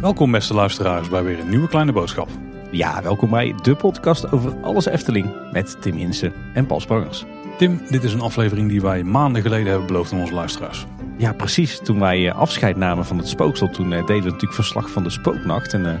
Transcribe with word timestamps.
Welkom 0.00 0.30
beste 0.30 0.54
luisteraars 0.54 1.08
bij 1.08 1.24
weer 1.24 1.38
een 1.38 1.48
nieuwe 1.48 1.68
kleine 1.68 1.92
boodschap. 1.92 2.28
Ja, 2.70 3.02
welkom 3.02 3.30
bij 3.30 3.54
de 3.62 3.76
podcast 3.76 4.32
over 4.32 4.60
alles 4.60 4.86
Efteling 4.86 5.52
met 5.52 5.82
Tim 5.82 5.96
Insen 5.96 6.32
en 6.54 6.66
Paul 6.66 6.80
Sprangers. 6.80 7.24
Tim, 7.58 7.80
dit 7.88 8.04
is 8.04 8.12
een 8.12 8.20
aflevering 8.20 8.68
die 8.68 8.80
wij 8.80 9.02
maanden 9.02 9.42
geleden 9.42 9.66
hebben 9.66 9.86
beloofd 9.86 10.12
aan 10.12 10.20
onze 10.20 10.34
luisteraars. 10.34 10.86
Ja, 11.16 11.32
precies. 11.32 11.78
Toen 11.78 11.98
wij 11.98 12.28
eh, 12.28 12.36
afscheid 12.36 12.76
namen 12.76 13.04
van 13.04 13.18
het 13.18 13.28
spookslot, 13.28 13.74
toen 13.74 13.92
eh, 13.92 14.06
deden 14.06 14.22
we 14.22 14.30
natuurlijk 14.30 14.54
verslag 14.54 14.90
van 14.90 15.02
de 15.02 15.10
spooknacht. 15.10 15.72
En 15.72 15.80
uh, 15.80 15.92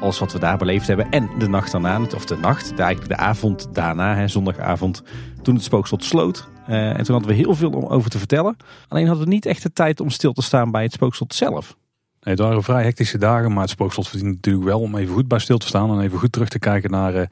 alles 0.00 0.18
wat 0.18 0.32
we 0.32 0.38
daar 0.38 0.58
beleefd 0.58 0.86
hebben. 0.86 1.10
En 1.10 1.30
de 1.38 1.48
nacht 1.48 1.72
daarna, 1.72 2.00
of 2.14 2.24
de 2.24 2.36
nacht, 2.36 2.76
de, 2.76 2.82
eigenlijk 2.82 3.16
de 3.16 3.24
avond 3.24 3.68
daarna, 3.74 4.14
hè, 4.14 4.28
zondagavond, 4.28 5.02
toen 5.42 5.54
het 5.54 5.64
spookslot 5.64 6.04
sloot. 6.04 6.48
Uh, 6.68 6.88
en 6.88 7.04
toen 7.04 7.14
hadden 7.14 7.30
we 7.30 7.42
heel 7.42 7.54
veel 7.54 7.70
om 7.70 7.86
over 7.86 8.10
te 8.10 8.18
vertellen. 8.18 8.56
Alleen 8.88 9.06
hadden 9.06 9.24
we 9.24 9.30
niet 9.30 9.46
echt 9.46 9.62
de 9.62 9.72
tijd 9.72 10.00
om 10.00 10.10
stil 10.10 10.32
te 10.32 10.42
staan 10.42 10.70
bij 10.70 10.82
het 10.82 10.92
spookslot 10.92 11.34
zelf. 11.34 11.76
Nee, 12.20 12.34
het 12.34 12.38
waren 12.38 12.62
vrij 12.62 12.82
hectische 12.82 13.18
dagen, 13.18 13.52
maar 13.52 13.62
het 13.62 13.70
spookslot 13.70 14.08
verdient 14.08 14.34
natuurlijk 14.34 14.64
wel 14.64 14.80
om 14.80 14.96
even 14.96 15.14
goed 15.14 15.28
bij 15.28 15.38
stil 15.38 15.58
te 15.58 15.66
staan. 15.66 15.90
En 15.90 16.00
even 16.00 16.18
goed 16.18 16.32
terug 16.32 16.48
te 16.48 16.58
kijken 16.58 16.90
naar 16.90 17.14
uh, 17.14 17.24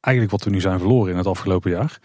eigenlijk 0.00 0.34
wat 0.34 0.44
we 0.44 0.50
nu 0.50 0.60
zijn 0.60 0.78
verloren 0.78 1.10
in 1.10 1.16
het 1.16 1.26
afgelopen 1.26 1.70
jaar. 1.70 1.98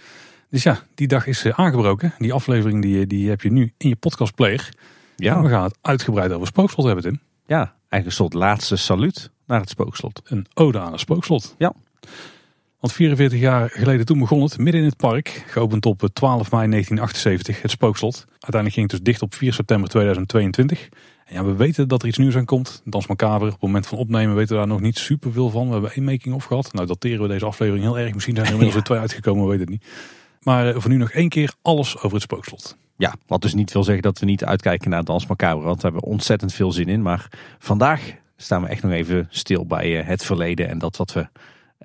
Dus 0.50 0.64
ja, 0.64 0.80
die 0.96 1.08
dag 1.08 1.28
is 1.28 1.46
uh, 1.46 1.54
aangebroken. 1.56 2.14
Die 2.18 2.34
aflevering 2.34 2.82
die, 2.82 3.08
die 3.08 3.30
heb 3.30 3.42
je 3.42 3.52
nu 3.52 3.74
in 3.78 3.90
je 3.90 3.96
podcastplayer. 3.96 4.70
Ja. 5.16 5.36
En 5.36 5.42
we 5.42 5.50
gaan 5.50 5.64
het 5.64 5.78
uitgebreid 5.82 6.32
over 6.32 6.48
spookslot 6.48 6.86
hebben, 6.86 7.04
Tim. 7.04 7.20
Ja, 7.46 7.58
eigenlijk 7.58 8.06
een 8.06 8.12
soort 8.12 8.34
laatste 8.34 8.76
saluut 8.76 9.32
naar 9.48 9.60
het 9.60 9.70
spookslot. 9.70 10.22
Een 10.24 10.46
ode 10.54 10.80
aan 10.80 10.92
het 10.92 11.00
spookslot. 11.00 11.56
Ja. 11.58 11.74
Want 12.80 12.94
44 12.94 13.40
jaar 13.40 13.70
geleden 13.70 14.06
toen 14.06 14.20
begon 14.20 14.42
het, 14.42 14.58
midden 14.58 14.82
in 14.82 14.88
het 14.88 14.98
park, 14.98 15.44
geopend 15.48 15.86
op 15.86 16.10
12 16.14 16.52
mei 16.52 16.70
1978, 16.70 17.62
het 17.62 17.72
spookslot. 17.72 18.26
Uiteindelijk 18.30 18.74
ging 18.74 18.92
het 18.92 18.96
dus 18.96 19.06
dicht 19.14 19.22
op 19.22 19.34
4 19.34 19.54
september 19.54 19.90
2022. 19.90 20.90
En 21.26 21.34
ja, 21.34 21.44
we 21.44 21.56
weten 21.56 21.88
dat 21.88 22.02
er 22.02 22.08
iets 22.08 22.18
nieuws 22.18 22.36
aan 22.36 22.46
komt. 22.46 22.82
Dans 22.86 23.08
Macabre, 23.08 23.46
op 23.46 23.52
het 23.52 23.62
moment 23.62 23.88
van 23.88 23.98
opnemen 23.98 24.36
weten 24.36 24.52
we 24.52 24.58
daar 24.58 24.68
nog 24.68 24.82
niet 24.82 24.98
super 24.98 25.32
veel 25.32 25.50
van. 25.50 25.66
We 25.68 25.74
hebben 25.74 25.94
één 25.94 26.04
making-of 26.04 26.46
gehad. 26.46 26.74
Nou 26.74 26.88
dateren 26.88 27.22
we 27.22 27.28
deze 27.28 27.46
aflevering 27.46 27.84
heel 27.84 28.00
erg. 28.00 28.14
Misschien 28.14 28.36
zijn 28.36 28.48
er 28.48 28.52
inmiddels 28.52 28.78
weer 28.78 28.88
twee 28.88 29.00
uitgekomen, 29.00 29.44
we 29.44 29.50
weten 29.50 29.72
het 29.72 29.82
niet. 29.82 29.86
Maar 30.42 30.82
voor 30.82 30.92
nu 30.92 30.98
nog 30.98 31.12
één 31.12 31.30
keer 31.30 31.54
alles 31.62 31.98
over 31.98 32.14
het 32.14 32.22
spookslot. 32.22 32.78
Ja, 32.98 33.16
wat 33.28 33.42
dus 33.42 33.54
niet 33.54 33.72
wil 33.72 33.84
zeggen 33.84 34.04
dat 34.04 34.20
we 34.20 34.26
niet 34.26 34.46
uitkijken 34.46 34.90
naar 34.90 35.04
Dans 35.04 35.28
Macabre. 35.28 35.64
Want 35.64 35.82
daar 35.82 35.92
hebben 35.92 36.10
we 36.10 36.16
ontzettend 36.16 36.54
veel 36.54 36.72
zin 36.72 36.88
in. 36.88 37.02
Maar 37.02 37.30
vandaag 37.60 38.14
staan 38.36 38.62
we 38.62 38.68
echt 38.68 38.84
nog 38.84 38.92
even 38.92 39.28
stil 39.30 39.66
bij 39.66 39.92
het 39.92 40.26
verleden 40.26 40.70
en 40.70 40.78
dat 40.78 40.98
wat 40.98 41.14
we 41.14 41.28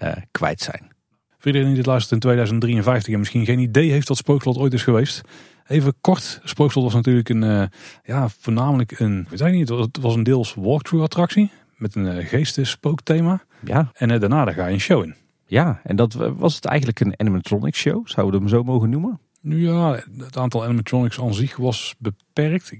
uh, 0.02 0.12
kwijt 0.30 0.60
zijn. 0.60 0.90
Voor 1.38 1.46
iedereen 1.46 1.66
die 1.66 1.76
dit 1.76 1.86
luistert 1.86 2.12
in 2.12 2.20
2053 2.20 3.12
en 3.12 3.18
misschien 3.18 3.44
geen 3.44 3.58
idee 3.58 3.90
heeft 3.90 4.08
wat 4.08 4.16
Spookslot 4.16 4.56
ooit 4.56 4.72
is 4.72 4.82
geweest. 4.82 5.20
Even 5.66 5.94
kort, 6.00 6.40
Spookslot 6.44 6.84
was 6.84 6.94
natuurlijk 6.94 7.28
een, 7.28 7.42
uh, 7.42 7.62
ja, 8.02 8.28
voornamelijk 8.28 8.98
een, 8.98 9.26
weet 9.30 9.40
ik 9.40 9.52
niet, 9.52 9.68
het 9.68 9.98
was 10.00 10.14
een 10.14 10.22
deels 10.22 10.54
walkthrough 10.54 11.04
attractie. 11.04 11.50
Met 11.76 11.94
een 11.94 12.24
geestespookthema. 12.24 13.42
Ja. 13.64 13.90
En 13.94 14.08
daarna 14.20 14.44
daar 14.44 14.54
ga 14.54 14.66
je 14.66 14.72
een 14.72 14.80
show 14.80 15.02
in. 15.02 15.14
Ja, 15.46 15.80
en 15.84 15.96
dat 15.96 16.12
was 16.14 16.54
het 16.54 16.64
eigenlijk 16.64 17.00
een 17.00 17.14
animatronic 17.16 17.74
show, 17.74 18.08
zouden 18.08 18.40
we 18.40 18.46
hem 18.46 18.56
zo 18.56 18.62
mogen 18.62 18.90
noemen? 18.90 19.20
Nu 19.40 19.66
ja, 19.68 20.02
het 20.18 20.36
aantal 20.36 20.64
animatronics 20.64 21.20
aan 21.20 21.34
zich 21.34 21.56
was 21.56 21.94
beperkt. 21.98 22.72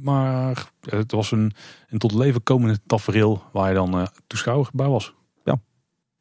Maar 0.00 0.70
het 0.80 1.12
was 1.12 1.30
een, 1.30 1.52
een 1.88 1.98
tot 1.98 2.14
leven 2.14 2.42
komende 2.42 2.78
tafereel 2.86 3.42
waar 3.52 3.68
je 3.68 3.74
dan 3.74 4.08
toeschouwer 4.26 4.68
bij 4.72 4.88
was. 4.88 5.16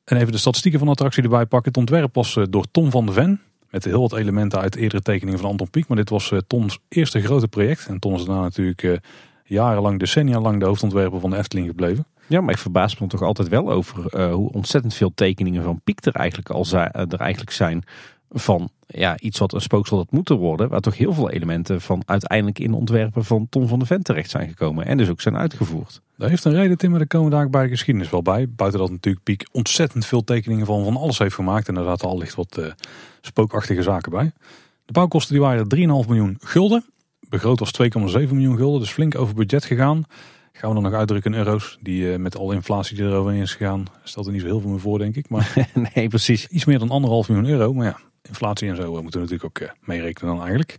En 0.03 0.17
even 0.17 0.31
de 0.31 0.38
statistieken 0.38 0.80
van 0.80 0.88
de 0.88 0.94
attractie 0.94 1.23
erbij 1.23 1.45
pakken. 1.45 1.72
Het 1.72 1.78
ontwerp 1.78 2.16
was 2.16 2.38
door 2.50 2.66
Tom 2.72 2.92
van 2.92 3.05
de 3.05 3.11
Ven. 3.11 3.42
Met 3.70 3.83
heel 3.83 4.02
wat 4.02 4.14
elementen 4.14 4.59
uit 4.59 4.75
eerdere 4.75 5.02
tekeningen 5.02 5.39
van 5.39 5.50
Anton 5.50 5.70
Pieck. 5.70 5.88
Maar 5.88 5.98
dit 5.98 6.09
was 6.09 6.31
Toms 6.48 6.80
eerste 6.89 7.22
grote 7.22 7.48
project. 7.48 7.88
En 7.88 8.00
Tom 8.00 8.14
is 8.14 8.25
daarna 8.25 8.42
natuurlijk 8.42 9.00
jarenlang, 9.44 10.00
decennia 10.00 10.39
lang 10.39 10.59
de 10.59 10.66
hoofdontwerper 10.66 11.20
van 11.20 11.30
de 11.30 11.38
Efteling 11.38 11.67
gebleven. 11.67 12.08
Ja, 12.27 12.42
maar 12.42 12.54
ik 12.54 12.59
verbaas 12.59 12.98
me 12.98 13.08
toch 13.08 13.21
altijd 13.21 13.48
wel 13.48 13.71
over 13.71 14.20
uh, 14.20 14.33
hoe 14.33 14.52
ontzettend 14.52 14.94
veel 14.94 15.11
tekeningen 15.15 15.64
van 15.64 15.82
Pieck 15.83 16.05
er 16.05 16.15
eigenlijk, 16.15 16.49
al 16.49 16.65
er 16.92 17.20
eigenlijk 17.20 17.52
zijn. 17.52 17.83
Van 18.30 18.70
ja, 18.87 19.20
iets 19.20 19.39
wat 19.39 19.53
een 19.53 19.61
spookslot 19.61 19.99
had 19.99 20.11
moeten 20.11 20.36
worden. 20.36 20.70
Waar 20.70 20.80
toch 20.80 20.98
heel 20.98 21.14
veel 21.14 21.30
elementen 21.30 21.81
van 21.81 22.02
uiteindelijk 22.05 22.59
in 22.59 22.73
ontwerpen 22.73 23.25
van 23.25 23.48
Tom 23.49 23.67
van 23.67 23.80
de 23.80 23.86
Ven 23.86 24.03
terecht 24.03 24.30
zijn 24.30 24.48
gekomen. 24.48 24.86
En 24.86 24.98
dus 24.98 25.09
ook 25.09 25.21
zijn 25.21 25.37
uitgevoerd. 25.37 26.02
Daar 26.17 26.30
heeft 26.30 26.45
een 26.45 26.53
reden, 26.53 26.77
Tim, 26.77 26.89
maar 26.89 26.99
daar 26.99 27.08
komen 27.08 27.31
daar 27.31 27.49
bij 27.49 27.64
de 27.64 27.70
geschiedenis 27.70 28.09
wel 28.09 28.21
bij. 28.21 28.49
Buiten 28.49 28.80
dat 28.80 28.89
natuurlijk 28.89 29.23
Piek 29.23 29.47
ontzettend 29.52 30.05
veel 30.05 30.23
tekeningen 30.23 30.65
van 30.65 30.83
van 30.83 30.97
alles 30.97 31.17
heeft 31.17 31.36
gemaakt. 31.36 31.67
En 31.67 31.73
daar 31.73 31.83
zaten 31.83 32.08
al 32.08 32.17
licht 32.17 32.36
wat 32.36 32.58
uh, 32.59 32.65
spookachtige 33.21 33.81
zaken 33.81 34.11
bij. 34.11 34.31
De 34.86 34.93
bouwkosten 34.93 35.33
die 35.33 35.43
waren 35.43 35.76
3,5 35.76 35.80
miljoen 36.08 36.37
gulden. 36.39 36.86
Begroot 37.30 37.59
was 37.59 37.71
2,7 37.81 38.30
miljoen 38.30 38.58
gulden, 38.58 38.80
dus 38.80 38.92
flink 38.92 39.17
over 39.17 39.36
budget 39.36 39.65
gegaan. 39.65 40.03
Gaan 40.52 40.70
we 40.70 40.76
dan 40.76 40.83
nog 40.83 40.99
uitdrukken 40.99 41.33
in 41.33 41.39
euro's, 41.39 41.77
die 41.81 42.03
uh, 42.03 42.17
met 42.17 42.37
alle 42.37 42.53
inflatie 42.53 42.95
die 42.95 43.05
eroverheen 43.05 43.42
is 43.42 43.55
gegaan, 43.55 43.86
stelt 44.03 44.26
er 44.26 44.31
niet 44.31 44.42
zo 44.42 44.47
heel 44.47 44.59
veel 44.59 44.70
meer 44.70 44.80
voor, 44.80 44.99
denk 44.99 45.15
ik. 45.15 45.30
Maar 45.30 45.70
nee, 45.93 46.08
precies. 46.08 46.47
Iets 46.47 46.65
meer 46.65 46.80
dan 46.80 46.89
anderhalf 46.89 47.30
miljoen 47.30 47.49
euro. 47.49 47.73
Maar 47.73 47.86
ja, 47.86 47.99
inflatie 48.27 48.70
en 48.70 48.76
zo 48.76 48.95
uh, 48.95 49.02
moeten 49.02 49.21
we 49.21 49.27
natuurlijk 49.27 49.43
ook 49.43 49.70
meerekenen 49.82 50.30
dan 50.30 50.39
eigenlijk. 50.39 50.77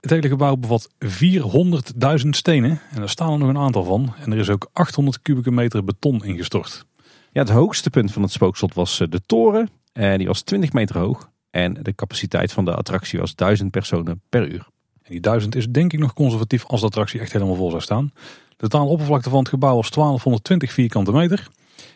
Het 0.00 0.10
hele 0.10 0.28
gebouw 0.28 0.56
bevat 0.56 0.88
400.000 1.04 2.28
stenen 2.30 2.80
en 2.90 2.98
daar 2.98 3.08
staan 3.08 3.32
er 3.32 3.38
nog 3.38 3.48
een 3.48 3.58
aantal 3.58 3.84
van. 3.84 4.14
En 4.18 4.32
er 4.32 4.38
is 4.38 4.50
ook 4.50 4.68
800 4.72 5.22
kubieke 5.22 5.50
meter 5.50 5.84
beton 5.84 6.24
ingestort. 6.24 6.84
Ja, 7.32 7.40
het 7.40 7.50
hoogste 7.50 7.90
punt 7.90 8.12
van 8.12 8.22
het 8.22 8.32
spookslot 8.32 8.74
was 8.74 9.02
de 9.08 9.20
toren. 9.26 9.70
En 9.92 10.18
die 10.18 10.26
was 10.26 10.40
20 10.42 10.72
meter 10.72 10.98
hoog. 10.98 11.30
En 11.50 11.74
de 11.82 11.94
capaciteit 11.94 12.52
van 12.52 12.64
de 12.64 12.74
attractie 12.74 13.18
was 13.18 13.34
1000 13.34 13.70
personen 13.70 14.22
per 14.28 14.48
uur. 14.48 14.68
En 15.02 15.12
die 15.12 15.20
1000 15.20 15.54
is 15.54 15.68
denk 15.68 15.92
ik 15.92 15.98
nog 15.98 16.12
conservatief 16.12 16.64
als 16.64 16.80
de 16.80 16.86
attractie 16.86 17.20
echt 17.20 17.32
helemaal 17.32 17.54
vol 17.54 17.70
zou 17.70 17.82
staan. 17.82 18.12
De 18.48 18.56
totale 18.56 18.88
oppervlakte 18.88 19.30
van 19.30 19.38
het 19.38 19.48
gebouw 19.48 19.74
was 19.74 19.90
1220 19.90 20.72
vierkante 20.72 21.12
meter. 21.12 21.48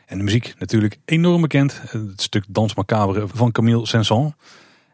En 0.07 0.19
de 0.19 0.25
muziek 0.25 0.55
natuurlijk 0.59 0.99
enorm 1.05 1.41
bekend. 1.41 1.81
Het 1.91 2.23
stuk 2.23 2.45
Dans 2.49 2.75
Macabre 2.75 3.29
van 3.29 3.53
Camille 3.53 3.87
Saint-Saëns. 3.87 4.33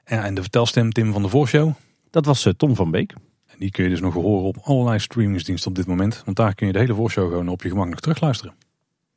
En 0.06 0.34
de 0.34 0.40
vertelstem 0.40 0.92
Tim 0.92 1.12
van 1.12 1.22
de 1.22 1.28
Voorshow. 1.28 1.72
Dat 2.10 2.24
was 2.24 2.48
Tom 2.56 2.74
van 2.74 2.90
Beek. 2.90 3.14
En 3.46 3.56
die 3.58 3.70
kun 3.70 3.84
je 3.84 3.90
dus 3.90 4.00
nog 4.00 4.14
horen 4.14 4.44
op 4.44 4.56
allerlei 4.62 4.98
streamingsdiensten 4.98 5.70
op 5.70 5.76
dit 5.76 5.86
moment. 5.86 6.22
Want 6.24 6.36
daar 6.36 6.54
kun 6.54 6.66
je 6.66 6.72
de 6.72 6.78
hele 6.78 6.94
voorshow 6.94 7.28
gewoon 7.28 7.48
op 7.48 7.62
je 7.62 7.68
gemak 7.68 7.88
nog 7.88 8.00
terugluisteren. 8.00 8.54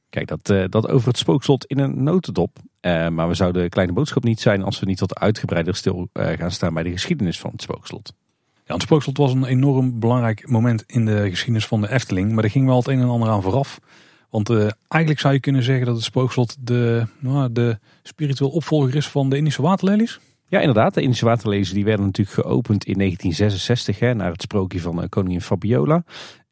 Kijk, 0.09 0.27
dat, 0.27 0.49
uh, 0.49 0.63
dat 0.69 0.87
over 0.87 1.07
het 1.07 1.17
spookslot 1.17 1.65
in 1.65 1.79
een 1.79 2.03
notendop. 2.03 2.57
Uh, 2.81 3.07
maar 3.07 3.27
we 3.27 3.33
zouden 3.33 3.61
de 3.61 3.69
kleine 3.69 3.93
boodschap 3.93 4.23
niet 4.23 4.39
zijn 4.39 4.63
als 4.63 4.79
we 4.79 4.85
niet 4.85 4.99
wat 4.99 5.19
uitgebreider 5.19 5.75
stil 5.75 6.09
uh, 6.13 6.27
gaan 6.27 6.51
staan 6.51 6.73
bij 6.73 6.83
de 6.83 6.91
geschiedenis 6.91 7.39
van 7.39 7.51
het 7.51 7.61
spookslot. 7.61 8.13
Ja, 8.65 8.73
het 8.73 8.83
spookslot 8.83 9.17
was 9.17 9.33
een 9.33 9.45
enorm 9.45 9.99
belangrijk 9.99 10.49
moment 10.49 10.83
in 10.87 11.05
de 11.05 11.29
geschiedenis 11.29 11.67
van 11.67 11.81
de 11.81 11.91
Efteling. 11.91 12.31
Maar 12.31 12.43
er 12.43 12.49
ging 12.49 12.65
wel 12.65 12.77
het 12.77 12.87
een 12.87 12.99
en 12.99 13.09
ander 13.09 13.29
aan 13.29 13.41
vooraf. 13.41 13.79
Want 14.29 14.49
eigenlijk 14.87 15.21
zou 15.21 15.33
je 15.33 15.39
kunnen 15.39 15.63
zeggen 15.63 15.85
dat 15.85 15.95
het 15.95 16.03
spookslot 16.03 16.55
de, 16.59 17.07
nou, 17.19 17.51
de 17.51 17.79
spiritueel 18.03 18.49
opvolger 18.49 18.95
is 18.95 19.07
van 19.07 19.29
de 19.29 19.37
Indische 19.37 19.61
waterlelies. 19.61 20.19
Ja, 20.49 20.59
inderdaad. 20.59 20.93
De 20.93 21.01
Indische 21.01 21.25
waterlelies 21.25 21.71
die 21.71 21.85
werden 21.85 22.05
natuurlijk 22.05 22.35
geopend 22.35 22.85
in 22.85 22.97
1966 22.97 23.99
hè, 23.99 24.13
naar 24.13 24.31
het 24.31 24.41
sprookje 24.41 24.79
van 24.79 25.09
koningin 25.09 25.41
Fabiola. 25.41 26.03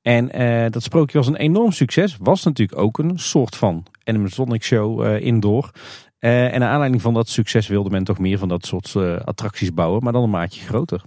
En 0.02 0.42
uh, 0.42 0.66
dat 0.70 0.84
sprookje 0.84 1.18
was 1.18 1.28
een 1.28 1.36
enorm 1.36 1.72
succes. 1.72 2.18
Was 2.20 2.44
natuurlijk 2.44 2.80
ook 2.80 2.98
een 2.98 3.20
soort 3.20 3.56
van 3.56 3.86
animatronic 4.04 4.64
show 4.64 5.04
uh, 5.04 5.22
indoor. 5.22 5.72
Uh, 6.20 6.54
en 6.54 6.60
naar 6.60 6.70
aanleiding 6.70 7.02
van 7.02 7.14
dat 7.14 7.30
succes 7.30 7.68
wilde 7.68 7.90
men 7.90 8.04
toch 8.04 8.20
meer 8.20 8.38
van 8.38 8.48
dat 8.48 8.66
soort 8.66 8.96
attracties 9.26 9.74
bouwen, 9.74 10.04
maar 10.04 10.14
dan 10.14 10.24
een 10.24 10.30
maatje 10.30 10.66
groter. 10.66 11.02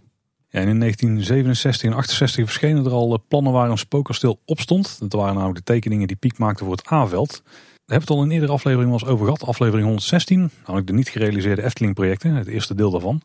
Ja, 0.48 0.60
en 0.60 0.68
in 0.68 0.78
1967 0.78 1.90
en 1.90 1.96
68 1.96 2.44
verschenen 2.44 2.84
er 2.84 2.92
al 2.92 3.24
plannen 3.28 3.52
waar 3.52 3.70
een 3.70 3.78
spookkasteel 3.78 4.40
op 4.44 4.60
stond. 4.60 5.00
Dat 5.00 5.12
waren 5.12 5.34
namelijk 5.34 5.66
de 5.66 5.72
tekeningen 5.72 6.06
die 6.06 6.16
Piek 6.16 6.38
maakte 6.38 6.64
voor 6.64 6.72
het 6.72 6.92
A-veld. 6.92 7.42
Daar 7.90 7.98
hebben 7.98 8.16
we 8.16 8.22
het 8.22 8.24
al 8.24 8.30
in 8.30 8.38
een 8.38 8.48
eerdere 8.48 8.58
aflevering 8.58 8.92
eens 8.92 9.10
over 9.10 9.24
gehad. 9.24 9.46
Aflevering 9.46 9.84
116, 9.86 10.50
namelijk 10.60 10.86
de 10.86 10.92
niet 10.92 11.08
gerealiseerde 11.08 11.62
Efteling 11.62 11.94
projecten, 11.94 12.34
het 12.34 12.46
eerste 12.46 12.74
deel 12.74 12.90
daarvan. 12.90 13.22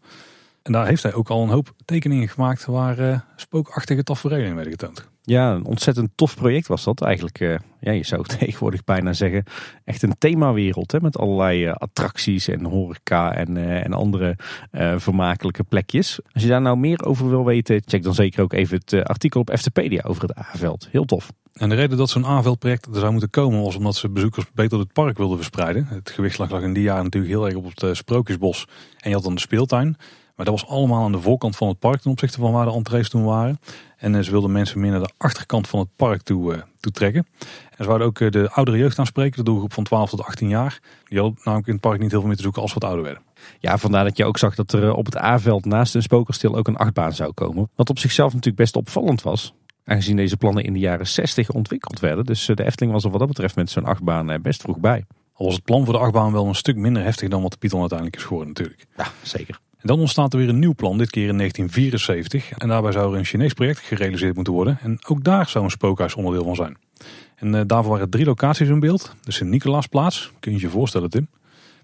En 0.62 0.72
daar 0.72 0.88
heeft 0.88 1.04
hij 1.04 1.14
ook 1.14 1.30
al 1.30 1.44
een 1.44 1.50
hoop 1.50 1.74
tekeningen 1.86 2.30
gemaakt 2.30 2.66
waar 2.66 3.26
spookachtige 3.36 4.04
tafereelen 4.04 4.56
werden 4.56 4.72
getoond. 4.72 5.08
Ja, 5.28 5.54
een 5.54 5.66
ontzettend 5.66 6.10
tof 6.16 6.36
project 6.36 6.68
was 6.68 6.84
dat 6.84 7.02
eigenlijk. 7.02 7.40
Uh, 7.40 7.56
ja, 7.80 7.92
je 7.92 8.06
zou 8.06 8.24
tegenwoordig 8.40 8.84
bijna 8.84 9.14
zeggen, 9.14 9.44
echt 9.84 10.04
een 10.04 10.16
themawereld. 10.18 10.92
Hè, 10.92 11.00
met 11.02 11.18
allerlei 11.18 11.66
uh, 11.66 11.74
attracties 11.74 12.48
en 12.48 12.66
horeca 12.66 13.34
en, 13.34 13.56
uh, 13.56 13.86
en 13.86 13.94
andere 13.94 14.38
vermakelijke 14.98 15.64
plekjes. 15.64 16.20
Als 16.34 16.44
je 16.44 16.50
daar 16.50 16.62
nou 16.62 16.78
meer 16.78 17.06
over 17.06 17.30
wil 17.30 17.46
weten, 17.46 17.82
check 17.86 18.04
dan 18.04 18.14
zeker 18.14 18.44
ook 18.44 18.54
even 18.54 18.82
het 18.86 19.04
artikel 19.04 19.40
op 19.40 19.50
Eftepedia 19.50 20.02
over 20.06 20.22
het 20.22 20.38
A-veld. 20.38 20.88
Heel 20.92 21.06
tof. 21.06 21.32
En 21.54 21.70
de 21.70 21.76
reden 21.76 21.98
dat 21.98 22.10
zo'n 22.10 22.26
A-veldproject 22.26 22.86
er 22.86 23.00
zou 23.00 23.12
moeten 23.12 23.30
komen 23.30 23.62
was 23.62 23.76
omdat 23.76 23.96
ze 23.96 24.10
bezoekers 24.10 24.46
beter 24.54 24.80
het 24.80 24.94
park 24.94 25.18
wilden 25.18 25.38
verspreiden. 25.38 25.88
Het 25.90 26.10
gewicht 26.10 26.38
lag 26.38 26.62
in 26.62 26.74
die 26.74 26.84
jaren 26.84 27.04
natuurlijk 27.04 27.34
heel 27.34 27.46
erg 27.46 27.56
op 27.56 27.72
het 27.76 27.98
Sprookjesbos 27.98 28.68
en 29.00 29.10
je 29.10 29.16
had 29.16 29.24
dan 29.24 29.36
de 29.36 29.42
speeltuin. 29.42 29.98
Maar 30.36 30.46
dat 30.46 30.60
was 30.60 30.70
allemaal 30.70 31.04
aan 31.04 31.12
de 31.12 31.22
voorkant 31.22 31.56
van 31.56 31.68
het 31.68 31.80
park 31.80 32.02
ten 32.02 32.12
opzichte 32.12 32.40
van 32.40 32.52
waar 32.52 32.66
de 32.66 32.72
entrees 32.72 33.10
toen 33.10 33.24
waren. 33.24 33.60
En 34.06 34.24
ze 34.24 34.32
wilden 34.32 34.52
mensen 34.52 34.80
meer 34.80 34.92
naar 34.92 35.00
de 35.00 35.14
achterkant 35.18 35.68
van 35.68 35.80
het 35.80 35.90
park 35.96 36.22
toe, 36.22 36.64
toe 36.80 36.92
trekken. 36.92 37.28
En 37.70 37.78
ze 37.78 37.86
wouden 37.86 38.08
ook 38.08 38.32
de 38.32 38.50
oudere 38.52 38.78
jeugd 38.78 39.00
aanspreken, 39.00 39.38
de 39.38 39.44
doelgroep 39.44 39.74
van 39.74 39.84
12 39.84 40.10
tot 40.10 40.24
18 40.24 40.48
jaar. 40.48 40.80
Die 41.08 41.20
hadden 41.20 41.40
namelijk 41.44 41.68
in 41.68 41.74
het 41.74 41.82
park 41.82 42.00
niet 42.00 42.10
heel 42.10 42.20
veel 42.20 42.28
meer 42.28 42.38
te 42.38 42.44
zoeken 42.44 42.62
als 42.62 42.74
wat 42.74 42.84
ouder 42.84 43.04
werden. 43.04 43.24
Ja, 43.60 43.78
vandaar 43.78 44.04
dat 44.04 44.18
je 44.18 44.26
ook 44.26 44.38
zag 44.38 44.56
dat 44.56 44.74
er 44.74 44.94
op 44.94 45.06
het 45.06 45.18
A-veld 45.18 45.66
naast 45.66 45.96
een 45.96 46.02
spokerstil 46.02 46.56
ook 46.56 46.68
een 46.68 46.76
achtbaan 46.76 47.14
zou 47.14 47.32
komen. 47.34 47.70
Wat 47.76 47.90
op 47.90 48.00
zichzelf 48.00 48.30
natuurlijk 48.30 48.58
best 48.58 48.76
opvallend 48.76 49.22
was. 49.22 49.54
Aangezien 49.86 50.16
deze 50.16 50.38
plannen 50.38 50.64
in 50.64 50.74
de 50.74 50.80
jaren 50.80 51.08
60 51.08 51.50
ontwikkeld 51.50 52.00
werden. 52.00 52.26
Dus 52.26 52.46
de 52.46 52.64
Efteling 52.64 52.94
was 52.94 53.04
er 53.04 53.10
wat 53.10 53.20
dat 53.20 53.28
betreft 53.28 53.56
met 53.56 53.70
zo'n 53.70 53.86
achtbaan 53.86 54.42
best 54.42 54.62
vroeg 54.62 54.80
bij. 54.80 55.06
Al 55.34 55.46
was 55.46 55.56
het 55.56 55.64
plan 55.64 55.84
voor 55.86 55.94
de 55.94 56.00
achtbaan 56.00 56.32
wel 56.32 56.48
een 56.48 56.56
stuk 56.56 56.76
minder 56.76 57.04
heftig 57.04 57.30
dan 57.30 57.42
wat 57.42 57.52
de 57.52 57.58
Python 57.58 57.80
uiteindelijk 57.80 58.20
is 58.20 58.26
geworden 58.26 58.54
natuurlijk. 58.54 58.86
Ja, 58.98 59.08
zeker. 59.22 59.60
En 59.86 59.92
dan 59.92 60.00
ontstaat 60.00 60.34
er 60.34 60.40
weer 60.40 60.50
een 60.50 60.60
nieuw 60.60 60.74
plan, 60.74 60.98
dit 60.98 61.10
keer 61.10 61.28
in 61.28 61.38
1974. 61.38 62.52
En 62.52 62.68
daarbij 62.68 62.92
zou 62.92 63.14
er 63.14 63.20
een 63.20 63.26
Chinees 63.26 63.54
project 63.54 63.80
gerealiseerd 63.80 64.36
moeten 64.36 64.54
worden. 64.54 64.78
En 64.82 65.00
ook 65.08 65.24
daar 65.24 65.50
zou 65.50 65.64
een 65.64 65.72
spookhuis 65.72 66.16
onderdeel 66.16 66.44
van 66.44 66.56
zijn. 66.56 66.78
En 67.36 67.54
uh, 67.54 67.62
daarvoor 67.66 67.92
waren 67.92 68.10
drie 68.10 68.26
locaties 68.26 68.68
in 68.68 68.80
beeld. 68.80 69.16
De 69.22 69.32
Sint-Nicolaasplaats, 69.32 70.32
kun 70.40 70.52
je 70.52 70.60
je 70.60 70.70
voorstellen 70.70 71.10
Tim. 71.10 71.28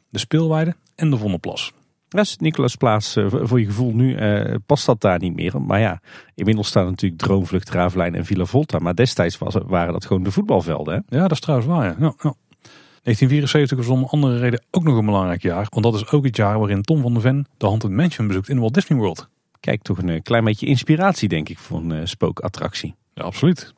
De 0.09 0.19
Speelweide 0.19 0.75
en 0.95 1.09
de 1.09 1.17
Vondelplas. 1.17 1.71
Ja, 2.09 2.23
Sint-Nicolaasplaats, 2.23 3.17
uh, 3.17 3.27
voor 3.29 3.59
je 3.59 3.65
gevoel 3.65 3.93
nu 3.93 4.17
uh, 4.17 4.55
past 4.65 4.85
dat 4.85 5.01
daar 5.01 5.19
niet 5.19 5.35
meer. 5.35 5.61
Maar 5.61 5.79
ja, 5.79 6.01
inmiddels 6.35 6.67
staan 6.67 6.85
natuurlijk 6.85 7.21
Droomvlucht, 7.21 7.69
Ravelijn 7.69 8.15
en 8.15 8.25
Villa 8.25 8.45
Volta. 8.45 8.79
Maar 8.79 8.95
destijds 8.95 9.37
was, 9.37 9.55
waren 9.65 9.93
dat 9.93 10.05
gewoon 10.05 10.23
de 10.23 10.31
voetbalvelden. 10.31 10.93
Hè? 10.93 11.17
Ja, 11.17 11.21
dat 11.21 11.31
is 11.31 11.39
trouwens 11.39 11.69
waar. 11.69 11.85
Ja. 11.85 11.95
Ja, 11.99 12.13
ja. 12.21 12.33
1974 13.03 13.77
was 13.77 13.87
om 13.87 14.03
andere 14.03 14.39
reden 14.39 14.63
ook 14.71 14.83
nog 14.83 14.97
een 14.97 15.05
belangrijk 15.05 15.41
jaar. 15.41 15.67
Want 15.69 15.83
dat 15.83 15.95
is 15.95 16.09
ook 16.09 16.25
het 16.25 16.35
jaar 16.35 16.59
waarin 16.59 16.81
Tom 16.81 17.01
van 17.01 17.13
der 17.13 17.21
Ven 17.21 17.45
de 17.57 17.65
Haunted 17.65 17.91
Mansion 17.91 18.27
bezoekt 18.27 18.49
in 18.49 18.59
Walt 18.59 18.73
Disney 18.73 18.99
World. 18.99 19.29
Kijk, 19.59 19.81
toch 19.81 19.97
een 19.97 20.21
klein 20.21 20.43
beetje 20.43 20.65
inspiratie 20.65 21.29
denk 21.29 21.49
ik 21.49 21.59
voor 21.59 21.79
een 21.79 22.07
spookattractie. 22.07 22.95
Ja, 23.13 23.23
absoluut. 23.23 23.73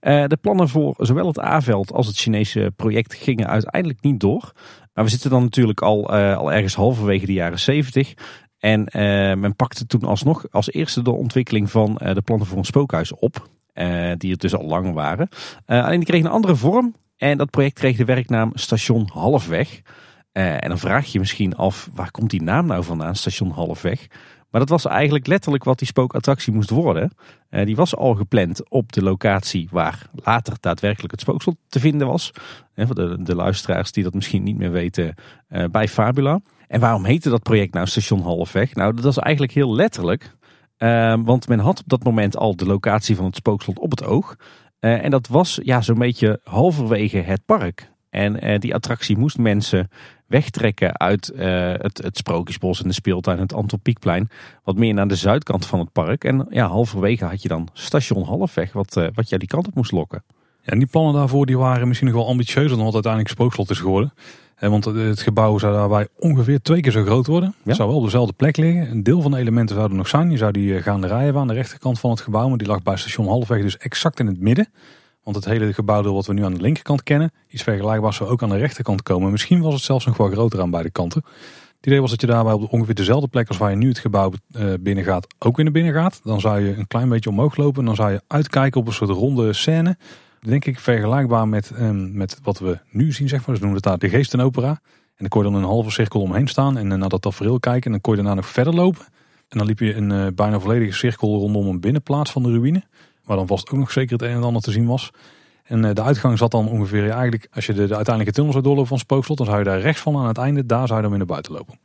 Uh, 0.00 0.24
de 0.26 0.36
plannen 0.36 0.68
voor 0.68 0.94
zowel 0.98 1.26
het 1.26 1.40
A-veld 1.40 1.92
als 1.92 2.06
het 2.06 2.16
Chinese 2.16 2.72
project 2.76 3.14
gingen 3.14 3.46
uiteindelijk 3.48 4.02
niet 4.02 4.20
door. 4.20 4.52
Maar 4.94 5.04
we 5.04 5.10
zitten 5.10 5.30
dan 5.30 5.42
natuurlijk 5.42 5.80
al, 5.80 6.14
uh, 6.14 6.36
al 6.36 6.52
ergens 6.52 6.74
halverwege 6.74 7.26
de 7.26 7.32
jaren 7.32 7.58
70. 7.58 8.14
En 8.58 8.80
uh, 8.80 8.92
men 9.34 9.56
pakte 9.56 9.86
toen 9.86 10.02
alsnog 10.02 10.46
als 10.50 10.72
eerste 10.72 11.02
de 11.02 11.10
ontwikkeling 11.10 11.70
van 11.70 11.94
de 11.94 12.22
plannen 12.24 12.46
voor 12.46 12.58
een 12.58 12.64
spookhuis 12.64 13.14
op. 13.14 13.48
die 14.16 14.32
er 14.32 14.38
dus 14.38 14.54
al 14.54 14.64
lang 14.64 14.94
waren. 14.94 15.28
alleen 15.66 15.98
die 15.98 16.08
kregen 16.08 16.26
een 16.26 16.32
andere 16.32 16.56
vorm. 16.56 16.94
En 17.18 17.38
dat 17.38 17.50
project 17.50 17.78
kreeg 17.78 17.96
de 17.96 18.04
werknaam 18.04 18.50
Station 18.54 19.08
Halfweg. 19.12 19.80
en 20.32 20.68
dan 20.68 20.78
vraag 20.78 21.04
je 21.04 21.12
je 21.12 21.18
misschien 21.18 21.56
af, 21.56 21.88
waar 21.94 22.10
komt 22.10 22.30
die 22.30 22.42
naam 22.42 22.66
nou 22.66 22.84
vandaan, 22.84 23.14
Station 23.16 23.50
Halfweg? 23.50 24.06
Maar 24.50 24.60
dat 24.60 24.68
was 24.68 24.84
eigenlijk 24.84 25.26
letterlijk 25.26 25.64
wat 25.64 25.78
die 25.78 25.86
spookattractie 25.86 26.52
moest 26.52 26.70
worden. 26.70 27.12
Uh, 27.50 27.64
die 27.64 27.76
was 27.76 27.96
al 27.96 28.14
gepland 28.14 28.70
op 28.70 28.92
de 28.92 29.02
locatie 29.02 29.68
waar 29.70 30.06
later 30.14 30.56
daadwerkelijk 30.60 31.10
het 31.10 31.20
spookslot 31.20 31.56
te 31.68 31.80
vinden 31.80 32.06
was. 32.06 32.30
Uh, 32.74 32.86
voor 32.86 33.24
de, 33.24 33.34
luisteraars 33.34 33.92
die 33.92 34.04
dat 34.04 34.14
misschien 34.14 34.42
niet 34.42 34.56
meer 34.56 34.70
weten, 34.70 35.14
bij 35.70 35.88
Fabula. 35.88 36.40
En 36.68 36.80
waarom 36.80 37.04
heette 37.04 37.30
dat 37.30 37.42
project 37.42 37.74
nou 37.74 37.86
Station 37.86 38.22
Halfweg? 38.22 38.74
Nou, 38.74 38.94
dat 38.94 39.04
was 39.04 39.18
eigenlijk 39.18 39.54
heel 39.54 39.74
letterlijk. 39.74 40.36
want 41.24 41.48
men 41.48 41.58
had 41.58 41.80
op 41.80 41.88
dat 41.88 42.04
moment 42.04 42.36
al 42.36 42.56
de 42.56 42.66
locatie 42.66 43.16
van 43.16 43.24
het 43.24 43.36
spookslot 43.36 43.78
op 43.78 43.90
het 43.90 44.04
oog. 44.04 44.36
En 44.80 45.10
dat 45.10 45.28
was 45.28 45.58
ja, 45.62 45.80
zo'n 45.80 45.98
beetje 45.98 46.40
halverwege 46.44 47.18
het 47.18 47.44
park. 47.44 47.90
En 48.10 48.60
die 48.60 48.74
attractie 48.74 49.18
moest 49.18 49.38
mensen 49.38 49.90
wegtrekken 50.26 50.98
uit 50.98 51.32
uh, 51.34 51.72
het, 51.72 52.02
het 52.02 52.16
Sprookjesbos 52.16 52.82
en 52.82 52.88
de 52.88 52.94
speeltuin, 52.94 53.38
het 53.38 53.52
Anton 53.52 53.80
Pieckplein. 53.80 54.28
Wat 54.64 54.76
meer 54.76 54.94
naar 54.94 55.08
de 55.08 55.16
zuidkant 55.16 55.66
van 55.66 55.78
het 55.78 55.92
park. 55.92 56.24
En 56.24 56.46
ja, 56.50 56.66
halverwege 56.66 57.24
had 57.24 57.42
je 57.42 57.48
dan 57.48 57.68
station 57.72 58.24
Halfweg, 58.24 58.72
wat, 58.72 58.94
wat 59.14 59.28
jou 59.28 59.38
die 59.38 59.48
kant 59.48 59.66
op 59.66 59.74
moest 59.74 59.92
lokken. 59.92 60.24
En 60.62 60.78
die 60.78 60.88
plannen 60.88 61.14
daarvoor 61.14 61.46
die 61.46 61.58
waren 61.58 61.88
misschien 61.88 62.08
nog 62.08 62.16
wel 62.16 62.28
ambitieuzer 62.28 62.76
dan 62.76 62.84
wat 62.84 62.94
uiteindelijk 62.94 63.32
Spookslot 63.32 63.70
is 63.70 63.78
geworden. 63.78 64.12
En 64.58 64.70
want 64.70 64.84
het 64.84 65.20
gebouw 65.20 65.58
zou 65.58 65.72
daarbij 65.72 66.08
ongeveer 66.18 66.60
twee 66.62 66.80
keer 66.80 66.92
zo 66.92 67.04
groot 67.04 67.26
worden. 67.26 67.54
Het 67.64 67.76
zou 67.76 67.88
wel 67.88 67.98
op 67.98 68.04
dezelfde 68.04 68.32
plek 68.32 68.56
liggen. 68.56 68.90
Een 68.90 69.02
deel 69.02 69.22
van 69.22 69.30
de 69.30 69.38
elementen 69.38 69.76
zouden 69.76 69.96
nog 69.96 70.08
zijn. 70.08 70.30
Je 70.30 70.36
zou 70.36 70.52
die 70.52 70.76
eh, 70.76 70.82
gaande 70.82 71.06
rijden 71.06 71.40
aan 71.40 71.46
de 71.46 71.54
rechterkant 71.54 72.00
van 72.00 72.10
het 72.10 72.20
gebouw. 72.20 72.48
Maar 72.48 72.58
die 72.58 72.66
lag 72.66 72.82
bij 72.82 72.96
station 72.96 73.26
Halfweg 73.26 73.62
dus 73.62 73.76
exact 73.76 74.20
in 74.20 74.26
het 74.26 74.40
midden. 74.40 74.68
Want 75.22 75.36
het 75.36 75.44
hele 75.44 75.72
gebouw 75.72 76.02
wat 76.02 76.26
we 76.26 76.32
nu 76.32 76.44
aan 76.44 76.54
de 76.54 76.60
linkerkant 76.60 77.02
kennen, 77.02 77.32
iets 77.48 77.62
vergelijkbaars 77.62 78.16
zou 78.16 78.30
ook 78.30 78.42
aan 78.42 78.48
de 78.48 78.56
rechterkant 78.56 79.02
komen. 79.02 79.30
Misschien 79.30 79.60
was 79.60 79.74
het 79.74 79.82
zelfs 79.82 80.06
nog 80.06 80.16
wel 80.16 80.30
groter 80.30 80.60
aan 80.60 80.70
beide 80.70 80.90
kanten. 80.90 81.22
Het 81.76 81.86
idee 81.86 82.00
was 82.00 82.10
dat 82.10 82.20
je 82.20 82.26
daarbij 82.26 82.52
op 82.52 82.72
ongeveer 82.72 82.94
dezelfde 82.94 83.28
plek 83.28 83.48
als 83.48 83.56
waar 83.56 83.70
je 83.70 83.76
nu 83.76 83.88
het 83.88 83.98
gebouw 83.98 84.32
uh, 84.56 84.72
binnen 84.80 85.04
gaat, 85.04 85.26
ook 85.38 85.56
weer 85.56 85.64
naar 85.64 85.74
binnen 85.74 85.92
gaat. 85.92 86.20
Dan 86.24 86.40
zou 86.40 86.60
je 86.60 86.76
een 86.76 86.86
klein 86.86 87.08
beetje 87.08 87.30
omhoog 87.30 87.56
lopen 87.56 87.80
en 87.80 87.86
dan 87.86 87.94
zou 87.94 88.10
je 88.10 88.22
uitkijken 88.26 88.80
op 88.80 88.86
een 88.86 88.92
soort 88.92 89.10
ronde 89.10 89.52
scène. 89.52 89.96
Denk 90.40 90.64
ik 90.64 90.78
vergelijkbaar 90.78 91.48
met, 91.48 91.70
um, 91.78 92.16
met 92.16 92.38
wat 92.42 92.58
we 92.58 92.78
nu 92.90 93.12
zien, 93.12 93.28
zeg 93.28 93.38
maar. 93.38 93.48
Dus 93.48 93.58
noemen 93.58 93.76
het 93.76 93.84
daar 93.84 93.98
de 93.98 94.08
geestenopera. 94.08 94.68
En 94.68 94.78
dan 95.16 95.28
kon 95.28 95.44
je 95.44 95.50
dan 95.50 95.60
een 95.60 95.68
halve 95.68 95.90
cirkel 95.90 96.20
omheen 96.20 96.46
staan 96.46 96.78
en 96.78 96.90
uh, 96.90 96.98
naar 96.98 97.08
dat 97.08 97.22
tafereel 97.22 97.60
kijken. 97.60 97.84
En 97.84 97.90
dan 97.90 98.00
kon 98.00 98.16
je 98.16 98.22
daarna 98.22 98.34
nog 98.34 98.48
verder 98.48 98.74
lopen. 98.74 99.04
En 99.48 99.58
dan 99.58 99.66
liep 99.66 99.78
je 99.78 99.94
een 99.94 100.10
uh, 100.10 100.26
bijna 100.34 100.60
volledige 100.60 100.92
cirkel 100.92 101.38
rondom 101.38 101.66
een 101.66 101.80
binnenplaats 101.80 102.30
van 102.30 102.42
de 102.42 102.50
ruïne. 102.50 102.82
Waar 103.24 103.36
dan 103.36 103.46
vast 103.46 103.70
ook 103.70 103.78
nog 103.78 103.90
zeker 103.90 104.12
het 104.12 104.22
een 104.22 104.36
en 104.36 104.42
ander 104.42 104.62
te 104.62 104.70
zien 104.70 104.86
was. 104.86 105.10
En 105.68 105.84
eh, 105.84 105.94
de 105.94 106.02
uitgang 106.02 106.38
zat 106.38 106.50
dan 106.50 106.68
ongeveer, 106.68 107.10
eigenlijk 107.10 107.48
als 107.52 107.66
je 107.66 107.72
de, 107.72 107.86
de 107.86 107.94
uiteindelijke 107.94 108.32
tunnel 108.32 108.52
zou 108.52 108.64
doorlopen 108.64 108.88
van 108.88 108.98
Spookslot, 108.98 109.36
dan 109.36 109.46
zou 109.46 109.58
je 109.58 109.64
daar 109.64 109.80
rechts 109.80 110.00
van 110.00 110.16
aan 110.16 110.26
het 110.26 110.38
einde, 110.38 110.66
daar 110.66 110.86
zou 110.86 110.94
je 110.94 111.00
dan 111.00 111.10
weer 111.10 111.18
naar 111.18 111.28
buiten 111.28 111.52
lopen. 111.52 111.78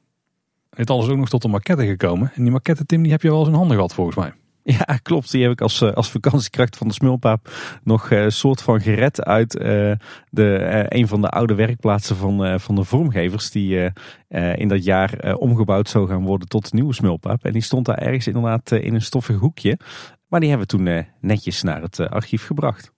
En 0.69 0.77
dit 0.77 0.89
alles 0.89 1.07
ook 1.07 1.17
nog 1.17 1.29
tot 1.29 1.41
de 1.41 1.47
maquette 1.47 1.85
gekomen. 1.85 2.31
En 2.35 2.43
die 2.43 2.51
maquette, 2.51 2.85
Tim, 2.85 3.01
die 3.01 3.11
heb 3.11 3.21
je 3.21 3.29
wel 3.29 3.39
eens 3.39 3.47
in 3.47 3.53
handen 3.53 3.75
gehad 3.75 3.93
volgens 3.93 4.17
mij. 4.17 4.33
Ja, 4.77 4.97
klopt. 5.01 5.31
Die 5.31 5.41
heb 5.41 5.51
ik 5.51 5.61
als, 5.61 5.81
eh, 5.81 5.91
als 5.91 6.11
vakantiekracht 6.11 6.77
van 6.77 6.87
de 6.87 6.93
Smulpaap 6.93 7.51
nog 7.83 8.11
een 8.11 8.23
uh, 8.23 8.29
soort 8.29 8.61
van 8.61 8.81
gered 8.81 9.23
uit 9.23 9.55
uh, 9.55 9.61
de, 10.29 10.85
een 10.87 11.07
van 11.07 11.21
de 11.21 11.29
oude 11.29 11.55
werkplaatsen 11.55 12.15
van, 12.15 12.59
van 12.59 12.75
de 12.75 12.83
vormgevers. 12.83 13.51
Die 13.51 13.91
in 14.55 14.67
dat 14.67 14.83
jaar 14.83 15.35
omgebouwd 15.35 15.89
zou 15.89 16.07
gaan 16.07 16.23
worden 16.23 16.47
tot 16.47 16.63
de 16.63 16.75
nieuwe 16.75 16.93
Smulpaap. 16.93 17.45
En 17.45 17.53
die 17.53 17.61
stond 17.61 17.85
daar 17.85 17.97
ergens 17.97 18.27
inderdaad 18.27 18.71
in 18.71 18.93
een 18.93 19.01
stoffig 19.01 19.37
hoekje. 19.37 19.79
Maar 20.27 20.39
die 20.39 20.49
hebben 20.49 20.67
we 20.67 20.77
toen 20.77 21.05
netjes 21.19 21.63
naar 21.63 21.81
het 21.81 21.99
archief 22.09 22.45
gebracht. 22.45 22.92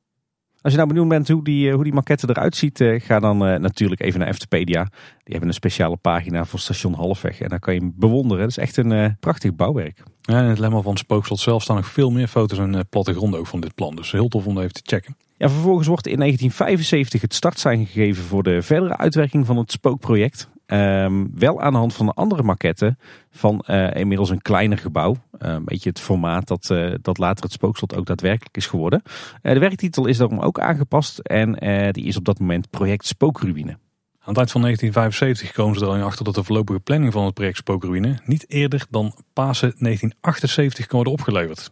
Als 0.65 0.73
je 0.73 0.79
nou 0.79 0.94
benieuwd 0.94 1.09
bent 1.09 1.27
hoe 1.27 1.44
die, 1.44 1.71
hoe 1.71 1.83
die 1.83 1.94
maquette 1.94 2.29
eruit 2.29 2.56
ziet, 2.56 2.83
ga 2.97 3.19
dan 3.19 3.38
natuurlijk 3.38 4.01
even 4.01 4.19
naar 4.19 4.29
Eftepedia. 4.29 4.83
Die 4.83 4.91
hebben 5.25 5.47
een 5.47 5.53
speciale 5.53 5.97
pagina 5.97 6.45
voor 6.45 6.59
station 6.59 6.94
Halfweg. 6.94 7.39
En 7.39 7.50
daar 7.50 7.59
kan 7.59 7.73
je 7.73 7.79
hem 7.79 7.94
bewonderen. 7.95 8.41
Het 8.44 8.51
is 8.51 8.57
echt 8.57 8.77
een 8.77 9.17
prachtig 9.19 9.56
bouwwerk. 9.56 10.03
Ja, 10.21 10.41
in 10.41 10.50
het 10.50 10.59
lemma 10.59 10.81
van 10.81 10.91
het 10.91 11.00
spookslot 11.00 11.39
zelf 11.39 11.63
staan 11.63 11.75
nog 11.75 11.88
veel 11.88 12.12
meer 12.12 12.27
foto's 12.27 12.57
en 12.57 12.88
plattegronden 12.89 13.39
ook 13.39 13.47
van 13.47 13.59
dit 13.62 13.75
plan. 13.75 13.95
Dus 13.95 14.12
heel 14.12 14.27
tof 14.27 14.45
om 14.45 14.59
even 14.59 14.73
te 14.73 14.81
checken. 14.83 15.17
Ja, 15.38 15.50
vervolgens 15.50 15.88
wordt 15.88 16.07
in 16.07 16.17
1975 16.17 17.21
het 17.21 17.33
startsein 17.33 17.85
gegeven 17.85 18.23
voor 18.23 18.44
de 18.44 18.62
verdere 18.62 18.97
uitwerking 18.97 19.45
van 19.45 19.57
het 19.57 19.71
spookproject. 19.71 20.50
Um, 20.67 21.31
wel 21.35 21.62
aan 21.62 21.71
de 21.71 21.77
hand 21.77 21.94
van 21.94 22.07
een 22.07 22.13
andere 22.13 22.44
maquette 22.44 22.97
van 23.31 23.63
uh, 23.67 23.95
inmiddels 23.95 24.29
een 24.29 24.41
kleiner 24.41 24.77
gebouw. 24.77 25.12
Uh, 25.12 25.50
een 25.50 25.65
beetje 25.65 25.89
het 25.89 26.00
formaat 26.00 26.48
dat, 26.48 26.69
uh, 26.72 26.93
dat 27.01 27.17
later 27.17 27.43
het 27.43 27.53
spookslot 27.53 27.95
ook 27.95 28.05
daadwerkelijk 28.05 28.57
is 28.57 28.67
geworden. 28.67 29.01
de 29.41 29.60
werktitel 29.60 30.05
is 30.05 30.17
daarom 30.17 30.39
ook 30.39 30.60
aangepast 30.60 31.19
en 31.19 31.51
die 31.91 32.05
is 32.05 32.17
op 32.17 32.25
dat 32.25 32.39
moment 32.39 32.69
project 32.69 33.05
Spookruïne. 33.05 33.72
Aan 33.72 34.34
het 34.34 34.38
eind 34.38 34.51
van 34.51 34.62
1975 34.62 35.51
komen 35.51 35.79
ze 35.79 35.86
er 35.86 36.03
achter 36.03 36.25
dat 36.25 36.36
de 36.36 36.43
voorlopige 36.43 36.79
planning 36.79 37.13
van 37.13 37.25
het 37.25 37.34
project 37.34 37.57
Spookruïne 37.57 38.19
niet 38.25 38.45
eerder 38.51 38.86
dan 38.89 39.13
Pasen 39.34 39.74
1978 39.77 40.86
kan 40.86 40.95
worden 40.95 41.13
opgeleverd. 41.13 41.72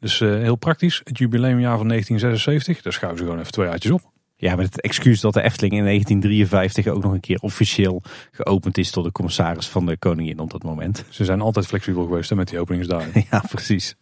Dus 0.00 0.18
heel 0.18 0.56
praktisch, 0.56 1.00
het 1.04 1.18
jubileumjaar 1.18 1.78
van 1.78 1.88
1976, 1.88 2.82
daar 2.82 2.92
schuiven 2.92 3.18
ze 3.18 3.24
gewoon 3.24 3.40
even 3.40 3.52
twee 3.52 3.68
uitjes 3.68 3.92
op. 3.92 4.12
Ja, 4.44 4.56
met 4.56 4.66
het 4.66 4.80
excuus 4.80 5.20
dat 5.20 5.32
de 5.32 5.42
Efteling 5.42 5.74
in 5.74 5.84
1953 5.84 6.86
ook 6.86 7.02
nog 7.02 7.12
een 7.12 7.20
keer 7.20 7.38
officieel 7.40 8.02
geopend 8.30 8.78
is 8.78 8.92
door 8.92 9.04
de 9.04 9.12
commissaris 9.12 9.68
van 9.68 9.86
de 9.86 9.96
koningin 9.96 10.38
op 10.38 10.50
dat 10.50 10.62
moment. 10.62 11.04
Ze 11.08 11.24
zijn 11.24 11.40
altijd 11.40 11.66
flexibel 11.66 12.04
geweest 12.04 12.34
met 12.34 12.48
die 12.48 12.58
openingsdagen. 12.58 13.24
ja, 13.30 13.44
precies. 13.48 13.94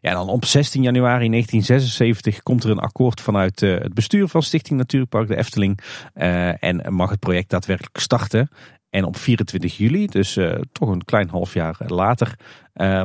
Ja, 0.00 0.12
dan 0.12 0.28
op 0.28 0.44
16 0.44 0.82
januari 0.82 1.28
1976 1.28 2.42
komt 2.42 2.64
er 2.64 2.70
een 2.70 2.78
akkoord 2.78 3.20
vanuit 3.20 3.62
uh, 3.62 3.78
het 3.78 3.94
bestuur 3.94 4.28
van 4.28 4.42
Stichting 4.42 4.78
Natuurpark 4.78 5.28
de 5.28 5.36
Efteling. 5.36 5.80
Uh, 6.14 6.62
en 6.62 6.94
mag 6.94 7.10
het 7.10 7.20
project 7.20 7.50
daadwerkelijk 7.50 7.98
starten. 7.98 8.48
En 8.90 9.04
op 9.04 9.16
24 9.16 9.76
juli, 9.76 10.06
dus 10.06 10.36
uh, 10.36 10.54
toch 10.72 10.88
een 10.88 11.04
klein 11.04 11.28
half 11.28 11.54
jaar 11.54 11.76
later, 11.86 12.38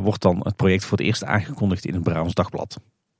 wordt 0.02 0.22
dan 0.22 0.40
het 0.44 0.56
project 0.56 0.86
voor 0.86 0.98
het 0.98 1.08
eerst 1.08 1.24
aangekondigd 1.24 1.86
in 1.86 1.94
het 1.94 2.04
Brabants 2.04 2.34
Dagblad. 2.34 2.78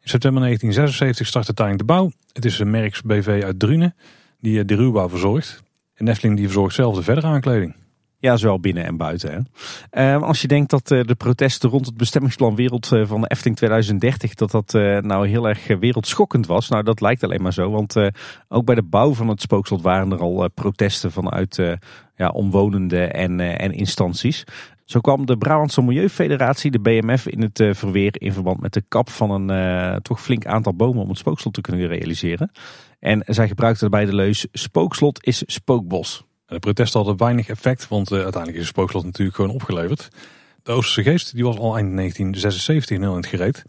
September 0.10 0.42
1976 0.42 1.28
start 1.28 1.46
uiteindelijk 1.46 1.88
de 1.88 1.94
bouw. 1.94 2.12
Het 2.34 2.46
is 2.46 2.60
een 2.60 2.70
Merks 2.70 3.02
BV 3.02 3.42
uit 3.44 3.60
Drunen 3.60 3.96
die 4.40 4.66
de 4.66 4.76
ruwbouw 4.76 5.10
verzorgt. 5.10 5.64
En 5.94 6.06
Nefteling 6.06 6.38
die 6.38 6.46
verzorgt 6.46 6.76
zelf 6.76 6.96
de 6.96 7.04
verdere 7.04 7.28
aankleding. 7.28 7.76
Ja, 8.20 8.38
zowel 8.38 8.60
binnen 8.60 8.86
en 8.86 8.98
buiten. 8.98 9.48
Hè. 9.92 10.16
Uh, 10.16 10.24
als 10.24 10.42
je 10.42 10.48
denkt 10.48 10.70
dat 10.70 10.92
uh, 10.92 11.04
de 11.04 11.16
protesten 11.16 11.70
rond 11.70 11.86
het 11.86 11.98
bestemmingsplan 11.98 12.56
Wereld 12.56 12.92
uh, 12.92 13.08
van 13.08 13.22
de 13.22 13.28
Efteling 13.28 13.58
2030, 13.58 14.34
dat 14.34 14.52
dat 14.52 14.74
nou 15.04 15.28
heel 15.28 15.48
erg 15.48 15.68
wereldschokkend 15.80 16.48
was. 16.48 16.70
Nou, 16.70 16.84
dat 16.84 17.02
lijkt 17.02 17.24
alleen 17.24 17.42
maar 17.42 17.54
zo. 17.54 17.72
Want 17.72 17.96
ook 18.48 18.66
bij 18.66 18.76
de 18.76 18.84
bouw 18.84 19.14
van 19.14 19.28
het 19.28 19.42
spookslot 19.42 19.82
waren 19.82 20.12
er 20.12 20.20
al 20.20 20.50
protesten 20.50 21.12
vanuit 21.12 21.62
ja, 22.16 22.30
omwonenden 22.30 23.14
en, 23.14 23.40
en 23.40 23.72
instanties. 23.72 24.44
Zo 24.88 25.00
kwam 25.00 25.26
de 25.26 25.38
Brabantse 25.38 25.82
Milieufederatie, 25.82 26.72
de 26.72 26.80
BMF, 26.80 27.28
in 27.28 27.42
het 27.42 27.78
verweer 27.78 28.22
in 28.22 28.34
verband 28.34 28.62
met 28.62 28.74
de 28.74 28.84
kap 28.88 29.10
van 29.10 29.50
een 29.50 30.02
toch 30.02 30.22
flink 30.22 30.46
aantal 30.46 30.74
bomen 30.76 31.02
om 31.02 31.10
het 31.10 31.18
spookslot 31.18 31.54
te 31.54 31.62
kunnen 31.62 31.88
realiseren. 31.88 32.52
En 33.00 33.24
zij 33.26 33.48
gebruikten 33.48 33.90
daarbij 33.90 34.10
de 34.10 34.16
leus 34.16 34.48
spookslot 34.52 35.26
is 35.26 35.44
spookbos. 35.46 36.26
De 36.46 36.60
protesten 36.60 37.00
hadden 37.00 37.18
weinig 37.18 37.48
effect, 37.48 37.88
want 37.88 38.12
uiteindelijk 38.12 38.54
is 38.54 38.60
het 38.60 38.76
spookslot 38.76 39.04
natuurlijk 39.04 39.36
gewoon 39.36 39.52
opgeleverd. 39.52 40.10
De 40.64 40.72
Oosterse 40.72 41.10
geest 41.10 41.34
die 41.34 41.44
was 41.44 41.58
al 41.58 41.78
eind 41.78 41.96
1976 41.96 42.98
heel 42.98 43.10
in 43.10 43.16
het 43.16 43.26
gereed. 43.26 43.64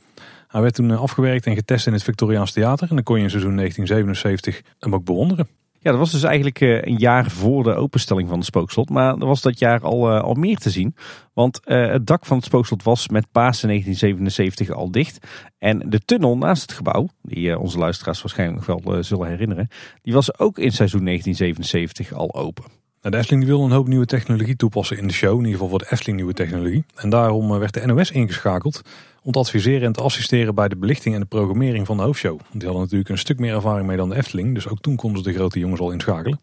Hij 0.49 0.61
werd 0.61 0.75
toen 0.75 0.91
afgewerkt 0.91 1.47
en 1.47 1.55
getest 1.55 1.87
in 1.87 1.93
het 1.93 2.03
Victoriaans 2.03 2.53
Theater. 2.53 2.89
En 2.89 2.95
dan 2.95 3.05
kon 3.05 3.17
je 3.17 3.23
in 3.23 3.31
seizoen 3.31 3.57
1977 3.57 4.75
hem 4.79 4.95
ook 4.95 5.05
bewonderen. 5.05 5.49
Ja, 5.89 5.95
dat 5.95 6.03
was 6.03 6.13
dus 6.13 6.23
eigenlijk 6.23 6.61
eh, 6.61 6.83
een 6.83 6.97
jaar 6.97 7.31
voor 7.31 7.63
de 7.63 7.75
openstelling 7.75 8.29
van 8.29 8.37
het 8.39 8.47
spookslot. 8.47 8.89
Maar 8.89 9.17
er 9.17 9.27
was 9.27 9.43
dat 9.43 9.59
jaar 9.59 9.81
al, 9.81 10.11
eh, 10.11 10.21
al 10.21 10.35
meer 10.35 10.57
te 10.57 10.71
zien. 10.71 10.97
Want 11.35 11.61
uh, 11.65 11.91
het 11.91 12.07
dak 12.07 12.27
van 12.27 12.37
het 12.37 12.47
spookslot 12.47 12.83
was 12.83 13.09
met 13.09 13.33
Pasen 13.33 13.69
1977 13.69 14.71
al 14.71 14.91
dicht. 14.91 15.27
En 15.59 15.91
de 15.91 16.01
tunnel 16.01 16.37
naast 16.37 16.63
het 16.63 16.73
gebouw, 16.73 17.09
die 17.23 17.59
onze 17.59 17.79
luisteraars 17.79 18.23
waarschijnlijk 18.23 18.67
nog 18.67 18.85
wel 18.85 19.03
zullen 19.03 19.29
herinneren, 19.29 19.69
die 20.03 20.13
was 20.13 20.39
ook 20.39 20.59
in 20.59 20.73
seizoen 20.73 21.05
1977 21.05 22.13
al 22.13 22.35
open. 22.35 22.78
Nou, 23.03 23.15
de 23.15 23.21
Efteling 23.21 23.45
wil 23.45 23.65
een 23.65 23.71
hoop 23.71 23.89
nieuwe 23.89 24.07
technologie 24.07 24.57
toepassen 24.57 24.99
in 24.99 25.07
de 25.07 25.13
show. 25.13 25.31
In 25.31 25.37
ieder 25.37 25.53
geval 25.53 25.69
voor 25.69 25.79
de 25.79 25.91
Efteling 25.91 26.17
nieuwe 26.17 26.35
technologie. 26.35 26.85
En 26.95 27.11
daarom 27.11 27.59
werd 27.59 27.75
de 27.75 27.87
NOS 27.87 28.11
ingeschakeld 28.11 28.83
om 29.23 29.33
te 29.33 29.39
adviseren 29.39 29.83
en 29.83 29.93
te 29.93 30.03
assisteren 30.03 30.55
bij 30.55 30.69
de 30.69 30.77
belichting 30.77 31.15
en 31.15 31.21
de 31.21 31.27
programmering 31.27 31.87
van 31.87 31.97
de 31.97 32.03
hoofdshow. 32.03 32.39
Want 32.39 32.53
die 32.53 32.63
hadden 32.63 32.83
natuurlijk 32.83 33.11
een 33.11 33.19
stuk 33.19 33.39
meer 33.39 33.55
ervaring 33.55 33.87
mee 33.87 33.97
dan 33.97 34.09
de 34.09 34.17
Efteling, 34.17 34.55
dus 34.55 34.69
ook 34.69 34.81
toen 34.81 34.97
konden 34.97 35.23
ze 35.23 35.31
de 35.31 35.37
grote 35.37 35.59
jongens 35.59 35.81
al 35.81 35.91
inschakelen. 35.91 36.41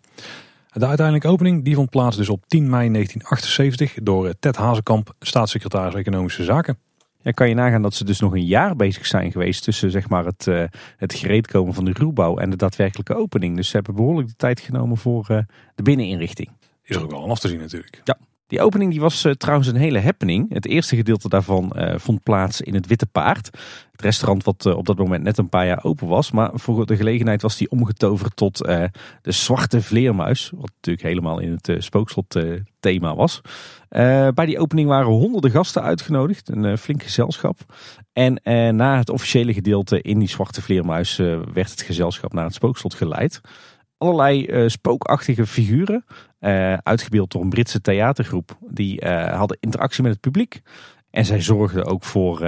De 0.71 0.85
uiteindelijke 0.85 1.27
opening 1.27 1.63
die 1.63 1.75
vond 1.75 1.89
plaats 1.89 2.17
dus 2.17 2.29
op 2.29 2.43
10 2.47 2.69
mei 2.69 2.91
1978 2.91 3.93
door 4.03 4.33
Ted 4.39 4.55
Hazekamp, 4.55 5.13
staatssecretaris 5.19 5.93
Economische 5.93 6.43
Zaken. 6.43 6.77
Ja, 7.25 7.31
kan 7.31 7.49
je 7.49 7.55
nagaan 7.55 7.81
dat 7.81 7.93
ze 7.93 8.05
dus 8.05 8.19
nog 8.19 8.33
een 8.33 8.45
jaar 8.45 8.75
bezig 8.75 9.05
zijn 9.05 9.31
geweest 9.31 9.63
tussen 9.63 9.91
zeg 9.91 10.09
maar, 10.09 10.25
het, 10.25 10.45
uh, 10.47 10.63
het 10.97 11.13
gereedkomen 11.13 11.73
van 11.73 11.85
de 11.85 11.91
ruwbouw 11.93 12.37
en 12.37 12.49
de 12.49 12.55
daadwerkelijke 12.55 13.15
opening. 13.15 13.55
Dus 13.55 13.69
ze 13.69 13.75
hebben 13.75 13.95
behoorlijk 13.95 14.27
de 14.27 14.35
tijd 14.35 14.59
genomen 14.59 14.97
voor 14.97 15.27
uh, 15.31 15.39
de 15.75 15.83
binneninrichting. 15.83 16.49
Is 16.83 16.95
er 16.95 17.03
ook 17.03 17.11
wel 17.11 17.23
aan 17.23 17.29
af 17.29 17.39
te 17.39 17.47
zien 17.47 17.59
natuurlijk. 17.59 18.01
Ja. 18.03 18.17
Die 18.47 18.61
opening 18.61 18.91
die 18.91 19.01
was 19.01 19.25
uh, 19.25 19.31
trouwens 19.31 19.67
een 19.67 19.75
hele 19.75 19.99
happening. 19.99 20.53
Het 20.53 20.67
eerste 20.67 20.95
gedeelte 20.95 21.29
daarvan 21.29 21.73
uh, 21.75 21.93
vond 21.97 22.23
plaats 22.23 22.61
in 22.61 22.73
het 22.73 22.87
Witte 22.87 23.05
Paard. 23.05 23.45
Het 23.91 24.01
restaurant 24.01 24.43
wat 24.43 24.65
uh, 24.65 24.77
op 24.77 24.85
dat 24.85 24.97
moment 24.97 25.23
net 25.23 25.37
een 25.37 25.49
paar 25.49 25.65
jaar 25.65 25.83
open 25.83 26.07
was. 26.07 26.31
Maar 26.31 26.49
voor 26.53 26.85
de 26.85 26.95
gelegenheid 26.95 27.41
was 27.41 27.57
die 27.57 27.69
omgetoverd 27.69 28.35
tot 28.35 28.57
de 28.57 28.91
Zwarte 29.21 29.81
Vleermuis. 29.81 30.51
Wat 30.55 30.71
natuurlijk 30.75 31.07
helemaal 31.07 31.39
in 31.39 31.59
het 31.61 31.83
spookslot 31.83 32.39
thema 32.79 33.15
was. 33.15 33.41
bij 34.33 34.45
die 34.45 34.59
opening 34.59 34.87
waren 34.87 35.11
honderden 35.11 35.51
gasten 35.51 35.81
uitgenodigd. 35.81 36.49
Een 36.49 36.77
flink 36.77 37.03
gezelschap. 37.03 37.59
En 38.13 38.39
na 38.75 38.97
het 38.97 39.09
officiële 39.09 39.53
gedeelte 39.53 40.01
in 40.01 40.19
die 40.19 40.29
Zwarte 40.29 40.61
Vleermuis 40.61 41.17
werd 41.53 41.71
het 41.71 41.81
gezelschap 41.81 42.33
naar 42.33 42.45
het 42.45 42.53
spookslot 42.53 42.93
geleid 42.93 43.41
allerlei 43.97 44.47
uh, 44.47 44.67
spookachtige 44.67 45.47
figuren. 45.47 46.05
Uh, 46.39 46.73
uitgebeeld 46.73 47.31
door 47.31 47.41
een 47.41 47.49
Britse 47.49 47.81
theatergroep. 47.81 48.57
Die 48.69 49.05
uh, 49.05 49.37
hadden 49.37 49.57
interactie 49.59 50.03
met 50.03 50.11
het 50.11 50.21
publiek. 50.21 50.61
En 51.09 51.25
zij 51.25 51.41
zorgden 51.41 51.85
ook 51.85 52.03
voor 52.03 52.41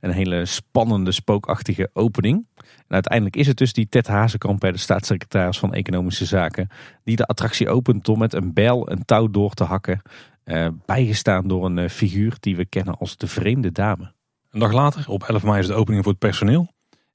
een 0.00 0.10
hele 0.10 0.44
spannende 0.44 1.12
spookachtige 1.12 1.90
opening. 1.92 2.46
En 2.56 2.94
uiteindelijk 2.94 3.36
is 3.36 3.46
het 3.46 3.56
dus 3.56 3.72
die 3.72 3.88
Ted 3.88 4.06
Hazekamp, 4.06 4.60
de 4.60 4.76
staatssecretaris 4.76 5.58
van 5.58 5.74
Economische 5.74 6.24
Zaken, 6.24 6.68
die 7.04 7.16
de 7.16 7.26
attractie 7.26 7.68
opent 7.68 8.04
door 8.04 8.18
met 8.18 8.34
een 8.34 8.52
bijl 8.52 8.90
een 8.90 9.04
touw 9.04 9.30
door 9.30 9.54
te 9.54 9.64
hakken. 9.64 10.02
bijgestaan 10.86 11.48
door 11.48 11.64
een 11.64 11.90
figuur 11.90 12.36
die 12.40 12.56
we 12.56 12.64
kennen 12.64 12.98
als 12.98 13.16
de 13.16 13.26
Vreemde 13.26 13.72
Dame. 13.72 14.12
Een 14.50 14.60
dag 14.60 14.72
later, 14.72 15.04
op 15.08 15.22
11 15.22 15.42
mei, 15.42 15.58
is 15.58 15.66
de 15.66 15.74
opening 15.74 16.02
voor 16.02 16.12
het 16.12 16.20
personeel. 16.20 16.68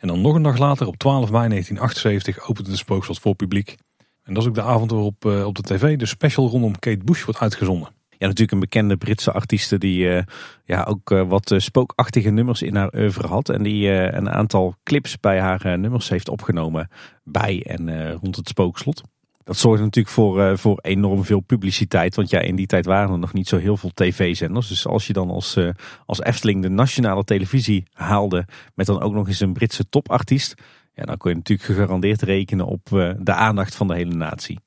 En 0.05 0.11
dan 0.11 0.21
nog 0.21 0.35
een 0.35 0.41
dag 0.41 0.57
later, 0.57 0.87
op 0.87 0.97
12 0.97 1.31
mei 1.31 1.49
1978, 1.49 2.49
opent 2.49 2.67
de 2.67 2.75
spookslot 2.75 3.19
voor 3.19 3.35
publiek. 3.35 3.75
En 4.23 4.33
dat 4.33 4.43
is 4.43 4.49
ook 4.49 4.55
de 4.55 4.61
avond 4.61 4.91
waarop 4.91 5.25
uh, 5.25 5.45
op 5.45 5.55
de 5.55 5.61
tv 5.61 5.97
de 5.97 6.05
special 6.05 6.49
rondom 6.49 6.79
Kate 6.79 7.03
Bush 7.03 7.23
wordt 7.23 7.39
uitgezonden. 7.39 7.89
Ja, 8.09 8.25
natuurlijk 8.27 8.51
een 8.51 8.59
bekende 8.59 8.97
Britse 8.97 9.31
artieste 9.31 9.77
die 9.77 10.05
uh, 10.05 10.21
ja, 10.65 10.83
ook 10.83 11.11
uh, 11.11 11.27
wat 11.27 11.53
spookachtige 11.57 12.29
nummers 12.29 12.61
in 12.61 12.75
haar 12.75 12.93
oeuvre 12.95 13.27
had. 13.27 13.49
En 13.49 13.63
die 13.63 13.89
een 13.89 14.29
aantal 14.29 14.75
clips 14.83 15.19
bij 15.19 15.39
haar 15.39 15.79
nummers 15.79 16.09
heeft 16.09 16.29
opgenomen 16.29 16.89
bij 17.23 17.63
en 17.67 18.11
rond 18.11 18.35
het 18.35 18.47
spookslot. 18.47 19.01
Dat 19.45 19.57
zorgt 19.57 19.81
natuurlijk 19.81 20.15
voor, 20.15 20.39
uh, 20.39 20.57
voor 20.57 20.79
enorm 20.81 21.23
veel 21.23 21.39
publiciteit. 21.39 22.15
Want 22.15 22.29
ja, 22.29 22.39
in 22.39 22.55
die 22.55 22.65
tijd 22.65 22.85
waren 22.85 23.11
er 23.11 23.19
nog 23.19 23.33
niet 23.33 23.47
zo 23.47 23.57
heel 23.57 23.77
veel 23.77 23.91
tv-zenders. 23.93 24.67
Dus 24.67 24.87
als 24.87 25.07
je 25.07 25.13
dan 25.13 25.29
als, 25.29 25.55
uh, 25.55 25.69
als 26.05 26.21
Efteling 26.21 26.61
de 26.61 26.69
nationale 26.69 27.23
televisie 27.23 27.83
haalde. 27.93 28.45
met 28.75 28.85
dan 28.85 29.01
ook 29.01 29.13
nog 29.13 29.27
eens 29.27 29.39
een 29.39 29.53
Britse 29.53 29.89
topartiest. 29.89 30.53
Ja, 30.93 31.03
dan 31.03 31.17
kon 31.17 31.31
je 31.31 31.37
natuurlijk 31.37 31.67
gegarandeerd 31.67 32.21
rekenen 32.21 32.65
op 32.65 32.89
uh, 32.93 33.11
de 33.19 33.33
aandacht 33.33 33.75
van 33.75 33.87
de 33.87 33.95
hele 33.95 34.13
natie. 34.13 34.59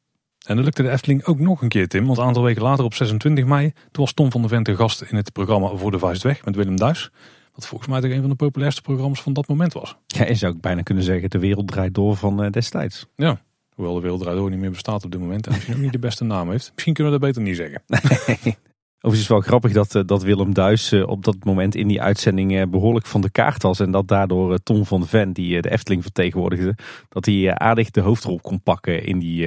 En 0.46 0.56
dat 0.56 0.64
lukte 0.64 0.82
de 0.82 0.90
Efteling 0.90 1.24
ook 1.24 1.38
nog 1.38 1.62
een 1.62 1.68
keer, 1.68 1.88
Tim. 1.88 2.06
Want 2.06 2.18
een 2.18 2.24
aantal 2.24 2.42
weken 2.42 2.62
later, 2.62 2.84
op 2.84 2.94
26 2.94 3.44
mei. 3.44 3.72
toen 3.90 4.04
was 4.04 4.12
Tom 4.12 4.30
van 4.30 4.40
der 4.40 4.50
Vente 4.50 4.76
gast 4.76 5.02
in 5.02 5.16
het 5.16 5.32
programma 5.32 5.76
Voor 5.76 5.90
de 5.90 5.98
Vuist 5.98 6.22
Weg 6.22 6.44
met 6.44 6.56
Willem 6.56 6.76
Duis. 6.76 7.10
Wat 7.52 7.66
volgens 7.66 7.90
mij 7.90 8.00
toch 8.00 8.10
een 8.10 8.20
van 8.20 8.30
de 8.30 8.36
populairste 8.36 8.80
programma's 8.80 9.22
van 9.22 9.32
dat 9.32 9.48
moment 9.48 9.72
was. 9.72 9.96
Ja, 10.06 10.26
je 10.26 10.34
zou 10.34 10.54
ook 10.54 10.60
bijna 10.60 10.82
kunnen 10.82 11.04
zeggen: 11.04 11.30
de 11.30 11.38
wereld 11.38 11.68
draait 11.68 11.94
door 11.94 12.16
van 12.16 12.50
destijds. 12.50 13.06
Ja. 13.16 13.40
Hoewel 13.78 13.96
de 13.96 14.02
wereld 14.02 14.20
eruit 14.20 14.50
niet 14.50 14.58
meer 14.58 14.70
bestaat 14.70 15.04
op 15.04 15.10
dit 15.10 15.20
moment. 15.20 15.46
En 15.46 15.52
misschien 15.52 15.74
ook 15.74 15.80
niet 15.80 15.92
de 15.92 15.98
beste 15.98 16.24
naam 16.24 16.50
heeft. 16.50 16.70
Misschien 16.74 16.94
kunnen 16.94 17.12
we 17.12 17.18
dat 17.18 17.28
beter 17.28 17.42
niet 17.42 17.56
zeggen. 17.56 17.82
Overigens 18.96 19.20
is 19.20 19.28
wel 19.28 19.40
grappig 19.40 19.72
dat, 19.72 19.94
eh, 19.94 20.02
dat 20.06 20.22
Willem 20.22 20.54
Duis 20.54 20.92
eh, 20.92 21.08
op 21.08 21.24
dat 21.24 21.36
moment 21.44 21.74
in 21.74 21.88
die 21.88 22.02
uitzending 22.02 22.56
eh, 22.56 22.66
behoorlijk 22.66 23.06
van 23.06 23.20
de 23.20 23.30
kaart 23.30 23.62
was. 23.62 23.80
En 23.80 23.90
dat 23.90 24.08
daardoor 24.08 24.58
Tom 24.62 24.84
van 24.84 25.06
Ven, 25.06 25.32
die 25.32 25.62
de 25.62 25.70
Efteling 25.70 26.02
vertegenwoordigde, 26.02 26.74
dat 27.08 27.24
hij 27.24 27.54
aardig 27.54 27.90
de 27.90 28.00
hoofdrol 28.00 28.40
kon 28.40 28.62
pakken 28.62 29.04
in 29.04 29.18
die, 29.18 29.46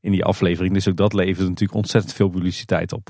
in 0.00 0.12
die 0.12 0.24
aflevering. 0.24 0.74
Dus 0.74 0.88
ook 0.88 0.96
dat 0.96 1.12
leverde 1.12 1.48
natuurlijk 1.48 1.78
ontzettend 1.78 2.12
veel 2.14 2.28
publiciteit 2.28 2.92
op. 2.92 3.08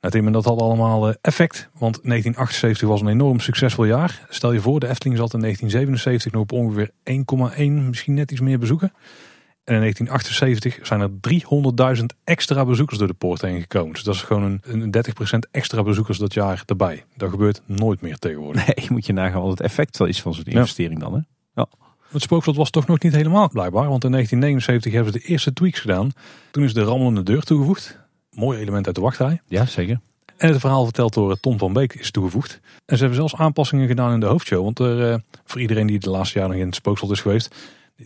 Nou 0.00 0.14
Tim, 0.14 0.26
en 0.26 0.32
dat 0.32 0.44
had 0.44 0.60
allemaal 0.60 1.12
effect, 1.12 1.68
want 1.72 1.94
1978 2.02 2.88
was 2.88 3.00
een 3.00 3.08
enorm 3.08 3.40
succesvol 3.40 3.84
jaar. 3.84 4.26
Stel 4.28 4.52
je 4.52 4.60
voor, 4.60 4.80
de 4.80 4.88
Efteling 4.88 5.18
zat 5.18 5.34
in 5.34 5.40
1977 5.40 6.32
nog 6.32 6.42
op 6.42 6.52
ongeveer 6.52 6.90
1,1, 6.90 7.88
misschien 7.88 8.14
net 8.14 8.30
iets 8.30 8.40
meer 8.40 8.58
bezoeken. 8.58 8.92
En 9.68 9.74
in 9.74 9.80
1978 9.80 10.86
zijn 10.86 11.00
er 11.00 11.10
300.000 11.98 12.04
extra 12.24 12.64
bezoekers 12.64 12.98
door 12.98 13.08
de 13.08 13.14
poort 13.14 13.40
heen 13.40 13.60
gekomen. 13.60 13.92
Dus 13.92 14.02
dat 14.02 14.14
is 14.14 14.22
gewoon 14.22 14.60
een, 14.62 14.94
30% 14.96 15.38
extra 15.50 15.82
bezoekers 15.82 16.18
dat 16.18 16.34
jaar 16.34 16.62
erbij. 16.66 17.04
Dat 17.16 17.30
gebeurt 17.30 17.62
nooit 17.66 18.00
meer 18.00 18.18
tegenwoordig. 18.18 18.66
Nee, 18.66 18.84
je 18.86 18.90
moet 18.90 19.06
je 19.06 19.12
nagaan 19.12 19.40
wat 19.40 19.50
het 19.50 19.60
effect 19.60 19.98
wel 19.98 20.08
is 20.08 20.22
van 20.22 20.34
zo'n 20.34 20.44
investering 20.44 21.00
dan. 21.00 21.14
Hè? 21.14 21.20
Ja. 21.54 21.66
Het 22.10 22.22
spookslot 22.22 22.56
was 22.56 22.70
toch 22.70 22.86
nog 22.86 23.02
niet 23.02 23.12
helemaal 23.12 23.48
blijkbaar. 23.48 23.88
Want 23.88 24.04
in 24.04 24.10
1979 24.10 24.92
hebben 24.92 25.12
ze 25.12 25.18
de 25.18 25.24
eerste 25.24 25.52
tweaks 25.52 25.80
gedaan. 25.80 26.10
Toen 26.50 26.64
is 26.64 26.74
de 26.74 26.82
rammelende 26.82 27.22
deur 27.22 27.42
toegevoegd. 27.42 27.98
Mooi 28.30 28.58
element 28.58 28.86
uit 28.86 28.94
de 28.94 29.00
wachtrij. 29.00 29.40
Ja, 29.46 29.66
zeker. 29.66 30.00
En 30.36 30.48
het 30.48 30.60
verhaal 30.60 30.84
verteld 30.84 31.14
door 31.14 31.40
Tom 31.40 31.58
van 31.58 31.72
Beek 31.72 31.94
is 31.94 32.10
toegevoegd. 32.10 32.60
En 32.86 32.96
ze 32.96 32.98
hebben 33.04 33.14
zelfs 33.14 33.36
aanpassingen 33.36 33.86
gedaan 33.86 34.12
in 34.12 34.20
de 34.20 34.26
hoofdshow. 34.26 34.62
Want 34.62 34.78
er, 34.78 35.12
eh, 35.12 35.18
voor 35.44 35.60
iedereen 35.60 35.86
die 35.86 35.98
de 35.98 36.10
laatste 36.10 36.38
jaren 36.38 36.52
nog 36.52 36.60
in 36.60 36.66
het 36.66 36.76
spookslot 36.76 37.10
is 37.10 37.20
geweest 37.20 37.54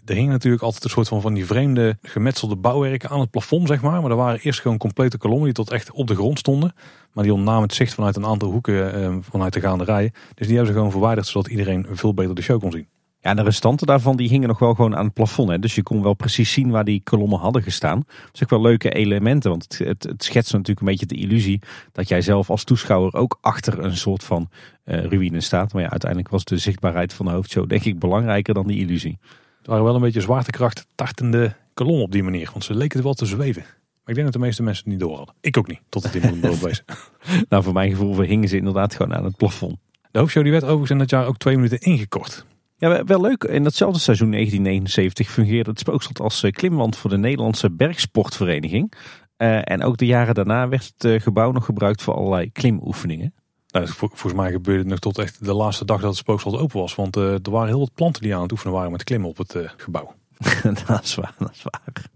er 0.05 0.15
hingen 0.15 0.31
natuurlijk 0.31 0.63
altijd 0.63 0.85
een 0.85 0.91
soort 0.91 1.09
van, 1.09 1.21
van 1.21 1.35
die 1.35 1.47
vreemde 1.47 1.99
gemetselde 2.03 2.57
bouwwerken 2.57 3.09
aan 3.11 3.21
het 3.21 3.31
plafond, 3.31 3.69
zeg 3.69 3.83
maar. 3.83 4.01
Maar 4.01 4.11
er 4.11 4.17
waren 4.17 4.41
eerst 4.41 4.61
gewoon 4.61 4.79
complete 4.79 5.19
kolommen 5.19 5.45
die 5.45 5.55
tot 5.55 5.71
echt 5.71 5.91
op 5.91 6.07
de 6.07 6.15
grond 6.15 6.39
stonden. 6.39 6.75
Maar 7.13 7.25
die 7.25 7.33
ontnamen 7.33 7.63
het 7.63 7.75
zicht 7.75 7.95
vanuit 7.95 8.17
een 8.17 8.27
aantal 8.27 8.51
hoeken 8.51 8.95
eh, 8.95 9.17
vanuit 9.21 9.53
de 9.53 9.61
gaande 9.61 9.85
rijen. 9.85 10.13
Dus 10.35 10.47
die 10.47 10.57
hebben 10.57 10.67
ze 10.67 10.79
gewoon 10.79 10.91
verwijderd, 10.91 11.27
zodat 11.27 11.51
iedereen 11.51 11.87
veel 11.91 12.15
beter 12.15 12.35
de 12.35 12.43
show 12.43 12.61
kon 12.61 12.73
zien. 12.73 12.87
Ja, 13.21 13.35
de 13.35 13.43
restanten 13.43 13.87
daarvan 13.87 14.17
die 14.17 14.29
hingen 14.29 14.49
nog 14.49 14.59
wel 14.59 14.75
gewoon 14.75 14.97
aan 14.97 15.05
het 15.05 15.15
plafond. 15.15 15.49
Hè? 15.49 15.59
Dus 15.59 15.75
je 15.75 15.83
kon 15.83 16.03
wel 16.03 16.15
precies 16.15 16.53
zien 16.53 16.71
waar 16.71 16.85
die 16.85 17.01
kolommen 17.05 17.39
hadden 17.39 17.63
gestaan. 17.63 18.05
Dat 18.33 18.43
ook 18.43 18.51
wel 18.51 18.61
leuke 18.61 18.91
elementen, 18.91 19.51
want 19.51 19.79
het, 19.79 20.03
het, 20.03 20.33
natuurlijk 20.35 20.81
een 20.81 20.87
beetje 20.87 21.07
de 21.07 21.15
illusie 21.15 21.61
dat 21.93 22.09
jij 22.09 22.21
zelf 22.21 22.51
als 22.51 22.65
toeschouwer 22.65 23.15
ook 23.15 23.39
achter 23.41 23.79
een 23.79 23.97
soort 23.97 24.25
van 24.25 24.49
uh, 24.85 25.05
ruïne 25.05 25.41
staat. 25.41 25.73
Maar 25.73 25.83
ja, 25.83 25.91
uiteindelijk 25.91 26.31
was 26.31 26.45
de 26.45 26.59
zichtbaarheid 26.59 27.13
van 27.13 27.27
de 27.27 27.33
hoofdshow 27.33 27.69
denk 27.69 27.85
ik 27.85 27.99
belangrijker 27.99 28.55
dan 28.55 28.67
die 28.67 28.79
illusie. 28.79 29.19
Het 29.63 29.71
waren 29.71 29.85
wel 29.85 29.95
een 29.95 30.01
beetje 30.01 30.21
zwaartekracht 30.21 30.87
tartende 30.95 31.57
kolom 31.75 32.01
op 32.01 32.13
die 32.13 32.23
manier. 32.23 32.51
Want 32.53 32.65
ze 32.65 32.75
leken 32.75 32.99
er 32.99 33.05
wel 33.05 33.15
te 33.15 33.27
zweven. 33.27 33.63
Maar 33.63 34.11
ik 34.11 34.15
denk 34.15 34.25
dat 34.25 34.33
de 34.33 34.47
meeste 34.47 34.63
mensen 34.63 34.85
het 34.85 34.93
niet 34.93 35.03
door 35.03 35.17
hadden. 35.17 35.35
Ik 35.41 35.57
ook 35.57 35.69
niet, 35.69 35.81
tot 35.89 36.03
het 36.03 36.15
in 36.15 36.41
mijn 36.41 36.59
wees. 36.59 36.85
nou, 37.49 37.63
voor 37.63 37.73
mijn 37.73 37.91
gevoel 37.91 38.21
hingen 38.21 38.49
ze 38.49 38.57
inderdaad 38.57 38.95
gewoon 38.95 39.15
aan 39.15 39.25
het 39.25 39.37
plafond. 39.37 39.77
De 40.11 40.19
hoofdshow 40.19 40.43
die 40.43 40.53
werd 40.53 40.65
overigens 40.65 40.91
in 40.91 40.99
dat 40.99 41.11
jaar 41.11 41.27
ook 41.27 41.37
twee 41.39 41.57
minuten 41.57 41.79
ingekort. 41.79 42.47
Ja, 42.77 43.05
wel 43.05 43.21
leuk. 43.21 43.45
In 43.45 43.63
datzelfde 43.63 44.01
seizoen 44.01 44.31
1979 44.31 45.31
fungeerde 45.31 45.71
het 45.71 45.79
spookslot 45.79 46.21
als 46.21 46.43
eh, 46.43 46.51
klimwand 46.51 46.97
voor 46.97 47.11
de 47.11 47.19
Nederlandse 47.19 47.71
bergsportvereniging. 47.71 48.93
Uh, 49.39 49.71
en 49.71 49.83
ook 49.83 49.97
de 49.97 50.07
jaren 50.07 50.35
daarna 50.35 50.69
werd 50.69 50.93
het 50.97 51.05
eh, 51.05 51.21
gebouw 51.21 51.53
nog 51.53 51.65
gebruikt 51.65 52.03
voor 52.03 52.15
allerlei 52.15 52.53
klimoefeningen. 52.53 53.35
Nou, 53.73 53.89
volgens 53.89 54.33
mij 54.33 54.51
gebeurde 54.51 54.81
het 54.81 54.89
nog 54.89 54.99
tot 54.99 55.19
echt 55.19 55.45
de 55.45 55.55
laatste 55.55 55.85
dag 55.85 56.01
dat 56.01 56.09
het 56.09 56.19
spookslot 56.19 56.59
open 56.59 56.81
was. 56.81 56.95
Want 56.95 57.17
uh, 57.17 57.33
er 57.33 57.51
waren 57.51 57.69
heel 57.69 57.79
wat 57.79 57.95
planten 57.95 58.23
die 58.23 58.35
aan 58.35 58.43
het 58.43 58.53
oefenen 58.53 58.75
waren 58.75 58.91
met 58.91 59.05
klimmen 59.05 59.29
op 59.29 59.37
het 59.37 59.55
uh, 59.55 59.69
gebouw. 59.77 60.15
dat 60.87 61.03
is 61.03 61.15
waar, 61.15 61.35
dat 61.39 61.51
is 61.53 61.63
waar. 61.63 62.11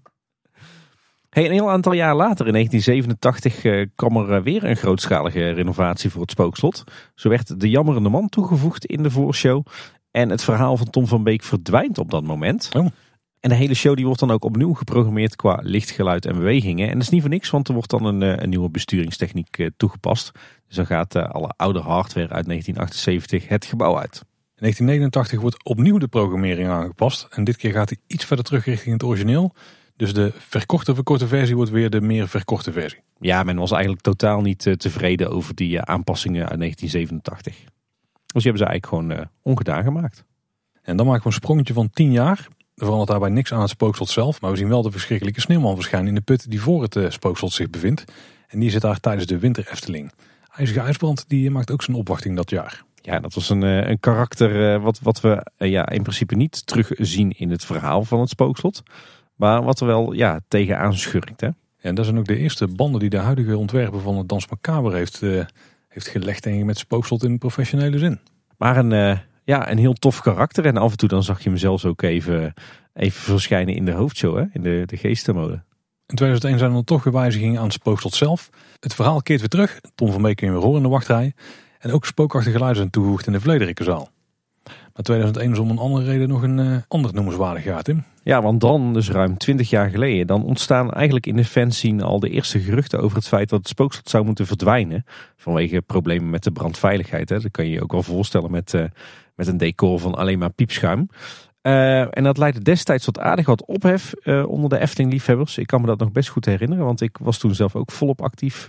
Hey, 1.31 1.45
een 1.45 1.53
heel 1.53 1.71
aantal 1.71 1.93
jaar 1.93 2.15
later, 2.15 2.47
in 2.47 2.53
1987, 2.53 3.65
uh, 3.65 3.87
kwam 3.95 4.17
er 4.17 4.43
weer 4.43 4.65
een 4.65 4.77
grootschalige 4.77 5.51
renovatie 5.51 6.11
voor 6.11 6.21
het 6.21 6.31
spookslot. 6.31 6.85
Zo 7.15 7.29
werd 7.29 7.61
de 7.61 7.71
jammerende 7.71 8.09
man 8.09 8.29
toegevoegd 8.29 8.85
in 8.85 9.03
de 9.03 9.11
voorshow. 9.11 9.67
En 10.11 10.31
het 10.31 10.45
verhaal 10.45 10.77
van 10.77 10.91
Tom 10.91 11.07
van 11.07 11.23
Beek 11.23 11.43
verdwijnt 11.43 11.99
op 11.99 12.11
dat 12.11 12.23
moment. 12.23 12.69
Oh. 12.77 12.87
En 13.41 13.49
de 13.49 13.55
hele 13.55 13.75
show 13.75 13.97
die 13.97 14.05
wordt 14.05 14.21
dan 14.21 14.31
ook 14.31 14.45
opnieuw 14.45 14.75
geprogrammeerd 14.75 15.37
qua 15.37 15.59
licht, 15.63 15.91
geluid 15.91 16.27
en 16.27 16.37
bewegingen. 16.37 16.87
En 16.89 16.93
dat 16.93 17.03
is 17.03 17.09
niet 17.09 17.21
voor 17.21 17.31
niks, 17.31 17.51
want 17.51 17.69
er 17.69 17.75
wordt 17.75 17.91
dan 17.91 18.05
een, 18.05 18.43
een 18.43 18.49
nieuwe 18.49 18.71
besturingstechniek 18.71 19.69
toegepast. 19.77 20.33
Dus 20.67 20.77
dan 20.77 20.87
gaat 20.87 21.17
alle 21.17 21.53
oude 21.57 21.81
hardware 21.81 22.29
uit 22.29 22.47
1978 22.47 23.49
het 23.49 23.65
gebouw 23.65 23.99
uit. 23.99 24.25
In 24.57 24.63
1989 24.63 25.41
wordt 25.41 25.65
opnieuw 25.65 25.99
de 25.99 26.09
programmering 26.09 26.69
aangepast. 26.69 27.27
En 27.31 27.45
dit 27.45 27.57
keer 27.57 27.73
gaat 27.73 27.89
hij 27.89 27.99
iets 28.07 28.25
verder 28.25 28.45
terug 28.45 28.65
richting 28.65 28.93
het 28.93 29.03
origineel. 29.03 29.55
Dus 29.97 30.15
de 30.15 30.33
verkorte 30.39 30.95
verkorte 30.95 31.27
versie 31.27 31.57
wordt 31.57 31.71
weer 31.71 31.91
de 31.91 32.01
meer 32.01 32.29
verkorte 32.29 32.73
versie. 32.73 33.01
Ja, 33.19 33.43
men 33.43 33.57
was 33.57 33.71
eigenlijk 33.71 34.03
totaal 34.03 34.41
niet 34.41 34.75
tevreden 34.77 35.31
over 35.31 35.55
die 35.55 35.81
aanpassingen 35.81 36.49
uit 36.49 36.59
1987. 36.59 37.55
Dus 37.55 38.43
die 38.43 38.53
hebben 38.53 38.59
ze 38.59 38.65
eigenlijk 38.69 38.87
gewoon 38.87 39.29
ongedaan 39.43 39.83
gemaakt. 39.83 40.25
En 40.83 40.97
dan 40.97 41.07
maken 41.07 41.23
we 41.23 41.29
een 41.29 41.35
sprongetje 41.35 41.75
van 41.75 41.91
10 41.91 42.13
jaar. 42.13 42.49
Er 42.77 42.85
verandert 42.85 43.11
daarbij 43.11 43.29
niks 43.29 43.53
aan 43.53 43.61
het 43.61 43.71
spookslot 43.71 44.09
zelf. 44.09 44.41
Maar 44.41 44.51
we 44.51 44.57
zien 44.57 44.69
wel 44.69 44.83
de 44.83 44.91
verschrikkelijke 44.91 45.41
sneeuwman 45.41 45.75
verschijnen 45.75 46.09
in 46.09 46.15
de 46.15 46.21
put 46.21 46.51
die 46.51 46.61
voor 46.61 46.83
het 46.83 47.13
spookslot 47.13 47.53
zich 47.53 47.71
bevindt. 47.71 48.05
En 48.49 48.59
die 48.61 48.71
zit 48.71 48.81
daar 48.81 49.01
tijdens 49.01 49.27
de 49.27 49.39
winter 49.39 49.69
Efteling. 49.71 50.13
IJzige 50.57 50.81
IJsbrand 50.81 51.25
die 51.29 51.51
maakt 51.51 51.71
ook 51.71 51.83
zijn 51.83 51.97
opwachting 51.97 52.37
dat 52.37 52.51
jaar. 52.51 52.85
Ja, 52.95 53.21
dat 53.21 53.35
was 53.35 53.51
een, 53.51 53.63
een 53.63 54.01
karakter 54.01 54.81
wat, 54.81 55.01
wat 55.01 55.21
we 55.21 55.47
ja, 55.57 55.89
in 55.89 56.03
principe 56.03 56.35
niet 56.35 56.67
terugzien 56.67 57.31
in 57.31 57.51
het 57.51 57.65
verhaal 57.65 58.05
van 58.05 58.21
het 58.21 58.29
spookslot. 58.29 58.83
Maar 59.35 59.63
wat 59.63 59.81
er 59.81 59.87
wel 59.87 60.13
ja, 60.13 60.41
tegenaan 60.49 60.95
schurkt. 60.95 61.41
Hè? 61.41 61.49
En 61.81 61.95
dat 61.95 62.05
zijn 62.05 62.19
ook 62.19 62.27
de 62.27 62.37
eerste 62.37 62.69
banden 62.69 63.01
die 63.01 63.11
de 63.11 63.19
huidige 63.19 63.57
ontwerper 63.57 64.01
van 64.01 64.17
het 64.17 64.29
Dans 64.29 64.49
Macabre 64.49 64.97
heeft, 64.97 65.23
uh, 65.23 65.45
heeft 65.89 66.09
gelegd 66.09 66.47
ik, 66.47 66.65
met 66.65 66.79
spookslot 66.79 67.25
in 67.25 67.39
professionele 67.39 67.99
zin. 67.99 68.21
Maar 68.59 68.77
een, 68.77 68.91
uh, 68.91 69.19
ja, 69.47 69.71
een 69.71 69.79
heel 69.79 69.93
tof 69.93 70.21
karakter. 70.21 70.67
En 70.67 70.77
af 70.77 70.91
en 70.91 70.97
toe 70.97 71.09
dan 71.09 71.23
zag 71.23 71.43
je 71.43 71.49
hem 71.49 71.59
zelfs 71.59 71.85
ook 71.85 72.03
even, 72.03 72.55
even 72.95 73.21
verschijnen 73.21 73.75
in 73.75 73.85
de 73.85 73.93
hoofdshow, 73.93 74.37
hè? 74.37 74.45
in 74.53 74.63
de, 74.63 74.83
de 74.87 74.97
geestenmode. 74.97 75.63
In 76.07 76.17
2001 76.17 76.59
zijn 76.59 76.75
er 76.75 76.85
toch 76.85 77.05
weer 77.05 77.13
wijzigingen 77.13 77.59
aan 77.59 77.65
het 77.65 77.73
spookslot 77.73 78.15
zelf. 78.15 78.51
Het 78.81 78.95
verhaal 78.95 79.23
keert 79.23 79.41
weer 79.41 79.49
terug. 79.49 79.81
Tom 79.95 80.13
van 80.13 80.23
Beek 80.23 80.37
kun 80.37 80.47
je 80.47 80.53
weer 80.53 80.63
horen 80.63 80.77
in 80.77 80.83
de 80.83 80.89
wachtrij. 80.89 81.33
En 81.79 81.93
ook 81.93 82.07
spookachtige 82.07 82.53
geluiden 82.53 82.81
zijn 82.81 82.91
toegevoegd 82.91 83.27
in 83.27 83.33
de 83.33 83.41
Vlederikkenzaal. 83.41 84.11
Maar 84.65 85.05
2001 85.05 85.53
is 85.53 85.59
om 85.59 85.71
een 85.71 85.79
andere 85.79 86.05
reden 86.05 86.29
nog 86.29 86.43
een 86.43 86.59
uh, 86.59 86.77
ander 86.89 87.15
noemenswaardig 87.15 87.65
jaar, 87.65 87.83
Tim. 87.83 88.05
Ja, 88.23 88.43
want 88.43 88.61
dan, 88.61 88.93
dus 88.93 89.11
ruim 89.11 89.37
20 89.37 89.71
jaar 89.71 89.91
geleden, 89.91 90.27
dan 90.27 90.45
ontstaan 90.45 90.91
eigenlijk 90.91 91.27
in 91.27 91.37
de 91.37 91.45
fanscene 91.45 92.05
al 92.05 92.21
de 92.21 92.29
eerste 92.29 92.61
geruchten 92.61 93.01
over 93.01 93.17
het 93.17 93.29
feit 93.29 93.49
dat 93.49 93.59
het 93.59 93.69
spookslot 93.69 94.09
zou 94.09 94.25
moeten 94.25 94.47
verdwijnen. 94.47 95.05
Vanwege 95.37 95.83
problemen 95.83 96.31
met 96.31 96.45
de 96.45 96.51
brandveiligheid. 96.51 97.29
Hè. 97.29 97.41
Dat 97.41 97.51
kan 97.51 97.65
je 97.65 97.71
je 97.71 97.83
ook 97.83 97.93
wel 97.93 98.03
voorstellen 98.03 98.51
met, 98.51 98.73
uh, 98.73 98.85
met 99.37 99.47
een 99.47 99.57
decor 99.57 99.99
van 99.99 100.15
alleen 100.15 100.39
maar 100.39 100.53
piepschuim. 100.53 101.09
Uh, 101.63 102.17
en 102.17 102.23
dat 102.23 102.39
leidde 102.39 102.61
destijds 102.61 103.05
tot 103.05 103.19
aardig 103.19 103.47
wat 103.47 103.65
ophef 103.65 104.15
uh, 104.23 104.49
onder 104.49 104.71
de 104.71 104.79
Efteling-liefhebbers. 104.79 105.59
Ik 105.59 105.67
kan 105.67 105.81
me 105.81 105.87
dat 105.87 105.99
nog 105.99 106.13
best 106.13 106.29
goed 106.29 106.45
herinneren, 106.45 106.85
want 106.85 107.01
ik 107.01 107.19
was 107.21 107.39
toen 107.39 107.55
zelf 107.55 107.77
ook 107.77 107.91
volop 107.91 108.23
actief 108.23 108.69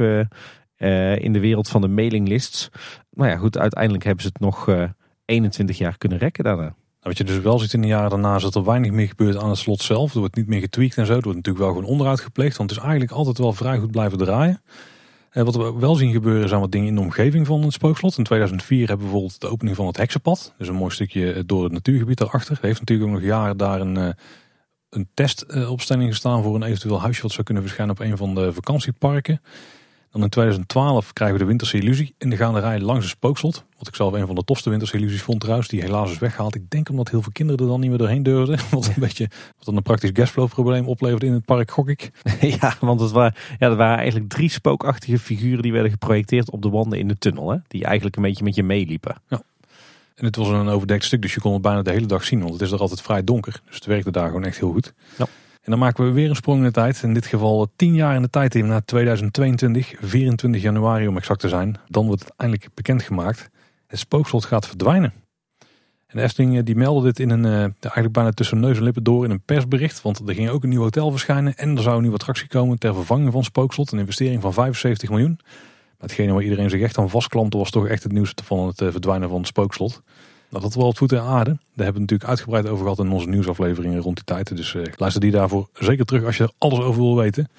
in 1.17 1.33
de 1.33 1.39
wereld 1.39 1.69
van 1.69 1.81
de 1.81 1.87
mailinglists. 1.87 2.69
Maar 3.09 3.29
ja, 3.29 3.37
goed, 3.37 3.57
uiteindelijk 3.57 4.03
hebben 4.03 4.23
ze 4.23 4.29
het 4.33 4.39
nog 4.39 4.69
21 5.25 5.77
jaar 5.77 5.97
kunnen 5.97 6.17
rekken 6.17 6.43
daarna. 6.43 6.75
Wat 7.07 7.17
je 7.17 7.23
dus 7.23 7.39
wel 7.39 7.59
ziet 7.59 7.73
in 7.73 7.81
de 7.81 7.87
jaren 7.87 8.09
daarna 8.09 8.35
is 8.35 8.41
dat 8.41 8.55
er 8.55 8.63
weinig 8.63 8.91
meer 8.91 9.07
gebeurt 9.07 9.37
aan 9.37 9.49
het 9.49 9.57
slot 9.57 9.81
zelf. 9.81 10.13
Er 10.13 10.19
wordt 10.19 10.35
niet 10.35 10.47
meer 10.47 10.59
getweakt 10.59 10.97
en 10.97 11.05
zo. 11.05 11.13
Er 11.13 11.21
wordt 11.21 11.37
natuurlijk 11.37 11.65
wel 11.65 11.73
gewoon 11.73 11.89
onderhoud 11.89 12.19
gepleegd. 12.19 12.57
Want 12.57 12.69
het 12.69 12.79
is 12.79 12.85
eigenlijk 12.85 13.15
altijd 13.15 13.37
wel 13.37 13.53
vrij 13.53 13.77
goed 13.77 13.91
blijven 13.91 14.17
draaien. 14.17 14.61
En 15.37 15.45
wat 15.45 15.55
we 15.55 15.73
wel 15.79 15.95
zien 15.95 16.11
gebeuren 16.11 16.49
zijn 16.49 16.61
wat 16.61 16.71
dingen 16.71 16.87
in 16.87 16.95
de 16.95 17.01
omgeving 17.01 17.47
van 17.47 17.61
het 17.61 17.73
spookslot. 17.73 18.17
In 18.17 18.23
2004 18.23 18.87
hebben 18.87 18.97
we 18.97 19.11
bijvoorbeeld 19.11 19.41
de 19.41 19.47
opening 19.47 19.75
van 19.75 19.87
het 19.87 19.97
heksenpad. 19.97 20.53
Dus 20.57 20.67
een 20.67 20.75
mooi 20.75 20.93
stukje 20.93 21.45
door 21.45 21.63
het 21.63 21.71
natuurgebied 21.71 22.17
daarachter. 22.17 22.57
Er 22.61 22.65
heeft 22.65 22.79
natuurlijk 22.79 23.09
ook 23.09 23.15
nog 23.15 23.25
jaren 23.25 23.57
daar 23.57 23.81
een, 23.81 23.97
eh, 23.97 24.09
een 24.89 25.09
testopstelling 25.13 26.09
gestaan 26.09 26.43
voor 26.43 26.55
een 26.55 26.63
eventueel 26.63 27.01
huisje 27.01 27.21
wat 27.21 27.31
zou 27.31 27.43
kunnen 27.43 27.63
verschijnen 27.63 27.95
op 27.95 28.01
een 28.01 28.17
van 28.17 28.35
de 28.35 28.53
vakantieparken. 28.53 29.41
Dan 30.11 30.23
in 30.23 30.29
2012 30.29 31.13
krijgen 31.13 31.37
we 31.37 31.43
de 31.43 31.49
Winterse 31.49 31.77
Illusie 31.77 32.15
in 32.17 32.29
de 32.29 32.37
gaanderij 32.37 32.79
langs 32.79 33.03
het 33.03 33.13
spookslot. 33.13 33.65
Wat 33.77 33.87
ik 33.87 33.95
zelf 33.95 34.13
een 34.13 34.25
van 34.25 34.35
de 34.35 34.43
tofste 34.43 34.69
Winterse 34.69 34.97
Illusies 34.97 35.21
vond 35.21 35.39
trouwens. 35.39 35.67
Die 35.67 35.81
helaas 35.81 36.11
is 36.11 36.19
weggehaald. 36.19 36.55
Ik 36.55 36.69
denk 36.69 36.89
omdat 36.89 37.09
heel 37.09 37.21
veel 37.21 37.31
kinderen 37.31 37.61
er 37.61 37.67
dan 37.67 37.79
niet 37.79 37.89
meer 37.89 37.97
doorheen 37.97 38.23
durfden. 38.23 38.59
Wat 38.71 38.87
een 38.87 38.93
beetje 38.97 39.29
wat 39.55 39.65
dan 39.65 39.75
een 39.75 39.83
praktisch 39.83 40.09
gasflow 40.13 40.47
probleem 40.49 40.87
oplevert 40.87 41.23
in 41.23 41.33
het 41.33 41.45
park, 41.45 41.71
gok 41.71 41.89
ik. 41.89 42.11
Ja, 42.59 42.75
want 42.79 42.99
het 42.99 43.11
waren, 43.11 43.33
ja, 43.59 43.67
er 43.67 43.75
waren 43.75 43.97
eigenlijk 43.97 44.29
drie 44.29 44.49
spookachtige 44.49 45.19
figuren 45.19 45.61
die 45.61 45.71
werden 45.71 45.91
geprojecteerd 45.91 46.51
op 46.51 46.61
de 46.61 46.69
wanden 46.69 46.99
in 46.99 47.07
de 47.07 47.17
tunnel. 47.17 47.49
Hè? 47.49 47.57
Die 47.67 47.83
eigenlijk 47.83 48.15
een 48.15 48.21
beetje 48.21 48.43
met 48.43 48.55
je 48.55 48.63
meeliepen. 48.63 49.15
Ja. 49.27 49.41
En 50.15 50.25
het 50.25 50.35
was 50.35 50.47
een 50.47 50.67
overdekt 50.67 51.03
stuk, 51.03 51.21
dus 51.21 51.33
je 51.33 51.39
kon 51.39 51.53
het 51.53 51.61
bijna 51.61 51.81
de 51.81 51.91
hele 51.91 52.05
dag 52.05 52.23
zien. 52.23 52.39
Want 52.39 52.53
het 52.53 52.61
is 52.61 52.71
er 52.71 52.79
altijd 52.79 53.01
vrij 53.01 53.23
donker. 53.23 53.61
Dus 53.65 53.75
het 53.75 53.85
werkte 53.85 54.11
daar 54.11 54.27
gewoon 54.27 54.43
echt 54.43 54.57
heel 54.59 54.71
goed. 54.71 54.93
Ja. 55.17 55.27
En 55.67 55.73
dan 55.73 55.81
maken 55.81 56.05
we 56.05 56.11
weer 56.11 56.29
een 56.29 56.35
sprong 56.35 56.57
in 56.57 56.63
de 56.63 56.71
tijd. 56.71 57.03
In 57.03 57.13
dit 57.13 57.25
geval 57.25 57.67
10 57.75 57.93
jaar 57.93 58.15
in 58.15 58.21
de 58.21 58.29
tijd 58.29 58.55
in 58.55 58.67
naar 58.67 58.85
2022, 58.85 59.93
24 59.99 60.61
januari 60.61 61.07
om 61.07 61.17
exact 61.17 61.39
te 61.39 61.49
zijn. 61.49 61.79
Dan 61.87 62.05
wordt 62.05 62.23
het 62.23 62.33
eindelijk 62.37 62.69
bekendgemaakt. 62.73 63.49
Het 63.87 63.99
spookslot 63.99 64.45
gaat 64.45 64.67
verdwijnen. 64.67 65.13
En 66.07 66.17
de 66.17 66.21
Efteling 66.21 66.63
die 66.63 66.75
meldde 66.75 67.03
dit 67.03 67.19
in 67.19 67.29
een, 67.29 67.43
uh, 67.43 67.59
eigenlijk 67.79 68.13
bijna 68.13 68.31
tussen 68.31 68.59
neus 68.59 68.77
en 68.77 68.83
lippen 68.83 69.03
door 69.03 69.23
in 69.25 69.31
een 69.31 69.41
persbericht. 69.41 70.01
Want 70.01 70.27
er 70.27 70.35
ging 70.35 70.49
ook 70.49 70.63
een 70.63 70.69
nieuw 70.69 70.81
hotel 70.81 71.11
verschijnen 71.11 71.55
en 71.55 71.75
er 71.75 71.81
zou 71.81 71.95
een 71.95 72.01
nieuwe 72.01 72.17
attractie 72.17 72.47
komen 72.47 72.79
ter 72.79 72.93
vervanging 72.93 73.31
van 73.31 73.43
Spookslot. 73.43 73.91
Een 73.91 73.99
investering 73.99 74.41
van 74.41 74.53
75 74.53 75.09
miljoen. 75.09 75.39
Maar 75.43 76.09
hetgene 76.09 76.33
waar 76.33 76.43
iedereen 76.43 76.69
zich 76.69 76.81
echt 76.81 76.97
aan 76.97 77.09
vastklampte 77.09 77.57
was 77.57 77.71
toch 77.71 77.87
echt 77.87 78.03
het 78.03 78.11
nieuws 78.11 78.33
van 78.43 78.67
het 78.67 78.77
verdwijnen 78.77 79.29
van 79.29 79.37
het 79.37 79.47
Spookslot. 79.47 80.01
Nou, 80.57 80.69
dat 80.69 80.79
wel 80.79 80.89
het 80.89 80.97
voeten 80.97 81.17
in 81.17 81.23
aarde. 81.23 81.49
Daar 81.49 81.85
hebben 81.85 81.93
we 81.93 81.99
natuurlijk 81.99 82.29
uitgebreid 82.29 82.67
over 82.67 82.83
gehad 82.83 82.99
in 82.99 83.11
onze 83.11 83.29
nieuwsafleveringen 83.29 83.99
rond 83.99 84.15
die 84.15 84.23
tijd. 84.23 84.57
Dus 84.57 84.73
uh, 84.73 84.85
luister 84.95 85.21
die 85.21 85.31
daarvoor 85.31 85.69
zeker 85.73 86.05
terug 86.05 86.25
als 86.25 86.37
je 86.37 86.43
er 86.43 86.51
alles 86.57 86.79
over 86.79 87.01
wil 87.01 87.15
weten. 87.15 87.49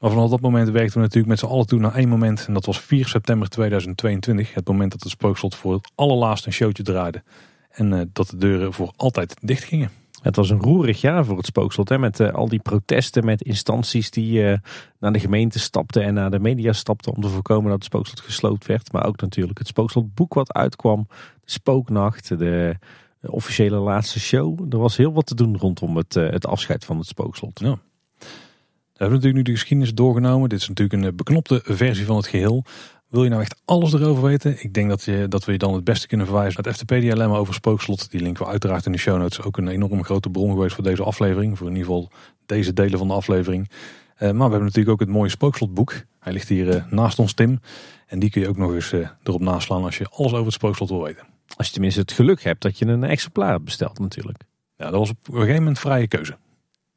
Maar 0.00 0.10
vanaf 0.10 0.30
dat 0.30 0.40
moment 0.40 0.68
werkten 0.68 0.94
we 0.94 1.00
natuurlijk 1.00 1.28
met 1.28 1.38
z'n 1.38 1.46
allen 1.46 1.66
toe 1.66 1.78
naar 1.78 1.94
één 1.94 2.08
moment. 2.08 2.44
En 2.46 2.54
dat 2.54 2.66
was 2.66 2.80
4 2.80 3.08
september 3.08 3.48
2022. 3.48 4.54
Het 4.54 4.68
moment 4.68 4.92
dat 4.92 5.02
het 5.02 5.10
spookslot 5.10 5.54
voor 5.54 5.72
het 5.74 5.90
allerlaatste 5.94 6.46
een 6.46 6.52
showtje 6.54 6.82
draaide. 6.82 7.22
En 7.70 7.92
uh, 7.92 8.00
dat 8.12 8.28
de 8.28 8.36
deuren 8.36 8.72
voor 8.72 8.92
altijd 8.96 9.36
dicht 9.40 9.64
gingen. 9.64 9.90
Het 10.22 10.36
was 10.36 10.50
een 10.50 10.60
roerig 10.60 11.00
jaar 11.00 11.24
voor 11.24 11.36
het 11.36 11.46
spookslot. 11.46 11.88
Hè, 11.88 11.98
met 11.98 12.20
uh, 12.20 12.32
al 12.32 12.48
die 12.48 12.58
protesten 12.58 13.24
met 13.24 13.42
instanties 13.42 14.10
die 14.10 14.42
uh, 14.42 14.56
naar 14.98 15.12
de 15.12 15.20
gemeente 15.20 15.58
stapten 15.58 16.02
en 16.02 16.14
naar 16.14 16.30
de 16.30 16.38
media 16.38 16.72
stapten 16.72 17.14
om 17.14 17.22
te 17.22 17.28
voorkomen 17.28 17.64
dat 17.64 17.74
het 17.74 17.84
spookslot 17.84 18.20
gesloopt 18.20 18.66
werd. 18.66 18.92
Maar 18.92 19.06
ook 19.06 19.20
natuurlijk 19.20 19.58
het 19.58 19.66
spookslotboek 19.66 20.34
wat 20.34 20.52
uitkwam. 20.52 21.06
De 21.40 21.50
spooknacht, 21.50 22.38
de, 22.38 22.76
officiële 23.20 23.76
laatste 23.76 24.20
show. 24.20 24.72
Er 24.72 24.78
was 24.78 24.96
heel 24.96 25.12
wat 25.12 25.26
te 25.26 25.34
doen 25.34 25.58
rondom 25.58 25.96
het, 25.96 26.16
uh, 26.16 26.30
het 26.30 26.46
afscheid 26.46 26.84
van 26.84 26.98
het 26.98 27.06
spookslot. 27.06 27.60
Ja. 27.60 27.78
We 28.18 29.04
hebben 29.04 29.18
natuurlijk 29.18 29.46
nu 29.46 29.52
de 29.52 29.58
geschiedenis 29.58 29.94
doorgenomen. 29.94 30.48
Dit 30.48 30.60
is 30.60 30.68
natuurlijk 30.68 31.02
een 31.02 31.16
beknopte 31.16 31.60
versie 31.64 32.06
van 32.06 32.16
het 32.16 32.26
geheel. 32.26 32.64
Wil 33.08 33.22
je 33.24 33.28
nou 33.28 33.42
echt 33.42 33.60
alles 33.64 33.92
erover 33.92 34.22
weten? 34.22 34.62
Ik 34.62 34.74
denk 34.74 34.88
dat, 34.88 35.02
je, 35.02 35.26
dat 35.28 35.44
we 35.44 35.52
je 35.52 35.58
dan 35.58 35.74
het 35.74 35.84
beste 35.84 36.06
kunnen 36.06 36.26
verwijzen 36.26 36.62
naar 36.62 36.72
het 36.72 36.80
FTP-dilemma 36.80 37.36
over 37.36 37.54
Spookslot. 37.54 38.10
Die 38.10 38.20
linken 38.20 38.44
we 38.44 38.50
uiteraard 38.50 38.86
in 38.86 38.92
de 38.92 38.98
show 38.98 39.18
notes. 39.18 39.42
Ook 39.42 39.56
een 39.56 39.68
enorm 39.68 40.04
grote 40.04 40.30
bron 40.30 40.50
geweest 40.50 40.74
voor 40.74 40.84
deze 40.84 41.02
aflevering. 41.02 41.58
Voor 41.58 41.66
in 41.66 41.76
ieder 41.76 41.88
geval 41.88 42.10
deze 42.46 42.72
delen 42.72 42.98
van 42.98 43.08
de 43.08 43.14
aflevering. 43.14 43.68
Uh, 43.68 44.20
maar 44.20 44.32
we 44.32 44.40
hebben 44.40 44.60
natuurlijk 44.60 44.88
ook 44.88 45.00
het 45.00 45.08
mooie 45.08 45.30
Spookslotboek. 45.30 45.94
Hij 46.18 46.32
ligt 46.32 46.48
hier 46.48 46.66
uh, 46.66 46.82
naast 46.90 47.18
ons, 47.18 47.32
Tim. 47.32 47.60
En 48.06 48.18
die 48.18 48.30
kun 48.30 48.40
je 48.40 48.48
ook 48.48 48.56
nog 48.56 48.74
eens 48.74 48.92
uh, 48.92 49.08
erop 49.22 49.40
naslaan 49.40 49.84
als 49.84 49.98
je 49.98 50.08
alles 50.08 50.32
over 50.32 50.44
het 50.44 50.54
Spookslot 50.54 50.88
wil 50.88 51.02
weten. 51.02 51.26
Als 51.56 51.66
je 51.66 51.72
tenminste 51.72 52.00
het 52.00 52.12
geluk 52.12 52.42
hebt 52.42 52.62
dat 52.62 52.78
je 52.78 52.86
een 52.86 53.04
exemplaar 53.04 53.62
bestelt 53.62 53.98
natuurlijk. 53.98 54.42
Ja, 54.76 54.90
dat 54.90 54.98
was 54.98 55.10
op 55.10 55.28
een 55.28 55.34
gegeven 55.34 55.56
moment 55.56 55.78
vrije 55.78 56.08
keuze. 56.08 56.36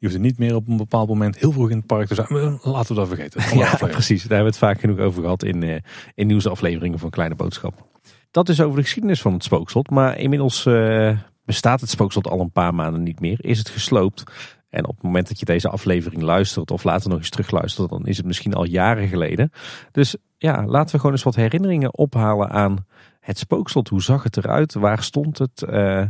Je 0.01 0.07
hoeft 0.07 0.19
er 0.19 0.25
niet 0.25 0.37
meer 0.37 0.55
op 0.55 0.67
een 0.67 0.77
bepaald 0.77 1.07
moment 1.07 1.37
heel 1.37 1.51
vroeg 1.51 1.69
in 1.69 1.77
het 1.77 1.85
park 1.85 2.07
te 2.07 2.15
zijn. 2.15 2.59
Laten 2.63 2.95
we 2.95 3.01
dat 3.01 3.07
vergeten. 3.07 3.57
Ja, 3.57 3.75
precies. 3.75 4.21
Daar 4.21 4.37
hebben 4.37 4.53
we 4.53 4.57
het 4.59 4.69
vaak 4.69 4.79
genoeg 4.79 4.99
over 4.99 5.21
gehad 5.21 5.43
in, 5.43 5.61
uh, 5.61 5.75
in 6.15 6.27
nieuwsafleveringen 6.27 6.99
van 6.99 7.09
Kleine 7.09 7.35
Boodschap. 7.35 7.87
Dat 8.31 8.49
is 8.49 8.61
over 8.61 8.75
de 8.75 8.81
geschiedenis 8.81 9.21
van 9.21 9.33
het 9.33 9.43
spookslot. 9.43 9.89
Maar 9.89 10.17
inmiddels 10.19 10.65
uh, 10.65 11.17
bestaat 11.45 11.81
het 11.81 11.89
spookslot 11.89 12.27
al 12.27 12.39
een 12.39 12.51
paar 12.51 12.73
maanden 12.73 13.03
niet 13.03 13.19
meer. 13.19 13.37
Is 13.45 13.57
het 13.57 13.69
gesloopt. 13.69 14.23
En 14.69 14.87
op 14.87 14.95
het 14.95 15.03
moment 15.03 15.27
dat 15.27 15.39
je 15.39 15.45
deze 15.45 15.69
aflevering 15.69 16.21
luistert 16.21 16.71
of 16.71 16.83
later 16.83 17.09
nog 17.09 17.17
eens 17.17 17.29
terugluistert, 17.29 17.89
dan 17.89 18.05
is 18.05 18.17
het 18.17 18.25
misschien 18.25 18.53
al 18.53 18.65
jaren 18.65 19.07
geleden. 19.07 19.51
Dus 19.91 20.15
ja, 20.37 20.65
laten 20.65 20.91
we 20.91 20.97
gewoon 20.97 21.15
eens 21.15 21.23
wat 21.23 21.35
herinneringen 21.35 21.97
ophalen 21.97 22.49
aan 22.49 22.85
het 23.19 23.37
spookslot. 23.37 23.89
Hoe 23.89 24.01
zag 24.01 24.23
het 24.23 24.37
eruit? 24.37 24.73
Waar 24.73 25.03
stond 25.03 25.37
het? 25.37 25.63
Uh, 25.69 26.03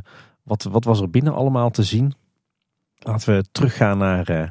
wat, 0.44 0.64
wat 0.64 0.84
was 0.84 1.02
er 1.02 1.10
binnen 1.10 1.34
allemaal 1.34 1.70
te 1.70 1.84
zien? 1.84 2.14
Laten 3.04 3.36
we 3.36 3.44
teruggaan 3.52 3.98
naar 3.98 4.30
uh, 4.30 4.50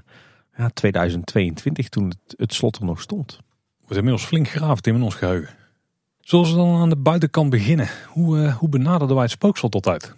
ja, 0.57 0.69
2022, 0.75 1.89
toen 1.89 2.09
het, 2.09 2.35
het, 2.37 2.55
slot 2.55 2.77
er 2.77 2.85
nog 2.85 3.01
stond. 3.01 3.41
Wordt 3.79 3.97
inmiddels 3.97 4.25
flink 4.25 4.49
geraafd 4.49 4.87
in 4.87 5.03
ons 5.03 5.15
geheugen. 5.15 5.55
Zullen 6.21 6.51
we 6.51 6.55
dan 6.55 6.81
aan 6.81 6.89
de 6.89 6.97
buitenkant 6.97 7.51
beginnen? 7.51 7.89
Hoe, 8.07 8.39
uh, 8.39 8.57
hoe 8.57 8.69
benaderden 8.69 9.15
wij 9.15 9.25
het 9.25 9.33
spookslot 9.33 9.71
tot 9.71 9.89
uit? 9.89 10.15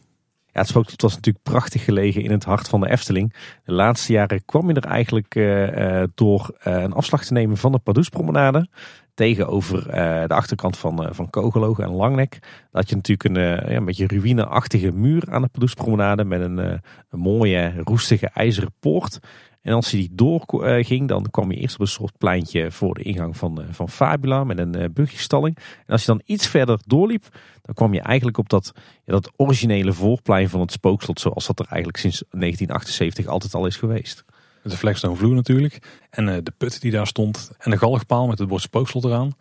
Ja, 0.53 0.61
het 0.61 1.03
was 1.03 1.15
natuurlijk 1.15 1.45
prachtig 1.45 1.85
gelegen 1.85 2.23
in 2.23 2.31
het 2.31 2.45
hart 2.45 2.69
van 2.69 2.81
de 2.81 2.91
Efteling. 2.91 3.35
De 3.65 3.73
laatste 3.73 4.13
jaren 4.13 4.45
kwam 4.45 4.69
je 4.69 4.75
er 4.75 4.85
eigenlijk 4.85 5.35
uh, 5.35 6.03
door 6.15 6.57
uh, 6.67 6.83
een 6.83 6.93
afslag 6.93 7.25
te 7.25 7.33
nemen 7.33 7.57
van 7.57 7.73
de 7.73 7.79
Pardoespromenade. 7.79 8.69
Tegenover 9.15 9.85
de 10.29 10.35
achterkant 10.35 10.79
van, 10.79 11.09
van 11.11 11.31
Kogelogen 11.31 11.85
en 11.85 11.91
Langnek. 11.91 12.39
Had 12.71 12.89
je 12.89 12.97
natuurlijk 12.97 13.37
een, 13.37 13.71
ja, 13.71 13.77
een 13.77 13.85
beetje 13.85 14.07
ruïneachtige 14.07 14.93
muur 14.93 15.25
aan 15.31 15.43
de 15.43 15.49
Pardoespromenade. 15.49 16.25
Met 16.25 16.41
een, 16.41 16.59
een 16.59 16.81
mooie 17.11 17.73
roestige 17.85 18.31
ijzeren 18.35 18.75
poort. 18.81 19.19
En 19.63 19.73
als 19.73 19.91
je 19.91 19.97
die 19.97 20.11
doorging, 20.13 21.09
dan 21.09 21.27
kwam 21.31 21.51
je 21.51 21.59
eerst 21.59 21.75
op 21.75 21.81
een 21.81 21.87
soort 21.87 22.19
pleintje 22.19 22.71
voor 22.71 22.95
de 22.95 23.03
ingang 23.03 23.37
van, 23.37 23.65
van 23.71 23.89
Fabula 23.89 24.45
met 24.45 24.59
een 24.59 24.91
buggystalling. 24.93 25.57
En 25.57 25.93
als 25.93 26.01
je 26.01 26.07
dan 26.07 26.23
iets 26.25 26.47
verder 26.47 26.79
doorliep, 26.87 27.29
dan 27.63 27.75
kwam 27.75 27.95
je 27.95 28.01
eigenlijk 28.01 28.39
op 28.39 28.49
dat, 28.49 28.73
dat 29.05 29.33
originele 29.37 29.93
voorplein 29.93 30.49
van 30.49 30.61
het 30.61 30.73
spookslot, 30.73 31.21
zoals 31.21 31.47
dat 31.47 31.59
er 31.59 31.67
eigenlijk 31.67 31.99
sinds 31.99 32.25
1978 32.31 33.27
altijd 33.27 33.55
al 33.55 33.67
is 33.67 33.77
geweest. 33.77 34.25
De 34.63 34.77
flagstone 34.77 35.17
vloer 35.17 35.35
natuurlijk. 35.35 35.79
En 36.11 36.45
de 36.45 36.53
put 36.59 36.81
die 36.81 36.91
daar 36.91 37.07
stond. 37.07 37.53
En 37.59 37.71
de 37.71 37.79
galgpaal 37.79 38.27
met 38.27 38.39
het 38.39 38.49
woord 38.49 38.63
spookslot 38.63 39.05
eraan. 39.05 39.33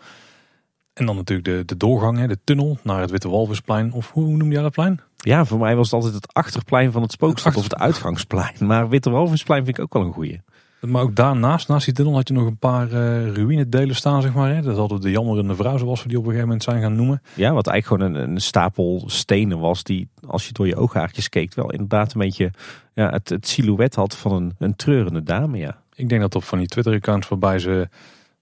En 0.94 1.06
dan 1.06 1.16
natuurlijk 1.16 1.48
de, 1.48 1.66
de 1.66 1.78
doorgang, 1.78 2.28
de 2.28 2.40
tunnel 2.44 2.78
naar 2.84 3.02
het 3.02 3.12
Witte 3.12 3.30
Walvisplein. 3.30 3.94
Of 3.94 4.12
hoe 4.12 4.38
noem 4.38 4.52
je 4.52 4.62
dat 4.62 4.72
plein? 4.72 5.00
Ja, 5.24 5.46
voor 5.46 5.60
mij 5.60 5.76
was 5.76 5.86
het 5.86 5.94
altijd 5.94 6.14
het 6.14 6.34
achterplein 6.34 6.92
van 6.92 7.02
het 7.02 7.12
spookslot 7.12 7.56
of 7.56 7.64
het 7.64 7.76
uitgangsplein. 7.76 8.54
Maar 8.60 8.90
Witte 8.90 9.10
Walvisplein 9.10 9.66
vind 9.66 9.78
ik 9.78 9.84
ook 9.84 9.94
wel 9.94 10.04
een 10.04 10.14
goeie. 10.14 10.42
Maar 10.82 11.02
ook 11.02 11.16
daarnaast, 11.16 11.68
naast 11.68 11.86
die 11.86 11.94
tunnel, 11.94 12.14
had 12.14 12.28
je 12.28 12.34
nog 12.34 12.46
een 12.46 12.58
paar 12.58 12.88
uh, 12.88 13.34
ruïnedelen 13.34 13.96
staan, 13.96 14.22
zeg 14.22 14.34
maar. 14.34 14.56
Hè? 14.56 14.62
Dat 14.62 14.78
hadden 14.78 15.02
de 15.02 15.12
jammerende 15.12 15.56
vrouw, 15.56 15.78
zoals 15.78 16.04
we 16.04 16.08
die 16.08 16.18
op 16.18 16.24
een 16.24 16.30
gegeven 16.30 16.48
moment 16.50 16.70
zijn 16.70 16.82
gaan 16.82 16.96
noemen. 16.96 17.22
Ja, 17.34 17.54
wat 17.54 17.68
eigenlijk 17.68 18.04
gewoon 18.04 18.22
een, 18.22 18.30
een 18.30 18.42
stapel 18.42 19.04
stenen 19.06 19.60
was, 19.60 19.84
die 19.84 20.10
als 20.28 20.48
je 20.48 20.54
door 20.54 20.68
je 20.68 20.76
ooghaartjes 20.76 21.30
keek, 21.30 21.54
wel 21.54 21.72
inderdaad 21.72 22.14
een 22.14 22.20
beetje 22.20 22.52
ja, 22.94 23.10
het, 23.10 23.30
het 23.30 23.48
silhouet 23.48 23.96
had 23.96 24.16
van 24.16 24.32
een, 24.32 24.56
een 24.60 24.76
treurende 24.76 25.24
dame, 25.24 25.58
ja. 25.58 25.82
Ik 25.96 26.10
denk 26.10 26.22
dat 26.22 26.36
op 26.36 26.44
van 26.44 26.58
die 26.58 26.68
Twitter-accounts 26.68 27.28
waarbij 27.28 27.60
ze, 27.60 27.90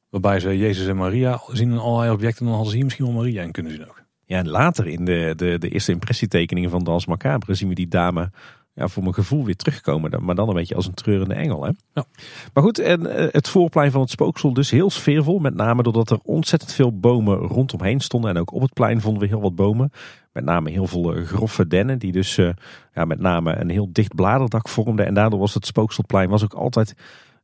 waarbij 0.09 0.39
ze 0.39 0.57
Jezus 0.57 0.87
en 0.87 0.95
Maria 0.95 1.41
zien 1.51 1.71
in 1.71 1.77
allerlei 1.77 2.11
objecten, 2.11 2.43
dan 2.45 2.53
hadden 2.53 2.69
ze 2.69 2.75
hier 2.75 2.85
misschien 2.85 3.05
wel 3.05 3.15
Maria 3.15 3.43
in 3.43 3.51
kunnen 3.51 3.71
zien 3.71 3.87
ook. 3.87 3.98
Ja, 4.29 4.43
later 4.43 4.87
in 4.87 5.05
de, 5.05 5.33
de, 5.35 5.57
de 5.57 5.69
eerste 5.69 5.91
impressietekeningen 5.91 6.69
van 6.69 6.83
Dans 6.83 7.05
Macabre 7.05 7.53
zien 7.53 7.67
we 7.69 7.75
die 7.75 7.87
dame 7.87 8.31
ja, 8.73 8.87
voor 8.87 9.03
mijn 9.03 9.15
gevoel 9.15 9.45
weer 9.45 9.55
terugkomen. 9.55 10.23
Maar 10.23 10.35
dan 10.35 10.49
een 10.49 10.55
beetje 10.55 10.75
als 10.75 10.87
een 10.87 10.93
treurende 10.93 11.33
engel. 11.33 11.63
Hè? 11.63 11.71
Ja. 11.93 12.05
Maar 12.53 12.63
goed, 12.63 12.79
en 12.79 13.15
eh, 13.15 13.27
het 13.31 13.49
voorplein 13.49 13.91
van 13.91 14.01
het 14.01 14.09
spooksel 14.09 14.53
dus 14.53 14.71
heel 14.71 14.89
sfeervol. 14.89 15.39
Met 15.39 15.55
name 15.55 15.83
doordat 15.83 16.09
er 16.09 16.19
ontzettend 16.23 16.73
veel 16.73 16.99
bomen 16.99 17.37
rondomheen 17.37 17.99
stonden. 17.99 18.29
En 18.29 18.37
ook 18.37 18.53
op 18.53 18.61
het 18.61 18.73
plein 18.73 19.01
vonden 19.01 19.21
we 19.21 19.27
heel 19.27 19.41
wat 19.41 19.55
bomen. 19.55 19.91
Met 20.31 20.43
name 20.43 20.69
heel 20.69 20.87
veel 20.87 21.15
eh, 21.15 21.25
grove 21.25 21.67
dennen. 21.67 21.99
Die 21.99 22.11
dus 22.11 22.37
uh, 22.37 22.49
ja, 22.93 23.05
met 23.05 23.19
name 23.19 23.55
een 23.55 23.69
heel 23.69 23.89
dicht 23.91 24.15
bladerdak 24.15 24.67
vormden. 24.67 25.05
En 25.05 25.13
daardoor 25.13 25.39
was 25.39 25.53
het 25.53 25.65
spookselplein 25.65 26.29
was 26.29 26.43
ook 26.43 26.53
altijd 26.53 26.93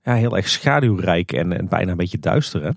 ja, 0.03 0.13
heel 0.13 0.35
erg 0.35 0.49
schaduwrijk 0.49 1.31
en, 1.31 1.57
en 1.57 1.67
bijna 1.67 1.91
een 1.91 1.97
beetje 1.97 2.19
duister. 2.19 2.63
Hè? 2.63 2.69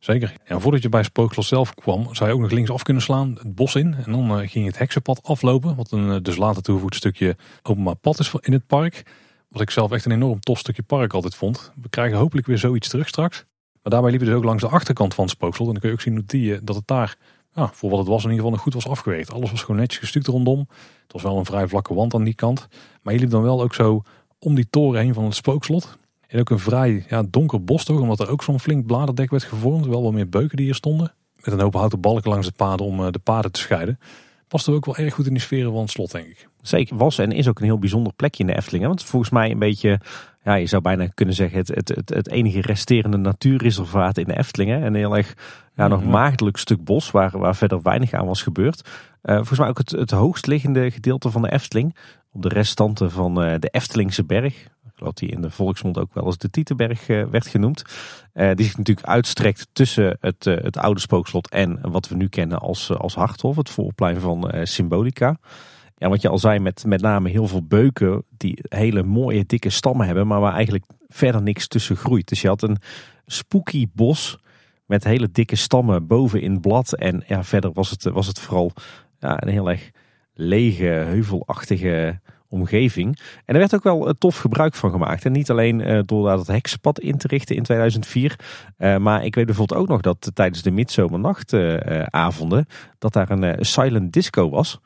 Zeker. 0.00 0.34
En 0.44 0.60
voordat 0.60 0.82
je 0.82 0.88
bij 0.88 1.02
Spookslot 1.02 1.44
zelf 1.44 1.74
kwam, 1.74 2.14
zou 2.14 2.28
je 2.28 2.34
ook 2.34 2.40
nog 2.40 2.50
linksaf 2.50 2.82
kunnen 2.82 3.02
slaan, 3.02 3.36
het 3.38 3.54
bos 3.54 3.74
in. 3.74 3.94
En 3.94 4.12
dan 4.12 4.30
uh, 4.30 4.36
ging 4.36 4.52
je 4.52 4.70
het 4.70 4.78
heksenpad 4.78 5.22
aflopen, 5.22 5.76
wat 5.76 5.90
een 5.90 6.08
uh, 6.08 6.16
dus 6.22 6.36
later 6.36 6.62
toegevoegd 6.62 6.94
stukje 6.94 7.36
openbaar 7.62 7.94
pad 7.94 8.18
is 8.18 8.34
in 8.40 8.52
het 8.52 8.66
park. 8.66 9.02
Wat 9.48 9.62
ik 9.62 9.70
zelf 9.70 9.92
echt 9.92 10.04
een 10.04 10.12
enorm 10.12 10.40
tof 10.40 10.58
stukje 10.58 10.82
park 10.82 11.12
altijd 11.12 11.34
vond. 11.34 11.72
We 11.82 11.88
krijgen 11.88 12.18
hopelijk 12.18 12.46
weer 12.46 12.58
zoiets 12.58 12.88
terug 12.88 13.08
straks. 13.08 13.44
Maar 13.82 13.92
daarbij 13.92 14.10
liepen 14.10 14.28
we 14.28 14.32
dus 14.32 14.42
ook 14.42 14.48
langs 14.48 14.62
de 14.62 14.68
achterkant 14.68 15.14
van 15.14 15.24
het 15.24 15.32
Spookslot. 15.32 15.66
En 15.66 15.72
dan 15.72 15.80
kun 15.82 15.90
je 15.90 15.96
ook 15.96 16.02
zien 16.02 16.22
die, 16.26 16.64
dat 16.64 16.76
het 16.76 16.86
daar, 16.86 17.16
ja, 17.52 17.70
voor 17.72 17.90
wat 17.90 17.98
het 17.98 18.08
was, 18.08 18.24
in 18.24 18.30
ieder 18.30 18.44
geval 18.44 18.50
nog 18.50 18.60
goed 18.60 18.74
was 18.74 18.88
afgewerkt. 18.88 19.32
Alles 19.32 19.50
was 19.50 19.62
gewoon 19.62 19.80
netjes 19.80 19.98
gestuukt 19.98 20.26
rondom. 20.26 20.58
Het 21.02 21.12
was 21.12 21.22
wel 21.22 21.38
een 21.38 21.44
vrij 21.44 21.68
vlakke 21.68 21.94
wand 21.94 22.14
aan 22.14 22.24
die 22.24 22.34
kant. 22.34 22.68
Maar 23.02 23.14
je 23.14 23.20
liep 23.20 23.30
dan 23.30 23.42
wel 23.42 23.62
ook 23.62 23.74
zo 23.74 24.02
om 24.38 24.54
die 24.54 24.70
toren 24.70 25.00
heen 25.00 25.14
van 25.14 25.24
het 25.24 25.34
Spookslot. 25.34 25.98
En 26.30 26.40
ook 26.40 26.50
een 26.50 26.58
vrij 26.58 27.04
ja, 27.08 27.22
donker 27.30 27.64
bos 27.64 27.84
toch, 27.84 28.00
omdat 28.00 28.20
er 28.20 28.28
ook 28.28 28.42
zo'n 28.42 28.60
flink 28.60 28.86
bladerdek 28.86 29.30
werd 29.30 29.42
gevormd. 29.42 29.86
Wel 29.86 30.02
wat 30.02 30.12
meer 30.12 30.28
beuken 30.28 30.56
die 30.56 30.66
hier 30.66 30.74
stonden. 30.74 31.12
Met 31.36 31.54
een 31.54 31.60
hoop 31.60 31.74
houten 31.74 32.00
balken 32.00 32.30
langs 32.30 32.46
de 32.46 32.52
paden 32.52 32.86
om 32.86 33.04
eh, 33.04 33.10
de 33.10 33.18
paden 33.18 33.52
te 33.52 33.60
scheiden. 33.60 33.98
Past 34.48 34.66
er 34.66 34.74
ook 34.74 34.84
wel 34.84 34.96
erg 34.96 35.14
goed 35.14 35.26
in 35.26 35.32
die 35.32 35.42
sferen 35.42 35.72
van 35.72 35.80
het 35.80 35.90
slot, 35.90 36.10
denk 36.10 36.26
ik. 36.26 36.48
Zeker, 36.62 36.96
was 36.96 37.18
en 37.18 37.32
is 37.32 37.48
ook 37.48 37.58
een 37.58 37.64
heel 37.64 37.78
bijzonder 37.78 38.12
plekje 38.12 38.42
in 38.42 38.50
de 38.50 38.56
Efteling. 38.56 38.86
Want 38.86 39.04
volgens 39.04 39.30
mij 39.30 39.50
een 39.50 39.58
beetje, 39.58 40.00
ja, 40.44 40.54
je 40.54 40.66
zou 40.66 40.82
bijna 40.82 41.06
kunnen 41.06 41.34
zeggen, 41.34 41.58
het, 41.58 41.68
het, 41.68 41.88
het, 41.88 42.08
het 42.08 42.28
enige 42.28 42.60
resterende 42.60 43.16
natuurreservaat 43.16 44.18
in 44.18 44.24
de 44.24 44.38
Efteling. 44.38 44.70
Hè? 44.70 44.86
Een 44.86 44.94
heel 44.94 45.16
erg 45.16 45.34
ja, 45.74 45.88
nog 45.88 46.00
mhm. 46.00 46.10
maagdelijk 46.10 46.56
stuk 46.56 46.84
bos 46.84 47.10
waar, 47.10 47.38
waar 47.38 47.56
verder 47.56 47.82
weinig 47.82 48.12
aan 48.12 48.26
was 48.26 48.42
gebeurd. 48.42 48.88
Uh, 49.22 49.36
volgens 49.36 49.58
mij 49.58 49.68
ook 49.68 49.78
het, 49.78 49.90
het 49.90 50.10
hoogst 50.10 50.46
liggende 50.46 50.90
gedeelte 50.90 51.30
van 51.30 51.42
de 51.42 51.52
Efteling. 51.52 51.96
Op 52.32 52.42
de 52.42 52.48
restanten 52.48 53.10
van 53.10 53.44
uh, 53.44 53.54
de 53.58 53.68
Eftelingse 53.68 54.24
berg 54.24 54.68
wat 55.00 55.18
die 55.18 55.28
in 55.28 55.40
de 55.40 55.50
volksmond 55.50 55.98
ook 55.98 56.14
wel 56.14 56.26
eens 56.26 56.38
de 56.38 56.50
Tietenberg 56.50 57.08
eh, 57.08 57.24
werd 57.24 57.46
genoemd. 57.46 57.82
Uh, 58.34 58.50
die 58.54 58.64
zich 58.64 58.76
natuurlijk 58.76 59.06
uitstrekt 59.06 59.68
tussen 59.72 60.16
het, 60.20 60.46
uh, 60.46 60.56
het 60.56 60.76
oude 60.76 61.00
spookslot 61.00 61.48
en 61.48 61.78
wat 61.90 62.08
we 62.08 62.14
nu 62.14 62.28
kennen 62.28 62.58
als, 62.58 62.92
als 62.96 63.14
Harthof, 63.14 63.56
het 63.56 63.70
voorplein 63.70 64.20
van 64.20 64.50
Symbolica. 64.62 65.36
Ja, 65.96 66.08
wat 66.08 66.22
je 66.22 66.28
al 66.28 66.38
zei, 66.38 66.58
met 66.58 66.84
met 66.86 67.00
name 67.00 67.28
heel 67.28 67.46
veel 67.46 67.62
beuken 67.62 68.24
die 68.36 68.58
hele 68.68 69.02
mooie 69.02 69.44
dikke 69.46 69.70
stammen 69.70 70.06
hebben, 70.06 70.26
maar 70.26 70.40
waar 70.40 70.54
eigenlijk 70.54 70.84
verder 71.08 71.42
niks 71.42 71.68
tussen 71.68 71.96
groeit. 71.96 72.28
Dus 72.28 72.40
je 72.40 72.48
had 72.48 72.62
een 72.62 72.78
spooky 73.26 73.86
bos 73.94 74.38
met 74.86 75.04
hele 75.04 75.30
dikke 75.30 75.56
stammen 75.56 76.06
boven 76.06 76.40
in 76.40 76.60
blad. 76.60 76.92
En 76.92 77.22
ja, 77.26 77.44
verder 77.44 77.72
was 77.72 77.90
het, 77.90 78.02
was 78.02 78.26
het 78.26 78.38
vooral 78.38 78.72
ja, 79.18 79.42
een 79.42 79.48
heel 79.48 79.70
erg 79.70 79.90
lege, 80.34 80.84
heuvelachtige 80.84 82.20
omgeving. 82.50 83.18
En 83.44 83.54
er 83.54 83.58
werd 83.60 83.74
ook 83.74 83.82
wel 83.82 84.14
tof 84.18 84.38
gebruik 84.38 84.74
van 84.74 84.90
gemaakt. 84.90 85.24
En 85.24 85.32
niet 85.32 85.50
alleen 85.50 85.80
uh, 85.80 86.00
door 86.04 86.28
dat 86.28 86.46
heksenpad 86.46 87.00
in 87.00 87.18
te 87.18 87.26
richten 87.26 87.56
in 87.56 87.62
2004. 87.62 88.38
Uh, 88.78 88.94
eh, 88.94 89.00
maar 89.00 89.24
ik 89.24 89.34
weet 89.34 89.46
bijvoorbeeld 89.46 89.80
ook 89.80 89.88
nog 89.88 90.00
dat 90.00 90.30
tijdens 90.34 90.62
de 90.62 90.70
midzomernachtavonden... 90.70 92.66
Dat 92.98 93.12
daar 93.12 93.30
een 93.30 93.64
silent 93.64 94.12
disco 94.12 94.50
was. 94.50 94.80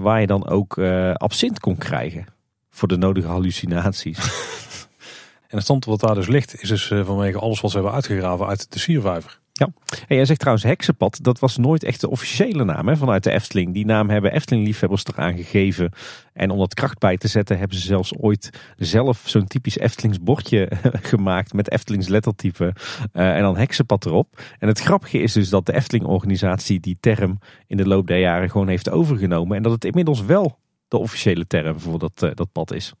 waar 0.00 0.20
je 0.20 0.26
dan 0.26 0.48
ook 0.48 0.78
absint 1.14 1.60
kon 1.60 1.76
krijgen. 1.76 2.26
Voor 2.70 2.88
de 2.88 2.96
nodige 2.96 3.26
hallucinaties. 3.26 4.18
en 5.48 5.56
het 5.56 5.62
stand 5.62 5.84
wat 5.84 6.00
daar 6.00 6.14
dus 6.14 6.26
ligt... 6.26 6.62
is 6.62 6.68
dus 6.68 6.86
vanwege 6.86 7.38
alles 7.38 7.60
wat 7.60 7.70
ze 7.70 7.76
hebben 7.76 7.94
uitgegraven 7.94 8.46
uit 8.46 8.72
de 8.72 8.78
siervijver. 8.78 9.39
Ja, 9.60 9.72
en 10.08 10.16
jij 10.16 10.24
zegt 10.24 10.38
trouwens 10.38 10.66
heksenpad. 10.66 11.18
Dat 11.22 11.38
was 11.38 11.56
nooit 11.56 11.84
echt 11.84 12.00
de 12.00 12.10
officiële 12.10 12.64
naam 12.64 12.88
hè, 12.88 12.96
vanuit 12.96 13.24
de 13.24 13.30
Efteling. 13.30 13.74
Die 13.74 13.84
naam 13.84 14.10
hebben 14.10 14.32
Efteling-liefhebbers 14.32 15.04
eraan 15.06 15.36
gegeven. 15.36 15.92
En 16.32 16.50
om 16.50 16.58
dat 16.58 16.74
kracht 16.74 16.98
bij 16.98 17.16
te 17.16 17.28
zetten 17.28 17.58
hebben 17.58 17.76
ze 17.76 17.86
zelfs 17.86 18.16
ooit 18.16 18.50
zelf 18.76 19.22
zo'n 19.24 19.46
typisch 19.46 19.78
Eftelings 19.78 20.20
bordje 20.20 20.68
gemaakt. 21.12 21.52
Met 21.52 21.70
Eftelings 21.70 22.08
lettertype 22.08 22.74
uh, 23.12 23.36
en 23.36 23.42
dan 23.42 23.56
heksenpad 23.56 24.06
erop. 24.06 24.40
En 24.58 24.68
het 24.68 24.80
grappige 24.80 25.18
is 25.18 25.32
dus 25.32 25.48
dat 25.48 25.66
de 25.66 25.74
Efteling-organisatie 25.74 26.80
die 26.80 26.96
term 27.00 27.38
in 27.66 27.76
de 27.76 27.86
loop 27.86 28.06
der 28.06 28.18
jaren 28.18 28.50
gewoon 28.50 28.68
heeft 28.68 28.90
overgenomen. 28.90 29.56
En 29.56 29.62
dat 29.62 29.72
het 29.72 29.84
inmiddels 29.84 30.24
wel 30.24 30.58
de 30.88 30.98
officiële 30.98 31.46
term 31.46 31.80
voor 31.80 31.98
dat, 31.98 32.22
uh, 32.22 32.30
dat 32.34 32.52
pad 32.52 32.72
is. 32.72 32.92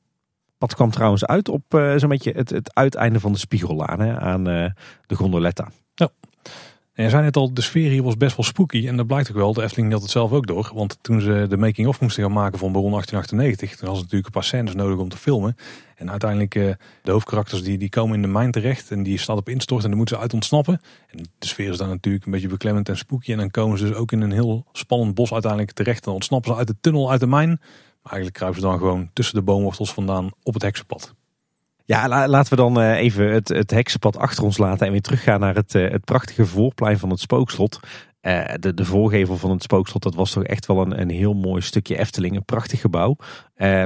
Pad 0.58 0.74
kwam 0.74 0.90
trouwens 0.90 1.26
uit 1.26 1.48
op 1.48 1.74
uh, 1.74 1.96
zo'n 1.96 2.08
beetje 2.08 2.32
het, 2.32 2.74
uiteinde 2.74 3.20
van 3.20 3.32
de 3.32 3.38
Spiegellaan 3.38 4.00
hè, 4.00 4.18
aan 4.18 4.44
de 4.44 5.14
Gondoletta. 5.14 5.68
Ja. 5.94 6.10
En 6.92 7.04
je 7.04 7.10
zei 7.10 7.22
net 7.22 7.36
al, 7.36 7.54
de 7.54 7.60
sfeer 7.60 7.90
hier 7.90 8.02
was 8.02 8.16
best 8.16 8.36
wel 8.36 8.44
spooky. 8.44 8.88
En 8.88 8.96
dat 8.96 9.06
blijkt 9.06 9.30
ook 9.30 9.36
wel. 9.36 9.52
De 9.52 9.62
Efteling 9.62 9.92
had 9.92 10.02
het 10.02 10.10
zelf 10.10 10.32
ook 10.32 10.46
door. 10.46 10.70
Want 10.74 10.98
toen 11.00 11.20
ze 11.20 11.46
de 11.48 11.56
making-of 11.56 12.00
moesten 12.00 12.22
gaan 12.22 12.32
maken 12.32 12.58
van 12.58 12.72
Baron 12.72 12.90
1898. 12.90 13.78
Toen 13.78 13.88
was 13.88 13.96
het 13.98 14.04
natuurlijk 14.04 14.26
een 14.26 14.40
paar 14.40 14.48
scènes 14.48 14.74
nodig 14.74 14.98
om 14.98 15.08
te 15.08 15.16
filmen. 15.16 15.56
En 15.96 16.10
uiteindelijk, 16.10 16.54
uh, 16.54 16.72
de 17.02 17.10
hoofdkarakters 17.10 17.62
die, 17.62 17.78
die 17.78 17.88
komen 17.88 18.14
in 18.14 18.22
de 18.22 18.28
mijn 18.28 18.50
terecht. 18.50 18.90
En 18.90 19.02
die 19.02 19.18
staat 19.18 19.36
op 19.36 19.48
instort 19.48 19.82
en 19.82 19.88
dan 19.88 19.96
moeten 19.96 20.16
ze 20.16 20.22
uit 20.22 20.34
ontsnappen. 20.34 20.80
En 21.06 21.18
de 21.38 21.46
sfeer 21.46 21.70
is 21.70 21.76
dan 21.76 21.88
natuurlijk 21.88 22.24
een 22.24 22.32
beetje 22.32 22.48
beklemmend 22.48 22.88
en 22.88 22.96
spooky. 22.96 23.32
En 23.32 23.38
dan 23.38 23.50
komen 23.50 23.78
ze 23.78 23.86
dus 23.86 23.94
ook 23.94 24.12
in 24.12 24.20
een 24.20 24.32
heel 24.32 24.66
spannend 24.72 25.14
bos 25.14 25.32
uiteindelijk 25.32 25.72
terecht. 25.72 26.06
En 26.06 26.12
ontsnappen 26.12 26.50
ze 26.50 26.58
uit 26.58 26.66
de 26.66 26.76
tunnel, 26.80 27.10
uit 27.10 27.20
de 27.20 27.26
mijn. 27.26 27.48
Maar 27.48 28.12
eigenlijk 28.12 28.34
kruipen 28.34 28.60
ze 28.60 28.66
dan 28.66 28.78
gewoon 28.78 29.10
tussen 29.12 29.34
de 29.34 29.42
boomwortels 29.42 29.92
vandaan 29.92 30.30
op 30.42 30.54
het 30.54 30.62
heksenpad. 30.62 31.14
Ja, 31.90 32.28
laten 32.28 32.50
we 32.50 32.56
dan 32.56 32.80
eh, 32.80 32.96
even 32.96 33.32
het, 33.32 33.48
het 33.48 33.70
heksenpad 33.70 34.16
achter 34.16 34.44
ons 34.44 34.58
laten 34.58 34.86
en 34.86 34.92
weer 34.92 35.00
teruggaan 35.00 35.40
naar 35.40 35.54
het, 35.54 35.74
eh, 35.74 35.90
het 35.90 36.04
prachtige 36.04 36.46
voorplein 36.46 36.98
van 36.98 37.10
het 37.10 37.20
spookslot. 37.20 37.80
Uh, 38.22 38.44
de, 38.58 38.74
de 38.74 38.84
voorgevel 38.84 39.36
van 39.36 39.50
het 39.50 39.62
spookslot, 39.62 40.02
dat 40.02 40.14
was 40.14 40.32
toch 40.32 40.44
echt 40.44 40.66
wel 40.66 40.80
een, 40.80 41.00
een 41.00 41.10
heel 41.10 41.34
mooi 41.34 41.62
stukje 41.62 41.98
Efteling. 41.98 42.36
Een 42.36 42.44
prachtig 42.44 42.80
gebouw 42.80 43.16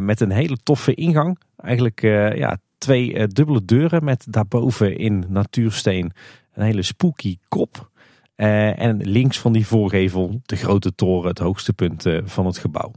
met 0.00 0.20
een 0.20 0.30
hele 0.30 0.56
toffe 0.62 0.94
ingang. 0.94 1.38
Eigenlijk 1.56 2.00
ja, 2.36 2.58
twee 2.78 3.26
dubbele 3.26 3.64
deuren 3.64 4.04
met 4.04 4.26
daarboven 4.28 4.96
in 4.96 5.24
natuursteen 5.28 6.12
een 6.52 6.64
hele 6.64 6.82
spooky 6.82 7.38
kop. 7.48 7.90
en 8.36 8.96
links 8.96 9.38
van 9.38 9.52
die 9.52 9.66
voorgevel 9.66 10.40
de 10.42 10.56
grote 10.56 10.94
toren, 10.94 11.28
het 11.28 11.38
hoogste 11.38 11.72
punt 11.72 12.04
van 12.24 12.46
het 12.46 12.58
gebouw. 12.58 12.92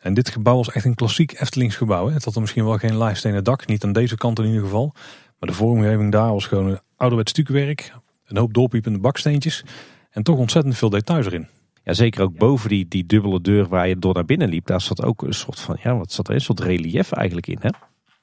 En 0.00 0.14
dit 0.14 0.28
gebouw 0.28 0.56
was 0.56 0.70
echt 0.70 0.84
een 0.84 0.94
klassiek 0.94 1.32
Eftelingsgebouw. 1.32 2.06
Hè? 2.06 2.12
Het 2.12 2.24
had 2.24 2.34
er 2.34 2.40
misschien 2.40 2.64
wel 2.64 2.78
geen 2.78 2.98
lijststenen 2.98 3.44
dak, 3.44 3.66
niet 3.66 3.84
aan 3.84 3.92
deze 3.92 4.16
kant 4.16 4.38
in 4.38 4.46
ieder 4.46 4.62
geval. 4.62 4.92
Maar 5.38 5.48
de 5.48 5.56
vormgeving 5.56 6.12
daar 6.12 6.32
was 6.32 6.46
gewoon 6.46 6.66
een 6.66 6.80
ouderwets 6.96 7.30
stukwerk. 7.30 7.92
Een 8.26 8.36
hoop 8.36 8.54
doorpiepende 8.54 8.98
baksteentjes. 8.98 9.64
En 10.10 10.22
toch 10.22 10.38
ontzettend 10.38 10.76
veel 10.76 10.90
details 10.90 11.26
erin. 11.26 11.48
Ja, 11.84 11.92
zeker 11.92 12.22
ook 12.22 12.38
boven 12.38 12.68
die, 12.68 12.88
die 12.88 13.06
dubbele 13.06 13.40
deur 13.40 13.68
waar 13.68 13.88
je 13.88 13.98
door 13.98 14.14
naar 14.14 14.24
binnen 14.24 14.48
liep. 14.48 14.66
Daar 14.66 14.80
zat 14.80 15.02
ook 15.02 15.22
een 15.22 15.34
soort 15.34 15.60
van, 15.60 15.76
ja, 15.82 15.96
wat 15.96 16.12
zat 16.12 16.28
er? 16.28 16.34
Een 16.34 16.40
soort 16.40 16.60
relief 16.60 17.12
eigenlijk 17.12 17.46
in, 17.46 17.58
hè? 17.60 17.68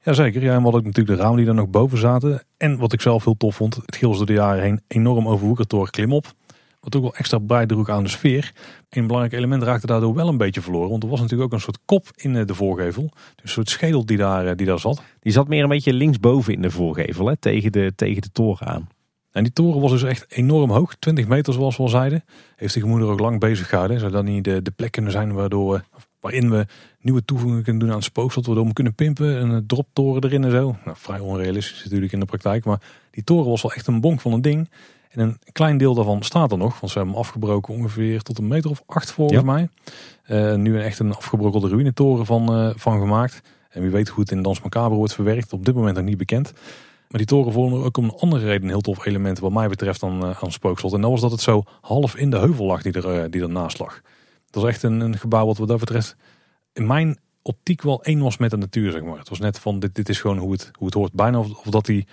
Jazeker, 0.02 0.44
ja, 0.44 0.56
en 0.56 0.62
wat 0.62 0.78
ik 0.78 0.86
natuurlijk 0.86 1.18
de 1.18 1.24
ramen 1.24 1.38
die 1.38 1.48
er 1.48 1.54
nog 1.54 1.70
boven 1.70 1.98
zaten. 1.98 2.44
En 2.58 2.78
wat 2.78 2.94
ik 2.94 3.02
zelf 3.02 3.24
heel 3.24 3.38
tof 3.38 3.56
vond, 3.56 3.76
het 3.76 3.96
Gils 3.96 4.18
door 4.18 4.26
de 4.26 4.34
jaren 4.34 4.64
heen 4.64 4.82
enorm 4.88 5.28
overwoekerd 5.28 5.70
door 5.70 5.90
klimop. 5.90 6.34
Wat 6.86 6.96
ook 6.96 7.02
wel 7.02 7.16
extra 7.16 7.40
bijdroeg 7.40 7.90
aan 7.90 8.04
de 8.04 8.10
sfeer. 8.10 8.54
Een 8.90 9.08
belangrijk 9.08 9.36
element 9.36 9.64
raakte 9.64 9.88
daardoor 9.88 10.14
wel 10.14 10.28
een 10.28 10.38
beetje 10.38 10.62
verloren. 10.62 10.90
Want 10.90 11.04
er 11.04 11.10
was 11.10 11.20
natuurlijk 11.20 11.50
ook 11.50 11.58
een 11.58 11.64
soort 11.64 11.80
kop 11.86 12.08
in 12.16 12.36
eh, 12.36 12.46
de 12.46 12.56
voorgevel. 12.56 13.10
Dus 13.14 13.44
een 13.44 13.50
soort 13.50 13.70
schedel 13.70 14.06
die 14.06 14.18
daar, 14.18 14.48
eh, 14.48 14.56
die 14.56 14.66
daar 14.66 14.80
zat. 14.80 15.02
Die 15.20 15.32
zat 15.32 15.48
meer 15.48 15.64
een 15.64 15.70
beetje 15.70 15.94
linksboven 15.94 16.54
in 16.54 16.62
de 16.62 16.72
voorgevel, 16.72 17.28
hè, 17.28 17.38
tegen, 17.38 17.72
de, 17.72 17.94
tegen 17.96 18.22
de 18.22 18.32
toren 18.32 18.68
aan. 18.68 18.88
En 19.32 19.44
die 19.44 19.54
toren 19.54 19.82
was 19.82 19.92
dus 19.92 20.04
echt 20.04 20.26
enorm 20.30 20.72
hoog, 20.72 20.96
20 21.00 21.28
meter 21.28 21.54
zoals 21.54 21.78
we 21.78 21.84
al 21.84 21.90
zeiden. 21.90 22.24
Heeft 22.56 22.74
de 22.74 22.80
gemoeder 22.80 23.08
ook 23.08 23.20
lang 23.20 23.40
bezig 23.40 23.70
gehouden. 23.70 24.00
Zou 24.00 24.12
dat 24.12 24.24
niet 24.24 24.44
de, 24.44 24.62
de 24.62 24.72
plek 24.72 24.92
kunnen 24.92 25.12
zijn 25.12 25.34
waardoor, 25.34 25.84
waarin 26.20 26.50
we 26.50 26.66
nieuwe 27.00 27.26
toevoegingen 27.26 27.64
kunnen 27.64 27.82
doen 27.82 27.90
aan 27.90 27.96
het 27.96 28.06
spookslot. 28.06 28.46
Waardoor 28.46 28.66
we 28.66 28.74
kunnen 28.74 28.96
pimpen, 28.96 29.42
een 29.42 29.68
droptoren 29.68 30.24
erin 30.24 30.44
en 30.44 30.52
zo. 30.52 30.76
Nou, 30.86 30.98
vrij 31.00 31.20
onrealistisch 31.20 31.84
natuurlijk 31.84 32.12
in 32.12 32.20
de 32.20 32.26
praktijk. 32.26 32.66
Maar 32.66 32.82
die 33.12 33.24
toren 33.24 33.50
was 33.50 33.62
wel 33.62 33.74
echt 33.74 33.88
een 33.88 34.02
bonk 34.02 34.22
van 34.22 34.34
een 34.34 34.42
ding. 34.42 34.70
En 35.16 35.22
een 35.22 35.38
klein 35.52 35.78
deel 35.78 35.94
daarvan 35.94 36.24
staat 36.24 36.52
er 36.52 36.58
nog. 36.58 36.80
Want 36.80 36.92
ze 36.92 36.98
hebben 36.98 37.16
hem 37.16 37.24
afgebroken 37.24 37.74
ongeveer 37.74 38.22
tot 38.22 38.38
een 38.38 38.48
meter 38.48 38.70
of 38.70 38.84
acht 38.86 39.12
volgens 39.12 39.44
mij. 39.44 39.70
Uh, 40.28 40.56
nu 40.56 40.76
een 40.76 40.84
echt 40.84 41.00
een 41.00 41.14
afgebrokkelde 41.14 41.68
ruïnetoren 41.68 42.26
van, 42.26 42.60
uh, 42.60 42.70
van 42.76 43.00
gemaakt. 43.00 43.42
En 43.70 43.82
wie 43.82 43.92
weet 43.92 44.08
hoe 44.08 44.20
het 44.20 44.32
in 44.32 44.42
Dans 44.42 44.62
Macabre 44.62 44.96
wordt 44.96 45.14
verwerkt. 45.14 45.54
Op 45.54 45.66
dit 45.66 45.76
moment 45.76 45.96
nog 45.96 46.06
niet 46.06 46.18
bekend. 46.18 46.54
Maar 47.10 47.18
die 47.18 47.26
toren 47.26 47.54
vormde 47.54 47.84
ook 47.84 47.98
om 47.98 48.04
een 48.04 48.18
andere 48.20 48.46
reden 48.46 48.64
een 48.64 48.70
heel 48.70 48.82
tof 48.82 49.06
element 49.06 49.40
wat 49.40 49.52
mij 49.52 49.68
betreft 49.68 50.00
dan 50.00 50.24
uh, 50.24 50.44
aan 50.44 50.52
Spookslot. 50.52 50.94
En 50.94 51.02
dat 51.02 51.12
was 51.12 51.22
dat 51.22 51.32
het 51.32 51.42
zo 51.42 51.64
half 51.82 52.16
in 52.16 52.30
de 52.30 52.38
heuvel 52.38 52.66
lag 52.66 52.82
die, 52.82 53.02
er, 53.02 53.32
die 53.32 53.42
ernaast 53.42 53.80
lag. 53.80 54.02
Dat 54.50 54.64
was 54.64 54.72
echt 54.72 54.84
een, 54.84 55.00
een 55.00 55.18
gebouw 55.18 55.46
wat 55.46 55.58
wat 55.58 55.68
dat 55.68 55.80
betreft 55.80 56.16
in 56.76 56.86
mijn 56.86 57.18
optiek 57.42 57.82
wel 57.82 58.04
één 58.04 58.20
was 58.20 58.38
met 58.38 58.50
de 58.50 58.58
natuur, 58.58 58.92
zeg 58.92 59.04
maar. 59.04 59.18
Het 59.18 59.30
was 59.30 59.40
net 59.40 59.60
van, 59.60 59.80
dit, 59.80 59.96
dit 59.96 60.10
is 60.10 60.22
gewoon 60.22 60.38
hoe 60.38 60.52
het, 60.52 60.72
hoe 60.78 60.86
het 60.86 60.96
hoort. 60.96 61.14
Bijna 61.14 61.40
of, 61.40 61.52
of 61.52 61.64
dat, 61.64 61.86
die, 61.86 62.08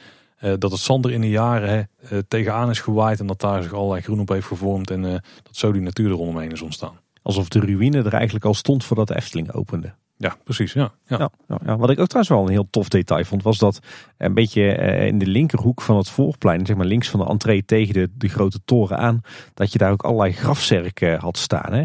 uh, 0.44 0.52
dat 0.58 0.70
het 0.70 0.80
zand 0.80 1.04
er 1.04 1.12
in 1.12 1.20
de 1.20 1.30
jaren 1.30 1.68
hè, 1.68 1.82
uh, 2.16 2.22
tegenaan 2.28 2.70
is 2.70 2.80
gewaaid 2.80 3.20
en 3.20 3.26
dat 3.26 3.40
daar 3.40 3.62
zich 3.62 3.72
allerlei 3.72 4.02
groen 4.02 4.20
op 4.20 4.28
heeft 4.28 4.46
gevormd 4.46 4.90
en 4.90 5.04
uh, 5.04 5.10
dat 5.42 5.56
zo 5.56 5.72
die 5.72 5.82
natuur 5.82 6.10
er 6.10 6.16
rondomheen 6.16 6.52
is 6.52 6.62
ontstaan. 6.62 7.00
Alsof 7.22 7.48
de 7.48 7.60
ruïne 7.60 8.02
er 8.02 8.14
eigenlijk 8.14 8.44
al 8.44 8.54
stond 8.54 8.84
voordat 8.84 9.08
de 9.08 9.16
Efteling 9.16 9.52
opende. 9.52 9.94
Ja, 10.16 10.36
precies. 10.44 10.72
Ja, 10.72 10.92
ja. 11.06 11.30
ja, 11.48 11.58
ja. 11.64 11.76
Wat 11.76 11.90
ik 11.90 11.98
ook 11.98 12.06
trouwens 12.06 12.28
wel 12.28 12.42
een 12.42 12.52
heel 12.52 12.70
tof 12.70 12.88
detail 12.88 13.24
vond, 13.24 13.42
was 13.42 13.58
dat 13.58 13.78
een 14.16 14.34
beetje 14.34 14.62
in 15.06 15.18
de 15.18 15.26
linkerhoek 15.26 15.82
van 15.82 15.96
het 15.96 16.08
voorplein, 16.08 16.66
zeg 16.66 16.76
maar 16.76 16.86
links 16.86 17.08
van 17.08 17.20
de 17.20 17.26
entree 17.26 17.64
tegen 17.64 17.94
de, 17.94 18.10
de 18.14 18.28
grote 18.28 18.60
toren 18.64 18.98
aan, 18.98 19.20
dat 19.54 19.72
je 19.72 19.78
daar 19.78 19.92
ook 19.92 20.02
allerlei 20.02 20.32
grafzerken 20.32 21.18
had 21.18 21.38
staan. 21.38 21.72
Hè? 21.72 21.80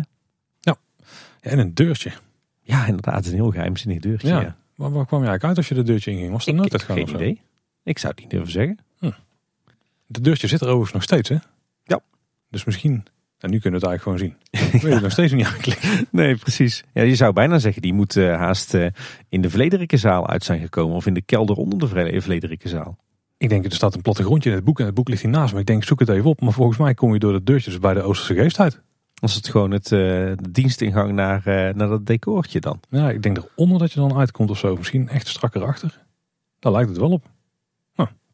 Ja. 0.59 0.75
ja, 1.41 1.49
en 1.51 1.59
een 1.59 1.73
deurtje. 1.73 2.11
Ja, 2.61 2.85
inderdaad, 2.85 3.25
een 3.25 3.33
heel 3.33 3.51
geheimzinnig 3.51 3.99
deurtje. 3.99 4.27
Ja. 4.27 4.55
Waar, 4.75 4.91
waar, 4.91 5.05
kwam 5.05 5.21
je 5.21 5.27
eigenlijk 5.27 5.43
uit 5.43 5.57
als 5.57 5.67
je 5.67 5.75
de 5.75 5.83
deurtje 5.83 6.11
inging? 6.11 6.31
Was 6.31 6.47
er 6.47 6.53
nooit 6.53 6.73
uit 6.73 6.83
Geen 6.83 7.09
idee. 7.09 7.41
Ik 7.87 7.99
zou 7.99 8.13
het 8.13 8.21
niet 8.21 8.31
durven 8.31 8.51
zeggen. 8.51 8.77
Hm. 8.99 9.11
De 10.05 10.21
deurtje 10.21 10.47
zit 10.47 10.61
er 10.61 10.67
overigens 10.67 10.93
nog 10.93 11.03
steeds, 11.03 11.29
hè? 11.29 11.35
Ja. 11.83 11.99
Dus 12.49 12.63
misschien 12.63 13.05
en 13.39 13.49
nu 13.49 13.59
kunnen 13.59 13.79
we 13.79 13.87
het 13.87 13.95
eigenlijk 13.95 14.03
gewoon 14.03 14.17
zien. 14.17 14.71
Ik 14.75 14.81
weet 14.81 14.93
het 14.93 15.01
nog 15.01 15.11
steeds 15.11 15.33
niet 15.33 15.45
aanklikken. 15.45 16.07
Nee, 16.11 16.35
precies. 16.35 16.83
Ja, 16.93 17.01
je 17.01 17.15
zou 17.15 17.33
bijna 17.33 17.59
zeggen, 17.59 17.81
die 17.81 17.93
moet 17.93 18.15
uh, 18.15 18.35
haast 18.35 18.73
uh, 18.73 18.87
in 19.29 19.41
de 19.41 19.49
Vlederikkenzaal 19.49 20.27
uit 20.27 20.43
zijn 20.43 20.59
gekomen. 20.59 20.95
Of 20.95 21.05
in 21.05 21.13
de 21.13 21.21
kelder 21.21 21.55
onder 21.55 21.79
de 21.79 22.21
Vlederikkenzaal. 22.21 22.97
Ik 23.37 23.49
denk, 23.49 23.65
er 23.65 23.71
staat 23.71 23.95
een 23.95 24.01
plattegrondje 24.01 24.49
in 24.49 24.55
het 24.55 24.65
boek. 24.65 24.79
En 24.79 24.85
het 24.85 24.93
boek 24.93 25.09
ligt 25.09 25.21
hiernaast 25.21 25.53
me. 25.53 25.59
Ik 25.59 25.65
denk, 25.65 25.83
zoek 25.83 25.99
het 25.99 26.09
even 26.09 26.29
op. 26.29 26.41
Maar 26.41 26.53
volgens 26.53 26.77
mij 26.77 26.93
kom 26.93 27.13
je 27.13 27.19
door 27.19 27.33
de 27.33 27.43
deurtjes 27.43 27.79
bij 27.79 27.93
de 27.93 28.01
Oosterse 28.01 28.41
geest 28.41 28.59
uit. 28.59 28.81
Als 29.19 29.35
het 29.35 29.47
gewoon 29.47 29.71
het, 29.71 29.91
uh, 29.91 29.99
de 30.35 30.51
dienstingang 30.51 31.11
naar, 31.11 31.41
naar 31.45 31.87
dat 31.87 32.05
decoortje 32.05 32.59
dan. 32.59 32.79
Ja, 32.89 33.09
ik 33.09 33.23
denk 33.23 33.37
eronder 33.37 33.79
dat 33.79 33.91
je 33.91 33.99
dan 33.99 34.17
uitkomt 34.17 34.49
of 34.49 34.57
zo. 34.57 34.75
Misschien 34.75 35.09
echt 35.09 35.27
strak 35.27 35.55
erachter. 35.55 36.05
Daar 36.59 36.71
lijkt 36.71 36.89
het 36.89 36.97
wel 36.97 37.11
op 37.11 37.25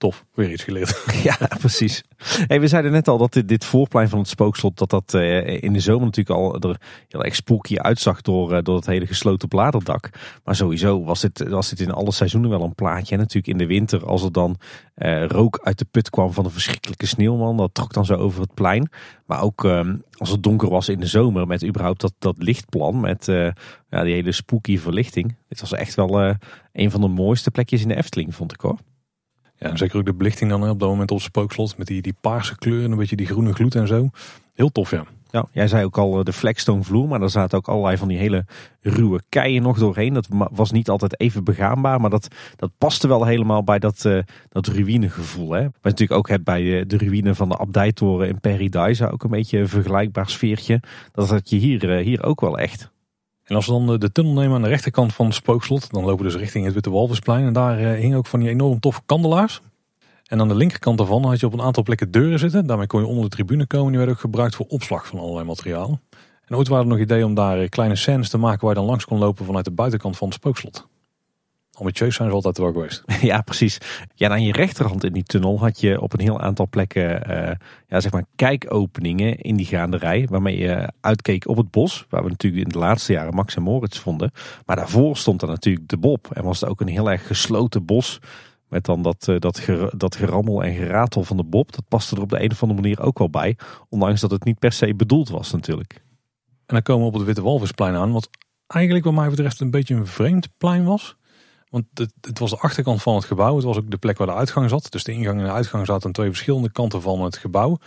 tof, 0.04 0.26
weer 0.34 0.52
iets 0.52 0.63
geleerd. 0.63 1.04
Ja, 1.24 1.38
precies. 1.60 2.04
Hey, 2.48 2.60
we 2.60 2.68
zeiden 2.68 2.92
net 2.92 3.08
al 3.08 3.18
dat 3.18 3.34
dit, 3.34 3.48
dit 3.48 3.66
voorplein 3.66 4.10
van 4.10 4.20
het 4.20 4.28
spookslot, 4.28 4.78
dat 4.78 4.89
dat 4.89 5.13
uh, 5.13 5.63
in 5.63 5.74
de 5.74 5.80
zomer 5.80 6.06
natuurlijk 6.06 6.39
al 6.39 6.60
er 6.60 6.82
heel 7.08 7.24
erg 7.24 7.36
spooky 7.36 7.78
uitzag 7.78 8.22
door, 8.22 8.54
uh, 8.54 8.60
door 8.63 8.76
het 8.76 8.86
hele 8.86 9.08
gesloten 9.08 9.48
bladerdak. 9.48 10.10
Maar 10.44 10.56
sowieso 10.56 11.04
was 11.04 11.22
dit, 11.22 11.50
was 11.50 11.70
dit 11.70 11.80
in 11.80 11.92
alle 11.92 12.12
seizoenen 12.12 12.50
wel 12.50 12.63
een 12.63 12.76
plaatje. 12.76 13.13
En 13.13 13.20
natuurlijk 13.20 13.48
in 13.48 13.58
de 13.58 13.66
winter, 13.66 14.06
als 14.06 14.24
er 14.24 14.32
dan 14.32 14.58
uh, 14.96 15.26
rook 15.26 15.60
uit 15.63 15.78
de 15.78 15.86
put 15.92 16.10
kwam 16.10 16.34
van 16.34 16.46
een 16.46 16.52
verschrikkelijke 16.52 17.06
sneeuwman, 17.06 17.58
dat 17.58 17.74
trok 17.74 17.94
dan 17.94 18.06
zo 18.06 18.16
over 18.16 18.42
het 18.42 18.54
plein. 18.54 18.89
Maar 19.26 19.42
ook 19.42 19.66
als 20.18 20.30
het 20.30 20.44
donker 20.44 20.70
was 20.70 20.89
in 20.89 21.00
de 21.00 21.06
zomer, 21.06 21.48
met 21.48 21.66
überhaupt 21.66 22.02
dat, 22.02 22.13
dat 22.20 22.36
lichtplan, 22.38 23.00
met 23.00 23.26
ja, 23.89 24.04
die 24.04 24.13
hele 24.13 24.32
spooky 24.32 24.78
verlichting. 24.78 25.36
Dit 25.48 25.60
was 25.60 25.74
echt 25.74 25.96
wel 25.96 26.36
een 26.72 26.92
van 26.92 27.02
de 27.02 27.08
mooiste 27.08 27.52
plekjes 27.52 27.82
in 27.82 27.88
de 27.88 27.96
Efteling, 27.96 28.36
vond 28.36 28.54
ik 28.54 28.62
hoor. 28.62 28.78
Ja, 29.63 29.76
zeker 29.76 29.97
ook 29.97 30.06
de 30.06 30.13
belichting 30.13 30.49
dan 30.49 30.69
op 30.69 30.80
dat 30.80 30.89
moment 30.89 31.12
op 31.12 31.17
het 31.17 31.26
spookslot. 31.26 31.78
Met 31.78 31.88
die, 31.88 32.02
die 32.02 32.15
paarse 32.21 32.58
kleur 32.58 32.84
en 32.84 32.91
een 32.91 32.97
beetje 32.97 33.15
die 33.15 33.26
groene 33.26 33.54
gloed 33.54 33.76
en 33.76 33.88
zo. 33.88 34.10
Heel 34.54 34.71
tof, 34.71 34.91
ja. 34.91 35.06
Ja, 35.30 35.45
jij 35.52 35.67
zei 35.67 35.86
ook 35.86 35.97
al 35.97 36.23
de 36.23 36.34
flagstone 36.34 36.84
vloer, 36.84 37.08
maar 37.08 37.19
daar 37.19 37.30
zaten 37.30 37.58
ook 37.58 37.67
allerlei 37.67 37.97
van 37.97 38.08
die 38.08 38.17
hele 38.17 38.45
ruwe 38.82 39.21
keien 39.30 39.62
nog 39.62 39.78
doorheen. 39.78 40.13
Dat 40.13 40.28
was 40.52 40.71
niet 40.71 40.89
altijd 40.89 41.19
even 41.19 41.43
begaanbaar, 41.43 42.02
maar 42.02 42.10
dat, 42.10 42.28
dat 42.56 42.71
paste 42.78 43.08
wel 43.08 43.26
helemaal 43.26 43.63
bij 43.63 43.80
dat, 43.80 44.04
uh, 44.06 44.19
dat 44.49 44.67
ruïnegevoel. 44.67 45.52
Hè? 45.52 45.62
Wat 45.62 45.71
je 45.73 45.89
natuurlijk 45.89 46.19
ook 46.19 46.30
hebt 46.30 46.43
bij 46.43 46.63
de, 46.63 46.86
de 46.88 46.97
ruïne 46.97 47.36
van 47.36 47.49
de 47.49 47.58
abdijtoren 47.58 48.28
in 48.28 48.39
Paradise, 48.39 49.12
ook 49.12 49.23
een 49.23 49.30
beetje 49.30 49.60
een 49.60 49.69
vergelijkbaar 49.69 50.30
sfeertje. 50.30 50.80
Dat 51.12 51.30
had 51.30 51.49
je 51.49 51.56
hier, 51.56 51.97
uh, 51.97 52.04
hier 52.04 52.23
ook 52.23 52.41
wel 52.41 52.58
echt. 52.58 52.92
En 53.54 53.60
als 53.60 53.68
we 53.68 53.86
dan 53.86 54.00
de 54.00 54.12
tunnel 54.12 54.34
nemen 54.34 54.56
aan 54.56 54.62
de 54.62 54.68
rechterkant 54.68 55.13
van 55.13 55.26
het 55.26 55.36
spookslot, 55.36 55.92
dan 55.92 56.04
lopen 56.04 56.26
we 56.26 56.32
dus 56.32 56.42
richting 56.42 56.66
het 56.66 56.74
Witte 56.74 56.89
Walvisplein. 56.89 57.46
En 57.46 57.54
daar 57.54 57.82
uh, 57.82 58.00
hing 58.00 58.16
ook 58.16 58.26
van 58.26 58.39
die 58.39 58.50
enorm 58.50 58.80
toffe 58.80 59.02
kandelaars. 59.06 59.62
En 60.26 60.39
aan 60.39 60.48
de 60.48 60.56
linkerkant 60.56 60.98
daarvan 60.98 61.26
had 61.26 61.39
je 61.39 61.46
op 61.46 61.54
een 61.54 61.62
aantal 61.62 61.84
plekken 61.84 62.12
deuren 62.12 62.39
zitten. 62.39 62.66
Daarmee 62.66 62.88
kon 62.88 63.02
je 63.02 63.08
onder 63.08 63.24
de 63.24 63.30
tribune 63.30 63.66
komen. 63.68 63.88
Die 63.88 63.98
werden 63.98 64.16
ook 64.16 64.22
gebruikt 64.22 64.56
voor 64.56 64.66
opslag 64.70 65.08
van 65.08 65.20
allerlei 65.20 65.46
materiaal. 65.46 66.00
En 66.46 66.56
ooit 66.56 66.68
waren 66.68 66.86
er 66.86 66.92
nog 66.92 67.00
ideeën 67.00 67.26
om 67.26 67.34
daar 67.34 67.70
kleine 67.70 67.96
scènes 67.96 68.30
te 68.30 68.38
maken 68.38 68.62
waar 68.62 68.70
je 68.70 68.80
dan 68.80 68.89
langs 68.89 69.06
kon 69.06 69.18
lopen 69.18 69.46
vanuit 69.46 69.66
de 69.66 69.72
buitenkant 69.72 70.18
van 70.18 70.28
het 70.28 70.38
spookslot. 70.38 70.88
Ambitieus 71.84 72.15
zijn 72.15 72.30
ze 72.30 72.36
altijd 72.36 72.58
wel 72.58 72.72
geweest. 72.72 73.04
Ja, 73.22 73.41
precies. 73.41 73.78
Ja, 74.15 74.30
aan 74.30 74.43
je 74.43 74.52
rechterhand 74.52 75.04
in 75.04 75.13
die 75.13 75.24
tunnel 75.24 75.60
had 75.60 75.80
je 75.80 76.02
op 76.02 76.13
een 76.13 76.19
heel 76.19 76.39
aantal 76.39 76.67
plekken 76.69 77.32
uh, 77.32 77.52
ja, 77.88 78.00
zeg 78.00 78.12
maar 78.12 78.26
kijkopeningen 78.36 79.38
in 79.38 79.56
die 79.56 79.65
gaanderij. 79.65 80.28
Waarmee 80.30 80.58
je 80.58 80.91
uitkeek 81.02 81.48
op 81.48 81.58
het 81.58 81.72
bos. 81.72 82.06
Waar 82.10 82.24
we 82.24 82.30
natuurlijk 82.30 82.63
in 82.63 82.69
de 82.69 82.78
laatste 82.78 83.13
jaren 83.13 83.34
Max 83.34 83.56
en 83.56 83.62
Moritz 83.62 84.00
vonden. 84.00 84.32
Maar 84.65 84.76
daarvoor 84.76 85.17
stond 85.17 85.41
er 85.41 85.48
natuurlijk 85.48 85.88
de 85.88 85.98
Bob. 85.98 86.32
En 86.34 86.43
was 86.43 86.60
het 86.60 86.69
ook 86.69 86.82
een 86.82 86.88
heel 86.88 87.12
erg 87.12 87.28
gesloten 87.28 87.86
bos. 87.86 88.19
Met 88.69 88.86
dan 88.86 89.02
dat, 89.02 89.28
uh, 89.30 89.39
dat, 89.39 89.60
ger, 89.60 89.98
dat 89.98 90.15
gerammel 90.15 90.63
en 90.63 90.76
geratel 90.76 91.24
van 91.24 91.38
de 91.38 91.43
Bob. 91.43 91.72
Dat 91.72 91.88
paste 91.88 92.15
er 92.15 92.22
op 92.22 92.30
de 92.30 92.43
een 92.43 92.52
of 92.52 92.62
andere 92.62 92.82
manier 92.82 93.02
ook 93.02 93.17
wel 93.17 93.30
bij. 93.30 93.58
Ondanks 93.89 94.22
dat 94.22 94.32
het 94.32 94.43
niet 94.43 94.60
per 94.60 94.72
se 94.72 94.96
bedoeld 94.96 95.30
was 95.30 95.52
natuurlijk. 95.52 95.93
En 96.65 96.76
dan 96.76 96.82
komen 96.82 97.02
we 97.02 97.08
op 97.08 97.13
het 97.13 97.26
Witte 97.26 97.41
Walvisplein 97.41 97.96
aan. 97.96 98.12
Wat 98.12 98.30
eigenlijk 98.67 99.06
wat 99.06 99.13
mij 99.13 99.30
betreft 99.30 99.60
een 99.60 99.72
beetje 99.72 99.96
een 99.96 100.08
vreemd 100.08 100.48
plein 100.58 100.84
was. 100.84 101.17
Want 101.74 101.86
het, 102.22 102.40
was 102.40 102.50
de 102.50 102.58
achterkant 102.58 103.02
van 103.02 103.16
het 103.16 103.26
gebouw. 103.26 103.56
Het 103.56 103.64
was 103.64 103.78
ook 103.78 103.92
de 103.92 103.98
plek 103.98 104.18
waar 104.18 104.28
de 104.28 104.34
uitgang 104.34 104.70
zat. 104.70 104.92
Dus 104.92 105.04
de 105.04 105.12
ingang 105.12 105.40
en 105.40 105.46
de 105.46 105.52
uitgang 105.52 105.86
zaten 105.86 106.06
aan 106.06 106.12
twee 106.12 106.30
verschillende 106.30 106.72
kanten 106.72 107.02
van 107.02 107.22
het 107.22 107.38
gebouw. 107.38 107.78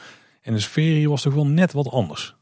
En 0.42 0.53
de 0.53 0.61
sfeer 0.61 0.94
hier 0.94 1.09
was 1.09 1.22
toch 1.22 1.35
wel 1.35 1.46
net 1.46 1.72
wat 1.72 1.90
anders. 1.90 2.37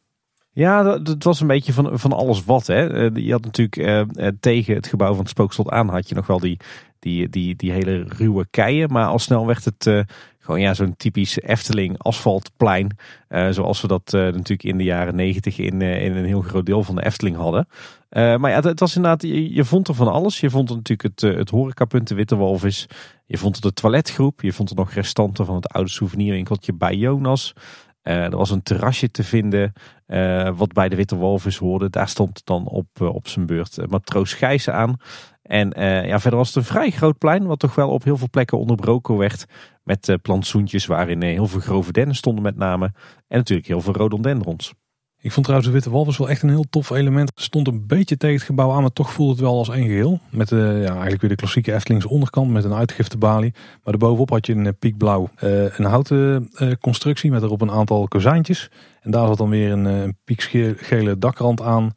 Ja, 0.53 1.01
het 1.03 1.25
was 1.25 1.41
een 1.41 1.47
beetje 1.47 1.73
van, 1.73 1.99
van 1.99 2.13
alles 2.13 2.45
wat. 2.45 2.67
Hè. 2.67 2.93
Eh, 2.93 3.25
je 3.25 3.33
had 3.33 3.45
natuurlijk 3.45 3.77
eh, 3.77 4.01
eh, 4.01 4.35
tegen 4.41 4.75
het 4.75 4.87
gebouw 4.87 5.11
van 5.11 5.19
het 5.19 5.29
spookslot 5.29 5.71
aan 5.71 5.89
had 5.89 6.09
je 6.09 6.15
nog 6.15 6.27
wel 6.27 6.39
die, 6.39 6.61
die, 6.99 7.29
die, 7.29 7.57
die 7.57 7.73
hele 7.73 8.05
ruwe 8.09 8.47
keien. 8.51 8.93
Maar 8.93 9.07
al 9.07 9.19
snel 9.19 9.47
werd 9.47 9.65
het 9.65 9.87
uh, 9.87 10.01
gewoon 10.45 10.61
ja, 10.61 10.75
zo'n 10.75 10.97
typisch 10.97 11.41
Efteling 11.41 11.99
asfaltplein. 11.99 12.97
Uh, 13.29 13.49
zoals 13.51 13.81
we 13.81 13.89
dat 13.89 14.13
uh, 14.15 14.21
natuurlijk 14.21 14.63
in 14.63 14.79
de 14.79 14.85
jaren 14.85 15.15
negentig 15.15 15.59
in, 15.59 15.83
in 15.83 16.17
een 16.17 16.25
heel 16.25 16.41
groot 16.41 16.67
deel 16.67 16.83
van 16.83 16.95
de 16.95 17.05
Efteling 17.05 17.37
hadden. 17.37 17.69
maar 18.11 18.51
ja, 18.51 18.61
het, 18.61 18.81
was 18.81 18.97
inderdaad, 18.97 19.23
je, 19.23 19.55
je, 19.55 19.65
vond 19.65 19.89
er 19.89 19.95
van 19.95 20.13
alles. 20.13 20.41
Je 20.41 20.51
vond 20.51 20.71
er 20.71 20.77
natuurlijk 20.77 21.21
het, 21.21 21.37
het 21.37 21.51
horecapunt, 21.51 22.09
de 22.09 22.15
Witte 22.15 22.37
Walvis. 22.37 22.87
Je 23.27 23.39
vond 23.39 23.57
er 23.57 23.63
de 23.63 23.73
toiletgroep. 23.73 24.41
Je 24.41 24.53
vond 24.53 24.71
er 24.71 24.77
nog 24.77 24.93
restanten 24.93 25.47
van 25.47 25.55
het 25.55 25.69
oude 25.69 25.91
souvenirwinkeltje 25.91 26.75
bij 26.75 26.95
Jonas. 26.95 27.53
er 28.03 28.37
was 28.37 28.51
een 28.51 28.63
terrasje 28.63 29.11
te 29.11 29.25
vinden 29.25 29.73
wat 30.57 30.73
bij 30.73 30.89
de 30.89 30.97
Witte 30.97 31.17
Walvis 31.17 31.57
hoorde. 31.57 31.91
Daar 31.91 32.09
stond 32.09 32.41
dan 32.45 32.67
op, 32.67 33.01
op 33.01 33.29
zijn 33.29 33.47
beurt 33.47 33.91
matroos 33.91 34.35
Gijs 34.35 34.69
aan. 34.69 34.97
En 35.45 35.81
uh, 35.81 36.07
ja, 36.07 36.21
verder 36.21 36.39
was 36.39 36.49
het 36.49 36.57
een 36.57 36.65
vrij 36.65 36.91
groot 36.91 37.19
plein, 37.19 37.47
wat 37.47 37.59
toch 37.59 37.75
wel 37.75 37.91
op 37.91 38.05
heel 38.05 38.17
veel 38.17 38.31
plekken 38.31 38.59
onderbroken 38.59 39.17
werd. 39.17 39.45
Met 39.83 40.09
uh, 40.09 40.17
plantsoentjes 40.23 40.87
waarin 40.87 41.23
uh, 41.23 41.31
heel 41.31 41.47
veel 41.47 41.61
grove 41.61 41.93
dennen 41.93 42.15
stonden 42.15 42.43
met 42.43 42.57
name. 42.57 42.85
En 43.29 43.39
natuurlijk 43.39 43.69
heel 43.69 43.81
veel 43.81 43.93
rhododendrons. 43.93 44.73
Ik 45.21 45.33
vond 45.33 45.45
trouwens 45.45 45.71
de 45.71 45.77
Witte 45.77 45.91
Walvis 45.91 46.17
wel 46.17 46.29
echt 46.29 46.43
een 46.43 46.49
heel 46.49 46.65
tof 46.71 46.91
element. 46.91 47.31
Het 47.35 47.45
stond 47.45 47.69
een 47.69 47.87
beetje 47.87 48.17
tegen 48.17 48.37
het 48.37 48.45
gebouw 48.45 48.73
aan, 48.73 48.81
maar 48.81 48.93
toch 48.93 49.13
voelde 49.13 49.33
het 49.33 49.41
wel 49.41 49.59
als 49.59 49.69
één 49.69 49.87
geheel. 49.87 50.21
Met 50.31 50.49
ja, 50.49 50.57
eigenlijk 50.85 51.21
weer 51.21 51.31
de 51.31 51.37
klassieke 51.37 51.75
Eftelingse 51.75 52.09
onderkant 52.09 52.51
met 52.51 52.65
een 52.65 52.75
uitgiftebalie. 52.75 53.53
Maar 53.53 53.93
daarbovenop 53.93 54.31
had 54.31 54.47
je 54.47 54.55
een 54.55 54.67
eh, 54.67 54.73
piekblauw, 54.79 55.31
een 55.37 55.85
houten 55.85 56.51
constructie 56.81 57.31
met 57.31 57.43
erop 57.43 57.61
een 57.61 57.71
aantal 57.71 58.09
kozijntjes. 58.09 58.71
En 59.01 59.11
daar 59.11 59.27
zat 59.27 59.39
dan 59.39 59.49
weer 59.49 59.73
een, 59.73 59.85
een 59.85 60.19
piekgele 60.25 61.19
dakrand 61.19 61.63
aan 61.63 61.93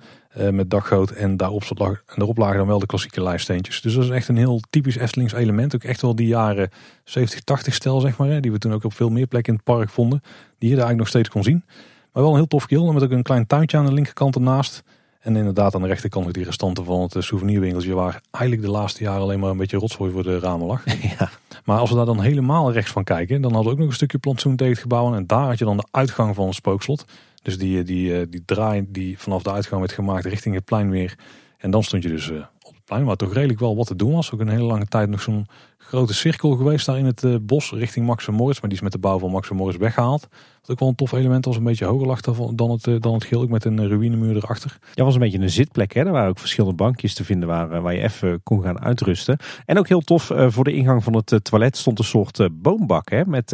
met 0.51 0.69
dakgoot. 0.69 1.11
En 1.11 1.37
daarop, 1.37 1.63
en 1.79 1.99
daarop 2.15 2.37
lagen 2.37 2.57
dan 2.57 2.67
wel 2.67 2.79
de 2.79 2.85
klassieke 2.85 3.23
lijststeentjes. 3.23 3.81
Dus 3.81 3.93
dat 3.93 4.03
is 4.03 4.09
echt 4.09 4.27
een 4.27 4.37
heel 4.37 4.61
typisch 4.69 4.97
Eftelings 4.97 5.33
element. 5.33 5.75
Ook 5.75 5.83
echt 5.83 6.01
wel 6.01 6.15
die 6.15 6.27
jaren 6.27 6.69
70, 7.03 7.39
80 7.43 7.73
stijl 7.73 7.99
zeg 7.99 8.17
maar. 8.17 8.27
Hè, 8.27 8.39
die 8.39 8.51
we 8.51 8.57
toen 8.57 8.73
ook 8.73 8.83
op 8.83 8.93
veel 8.93 9.09
meer 9.09 9.27
plekken 9.27 9.53
in 9.53 9.59
het 9.65 9.75
park 9.75 9.89
vonden. 9.89 10.21
Die 10.57 10.69
je 10.69 10.75
daar 10.75 10.85
eigenlijk 10.85 10.97
nog 10.97 11.07
steeds 11.07 11.29
kon 11.29 11.43
zien. 11.43 11.63
Maar 12.11 12.23
wel 12.23 12.31
een 12.31 12.37
heel 12.37 12.47
tof 12.47 12.63
geel. 12.63 12.93
Met 12.93 13.03
ook 13.03 13.11
een 13.11 13.23
klein 13.23 13.47
tuintje 13.47 13.77
aan 13.77 13.85
de 13.85 13.93
linkerkant 13.93 14.35
ernaast. 14.35 14.83
En 15.19 15.35
inderdaad 15.35 15.75
aan 15.75 15.81
de 15.81 15.87
rechterkant 15.87 16.33
die 16.33 16.43
restanten 16.43 16.85
van 16.85 17.01
het 17.01 17.15
souvenirwinkeltje. 17.23 17.93
Waar 17.93 18.21
eigenlijk 18.31 18.65
de 18.65 18.71
laatste 18.71 19.03
jaren 19.03 19.21
alleen 19.21 19.39
maar 19.39 19.49
een 19.49 19.57
beetje 19.57 19.77
rotzooi 19.77 20.11
voor 20.11 20.23
de 20.23 20.39
ramen 20.39 20.67
lag. 20.67 20.83
Ja. 21.19 21.29
Maar 21.65 21.79
als 21.79 21.89
we 21.89 21.95
daar 21.95 22.05
dan 22.05 22.21
helemaal 22.21 22.71
rechts 22.71 22.91
van 22.91 23.03
kijken. 23.03 23.41
Dan 23.41 23.53
hadden 23.53 23.69
we 23.69 23.73
ook 23.73 23.79
nog 23.81 23.87
een 23.89 23.95
stukje 23.95 24.17
plantsoen 24.17 24.55
tegen 24.55 24.73
het 24.73 24.81
gebouw. 24.81 25.13
En 25.13 25.27
daar 25.27 25.45
had 25.45 25.57
je 25.57 25.65
dan 25.65 25.77
de 25.77 25.87
uitgang 25.91 26.35
van 26.35 26.45
het 26.45 26.55
spookslot. 26.55 27.05
Dus 27.47 27.57
die, 27.57 27.83
die, 27.83 28.29
die 28.29 28.43
draai 28.45 28.85
die 28.89 29.19
vanaf 29.19 29.43
de 29.43 29.51
uitgang 29.51 29.79
werd 29.79 29.93
gemaakt 29.93 30.25
richting 30.25 30.55
het 30.55 30.65
plein 30.65 30.89
weer. 30.89 31.15
En 31.57 31.71
dan 31.71 31.83
stond 31.83 32.03
je 32.03 32.09
dus 32.09 32.31
eh, 32.31 32.45
waar 32.87 33.15
toch 33.15 33.33
redelijk 33.33 33.59
wel 33.59 33.75
wat 33.75 33.87
te 33.87 33.95
doen 33.95 34.11
was. 34.11 34.31
Ook 34.31 34.39
een 34.39 34.49
hele 34.49 34.63
lange 34.63 34.85
tijd 34.85 35.09
nog 35.09 35.21
zo'n 35.21 35.47
grote 35.77 36.13
cirkel 36.13 36.55
geweest 36.55 36.85
daar 36.85 36.97
in 36.97 37.05
het 37.05 37.23
eh, 37.23 37.35
bos 37.41 37.71
richting 37.71 38.05
Max 38.05 38.27
Morris. 38.27 38.59
Maar 38.59 38.69
die 38.69 38.77
is 38.77 38.83
met 38.83 38.91
de 38.91 38.97
bouw 38.97 39.19
van 39.19 39.31
Max 39.31 39.49
Morris 39.49 39.77
weggehaald. 39.77 40.27
Wat 40.61 40.71
ook 40.71 40.79
wel 40.79 40.89
een 40.89 40.95
tof 40.95 41.11
element 41.11 41.45
was. 41.45 41.55
Een 41.55 41.63
beetje 41.63 41.85
hoger 41.85 42.07
lag 42.07 42.21
dan 42.21 42.71
het, 42.71 42.87
eh, 42.87 42.95
dan 42.99 43.13
het 43.13 43.23
geel. 43.23 43.41
Ook 43.41 43.49
met 43.49 43.65
een 43.65 43.87
ruïnemuur 43.87 44.35
erachter. 44.35 44.77
Ja, 44.93 45.03
was 45.03 45.13
een 45.13 45.19
beetje 45.19 45.39
een 45.39 45.49
zitplek. 45.49 45.93
Hè? 45.93 46.05
Er 46.05 46.11
waren 46.11 46.29
ook 46.29 46.39
verschillende 46.39 46.75
bankjes 46.75 47.13
te 47.13 47.23
vinden 47.23 47.47
waar, 47.47 47.81
waar 47.81 47.93
je 47.93 48.01
even 48.01 48.43
kon 48.43 48.61
gaan 48.61 48.79
uitrusten. 48.79 49.37
En 49.65 49.77
ook 49.77 49.87
heel 49.87 50.01
tof, 50.01 50.31
voor 50.47 50.63
de 50.63 50.73
ingang 50.73 51.03
van 51.03 51.15
het 51.15 51.43
toilet 51.43 51.77
stond 51.77 51.99
een 51.99 52.05
soort 52.05 52.49
boombak. 52.51 53.09
Hè? 53.09 53.25
Met 53.25 53.53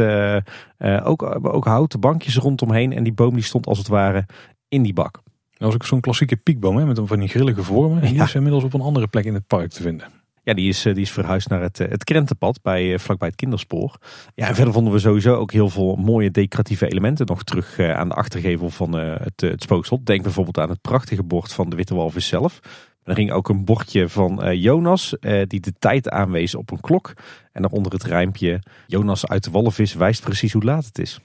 ook, 1.03 1.45
ook 1.45 1.65
houten 1.65 1.99
bankjes 1.99 2.37
rondomheen. 2.37 2.93
En 2.93 3.03
die 3.03 3.13
boom 3.13 3.33
die 3.33 3.43
stond 3.43 3.67
als 3.67 3.77
het 3.77 3.87
ware 3.87 4.25
in 4.67 4.81
die 4.81 4.93
bak. 4.93 5.22
Dat 5.63 5.71
was 5.71 5.81
ook 5.81 5.87
zo'n 5.87 6.01
klassieke 6.01 6.35
piekboom 6.35 6.77
hè, 6.77 6.85
met 6.85 6.99
van 7.03 7.19
die 7.19 7.29
grillige 7.29 7.63
vormen. 7.63 8.01
En 8.01 8.13
die 8.13 8.21
is 8.21 8.35
inmiddels 8.35 8.63
op 8.63 8.73
een 8.73 8.81
andere 8.81 9.07
plek 9.07 9.25
in 9.25 9.33
het 9.33 9.47
park 9.47 9.69
te 9.69 9.81
vinden. 9.81 10.07
Ja, 10.43 10.53
die 10.53 10.69
is, 10.69 10.85
eh, 10.85 10.93
die 10.93 11.03
is 11.03 11.11
verhuisd 11.11 11.49
naar 11.49 11.61
het, 11.61 11.79
eh, 11.79 11.89
het 11.89 12.03
krentenpad 12.03 12.61
bij, 12.61 12.93
eh, 12.93 12.99
vlakbij 12.99 13.27
het 13.27 13.37
kinderspoor. 13.37 13.97
Ja, 14.35 14.47
en 14.47 14.55
verder 14.55 14.73
vonden 14.73 14.93
we 14.93 14.99
sowieso 14.99 15.35
ook 15.35 15.51
heel 15.51 15.69
veel 15.69 15.95
mooie 15.95 16.31
decoratieve 16.31 16.87
elementen 16.87 17.25
nog 17.25 17.43
terug 17.43 17.79
aan 17.79 18.07
de 18.07 18.15
achtergevel 18.15 18.69
van 18.69 18.93
het, 18.93 19.41
het 19.41 19.61
spookslot. 19.61 20.05
Denk 20.05 20.23
bijvoorbeeld 20.23 20.57
aan 20.57 20.69
het 20.69 20.81
prachtige 20.81 21.23
bord 21.23 21.53
van 21.53 21.69
de 21.69 21.75
Witte 21.75 21.95
Walvis 21.95 22.27
zelf. 22.27 22.59
Er 23.03 23.15
ging 23.15 23.31
ook 23.31 23.49
een 23.49 23.65
bordje 23.65 24.09
van 24.09 24.57
Jonas 24.57 25.15
die 25.47 25.59
de 25.59 25.73
tijd 25.79 26.09
aanwees 26.09 26.55
op 26.55 26.71
een 26.71 26.81
klok. 26.81 27.13
En 27.51 27.61
daaronder 27.61 27.91
het 27.91 28.03
rijmpje 28.03 28.61
Jonas 28.87 29.27
uit 29.27 29.43
de 29.43 29.51
walvis 29.51 29.93
wijst 29.93 30.23
precies 30.23 30.53
hoe 30.53 30.63
laat 30.63 30.85
het 30.85 30.99
is. 30.99 31.19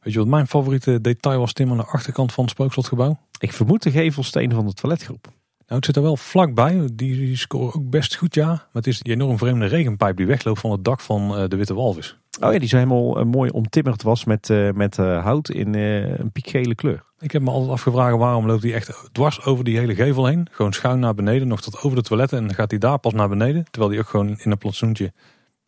Weet 0.00 0.12
je 0.12 0.18
wat 0.18 0.28
mijn 0.28 0.46
favoriete 0.46 1.00
detail 1.00 1.38
was, 1.38 1.52
Tim, 1.52 1.70
aan 1.70 1.76
de 1.76 1.84
achterkant 1.84 2.32
van 2.32 2.44
het 2.44 2.52
spookslotgebouw? 2.52 3.18
Ik 3.38 3.52
vermoed 3.52 3.82
de 3.82 3.90
gevelsteen 3.90 4.52
van 4.52 4.66
de 4.66 4.72
toiletgroep. 4.72 5.26
Nou, 5.66 5.82
het 5.82 5.84
zit 5.84 5.96
er 5.96 6.02
wel 6.02 6.16
vlakbij. 6.16 6.88
Die, 6.92 7.16
die 7.16 7.36
scoren 7.36 7.74
ook 7.74 7.90
best 7.90 8.16
goed, 8.16 8.34
ja. 8.34 8.46
Maar 8.46 8.68
het 8.72 8.86
is 8.86 9.00
die 9.00 9.12
enorm 9.12 9.38
vreemde 9.38 9.66
regenpijp 9.66 10.16
die 10.16 10.26
wegloopt 10.26 10.60
van 10.60 10.70
het 10.70 10.84
dak 10.84 11.00
van 11.00 11.22
uh, 11.22 11.48
de 11.48 11.56
Witte 11.56 11.74
Walvis. 11.74 12.18
Oh 12.40 12.52
ja, 12.52 12.58
die 12.58 12.68
zo 12.68 12.76
helemaal 12.76 13.18
uh, 13.18 13.24
mooi 13.24 13.50
omtimmerd 13.50 14.02
was 14.02 14.24
met, 14.24 14.48
uh, 14.48 14.70
met 14.70 14.96
hout 14.96 15.50
in 15.50 15.74
een 15.74 16.32
piekgele 16.32 16.74
kleur. 16.74 17.04
Ik 17.18 17.30
heb 17.30 17.42
me 17.42 17.50
altijd 17.50 17.70
afgevraagd 17.70 18.16
waarom 18.16 18.46
loopt 18.46 18.62
die 18.62 18.74
echt 18.74 19.08
dwars 19.12 19.44
over 19.44 19.64
die 19.64 19.78
hele 19.78 19.94
gevel 19.94 20.26
heen. 20.26 20.48
Gewoon 20.50 20.72
schuin 20.72 20.98
naar 20.98 21.14
beneden, 21.14 21.48
nog 21.48 21.60
tot 21.60 21.82
over 21.82 21.96
de 21.96 22.02
toiletten. 22.02 22.38
En 22.38 22.46
dan 22.46 22.54
gaat 22.54 22.70
hij 22.70 22.78
daar 22.78 22.98
pas 22.98 23.12
naar 23.12 23.28
beneden. 23.28 23.64
Terwijl 23.64 23.90
die 23.90 24.00
ook 24.00 24.08
gewoon 24.08 24.38
in 24.38 24.50
een 24.50 24.58
plantsoentje 24.58 25.12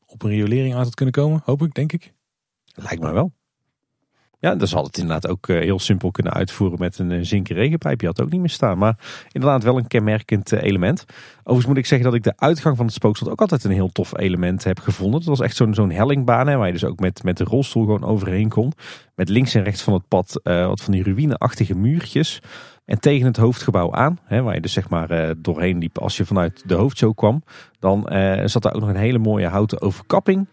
op 0.07 0.23
een 0.23 0.31
riolering 0.31 0.75
uit 0.75 0.85
had 0.85 0.95
kunnen 0.95 1.15
komen. 1.15 1.43
Hoop 1.45 1.63
ik, 1.63 1.75
denk 1.75 1.93
ik. 1.93 2.13
Lijkt 2.75 3.03
me 3.03 3.13
wel. 3.13 3.33
Ja, 4.43 4.55
dan 4.55 4.69
zal 4.69 4.85
het 4.85 4.99
inderdaad 4.99 5.31
ook 5.31 5.49
eh, 5.49 5.59
heel 5.59 5.79
simpel 5.79 6.11
kunnen 6.11 6.33
uitvoeren 6.33 6.79
met 6.79 6.99
een 6.99 7.11
eh, 7.11 7.19
zinken 7.23 7.55
regenpijp. 7.55 8.01
Je 8.01 8.07
had 8.07 8.21
ook 8.21 8.31
niet 8.31 8.41
meer 8.41 8.51
staan. 8.51 8.79
Maar 8.79 8.99
inderdaad 9.33 9.63
wel 9.63 9.79
een 9.79 9.87
kenmerkend 9.87 10.53
eh, 10.53 10.63
element. 10.63 11.05
Overigens 11.39 11.67
moet 11.67 11.77
ik 11.77 11.87
zeggen 11.87 12.07
dat 12.07 12.17
ik 12.17 12.23
de 12.23 12.33
uitgang 12.37 12.77
van 12.77 12.87
het 12.87 12.95
spookslot 12.95 13.31
ook 13.31 13.41
altijd 13.41 13.65
een 13.65 13.71
heel 13.71 13.93
tof 13.93 14.19
element 14.19 14.65
heb 14.65 14.81
gevonden. 14.81 15.21
Dat 15.21 15.29
was 15.29 15.41
echt 15.41 15.57
zo'n 15.57 15.75
zo'n 15.75 15.91
hellingbaan 15.91 16.47
hè, 16.47 16.57
waar 16.57 16.67
je 16.67 16.73
dus 16.73 16.85
ook 16.85 16.99
met, 16.99 17.23
met 17.23 17.37
de 17.37 17.45
rolstoel 17.45 17.85
gewoon 17.85 18.05
overheen 18.05 18.49
kon. 18.49 18.73
Met 19.15 19.29
links 19.29 19.55
en 19.55 19.63
rechts 19.63 19.83
van 19.83 19.93
het 19.93 20.09
pad 20.09 20.41
wat 20.43 20.81
van 20.81 20.93
die 20.93 21.03
ruïneachtige 21.03 21.75
muurtjes. 21.75 22.41
En 22.85 23.01
tegen 23.01 23.27
het 23.27 23.37
hoofdgebouw 23.37 23.93
aan, 23.93 24.19
hè, 24.25 24.43
waar 24.43 24.55
je 24.55 24.61
dus 24.61 24.73
zeg 24.73 24.89
maar 24.89 25.35
doorheen 25.39 25.79
liep 25.79 25.99
als 25.99 26.17
je 26.17 26.25
vanuit 26.25 26.63
de 26.67 26.75
hoofdshow 26.75 27.15
kwam. 27.15 27.43
Dan 27.79 28.07
zat 28.45 28.63
daar 28.63 28.75
ook 28.75 28.81
nog 28.81 28.89
een 28.89 28.97
hele 28.97 29.19
mooie 29.19 29.47
houten 29.47 29.81
overkapping. 29.81 30.47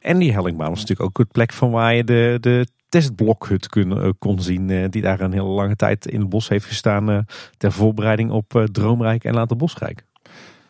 En 0.00 0.18
die 0.18 0.32
hellingbaan 0.32 0.70
was 0.70 0.80
natuurlijk 0.80 1.08
ook 1.08 1.18
het 1.18 1.32
plek 1.32 1.52
van 1.52 1.70
waar 1.70 1.94
je 1.94 2.04
de, 2.04 2.38
de 2.40 2.66
testblokhut 2.94 3.68
kon, 3.68 4.00
eh, 4.00 4.10
kon 4.18 4.40
zien. 4.42 4.70
Eh, 4.70 4.84
die 4.90 5.02
daar 5.02 5.20
een 5.20 5.32
hele 5.32 5.44
lange 5.44 5.76
tijd 5.76 6.06
in 6.06 6.20
het 6.20 6.28
bos 6.28 6.48
heeft 6.48 6.64
gestaan. 6.64 7.10
Eh, 7.10 7.18
ter 7.56 7.72
voorbereiding 7.72 8.30
op 8.30 8.66
Droomrijk 8.72 9.24
en 9.24 9.34
later 9.34 9.56
Bosrijk. 9.56 10.04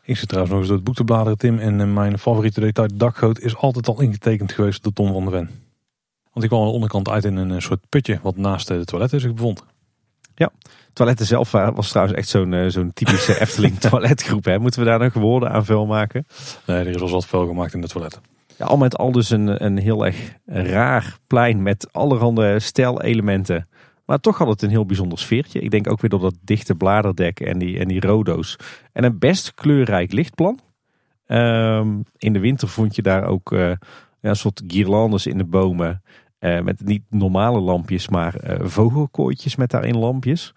Ik 0.03 0.17
zit 0.17 0.29
trouwens 0.29 0.53
nog 0.53 0.61
eens 0.61 0.69
door 0.69 0.77
het 0.77 0.87
boek 0.87 0.95
te 0.95 1.05
bladeren, 1.05 1.39
Tim. 1.39 1.59
En 1.59 1.93
mijn 1.93 2.19
favoriete 2.19 2.61
detail, 2.61 2.89
de 2.89 2.97
dakgoot, 2.97 3.41
is 3.41 3.57
altijd 3.57 3.89
al 3.89 4.01
ingetekend 4.01 4.53
geweest 4.53 4.83
door 4.83 4.93
Tom 4.93 5.13
van 5.13 5.23
der 5.23 5.33
Ven. 5.33 5.51
Want 6.33 6.45
ik 6.45 6.49
kwam 6.49 6.61
aan 6.61 6.67
de 6.67 6.73
onderkant 6.73 7.09
uit 7.09 7.25
in 7.25 7.37
een 7.37 7.63
soort 7.63 7.89
putje 7.89 8.19
wat 8.23 8.37
naast 8.37 8.69
de 8.69 8.85
toiletten 8.85 9.21
zich 9.21 9.35
bevond. 9.35 9.65
Ja, 10.35 10.51
toiletten 10.93 11.27
zelf 11.27 11.51
was 11.51 11.89
trouwens 11.89 12.19
echt 12.19 12.29
zo'n 12.29 12.71
zo'n 12.71 12.93
typische 12.93 13.41
Efteling 13.41 13.79
toiletgroep. 13.79 14.45
Hè? 14.45 14.59
Moeten 14.59 14.81
we 14.81 14.87
daar 14.87 14.99
nog 14.99 15.13
woorden 15.13 15.51
aan 15.51 15.65
vuil 15.65 15.87
maken? 15.87 16.27
Nee, 16.67 16.77
er 16.77 16.87
is 16.87 16.97
wel 16.97 17.11
wat 17.11 17.27
vuil 17.27 17.47
gemaakt 17.47 17.75
in 17.75 17.81
de 17.81 17.89
toiletten. 17.89 18.34
Ja, 18.59 18.65
al 18.65 18.77
met 18.77 18.97
al 18.97 19.13
dus 19.13 19.31
een, 19.31 19.65
een 19.65 19.79
heel 19.79 20.07
erg 20.07 20.37
raar 20.45 21.19
plein 21.27 21.63
met 21.63 21.93
allerhande 21.93 22.61
stijlelementen. 22.61 23.69
Maar 24.05 24.21
toch 24.21 24.39
had 24.39 24.49
het 24.49 24.63
een 24.63 24.71
heel 24.71 24.87
bijzonder 24.87 25.19
sfeertje. 25.19 25.61
Ik 25.61 25.71
denk 25.71 25.91
ook 25.91 26.01
weer 26.01 26.11
door 26.11 26.21
dat 26.21 26.37
dichte 26.41 26.75
bladerdek 26.75 27.41
en 27.41 27.59
die, 27.59 27.79
en 27.79 27.89
die 27.89 28.01
rodo's. 28.01 28.57
En 28.93 29.05
een 29.05 29.19
best 29.19 29.55
kleurrijk 29.55 30.13
lichtplan. 30.13 30.61
Um, 31.27 32.03
in 32.17 32.33
de 32.33 32.39
winter 32.39 32.69
vond 32.69 32.97
je 32.97 33.03
daar 33.03 33.27
ook 33.27 33.53
uh, 33.53 33.73
een 34.21 34.37
soort 34.37 34.63
guirlandes 34.67 35.27
in 35.27 35.39
de 35.39 35.45
bomen. 35.45 36.03
Uh, 36.41 36.61
met 36.61 36.85
niet 36.85 37.03
normale 37.09 37.61
lampjes, 37.61 38.09
maar 38.09 38.35
uh, 38.45 38.67
vogelkooitjes 38.67 39.57
met 39.57 39.71
daarin 39.71 39.99
lampjes. 39.99 40.53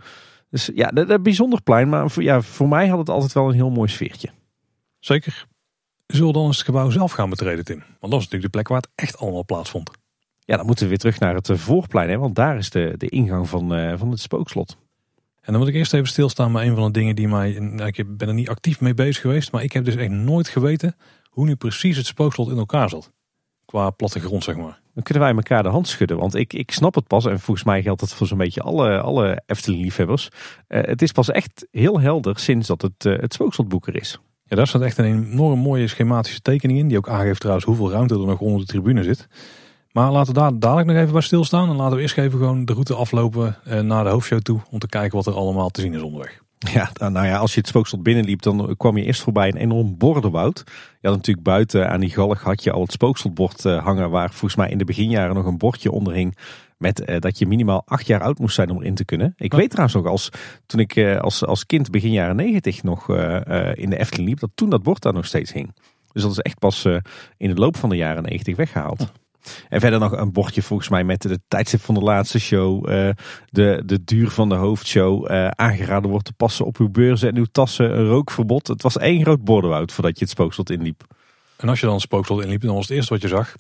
Dus 0.49 0.71
ja, 0.75 0.88
dat, 0.88 1.23
bijzonder 1.23 1.62
plein. 1.62 1.89
Maar 1.89 2.21
ja, 2.21 2.41
voor 2.41 2.67
mij 2.67 2.88
had 2.88 2.99
het 2.99 3.10
altijd 3.10 3.33
wel 3.33 3.47
een 3.47 3.53
heel 3.53 3.71
mooi 3.71 3.89
sfeertje. 3.89 4.29
Zeker. 4.99 5.45
Zullen 6.08 6.28
we 6.28 6.34
dan 6.34 6.46
eens 6.46 6.58
het 6.58 6.65
gebouw 6.65 6.89
zelf 6.89 7.12
gaan 7.12 7.30
betreden, 7.30 7.65
Tim? 7.65 7.78
Want 7.78 8.12
dat 8.12 8.22
is 8.22 8.30
natuurlijk 8.30 8.43
de 8.43 8.50
plek 8.50 8.67
waar 8.67 8.78
het 8.78 8.89
echt 8.96 9.17
allemaal 9.17 9.46
plaatsvond. 9.46 9.91
Ja, 10.39 10.58
dan 10.58 10.65
moeten 10.65 10.84
we 10.84 10.89
weer 10.89 11.00
terug 11.00 11.20
naar 11.20 11.36
het 11.36 11.50
eh, 11.50 11.58
voorplein, 11.58 12.10
hè, 12.10 12.17
want 12.17 12.36
daar 12.36 12.58
is 12.58 12.70
de, 12.70 12.93
de 12.98 13.10
ingang 13.10 13.50
van, 13.50 13.80
uh, 13.80 13.93
van 13.98 14.12
het 14.12 14.20
spookslot. 14.20 14.78
En 15.41 15.54
dan 15.54 15.62
moet 15.62 15.67
ik 15.67 15.76
eerst 15.76 15.93
even 15.93 16.08
stilstaan 16.08 16.54
bij 16.54 16.67
een 16.67 16.76
van 16.76 16.86
de 16.86 17.00
dingen 17.00 17.15
die 17.15 17.28
mij... 17.28 17.60
Nou, 17.60 17.88
ik 17.88 18.17
ben 18.17 18.28
er 18.28 18.34
niet 18.34 18.50
actief 18.50 18.82
mee 18.82 18.93
bezig 18.93 19.22
geweest, 19.22 19.52
maar 19.52 19.63
ik 19.63 19.74
heb 19.74 19.86
dus 19.86 19.96
echt 19.96 20.10
nooit 20.10 20.48
geweten 20.48 20.96
hoe 21.30 21.46
nu 21.46 21.56
precies 21.56 21.98
het 21.98 22.06
spookslot 22.06 22.50
in 22.50 22.58
elkaar 22.58 22.89
zat. 22.89 23.12
Qua 23.65 23.89
plattegrond, 23.89 24.43
zeg 24.43 24.56
maar. 24.56 24.82
Dan 24.93 25.04
kunnen 25.04 25.24
wij 25.24 25.34
elkaar 25.36 25.63
de 25.63 25.70
hand 25.70 25.88
schudden, 25.88 26.17
want 26.17 26.36
ik, 26.36 26.54
ik 26.54 26.72
snap 26.72 26.96
het 26.96 27.08
pas. 27.08 27.26
En 27.26 27.39
volgens 27.39 27.65
mij 27.65 27.82
geldt 27.82 28.00
dat 28.00 28.13
voor 28.13 28.28
zo'n 28.28 28.38
beetje 28.38 28.62
alle, 28.62 29.02
alle 29.02 29.41
Efteling-liefhebbers. 29.46 30.30
Uh, 30.67 30.82
het 30.82 31.02
is 31.02 31.12
pas 31.12 31.32
echt 31.32 31.67
heel 31.72 32.00
helder 32.00 32.39
sinds 32.39 32.67
dat 32.67 32.82
het, 32.82 33.06
uh, 33.06 33.17
het 33.17 33.34
spookslotboek 33.34 33.88
er 33.88 33.96
is. 33.96 34.20
Ja, 34.47 34.55
daar 34.55 34.67
staat 34.67 34.81
echt 34.81 34.97
een 34.97 35.05
enorm 35.05 35.60
mooie 35.60 35.88
schematische 35.88 36.41
tekening 36.41 36.79
in. 36.79 36.88
Die 36.88 36.97
ook 36.97 37.10
aangeeft 37.10 37.39
trouwens 37.39 37.65
hoeveel 37.65 37.91
ruimte 37.91 38.13
er 38.13 38.25
nog 38.25 38.39
onder 38.39 38.60
de 38.60 38.65
tribune 38.65 39.03
zit. 39.03 39.27
Maar 39.91 40.12
laten 40.12 40.33
we 40.33 40.39
daar 40.39 40.60
dadelijk 40.60 40.88
nog 40.88 40.97
even 40.97 41.12
bij 41.12 41.21
stilstaan. 41.21 41.69
En 41.69 41.75
laten 41.75 41.95
we 41.95 42.01
eerst 42.01 42.17
even 42.17 42.39
gewoon 42.39 42.65
de 42.65 42.73
route 42.73 42.93
aflopen 42.93 43.57
eh, 43.63 43.79
naar 43.79 44.03
de 44.03 44.10
hoofdshow 44.10 44.39
toe. 44.39 44.60
Om 44.69 44.79
te 44.79 44.88
kijken 44.88 45.17
wat 45.17 45.27
er 45.27 45.33
allemaal 45.33 45.69
te 45.69 45.81
zien 45.81 45.93
is 45.93 46.01
onderweg. 46.01 46.41
Ja, 46.60 46.91
nou 47.10 47.25
ja, 47.25 47.38
als 47.38 47.53
je 47.53 47.60
het 47.60 47.69
spookslot 47.69 48.03
binnenliep, 48.03 48.41
dan 48.41 48.75
kwam 48.77 48.97
je 48.97 49.03
eerst 49.03 49.21
voorbij 49.21 49.47
een 49.47 49.57
enorm 49.57 49.97
bordenwoud. 49.97 50.63
Je 51.01 51.07
had 51.07 51.15
natuurlijk 51.15 51.45
buiten 51.45 51.89
aan 51.89 51.99
die 51.99 52.10
galg 52.10 52.41
had 52.41 52.63
je 52.63 52.71
al 52.71 52.81
het 52.81 52.91
spookslotbord 52.91 53.65
eh, 53.65 53.83
hangen, 53.83 54.10
waar 54.10 54.29
volgens 54.29 54.55
mij 54.55 54.69
in 54.69 54.77
de 54.77 54.86
beginjaren 54.86 55.36
nog 55.36 55.45
een 55.45 55.57
bordje 55.57 55.91
onder 55.91 56.13
hing 56.13 56.38
met 56.78 57.10
uh, 57.10 57.20
dat 57.20 57.40
je 57.40 57.48
minimaal 57.48 57.82
acht 57.86 58.08
jaar 58.08 58.22
oud 58.22 58.40
moest 58.40 58.56
zijn 58.56 58.70
om 58.70 58.80
erin 58.80 58.96
te 58.96 59.06
kunnen. 59.06 59.34
Ik 59.38 59.54
weet 59.54 59.70
trouwens 59.70 59.98
ook 59.98 60.06
als 60.06 60.30
toen 60.66 60.80
ik 60.80 60.96
uh, 60.96 61.20
als, 61.20 61.46
als 61.46 61.66
kind 61.66 61.92
begin 61.92 62.12
jaren 62.12 62.36
negentig 62.36 62.84
nog 62.84 63.10
uh, 63.10 63.40
in 63.74 63.90
de 63.90 63.98
Efteling 63.98 64.30
liep, 64.30 64.40
dat 64.40 64.52
toen 64.56 64.70
dat 64.70 64.84
bord 64.84 65.02
daar 65.02 65.13
nog 65.13 65.26
steeds 65.26 65.54
hing. 65.54 65.76
Dus 66.12 66.22
dat 66.22 66.32
is 66.32 66.40
echt 66.40 66.60
pas 66.60 66.86
in 67.38 67.50
de 67.50 67.60
loop 67.60 67.76
van 67.76 67.90
de 67.90 67.96
jaren 67.96 68.24
negentig 68.24 68.56
weggehaald. 68.56 69.12
En 69.70 69.80
verder 69.80 70.00
nog 70.00 70.12
een 70.12 70.32
bordje 70.32 70.62
volgens 70.62 70.90
mij 70.90 71.04
met 71.04 71.22
de 71.22 71.40
tijdstip 71.48 71.82
van 71.82 71.96
de 71.96 72.02
laatste 72.02 72.40
show. 72.40 72.86
de, 73.50 73.82
de 73.86 74.04
duur 74.04 74.30
van 74.30 74.50
de 74.50 74.56
hoofdshow. 74.56 75.28
aangeraden 75.50 76.10
wordt 76.10 76.26
te 76.26 76.34
passen 76.34 76.66
op 76.66 76.78
uw 76.78 76.90
beurzen 76.90 77.30
en 77.30 77.38
uw 77.38 77.46
tassen. 77.52 77.98
Een 77.98 78.08
rookverbod. 78.08 78.68
Het 78.68 78.82
was 78.82 78.98
één 78.98 79.22
groot 79.22 79.44
bordenwoud 79.44 79.92
voordat 79.92 80.18
je 80.18 80.24
het 80.24 80.34
spookslot 80.34 80.70
inliep. 80.70 81.04
En 81.58 81.70
als 81.70 81.80
je 81.80 81.86
dan 81.86 81.96
het 81.96 82.04
spookslot 82.04 82.44
inliep, 82.44 82.62
dan 82.62 82.76
was 82.76 82.88
het 82.88 82.96
eerste 82.96 83.13
wat 83.13 83.22
je 83.22 83.28
zag 83.28 83.56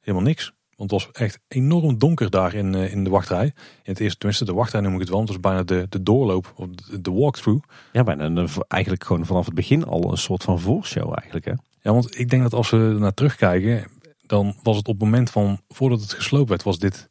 helemaal 0.00 0.26
niks. 0.26 0.53
Want 0.76 0.90
het 0.90 1.02
was 1.02 1.10
echt 1.12 1.38
enorm 1.48 1.98
donker 1.98 2.30
daar 2.30 2.54
in, 2.54 2.74
in 2.74 3.04
de 3.04 3.10
wachtrij. 3.10 3.44
In 3.44 3.52
het 3.82 4.00
eerste, 4.00 4.18
tenminste 4.18 4.44
de 4.44 4.52
wachtrij 4.52 4.80
noem 4.80 4.94
ik 4.94 5.00
het 5.00 5.08
wel. 5.08 5.16
Want 5.16 5.28
het 5.28 5.40
was 5.42 5.52
bijna 5.52 5.64
de, 5.64 5.86
de 5.88 6.02
doorloop, 6.02 6.52
of 6.56 6.68
de, 6.68 7.00
de 7.00 7.12
walkthrough. 7.12 7.68
Ja, 7.92 8.02
bijna 8.02 8.46
eigenlijk 8.68 9.04
gewoon 9.04 9.26
vanaf 9.26 9.44
het 9.44 9.54
begin 9.54 9.84
al 9.84 10.10
een 10.10 10.18
soort 10.18 10.42
van 10.42 10.60
voorshow 10.60 11.12
eigenlijk 11.12 11.44
hè? 11.44 11.52
Ja, 11.80 11.92
want 11.92 12.18
ik 12.18 12.30
denk 12.30 12.42
dat 12.42 12.52
als 12.52 12.70
we 12.70 12.96
naar 12.98 13.14
terugkijken, 13.14 13.84
dan 14.26 14.54
was 14.62 14.76
het 14.76 14.88
op 14.88 14.94
het 14.94 15.04
moment 15.04 15.30
van, 15.30 15.60
voordat 15.68 16.00
het 16.00 16.12
gesloopt 16.12 16.48
werd, 16.48 16.62
was 16.62 16.78
dit 16.78 17.08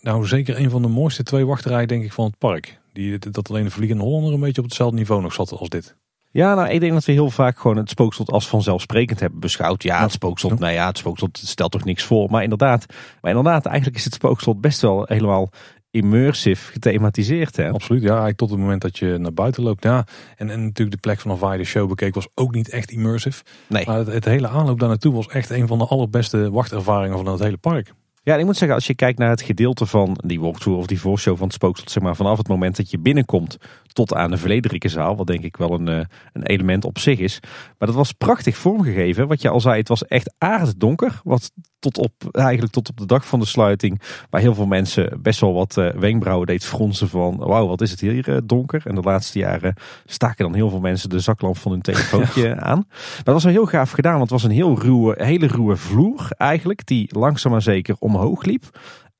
nou 0.00 0.26
zeker 0.26 0.58
een 0.58 0.70
van 0.70 0.82
de 0.82 0.88
mooiste 0.88 1.22
twee 1.22 1.46
wachterijen 1.46 1.88
denk 1.88 2.04
ik 2.04 2.12
van 2.12 2.24
het 2.24 2.38
park. 2.38 2.80
Die, 2.92 3.18
dat 3.18 3.50
alleen 3.50 3.64
de 3.64 3.70
Vliegende 3.70 4.02
Hollander 4.02 4.32
een 4.32 4.40
beetje 4.40 4.60
op 4.60 4.66
hetzelfde 4.66 4.96
niveau 4.96 5.22
nog 5.22 5.32
zat 5.32 5.52
als 5.52 5.68
dit. 5.68 5.96
Ja, 6.30 6.54
nou, 6.54 6.68
ik 6.68 6.80
denk 6.80 6.92
dat 6.92 7.04
we 7.04 7.12
heel 7.12 7.30
vaak 7.30 7.58
gewoon 7.58 7.76
het 7.76 7.90
spookslot 7.90 8.30
als 8.30 8.48
vanzelfsprekend 8.48 9.20
hebben 9.20 9.40
beschouwd. 9.40 9.82
Ja, 9.82 10.02
het 10.02 10.12
spookslot, 10.12 10.58
nou 10.58 10.72
ja, 10.72 10.86
het 10.86 10.98
spookslot 10.98 11.38
stelt 11.38 11.72
toch 11.72 11.84
niks 11.84 12.04
voor. 12.04 12.30
Maar 12.30 12.42
inderdaad, 12.42 12.86
maar 13.20 13.30
inderdaad, 13.30 13.66
eigenlijk 13.66 13.96
is 13.96 14.04
het 14.04 14.14
spookslot 14.14 14.60
best 14.60 14.80
wel 14.80 15.04
helemaal 15.06 15.50
immersive 15.90 16.72
gethematiseerd. 16.72 17.56
Hè? 17.56 17.70
Absoluut, 17.70 18.02
ja. 18.02 18.08
Eigenlijk 18.08 18.38
tot 18.38 18.50
het 18.50 18.58
moment 18.58 18.82
dat 18.82 18.98
je 18.98 19.16
naar 19.18 19.32
buiten 19.32 19.62
loopt. 19.62 19.84
Ja. 19.84 20.06
En, 20.36 20.50
en 20.50 20.64
natuurlijk 20.64 20.90
de 20.90 21.08
plek 21.08 21.20
vanaf 21.20 21.40
waar 21.40 21.52
je 21.52 21.58
de 21.58 21.64
show 21.64 21.88
bekeek 21.88 22.14
was 22.14 22.28
ook 22.34 22.54
niet 22.54 22.68
echt 22.68 22.90
immersive. 22.90 23.42
Nee. 23.66 23.86
Maar 23.86 23.96
het, 23.96 24.06
het 24.06 24.24
hele 24.24 24.48
aanloop 24.48 24.78
daar 24.78 24.88
naartoe 24.88 25.14
was 25.14 25.28
echt 25.28 25.50
een 25.50 25.66
van 25.66 25.78
de 25.78 25.86
allerbeste 25.86 26.50
wachtervaringen 26.50 27.16
van 27.16 27.26
het 27.26 27.42
hele 27.42 27.56
park. 27.56 27.92
Ja, 28.28 28.36
ik 28.36 28.44
moet 28.44 28.56
zeggen, 28.56 28.76
als 28.76 28.86
je 28.86 28.94
kijkt 28.94 29.18
naar 29.18 29.30
het 29.30 29.42
gedeelte 29.42 29.86
van 29.86 30.18
die 30.24 30.40
walkthrough 30.40 30.80
of 30.80 30.86
die 30.86 31.00
voorshow 31.00 31.36
van 31.36 31.46
het 31.46 31.54
spookslot, 31.54 31.90
zeg 31.90 32.02
maar, 32.02 32.16
vanaf 32.16 32.38
het 32.38 32.48
moment 32.48 32.76
dat 32.76 32.90
je 32.90 32.98
binnenkomt 32.98 33.56
tot 33.92 34.14
aan 34.14 34.30
de 34.30 34.36
Vlederikkenzaal, 34.36 35.16
wat 35.16 35.26
denk 35.26 35.44
ik 35.44 35.56
wel 35.56 35.72
een, 35.72 35.88
eh, 35.88 36.04
een 36.32 36.42
element 36.42 36.84
op 36.84 36.98
zich 36.98 37.18
is. 37.18 37.38
Maar 37.78 37.88
dat 37.88 37.94
was 37.94 38.12
prachtig 38.12 38.56
vormgegeven. 38.56 39.28
Wat 39.28 39.42
je 39.42 39.48
al 39.48 39.60
zei, 39.60 39.78
het 39.78 39.88
was 39.88 40.06
echt 40.06 40.34
aarddonker. 40.38 41.20
Wat 41.24 41.52
tot 41.78 41.98
op, 41.98 42.12
eigenlijk 42.30 42.72
tot 42.72 42.88
op 42.88 42.96
de 42.96 43.06
dag 43.06 43.26
van 43.26 43.40
de 43.40 43.46
sluiting, 43.46 44.00
waar 44.30 44.40
heel 44.40 44.54
veel 44.54 44.66
mensen 44.66 45.22
best 45.22 45.40
wel 45.40 45.54
wat 45.54 45.76
uh, 45.76 45.88
wenkbrauwen 45.90 46.46
deed 46.46 46.64
fronsen 46.64 47.08
van, 47.08 47.36
wauw, 47.36 47.66
wat 47.66 47.80
is 47.80 47.90
het 47.90 48.00
hier 48.00 48.28
uh, 48.28 48.36
donker. 48.44 48.82
En 48.84 48.94
de 48.94 49.00
laatste 49.00 49.38
jaren 49.38 49.74
staken 50.04 50.44
dan 50.44 50.54
heel 50.54 50.70
veel 50.70 50.80
mensen 50.80 51.08
de 51.08 51.20
zaklamp 51.20 51.56
van 51.56 51.72
hun 51.72 51.80
telefoontje 51.80 52.56
aan. 52.60 52.84
Maar 52.88 53.22
dat 53.24 53.34
was 53.34 53.44
wel 53.44 53.52
heel 53.52 53.66
gaaf 53.66 53.90
gedaan, 53.90 54.18
want 54.18 54.30
het 54.30 54.40
was 54.40 54.50
een 54.50 54.56
heel 54.56 54.78
ruwe, 54.78 55.24
hele 55.24 55.46
ruwe 55.46 55.76
vloer 55.76 56.28
eigenlijk, 56.30 56.86
die 56.86 57.18
langzaam 57.18 57.52
maar 57.52 57.62
zeker 57.62 57.96
omhoog 57.98 58.44
liep. 58.44 58.78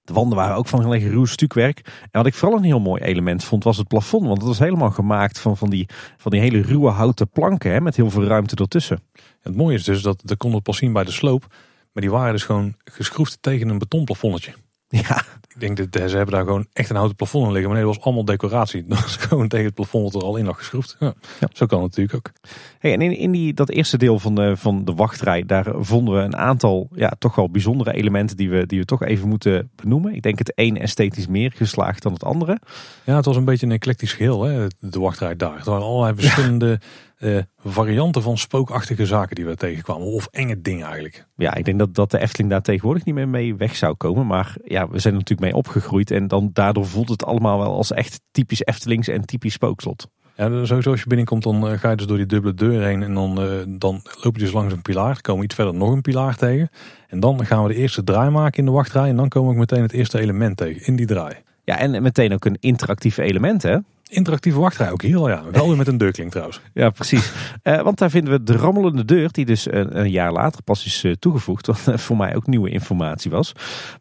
De 0.08 0.14
wanden 0.14 0.38
waren 0.38 0.56
ook 0.56 0.66
van 0.66 0.80
heel 0.80 0.94
erg 0.94 1.02
ruw 1.02 1.24
stukwerk. 1.24 1.80
En 1.84 2.08
wat 2.10 2.26
ik 2.26 2.34
vooral 2.34 2.58
een 2.58 2.64
heel 2.64 2.80
mooi 2.80 3.02
element 3.02 3.44
vond, 3.44 3.64
was 3.64 3.76
het 3.76 3.88
plafond. 3.88 4.26
Want 4.26 4.38
het 4.38 4.46
was 4.46 4.58
helemaal 4.58 4.90
gemaakt 4.90 5.38
van, 5.38 5.56
van, 5.56 5.70
die, 5.70 5.88
van 6.16 6.30
die 6.30 6.40
hele 6.40 6.60
ruwe 6.60 6.90
houten 6.90 7.28
planken, 7.30 7.72
hè, 7.72 7.80
met 7.80 7.96
heel 7.96 8.10
veel 8.10 8.24
ruimte 8.24 8.56
ertussen. 8.56 9.02
Het 9.40 9.56
mooie 9.56 9.74
is 9.74 9.84
dus 9.84 10.02
dat, 10.02 10.20
dat 10.24 10.36
kon 10.36 10.54
het 10.54 10.62
pas 10.62 10.76
zien 10.76 10.92
bij 10.92 11.04
de 11.04 11.10
sloop. 11.10 11.46
Maar 11.92 12.02
die 12.02 12.10
waren 12.10 12.32
dus 12.32 12.44
gewoon 12.44 12.74
geschroefd 12.84 13.38
tegen 13.40 13.68
een 13.68 13.78
betonplafonnetje. 13.78 14.54
Ja. 14.88 15.24
Ik 15.54 15.60
denk 15.60 15.92
dat 15.92 16.10
ze 16.10 16.16
hebben 16.16 16.34
daar 16.34 16.44
gewoon 16.44 16.66
echt 16.72 16.90
een 16.90 16.96
houten 16.96 17.16
plafond 17.16 17.46
in 17.46 17.52
liggen. 17.52 17.70
Maar 17.70 17.78
nee, 17.78 17.86
dat 17.86 17.96
was 17.96 18.04
allemaal 18.04 18.24
decoratie. 18.24 18.84
Dat 18.88 19.00
was 19.00 19.16
gewoon 19.16 19.48
tegen 19.48 19.66
het 19.66 19.74
plafond 19.74 20.12
wat 20.12 20.22
er 20.22 20.28
al 20.28 20.36
in 20.36 20.44
lag 20.44 20.58
geschroefd. 20.58 20.96
Ja, 21.00 21.14
Zo 21.52 21.66
kan 21.66 21.82
het 21.82 21.96
natuurlijk 21.96 22.16
ook. 22.16 22.32
Hey, 22.78 22.92
en 22.92 23.00
in, 23.00 23.16
in 23.16 23.30
die, 23.30 23.54
dat 23.54 23.68
eerste 23.68 23.98
deel 23.98 24.18
van 24.18 24.34
de, 24.34 24.56
van 24.56 24.84
de 24.84 24.94
wachtrij, 24.94 25.44
daar 25.46 25.66
vonden 25.78 26.14
we 26.14 26.20
een 26.20 26.36
aantal 26.36 26.88
ja, 26.94 27.12
toch 27.18 27.34
wel 27.34 27.50
bijzondere 27.50 27.92
elementen 27.92 28.36
die 28.36 28.50
we, 28.50 28.66
die 28.66 28.78
we 28.78 28.84
toch 28.84 29.02
even 29.02 29.28
moeten 29.28 29.70
benoemen. 29.74 30.14
Ik 30.14 30.22
denk 30.22 30.38
het 30.38 30.52
een 30.54 30.78
esthetisch 30.78 31.26
meer 31.26 31.52
geslaagd 31.54 32.02
dan 32.02 32.12
het 32.12 32.24
andere. 32.24 32.58
Ja, 33.04 33.16
het 33.16 33.24
was 33.24 33.36
een 33.36 33.44
beetje 33.44 33.66
een 33.66 33.72
eclectisch 33.72 34.12
geheel, 34.12 34.42
hè, 34.42 34.66
de 34.80 35.00
wachtrij 35.00 35.36
daar. 35.36 35.58
Er 35.58 35.70
waren 35.70 35.86
allerlei 35.86 36.14
verschillende 36.14 36.80
uh, 37.18 37.42
varianten 37.64 38.22
van 38.22 38.38
spookachtige 38.38 39.06
zaken 39.06 39.36
die 39.36 39.46
we 39.46 39.54
tegenkwamen. 39.54 40.06
Of 40.06 40.28
enge 40.30 40.60
dingen 40.60 40.84
eigenlijk. 40.84 41.26
Ja, 41.36 41.54
ik 41.54 41.64
denk 41.64 41.78
dat, 41.78 41.94
dat 41.94 42.10
de 42.10 42.18
Efteling 42.18 42.50
daar 42.50 42.62
tegenwoordig 42.62 43.04
niet 43.04 43.14
meer 43.14 43.28
mee 43.28 43.56
weg 43.56 43.76
zou 43.76 43.94
komen. 43.94 44.26
Maar 44.26 44.56
ja, 44.64 44.88
we 44.88 44.98
zijn 44.98 45.14
er 45.14 45.20
natuurlijk 45.20 45.50
mee 45.50 45.60
opgegroeid. 45.60 46.10
En 46.10 46.28
dan 46.28 46.50
daardoor 46.52 46.86
voelt 46.86 47.08
het 47.08 47.24
allemaal 47.24 47.58
wel 47.58 47.72
als 47.72 47.92
echt 47.92 48.20
typisch 48.30 48.64
Eftelings 48.64 49.08
en 49.08 49.24
typisch 49.24 49.52
spookslot. 49.52 50.08
Ja, 50.36 50.64
sowieso 50.64 50.90
als 50.90 51.00
je 51.00 51.06
binnenkomt 51.06 51.42
dan 51.42 51.72
uh, 51.72 51.78
ga 51.78 51.90
je 51.90 51.96
dus 51.96 52.06
door 52.06 52.16
die 52.16 52.26
dubbele 52.26 52.54
deur 52.54 52.82
heen. 52.82 53.02
En 53.02 53.14
dan, 53.14 53.44
uh, 53.44 53.50
dan 53.68 54.02
loop 54.22 54.36
je 54.36 54.42
dus 54.42 54.52
langs 54.52 54.72
een 54.72 54.82
pilaar. 54.82 55.20
Komen 55.20 55.40
we 55.40 55.46
iets 55.46 55.54
verder 55.54 55.74
nog 55.74 55.92
een 55.92 56.00
pilaar 56.00 56.36
tegen. 56.36 56.68
En 57.08 57.20
dan 57.20 57.46
gaan 57.46 57.62
we 57.62 57.68
de 57.68 57.74
eerste 57.74 58.04
draai 58.04 58.30
maken 58.30 58.58
in 58.58 58.64
de 58.64 58.70
wachtrij. 58.70 59.08
En 59.08 59.16
dan 59.16 59.28
komen 59.28 59.52
we 59.52 59.58
meteen 59.58 59.82
het 59.82 59.92
eerste 59.92 60.20
element 60.20 60.56
tegen 60.56 60.86
in 60.86 60.96
die 60.96 61.06
draai. 61.06 61.34
Ja, 61.64 61.78
en 61.78 62.02
meteen 62.02 62.32
ook 62.32 62.44
een 62.44 62.56
interactief 62.60 63.16
element 63.16 63.62
hè? 63.62 63.76
Interactieve 64.08 64.58
wachtrij 64.58 64.90
ook 64.90 65.02
heel 65.02 65.28
ja. 65.28 65.42
Wel 65.50 65.68
weer 65.68 65.76
met 65.76 65.86
een 65.86 65.98
deurklink 65.98 66.30
trouwens. 66.30 66.60
Ja, 66.72 66.90
precies. 66.90 67.32
Uh, 67.62 67.82
want 67.82 67.98
daar 67.98 68.10
vinden 68.10 68.32
we 68.32 68.42
de 68.42 68.56
rammelende 68.56 69.04
deur, 69.04 69.32
die 69.32 69.44
dus 69.44 69.72
een, 69.72 69.98
een 69.98 70.10
jaar 70.10 70.32
later 70.32 70.62
pas 70.62 70.84
is 70.84 71.04
uh, 71.04 71.12
toegevoegd. 71.12 71.66
Wat 71.66 71.86
uh, 71.88 71.96
voor 71.96 72.16
mij 72.16 72.36
ook 72.36 72.46
nieuwe 72.46 72.70
informatie 72.70 73.30
was. 73.30 73.52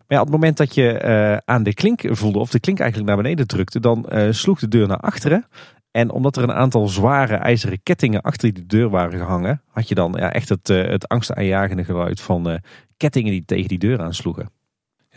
Maar 0.07 0.19
op 0.19 0.25
het 0.25 0.33
moment 0.33 0.57
dat 0.57 0.75
je 0.75 1.41
aan 1.45 1.63
de 1.63 1.73
klink 1.73 2.01
voelde, 2.09 2.39
of 2.39 2.49
de 2.49 2.59
klink 2.59 2.79
eigenlijk 2.79 3.09
naar 3.09 3.21
beneden 3.21 3.47
drukte, 3.47 3.79
dan 3.79 4.05
sloeg 4.29 4.59
de 4.59 4.67
deur 4.67 4.87
naar 4.87 4.99
achteren. 4.99 5.47
En 5.91 6.11
omdat 6.11 6.37
er 6.37 6.43
een 6.43 6.53
aantal 6.53 6.87
zware 6.87 7.35
ijzeren 7.35 7.83
kettingen 7.83 8.21
achter 8.21 8.53
die 8.53 8.65
deur 8.65 8.89
waren 8.89 9.19
gehangen, 9.19 9.61
had 9.67 9.87
je 9.87 9.95
dan 9.95 10.15
ja, 10.17 10.33
echt 10.33 10.49
het, 10.49 10.67
het 10.67 11.07
angstaanjagende 11.07 11.83
geluid 11.83 12.21
van 12.21 12.61
kettingen 12.97 13.31
die 13.31 13.45
tegen 13.45 13.67
die 13.67 13.79
deur 13.79 14.01
aansloegen. 14.01 14.49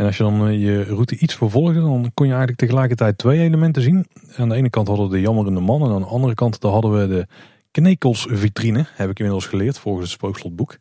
En 0.00 0.06
als 0.06 0.16
je 0.16 0.22
dan 0.22 0.46
eh, 0.46 0.62
je 0.62 0.82
route 0.84 1.18
iets 1.18 1.34
vervolgde, 1.34 1.80
dan 1.80 2.10
kon 2.14 2.26
je 2.26 2.32
eigenlijk 2.32 2.60
tegelijkertijd 2.60 3.18
twee 3.18 3.40
elementen 3.40 3.82
zien. 3.82 4.06
Aan 4.36 4.48
de 4.48 4.54
ene 4.54 4.70
kant 4.70 4.88
hadden 4.88 5.08
we 5.08 5.14
de 5.14 5.20
jammerende 5.20 5.60
man 5.60 5.82
en 5.82 5.90
aan 5.90 6.00
de 6.00 6.06
andere 6.06 6.34
kant 6.34 6.62
hadden 6.62 7.00
we 7.00 7.08
de 7.08 7.26
knekelsvitrine. 7.70 8.86
Heb 8.94 9.10
ik 9.10 9.18
inmiddels 9.18 9.46
geleerd 9.46 9.78
volgens 9.78 10.04
het 10.04 10.12
spookslotboek. 10.12 10.76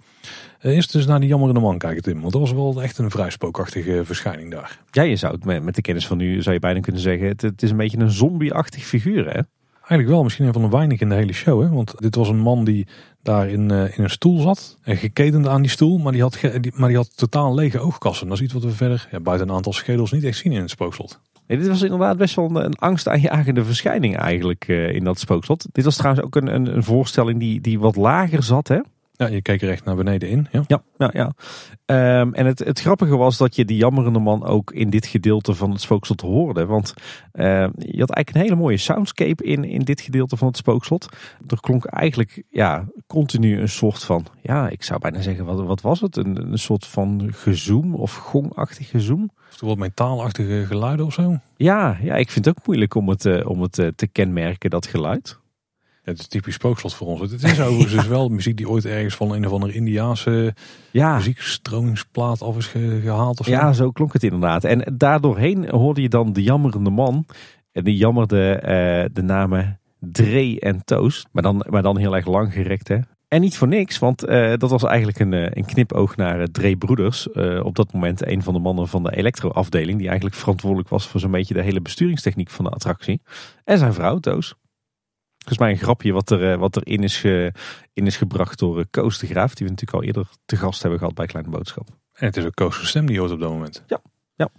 Eh, 0.60 0.76
eerst 0.76 0.92
dus 0.92 1.06
naar 1.06 1.20
die 1.20 1.30
jammerende 1.30 1.60
man 1.60 1.78
kijken 1.78 2.04
Tim, 2.04 2.20
want 2.22 2.34
dat 2.34 2.42
was 2.42 2.52
wel 2.52 2.82
echt 2.82 2.98
een 2.98 3.12
vrij 3.12 3.30
spookachtige 3.30 4.02
verschijning 4.06 4.52
daar. 4.52 4.80
Ja, 4.92 5.02
je 5.02 5.16
zou 5.16 5.34
het 5.34 5.46
met, 5.46 5.64
met 5.64 5.76
de 5.76 5.82
kennis 5.82 6.08
van 6.08 6.18
nu 6.18 6.42
zou 6.42 6.56
je 6.56 6.62
bijna 6.62 6.80
kunnen 6.80 7.02
zeggen, 7.02 7.28
het, 7.28 7.42
het 7.42 7.64
is 7.64 7.72
een 7.72 7.78
beetje 7.78 8.00
een 8.00 8.12
zombie-achtig 8.12 8.84
figuur 8.84 9.34
hè? 9.34 9.42
Eigenlijk 9.90 10.10
wel, 10.10 10.24
misschien 10.24 10.46
een 10.46 10.54
van 10.54 10.62
de 10.62 10.70
weinigen 10.70 11.04
in 11.04 11.10
de 11.10 11.16
hele 11.16 11.34
show. 11.34 11.62
Hè? 11.62 11.70
Want 11.70 11.94
dit 11.98 12.16
was 12.16 12.30
een 12.30 12.40
man 12.40 12.64
die 12.64 12.88
daar 13.22 13.50
in, 13.50 13.72
uh, 13.72 13.98
in 13.98 14.04
een 14.04 14.10
stoel 14.10 14.40
zat. 14.40 14.78
En 14.84 14.98
geketend 14.98 15.48
aan 15.48 15.62
die 15.62 15.72
stoel. 15.72 15.98
Maar 15.98 16.12
die, 16.12 16.22
had 16.22 16.40
die, 16.62 16.72
maar 16.76 16.88
die 16.88 16.98
had 16.98 17.18
totaal 17.18 17.56
lege 17.56 17.80
oogkassen. 17.80 18.28
Dat 18.28 18.38
is 18.38 18.44
iets 18.44 18.54
wat 18.54 18.64
we 18.64 18.72
verder 18.72 19.08
ja, 19.12 19.20
buiten 19.20 19.50
een 19.50 19.56
aantal 19.56 19.74
schedels 19.74 20.12
niet 20.12 20.24
echt 20.24 20.38
zien 20.38 20.52
in 20.52 20.62
het 20.62 20.70
spookslot. 20.70 21.20
Dit 21.48 21.68
was 21.68 21.82
inderdaad 21.82 22.18
best 22.18 22.36
wel 22.36 22.64
een, 22.64 22.76
angstaanjagende 22.76 23.66
verschijning 23.66 24.18
eigenlijk 24.18 24.68
uh, 24.68 24.96
in 24.96 25.04
dat 25.04 25.20
spookslot. 25.20 25.68
Dit 25.72 25.84
was 25.84 25.96
trouwens 25.96 26.26
ook 26.26 26.36
een, 26.36 26.54
een, 26.56 26.76
een 26.76 26.84
voorstelling 26.84 27.40
die, 27.40 27.62
die 27.62 27.80
wat 27.80 27.96
lager 27.96 28.44
zat 28.44 28.68
hè. 28.68 28.80
Ja, 29.20 29.28
je 29.28 29.42
keek 29.42 29.62
er 29.62 29.70
echt 29.70 29.86
naar 29.86 29.96
beneden 29.96 30.30
in. 30.30 30.48
Ja, 30.52 30.64
ja, 30.68 30.82
ja. 30.98 31.10
ja. 31.14 31.32
Um, 32.22 32.34
en 32.34 32.46
het, 32.46 32.60
het 32.60 32.80
grappige 32.80 33.18
was 33.18 33.38
dat 33.38 33.56
je 33.56 33.66
die 33.66 33.78
jammerende 33.78 34.20
man 34.20 34.46
ook 34.46 34.72
in 34.72 34.90
dit 34.90 35.06
gedeelte 35.06 35.54
van 35.54 35.72
het 35.72 35.82
spookslot 35.82 36.22
hoorde. 36.22 36.66
Want 36.66 36.94
uh, 37.34 37.46
je 37.78 38.00
had 38.00 38.10
eigenlijk 38.10 38.36
een 38.36 38.42
hele 38.42 38.56
mooie 38.56 38.78
soundscape 38.78 39.44
in, 39.44 39.64
in 39.64 39.80
dit 39.82 40.02
gedeelte 40.02 40.38
van 40.38 40.48
het 40.48 40.58
spookslot. 40.58 41.08
Er 41.48 41.60
klonk 41.60 41.86
eigenlijk 41.86 42.44
ja, 42.50 42.86
continu 43.08 43.60
een 43.60 43.70
soort 43.70 44.04
van, 44.04 44.26
ja, 44.42 44.70
ik 44.70 44.84
zou 44.84 45.00
bijna 45.00 45.22
zeggen, 45.22 45.46
wat, 45.46 45.66
wat 45.66 45.82
was 45.82 46.02
het? 46.02 46.18
Een, 46.18 46.52
een 46.52 46.60
soort 46.60 46.86
van 46.86 47.30
gezoom 47.34 47.96
of 47.96 48.16
gongachtig 48.16 48.90
gezoom. 48.90 49.32
Of 49.54 49.60
wat 49.60 49.78
metaalachtige 49.78 50.66
geluiden 50.66 51.06
of 51.06 51.14
zo? 51.14 51.40
Ja, 51.56 51.98
ja, 52.02 52.16
ik 52.16 52.30
vind 52.30 52.46
het 52.46 52.58
ook 52.58 52.66
moeilijk 52.66 52.96
om 52.96 53.10
het, 53.10 53.26
uh, 53.26 53.50
om 53.50 53.62
het 53.62 53.78
uh, 53.78 53.88
te 53.96 54.08
kenmerken, 54.08 54.70
dat 54.70 54.88
geluid. 54.88 55.40
Het 56.04 56.20
is 56.20 56.28
typisch 56.28 56.54
spookslot 56.54 56.94
voor 56.94 57.08
ons. 57.08 57.32
Het 57.32 57.44
is 57.44 57.62
overigens 57.62 57.94
dus 57.94 58.08
wel 58.18 58.30
muziek 58.30 58.58
die 58.58 58.70
ooit 58.70 58.86
ergens 58.86 59.16
van 59.16 59.32
een 59.32 59.46
of 59.46 59.52
andere 59.52 59.74
Indiaanse 59.74 60.54
ja. 60.92 61.16
muziekstromingsplaat 61.16 62.42
af 62.42 62.58
is 62.58 62.68
gehaald. 62.68 63.40
Of 63.40 63.46
zo. 63.46 63.52
Ja, 63.52 63.74
zo 63.74 63.92
klonk 63.92 64.14
het 64.14 64.24
inderdaad. 64.24 64.64
En 64.64 64.94
daardoorheen 64.98 65.70
hoorde 65.70 66.02
je 66.02 66.10
dan 66.10 66.34
de 66.34 66.44
jammerende 66.44 66.90
man. 66.90 67.26
En 67.72 67.84
die 67.84 67.98
jammerde 67.98 68.56
uh, 68.56 69.16
de 69.16 69.22
namen 69.22 69.80
Dre 70.00 70.60
en 70.60 70.84
Toos. 70.86 71.26
Maar 71.32 71.44
dan, 71.44 71.66
maar 71.70 71.82
dan 71.82 71.98
heel 71.98 72.16
erg 72.16 72.26
lang 72.26 72.54
gerekt 72.54 72.88
hè. 72.88 72.98
En 73.28 73.42
niet 73.42 73.58
voor 73.58 73.68
niks, 73.68 74.00
want 74.00 74.30
uh, 74.30 74.54
dat 74.58 74.70
was 74.70 74.84
eigenlijk 74.84 75.20
een, 75.20 75.58
een 75.58 75.66
knipoog 75.66 76.16
naar 76.16 76.40
uh, 76.40 76.44
Dre 76.44 76.78
Broeders. 76.78 77.28
Uh, 77.34 77.66
op 77.66 77.76
dat 77.76 77.94
moment 77.94 78.28
een 78.28 78.44
van 78.44 78.54
de 78.54 78.60
mannen 78.60 78.88
van 78.88 79.04
de 79.04 79.16
elektroafdeling. 79.16 79.98
Die 79.98 80.08
eigenlijk 80.08 80.38
verantwoordelijk 80.38 80.90
was 80.90 81.08
voor 81.08 81.20
zo'n 81.20 81.32
beetje 81.32 81.54
de 81.54 81.62
hele 81.62 81.82
besturingstechniek 81.82 82.50
van 82.50 82.66
de 82.66 82.72
attractie. 82.72 83.22
En 83.64 83.78
zijn 83.78 83.94
vrouw 83.94 84.18
Toos. 84.18 84.56
Volgens 85.50 85.70
mij 85.70 85.78
een 85.78 85.86
grapje 85.86 86.14
wat, 86.14 86.30
er, 86.30 86.58
wat 86.58 86.76
erin 86.76 87.04
is, 87.04 87.24
in 87.94 88.06
is 88.06 88.18
gebracht 88.18 88.60
door 88.60 88.86
Koos 88.90 89.18
de 89.18 89.28
Graaf. 89.28 89.54
Die 89.54 89.66
we 89.66 89.72
natuurlijk 89.72 90.00
al 90.00 90.04
eerder 90.04 90.28
te 90.46 90.56
gast 90.56 90.82
hebben 90.82 91.00
gehad 91.00 91.14
bij 91.14 91.26
Kleine 91.26 91.50
Boodschap. 91.50 91.88
En 92.14 92.26
het 92.26 92.38
is 92.38 92.46
ook 92.46 92.56
Koos' 92.56 92.88
stem 92.88 93.06
die 93.06 93.20
hoort 93.20 93.32
op 93.32 93.40
dat 93.40 93.50
moment. 93.50 93.84
Ja, 93.88 94.02
ja. 94.36 94.50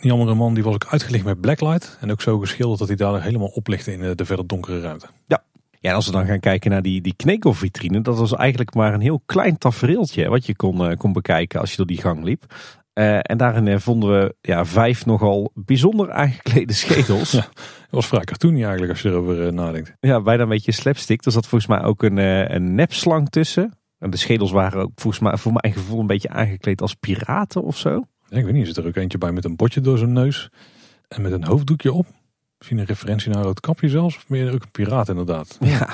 Die 0.00 0.12
andere 0.12 0.34
man 0.34 0.54
die 0.54 0.62
was 0.62 0.74
ook 0.74 0.86
uitgelicht 0.86 1.24
met 1.24 1.40
blacklight. 1.40 1.96
En 2.00 2.10
ook 2.10 2.20
zo 2.20 2.38
geschilderd 2.38 2.78
dat 2.78 2.88
hij 2.88 2.96
daar 2.96 3.22
helemaal 3.22 3.48
oplichtte 3.48 3.92
in 3.92 4.00
de, 4.00 4.14
de 4.14 4.24
verder 4.24 4.46
donkere 4.46 4.80
ruimte. 4.80 5.06
Ja, 5.26 5.42
ja, 5.80 5.90
en 5.90 5.94
als 5.94 6.06
we 6.06 6.12
dan 6.12 6.26
gaan 6.26 6.40
kijken 6.40 6.70
naar 6.70 6.82
die, 6.82 7.00
die 7.00 7.14
knekelvitrine, 7.16 8.00
dat 8.00 8.18
was 8.18 8.32
eigenlijk 8.34 8.74
maar 8.74 8.94
een 8.94 9.00
heel 9.00 9.22
klein 9.26 9.58
tafereeltje 9.58 10.28
wat 10.28 10.46
je 10.46 10.56
kon, 10.56 10.96
kon 10.96 11.12
bekijken 11.12 11.60
als 11.60 11.70
je 11.70 11.76
door 11.76 11.86
die 11.86 12.00
gang 12.00 12.24
liep. 12.24 12.54
Uh, 12.94 13.18
en 13.22 13.36
daarin 13.36 13.66
uh, 13.66 13.78
vonden 13.78 14.10
we 14.10 14.34
ja, 14.40 14.64
vijf 14.64 15.06
nogal 15.06 15.50
bijzonder 15.54 16.12
aangeklede 16.12 16.72
schedels. 16.72 17.32
Ja, 17.40 17.48
dat 17.96 18.00
was 18.00 18.06
vrij 18.06 18.24
cartoony 18.24 18.62
eigenlijk 18.62 18.92
als 18.92 19.02
je 19.02 19.08
erover 19.08 19.46
uh, 19.46 19.52
nadenkt. 19.52 19.92
Ja, 20.00 20.20
bijna 20.20 20.42
een 20.42 20.48
beetje 20.48 20.72
slapstick. 20.72 21.24
Er 21.24 21.32
zat 21.32 21.46
volgens 21.46 21.70
mij 21.70 21.82
ook 21.82 22.02
een, 22.02 22.16
een 22.54 22.74
nepslang 22.74 23.28
tussen. 23.28 23.78
En 23.98 24.10
de 24.10 24.16
schedels 24.16 24.50
waren 24.50 24.80
ook 24.80 24.90
volgens 24.94 25.22
mij 25.22 25.36
voor 25.36 25.52
mijn 25.52 25.74
gevoel 25.74 26.00
een 26.00 26.06
beetje 26.06 26.28
aangekleed 26.28 26.80
als 26.82 26.94
piraten 26.94 27.62
of 27.62 27.76
zo. 27.76 28.04
Ja, 28.28 28.36
ik 28.36 28.44
weet 28.44 28.52
niet, 28.52 28.60
er 28.60 28.66
zit 28.66 28.76
er 28.76 28.86
ook 28.86 28.96
eentje 28.96 29.18
bij 29.18 29.32
met 29.32 29.44
een 29.44 29.56
botje 29.56 29.80
door 29.80 29.98
zijn 29.98 30.12
neus. 30.12 30.50
En 31.08 31.22
met 31.22 31.32
een 31.32 31.44
hoofddoekje 31.44 31.92
op. 31.92 32.06
Misschien 32.58 32.78
een 32.78 32.86
referentie 32.86 33.28
naar 33.30 33.38
een 33.38 33.44
rood 33.44 33.60
kapje 33.60 33.88
zelfs. 33.88 34.16
Of 34.16 34.28
meer 34.28 34.54
ook 34.54 34.62
een 34.62 34.70
piraat 34.70 35.08
inderdaad. 35.08 35.56
Ja. 35.60 35.88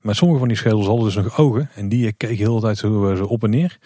Maar 0.00 0.14
sommige 0.14 0.38
van 0.38 0.48
die 0.48 0.56
schedels 0.56 0.86
hadden 0.86 1.04
dus 1.04 1.14
nog 1.14 1.38
ogen. 1.38 1.70
En 1.74 1.88
die 1.88 2.12
keken 2.12 2.36
heel 2.36 2.54
de 2.54 2.60
tijd 2.60 2.78
zo, 2.78 3.14
zo 3.14 3.24
op 3.24 3.44
en 3.44 3.50
neer. 3.50 3.78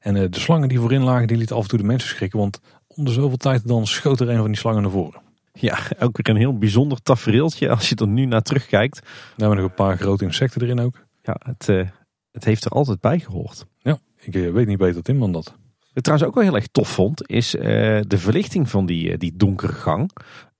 En 0.00 0.30
de 0.30 0.40
slangen 0.40 0.68
die 0.68 0.78
voorin 0.78 1.02
lagen, 1.02 1.26
die 1.26 1.36
lieten 1.36 1.56
af 1.56 1.62
en 1.62 1.68
toe 1.68 1.78
de 1.78 1.84
mensen 1.84 2.08
schrikken. 2.08 2.38
Want 2.38 2.60
om 2.86 3.04
de 3.04 3.10
zoveel 3.10 3.36
tijd 3.36 3.68
dan 3.68 3.86
schoot 3.86 4.20
er 4.20 4.28
een 4.28 4.36
van 4.36 4.46
die 4.46 4.56
slangen 4.56 4.82
naar 4.82 4.90
voren. 4.90 5.20
Ja, 5.52 5.78
ook 5.98 6.16
weer 6.16 6.34
een 6.34 6.40
heel 6.40 6.58
bijzonder 6.58 7.02
tafereeltje 7.02 7.70
als 7.70 7.88
je 7.88 7.94
er 7.94 8.08
nu 8.08 8.24
naar 8.24 8.42
terugkijkt. 8.42 9.00
We 9.00 9.06
hebben 9.36 9.56
nog 9.56 9.68
een 9.68 9.74
paar 9.74 9.98
grote 9.98 10.24
insecten 10.24 10.62
erin 10.62 10.80
ook. 10.80 11.06
Ja, 11.22 11.36
het, 11.38 11.68
uh, 11.68 11.88
het 12.32 12.44
heeft 12.44 12.64
er 12.64 12.70
altijd 12.70 13.00
bij 13.00 13.18
gehoord. 13.18 13.66
Ja, 13.78 13.98
ik 14.20 14.34
uh, 14.34 14.52
weet 14.52 14.66
niet 14.66 14.78
beter 14.78 15.02
Tim 15.02 15.20
dan 15.20 15.32
dat. 15.32 15.44
Wat 15.44 15.96
ik 15.96 16.02
trouwens 16.02 16.28
ook 16.28 16.34
wel 16.34 16.44
heel 16.44 16.54
erg 16.54 16.66
tof 16.66 16.88
vond, 16.88 17.30
is 17.30 17.50
de 17.50 18.18
verlichting 18.18 18.70
van 18.70 18.86
die, 18.86 19.16
die 19.16 19.36
donkere 19.36 19.72
gang. 19.72 20.10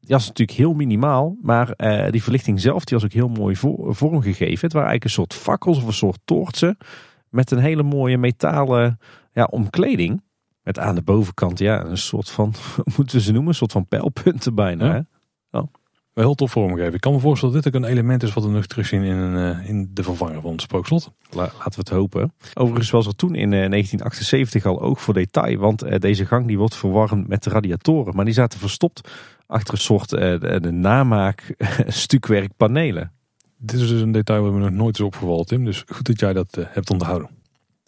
Die 0.00 0.16
was 0.16 0.26
natuurlijk 0.26 0.58
heel 0.58 0.72
minimaal, 0.72 1.36
maar 1.42 1.74
die 2.10 2.22
verlichting 2.22 2.60
zelf 2.60 2.84
die 2.84 2.96
was 2.96 3.06
ook 3.06 3.12
heel 3.12 3.28
mooi 3.28 3.56
vormgegeven. 3.56 4.64
Het 4.64 4.72
waren 4.72 4.88
eigenlijk 4.88 5.04
een 5.04 5.10
soort 5.10 5.34
fakkels 5.34 5.76
of 5.76 5.86
een 5.86 5.92
soort 5.92 6.20
toortsen 6.24 6.76
met 7.30 7.50
een 7.50 7.58
hele 7.58 7.82
mooie 7.82 8.18
metalen 8.18 8.98
ja, 9.38 9.44
omkleding. 9.50 10.22
Met 10.62 10.78
aan 10.78 10.94
de 10.94 11.02
bovenkant 11.02 11.58
ja, 11.58 11.84
een 11.84 11.98
soort 11.98 12.30
van, 12.30 12.54
moeten 12.96 13.16
we 13.16 13.22
ze 13.22 13.32
noemen, 13.32 13.48
een 13.48 13.54
soort 13.54 13.72
van 13.72 13.86
pijlpunten 13.86 14.54
bijna. 14.54 14.84
Ja. 14.84 14.92
Hè? 15.50 15.58
Oh. 15.58 15.66
Wel 16.12 16.24
heel 16.24 16.34
tof 16.34 16.50
vormgeven. 16.50 16.94
Ik 16.94 17.00
kan 17.00 17.12
me 17.12 17.18
voorstellen 17.18 17.54
dat 17.54 17.64
dit 17.64 17.74
ook 17.74 17.82
een 17.82 17.88
element 17.88 18.22
is 18.22 18.32
wat 18.32 18.44
we 18.44 18.50
nog 18.50 18.66
terugzien 18.66 19.02
in, 19.02 19.16
een, 19.16 19.56
eh, 19.56 19.68
in 19.68 19.90
de 19.92 20.02
vervanger 20.02 20.40
van 20.40 20.52
het 20.52 20.60
spookslot. 20.60 21.10
laten 21.30 21.54
we 21.54 21.74
het 21.78 21.88
hopen. 21.88 22.32
Overigens 22.54 22.90
was 22.90 23.06
er 23.06 23.16
toen 23.16 23.34
in 23.34 23.50
1978 23.50 24.64
eh, 24.64 24.70
al 24.70 24.80
oog 24.80 25.00
voor 25.00 25.14
detail. 25.14 25.58
Want 25.58 25.82
eh, 25.82 25.98
deze 25.98 26.26
gang 26.26 26.46
die 26.46 26.58
wordt 26.58 26.76
verwarmd 26.76 27.28
met 27.28 27.42
de 27.42 27.50
radiatoren. 27.50 28.16
Maar 28.16 28.24
die 28.24 28.34
zaten 28.34 28.58
verstopt 28.58 29.10
achter 29.46 29.74
een 29.74 29.80
soort 29.80 30.08
de, 30.08 30.58
de 30.60 30.70
namaak 30.70 31.54
stukwerk 31.86 32.50
panelen. 32.56 33.12
Dit 33.56 33.80
is 33.80 33.88
dus 33.88 34.00
een 34.00 34.12
detail 34.12 34.42
waar 34.42 34.54
we 34.54 34.60
nog 34.60 34.70
nooit 34.70 34.98
is 34.98 35.04
opgevallen 35.04 35.46
Tim. 35.46 35.64
Dus 35.64 35.84
goed 35.86 36.06
dat 36.06 36.20
jij 36.20 36.32
dat 36.32 36.58
hebt 36.70 36.90
onthouden. 36.90 37.37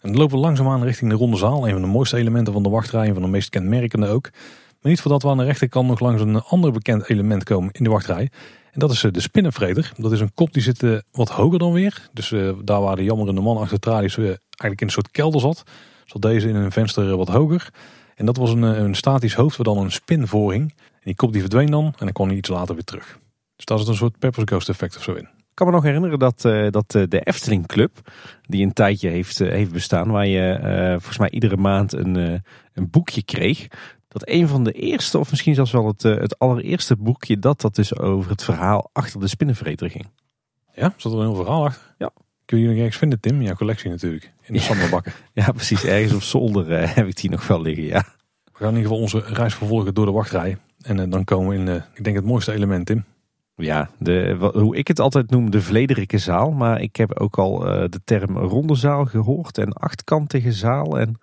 En 0.01 0.09
dan 0.09 0.17
lopen 0.17 0.35
we 0.35 0.41
langzaamaan 0.41 0.83
richting 0.83 1.11
de 1.11 1.17
ronde 1.17 1.37
zaal. 1.37 1.67
Een 1.67 1.73
van 1.73 1.81
de 1.81 1.87
mooiste 1.87 2.17
elementen 2.17 2.53
van 2.53 2.63
de 2.63 2.69
wachtrij. 2.69 3.07
Een 3.07 3.13
van 3.13 3.21
de 3.21 3.27
meest 3.27 3.49
kenmerkende 3.49 4.07
ook. 4.07 4.29
Maar 4.81 4.91
niet 4.91 5.01
voordat 5.01 5.23
we 5.23 5.29
aan 5.29 5.37
de 5.37 5.43
rechterkant 5.43 5.87
nog 5.87 5.99
langs 5.99 6.21
een 6.21 6.41
ander 6.41 6.71
bekend 6.71 7.09
element 7.09 7.43
komen 7.43 7.71
in 7.71 7.83
de 7.83 7.89
wachtrij. 7.89 8.29
En 8.71 8.79
dat 8.79 8.91
is 8.91 9.03
eh, 9.03 9.11
de 9.11 9.21
spinnenvreter. 9.21 9.91
Dat 9.97 10.11
is 10.11 10.19
een 10.19 10.33
kop 10.33 10.53
die 10.53 10.61
zit 10.61 10.83
eh, 10.83 10.97
wat 11.11 11.29
hoger 11.29 11.59
dan 11.59 11.73
weer. 11.73 12.09
Dus 12.13 12.31
uh, 12.31 12.51
daar 12.63 12.81
waar 12.81 12.95
de 12.95 13.03
jammerende 13.03 13.41
man 13.41 13.57
achter 13.57 13.79
tralies 13.79 14.17
eigenlijk 14.17 14.81
in 14.81 14.87
een 14.87 14.89
soort 14.89 15.11
kelder 15.11 15.41
zat. 15.41 15.63
Zat 16.05 16.21
deze 16.21 16.49
in 16.49 16.55
een 16.55 16.71
venster 16.71 17.17
wat 17.17 17.27
hoger. 17.27 17.69
En 18.15 18.25
dat 18.25 18.37
was 18.37 18.51
een, 18.51 18.61
een 18.61 18.95
statisch 18.95 19.33
hoofd 19.33 19.57
waar 19.57 19.75
dan 19.75 19.77
een 19.77 19.91
spin. 19.91 20.27
En 20.31 20.71
die 21.03 21.15
kop 21.15 21.31
die 21.31 21.41
verdween 21.41 21.71
dan 21.71 21.85
en 21.85 21.93
dan 22.05 22.11
kwam 22.11 22.27
hij 22.27 22.37
iets 22.37 22.49
later 22.49 22.75
weer 22.75 22.83
terug. 22.83 23.19
Dus 23.55 23.65
daar 23.65 23.79
zit 23.79 23.87
een 23.87 23.95
soort 23.95 24.19
Pepper's 24.19 24.45
Ghost 24.45 24.69
effect 24.69 24.97
of 24.97 25.03
zo 25.03 25.13
in. 25.13 25.40
Ik 25.51 25.57
kan 25.57 25.67
me 25.67 25.73
nog 25.73 25.83
herinneren 25.83 26.19
dat, 26.19 26.43
uh, 26.45 26.69
dat 26.69 26.95
uh, 26.95 27.03
de 27.07 27.19
Efteling 27.19 27.67
Club, 27.67 28.11
die 28.41 28.63
een 28.63 28.73
tijdje 28.73 29.09
heeft, 29.09 29.39
uh, 29.39 29.49
heeft 29.49 29.71
bestaan, 29.71 30.11
waar 30.11 30.27
je 30.27 30.57
volgens 30.91 31.17
mij 31.17 31.29
iedere 31.29 31.57
maand 31.57 31.93
een, 31.93 32.15
een 32.73 32.89
boekje 32.89 33.23
kreeg. 33.23 33.67
Dat 34.07 34.29
een 34.29 34.47
van 34.47 34.63
de 34.63 34.71
eerste, 34.71 35.19
of 35.19 35.29
misschien 35.29 35.55
zelfs 35.55 35.71
wel 35.71 35.87
het, 35.87 36.01
het 36.03 36.39
allereerste 36.39 36.95
boekje, 36.95 37.39
dat 37.39 37.61
dat 37.61 37.75
dus 37.75 37.97
over 37.97 38.31
het 38.31 38.43
verhaal 38.43 38.89
achter 38.93 39.19
de 39.19 39.27
spinnenvreter 39.27 39.89
ging. 39.89 40.09
Ja, 40.73 40.93
zat 40.97 41.11
er 41.11 41.17
een 41.17 41.25
heel 41.25 41.35
verhaal 41.35 41.65
achter? 41.65 41.95
Ja. 41.97 42.11
Kun 42.45 42.59
je 42.59 42.67
nog 42.67 42.77
ergens 42.77 42.97
vinden, 42.97 43.19
Tim? 43.19 43.35
In 43.35 43.43
jouw 43.43 43.55
collectie 43.55 43.89
natuurlijk. 43.89 44.33
In 44.41 44.53
de 44.53 44.59
ja. 44.59 45.01
Ja, 45.45 45.51
precies. 45.51 45.83
Ergens 45.83 46.13
op 46.13 46.21
zolder 46.21 46.95
heb 46.95 47.07
ik 47.07 47.15
die 47.15 47.29
nog 47.29 47.47
wel 47.47 47.61
liggen, 47.61 47.83
ja. 47.83 48.05
We 48.43 48.57
gaan 48.57 48.69
in 48.69 48.75
ieder 48.75 48.91
geval 48.91 49.01
onze 49.01 49.33
reis 49.33 49.53
vervolgen 49.53 49.93
door 49.93 50.05
de 50.05 50.11
wachtrij. 50.11 50.57
En 50.81 51.09
dan 51.09 51.23
komen 51.23 51.65
we 51.65 51.71
in, 51.71 51.83
ik 51.93 52.03
denk, 52.03 52.15
het 52.15 52.25
mooiste 52.25 52.53
element, 52.53 52.85
Tim. 52.85 53.05
Ja, 53.55 53.89
de, 53.99 54.51
hoe 54.53 54.75
ik 54.75 54.87
het 54.87 54.99
altijd 54.99 55.29
noem, 55.29 55.51
de 55.51 55.61
Vlederike 55.61 56.17
zaal. 56.17 56.51
Maar 56.51 56.81
ik 56.81 56.95
heb 56.95 57.19
ook 57.19 57.37
al 57.37 57.67
uh, 57.67 57.83
de 57.89 58.01
term 58.03 58.37
ronde 58.37 58.75
zaal 58.75 59.05
gehoord 59.05 59.57
en 59.57 59.73
achtkantige 59.73 60.51
zaal. 60.51 60.99
En 60.99 61.19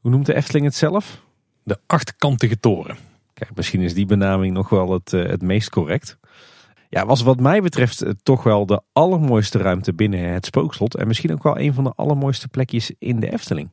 hoe 0.00 0.10
noemt 0.10 0.26
de 0.26 0.34
Efteling 0.34 0.64
het 0.64 0.74
zelf? 0.74 1.22
De 1.62 1.78
achtkantige 1.86 2.60
toren. 2.60 2.96
Kijk, 3.34 3.54
misschien 3.54 3.80
is 3.80 3.94
die 3.94 4.06
benaming 4.06 4.54
nog 4.54 4.68
wel 4.68 4.92
het, 4.92 5.12
uh, 5.12 5.26
het 5.26 5.42
meest 5.42 5.70
correct. 5.70 6.18
Ja, 6.88 7.06
was 7.06 7.22
wat 7.22 7.40
mij 7.40 7.60
betreft 7.60 8.04
uh, 8.04 8.10
toch 8.22 8.42
wel 8.42 8.66
de 8.66 8.80
allermooiste 8.92 9.58
ruimte 9.58 9.94
binnen 9.94 10.32
het 10.32 10.46
spookslot. 10.46 10.96
En 10.96 11.06
misschien 11.06 11.32
ook 11.32 11.42
wel 11.42 11.58
een 11.58 11.74
van 11.74 11.84
de 11.84 11.92
allermooiste 11.96 12.48
plekjes 12.48 12.92
in 12.98 13.20
de 13.20 13.32
Efteling. 13.32 13.70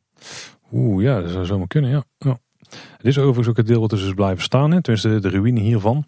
Oeh, 0.72 1.04
ja, 1.04 1.22
dat 1.22 1.30
zou 1.30 1.46
zomaar 1.46 1.68
kunnen, 1.68 1.90
ja. 1.90 2.04
ja. 2.18 2.38
Het 2.70 3.06
is 3.06 3.18
overigens 3.18 3.48
ook 3.48 3.58
het 3.58 3.68
deel 3.68 3.80
wat 3.80 3.90
dus 3.90 4.14
blijven 4.14 4.44
staan. 4.44 4.72
Hè. 4.72 4.82
Tenminste, 4.82 5.20
de 5.20 5.30
ruïne 5.30 5.60
hiervan. 5.60 6.06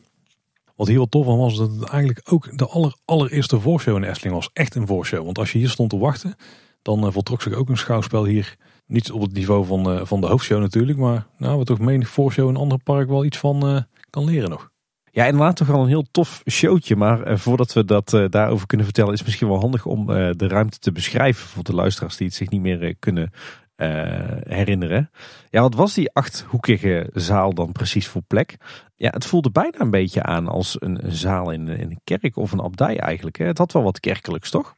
Wat 0.84 0.92
heel 0.92 1.10
tof 1.10 1.26
van 1.26 1.38
was, 1.38 1.58
dat 1.58 1.72
het 1.72 1.84
eigenlijk 1.84 2.32
ook 2.32 2.58
de 2.58 2.68
aller, 2.68 2.96
allereerste 3.06 3.60
voorshow 3.60 3.96
in 3.96 4.04
Efteling 4.04 4.36
was. 4.36 4.50
Echt 4.54 4.76
een 4.76 4.88
voorshow. 4.88 5.26
Want 5.26 5.38
als 5.38 5.52
je 5.52 5.58
hier 5.58 5.70
stond 5.70 5.90
te 5.90 5.98
wachten, 5.98 6.36
dan 6.82 7.06
uh, 7.06 7.12
voltrok 7.12 7.42
zich 7.42 7.54
ook 7.54 7.70
een 7.70 7.78
schouwspel 7.78 8.26
hier. 8.26 8.56
Niet 8.86 9.12
op 9.12 9.22
het 9.22 9.34
niveau 9.34 9.66
van, 9.66 9.92
uh, 9.94 10.06
van 10.06 10.22
de 10.22 10.28
hoofdshow 10.28 10.60
natuurlijk. 10.60 10.98
Maar 10.98 11.28
nou, 11.38 11.60
we 11.60 11.66
toch 11.66 11.80
menig 11.80 12.10
voorshow 12.10 12.48
in 12.50 12.56
een 12.56 12.62
ander 12.62 12.78
park 12.84 13.08
wel 13.08 13.26
iets 13.26 13.38
van 13.38 13.70
uh, 13.70 13.82
kan 14.10 14.26
leren 14.26 14.50
nog. 14.50 14.72
Ja, 15.12 15.26
inderdaad 15.26 15.56
toch 15.56 15.68
wel 15.68 15.82
een 15.82 15.88
heel 15.88 16.06
tof 16.12 16.42
showtje. 16.50 16.96
Maar 16.96 17.40
voordat 17.40 17.74
we 17.74 17.86
dat 17.86 18.10
daarover 18.30 18.68
kunnen 18.68 18.86
vertellen, 18.86 19.12
is 19.12 19.18
het 19.18 19.28
misschien 19.28 19.48
wel 19.48 19.60
handig 19.60 19.86
om 19.86 20.06
de 20.08 20.48
ruimte 20.48 20.80
te 20.80 20.92
beschrijven 20.92 21.48
voor 21.48 21.64
de 21.64 21.76
luisteraars 21.76 22.18
die 22.18 22.28
het 22.28 22.36
zich 22.36 22.50
niet 22.50 22.62
meer 22.62 22.96
kunnen 23.00 23.32
herinneren. 24.48 25.10
Ja, 25.50 25.62
wat 25.62 25.76
was 25.76 25.94
die 25.94 26.14
achthoekige 26.14 27.10
zaal 27.14 27.54
dan 27.54 27.72
precies 27.72 28.08
voor 28.08 28.22
plek? 28.28 28.58
Ja, 28.96 29.10
het 29.10 29.26
voelde 29.26 29.52
bijna 29.52 29.80
een 29.80 29.92
beetje 29.92 30.24
aan 30.24 30.48
als 30.48 30.76
een, 30.80 31.00
zaal 31.04 31.52
in, 31.52 31.68
in, 31.68 31.92
een 31.92 32.02
kerk 32.04 32.38
of 32.38 32.52
een 32.52 32.62
abdij 32.62 33.00
eigenlijk. 33.00 33.38
Hè? 33.38 33.46
Het 33.46 33.58
had 33.58 33.72
wel 33.72 33.84
wat 33.84 34.00
kerkelijks, 34.00 34.50
toch? 34.50 34.76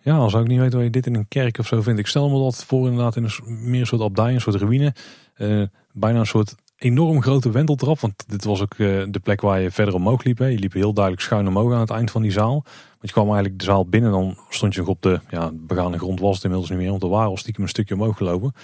Ja, 0.00 0.16
al 0.16 0.30
zou 0.30 0.42
ik 0.42 0.48
niet 0.48 0.58
weten 0.58 0.74
waar 0.74 0.84
je 0.84 0.90
dit 0.90 1.06
in 1.06 1.14
een 1.14 1.28
kerk 1.28 1.58
of 1.58 1.66
zo 1.66 1.82
vindt. 1.82 2.00
Ik 2.00 2.06
stel 2.06 2.30
me 2.30 2.38
dat 2.38 2.64
voor 2.64 2.88
inderdaad 2.88 3.16
in 3.16 3.24
een 3.24 3.70
meer 3.70 3.86
soort 3.86 4.02
abdij, 4.02 4.34
een 4.34 4.40
soort 4.40 4.56
ruïne. 4.56 4.94
Uh, 5.36 5.66
bijna 5.92 6.18
een 6.18 6.26
soort 6.26 6.54
enorm 6.84 7.22
grote 7.22 7.50
wenteltrap. 7.50 8.00
Want 8.00 8.24
dit 8.26 8.44
was 8.44 8.62
ook 8.62 8.74
uh, 8.76 9.04
de 9.08 9.18
plek 9.18 9.40
waar 9.40 9.60
je 9.60 9.70
verder 9.70 9.94
omhoog 9.94 10.24
liep. 10.24 10.38
Je 10.38 10.58
liep 10.58 10.72
heel 10.72 10.92
duidelijk 10.92 11.24
schuin 11.24 11.48
omhoog 11.48 11.72
aan 11.72 11.80
het 11.80 11.90
eind 11.90 12.10
van 12.10 12.22
die 12.22 12.30
zaal. 12.30 12.52
Want 12.52 13.00
je 13.00 13.12
kwam 13.12 13.26
eigenlijk 13.26 13.58
de 13.58 13.64
zaal 13.64 13.86
binnen. 13.86 14.10
Dan 14.10 14.36
stond 14.48 14.74
je 14.74 14.80
nog 14.80 14.88
op 14.88 15.02
de 15.02 15.20
ja, 15.28 15.50
begane 15.52 15.98
grond 15.98 16.20
was 16.20 16.34
het 16.34 16.44
inmiddels 16.44 16.70
niet 16.70 16.78
meer. 16.78 16.90
Want 16.90 17.02
er 17.02 17.08
waren 17.08 17.28
al 17.28 17.36
stiekem 17.36 17.62
een 17.62 17.68
stukje 17.68 17.94
omhoog 17.94 18.16
gelopen. 18.16 18.54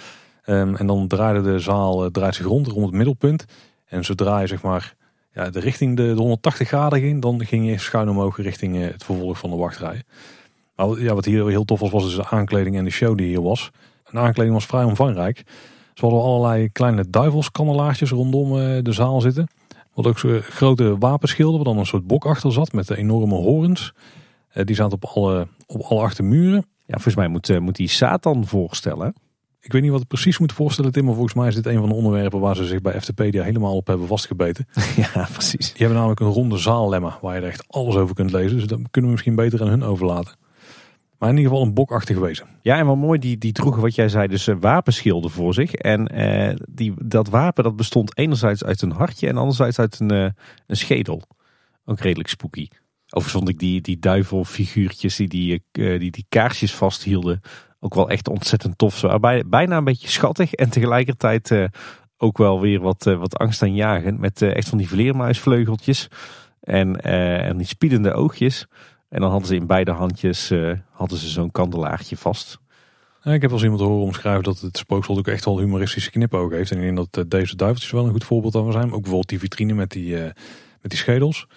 Um, 0.45 0.75
en 0.75 0.87
dan 0.87 1.07
draaide 1.07 1.41
de 1.41 1.59
zaal 1.59 2.05
uh, 2.05 2.11
draait 2.11 2.35
zich 2.35 2.45
rond 2.45 2.67
rond 2.67 2.85
het 2.85 2.95
middelpunt. 2.95 3.45
En 3.85 4.05
zodra 4.05 4.39
je 4.39 4.47
zeg 4.47 4.61
maar 4.61 4.95
ja, 5.33 5.49
de 5.49 5.59
richting 5.59 5.97
de, 5.97 6.13
de 6.13 6.21
180 6.21 6.67
graden 6.67 6.99
ging, 6.99 7.21
dan 7.21 7.45
ging 7.45 7.69
je 7.69 7.77
schuin 7.77 8.09
omhoog 8.09 8.37
richting 8.37 8.75
eh, 8.75 8.91
het 8.91 9.03
vervolg 9.03 9.37
van 9.37 9.49
de 9.49 9.55
wachtrij. 9.55 10.03
Maar 10.75 11.01
ja, 11.01 11.13
wat 11.13 11.25
hier 11.25 11.47
heel 11.47 11.65
tof 11.65 11.79
was, 11.79 11.91
was 11.91 12.03
dus 12.03 12.15
de 12.15 12.27
aankleding 12.27 12.77
en 12.77 12.83
de 12.83 12.89
show 12.89 13.17
die 13.17 13.27
hier 13.27 13.41
was. 13.41 13.71
De 14.11 14.17
aankleding 14.17 14.53
was 14.55 14.65
vrij 14.65 14.83
omvangrijk. 14.83 15.43
Ze 15.93 16.05
hadden 16.05 16.21
allerlei 16.21 16.69
kleine 16.69 17.09
duivelskandelaartjes 17.09 18.11
rondom 18.11 18.57
eh, 18.57 18.83
de 18.83 18.91
zaal 18.91 19.21
zitten. 19.21 19.47
Wat 19.93 20.07
ook 20.07 20.19
zo 20.19 20.39
grote 20.41 20.97
wapenschilden, 20.97 21.55
waar 21.55 21.73
dan 21.73 21.77
een 21.77 21.85
soort 21.85 22.07
bok 22.07 22.25
achter 22.25 22.51
zat 22.51 22.71
met 22.71 22.87
de 22.87 22.97
enorme 22.97 23.35
horens. 23.35 23.93
Eh, 24.49 24.65
die 24.65 24.75
zaten 24.75 24.93
op 25.01 25.05
alle, 25.05 25.47
op 25.67 25.81
alle 25.81 26.01
acht 26.01 26.21
muren. 26.21 26.65
Ja, 26.85 26.93
volgens 26.93 27.15
mij 27.15 27.27
moet, 27.27 27.59
moet 27.59 27.75
die 27.75 27.87
Satan 27.87 28.47
voorstellen. 28.47 29.13
Ik 29.63 29.71
weet 29.71 29.81
niet 29.81 29.91
wat 29.91 29.99
het 29.99 30.09
precies 30.09 30.37
moet 30.37 30.53
voorstellen, 30.53 30.91
Tim, 30.91 31.05
maar 31.05 31.13
volgens 31.13 31.33
mij 31.33 31.47
is 31.47 31.55
dit 31.55 31.65
een 31.65 31.79
van 31.79 31.89
de 31.89 31.95
onderwerpen 31.95 32.39
waar 32.39 32.55
ze 32.55 32.65
zich 32.65 32.81
bij 32.81 33.01
FTpedia 33.01 33.43
helemaal 33.43 33.75
op 33.75 33.87
hebben 33.87 34.07
vastgebeten. 34.07 34.67
Ja, 35.13 35.27
precies. 35.31 35.67
Die 35.67 35.77
hebben 35.77 35.95
namelijk 35.95 36.19
een 36.19 36.27
ronde 36.27 36.57
zaallemma 36.57 37.17
waar 37.21 37.35
je 37.35 37.41
er 37.41 37.47
echt 37.47 37.63
alles 37.67 37.95
over 37.95 38.15
kunt 38.15 38.31
lezen. 38.31 38.57
Dus 38.57 38.67
dat 38.67 38.79
kunnen 38.91 39.09
we 39.09 39.15
misschien 39.15 39.35
beter 39.35 39.61
aan 39.61 39.67
hun 39.67 39.83
overlaten. 39.83 40.35
Maar 41.21 41.29
in 41.29 41.37
ieder 41.37 41.51
geval 41.51 41.67
een 41.67 41.73
bokachtig 41.73 42.17
wezen. 42.17 42.47
Ja, 42.61 42.77
en 42.77 42.85
wat 42.85 42.97
mooi, 42.97 43.19
die, 43.19 43.37
die 43.37 43.51
droegen 43.51 43.81
wat 43.81 43.95
jij 43.95 44.09
zei, 44.09 44.27
dus 44.27 44.47
uh, 44.47 44.55
wapenschilden 44.59 45.31
voor 45.31 45.53
zich. 45.53 45.73
En 45.73 46.07
eh, 46.07 46.55
die, 46.69 46.93
dat 46.97 47.29
wapen 47.29 47.63
dat 47.63 47.75
bestond 47.75 48.17
enerzijds 48.17 48.63
uit 48.63 48.81
een 48.81 48.91
hartje 48.91 49.27
en 49.27 49.37
anderzijds 49.37 49.79
uit 49.79 49.99
een, 49.99 50.13
uh, 50.13 50.29
een 50.67 50.77
schedel. 50.77 51.21
Ook 51.85 51.99
redelijk 51.99 52.29
spooky. 52.29 52.67
Overigens 53.05 53.31
vond 53.31 53.49
ik 53.49 53.59
die, 53.59 53.81
die 53.81 53.99
duivelfiguurtjes 53.99 55.15
die 55.15 55.27
die, 55.27 55.63
uh, 55.71 55.99
die 55.99 56.11
die 56.11 56.25
kaarsjes 56.29 56.75
vasthielden 56.75 57.41
ook 57.79 57.93
wel 57.93 58.09
echt 58.09 58.27
ontzettend 58.27 58.77
tof. 58.77 58.97
Zo. 58.97 59.19
Bijna 59.47 59.77
een 59.77 59.83
beetje 59.83 60.07
schattig 60.07 60.53
en 60.53 60.69
tegelijkertijd 60.69 61.69
ook 62.17 62.37
wel 62.37 62.61
weer 62.61 62.79
wat, 62.79 63.03
wat 63.03 63.37
angstaanjagend. 63.37 64.19
Met 64.19 64.41
echt 64.41 64.69
van 64.69 64.77
die 64.77 64.87
vleermuisvleugeltjes 64.87 66.07
en, 66.59 67.01
en 67.01 67.57
die 67.57 67.67
spiedende 67.67 68.13
oogjes. 68.13 68.67
En 69.11 69.21
dan 69.21 69.29
hadden 69.29 69.47
ze 69.47 69.55
in 69.55 69.67
beide 69.67 69.91
handjes 69.91 70.51
hadden 70.91 71.17
ze 71.17 71.29
zo'n 71.29 71.51
kandelaartje 71.51 72.17
vast. 72.17 72.59
Ja, 73.23 73.33
ik 73.33 73.41
heb 73.41 73.51
als 73.51 73.63
iemand 73.63 73.81
horen 73.81 74.03
omschrijven 74.03 74.43
dat 74.43 74.59
het 74.59 74.77
spookslot 74.77 75.17
ook 75.17 75.27
echt 75.27 75.45
wel 75.45 75.59
humoristische 75.59 76.11
knipogen 76.11 76.57
heeft. 76.57 76.71
En 76.71 76.77
ik 76.77 76.95
denk 76.95 77.13
dat 77.13 77.31
deze 77.31 77.55
duiveltjes 77.55 77.91
wel 77.91 78.05
een 78.05 78.11
goed 78.11 78.23
voorbeeld 78.23 78.53
van 78.53 78.71
zijn. 78.71 78.85
Ook 78.85 79.01
bijvoorbeeld 79.01 79.29
die 79.29 79.39
vitrine 79.39 79.73
met 79.73 79.91
die, 79.91 80.15
met 80.81 80.89
die 80.89 80.97
schedels. 80.97 81.47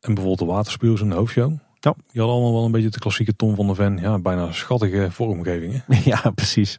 En 0.00 0.14
bijvoorbeeld 0.14 0.48
de 0.48 0.54
waterspuurs 0.54 1.00
in 1.00 1.08
de 1.08 1.14
hoofdshow. 1.14 1.52
Ja. 1.84 1.94
Die 2.12 2.20
hadden 2.20 2.34
allemaal 2.34 2.52
wel 2.52 2.64
een 2.64 2.70
beetje 2.70 2.88
de 2.88 2.98
klassieke 2.98 3.36
Tom 3.36 3.54
van 3.54 3.66
de 3.66 3.74
Ven. 3.74 3.98
Ja, 4.00 4.18
bijna 4.18 4.52
schattige 4.52 5.08
vormgevingen. 5.10 5.84
Ja, 6.04 6.30
precies. 6.34 6.78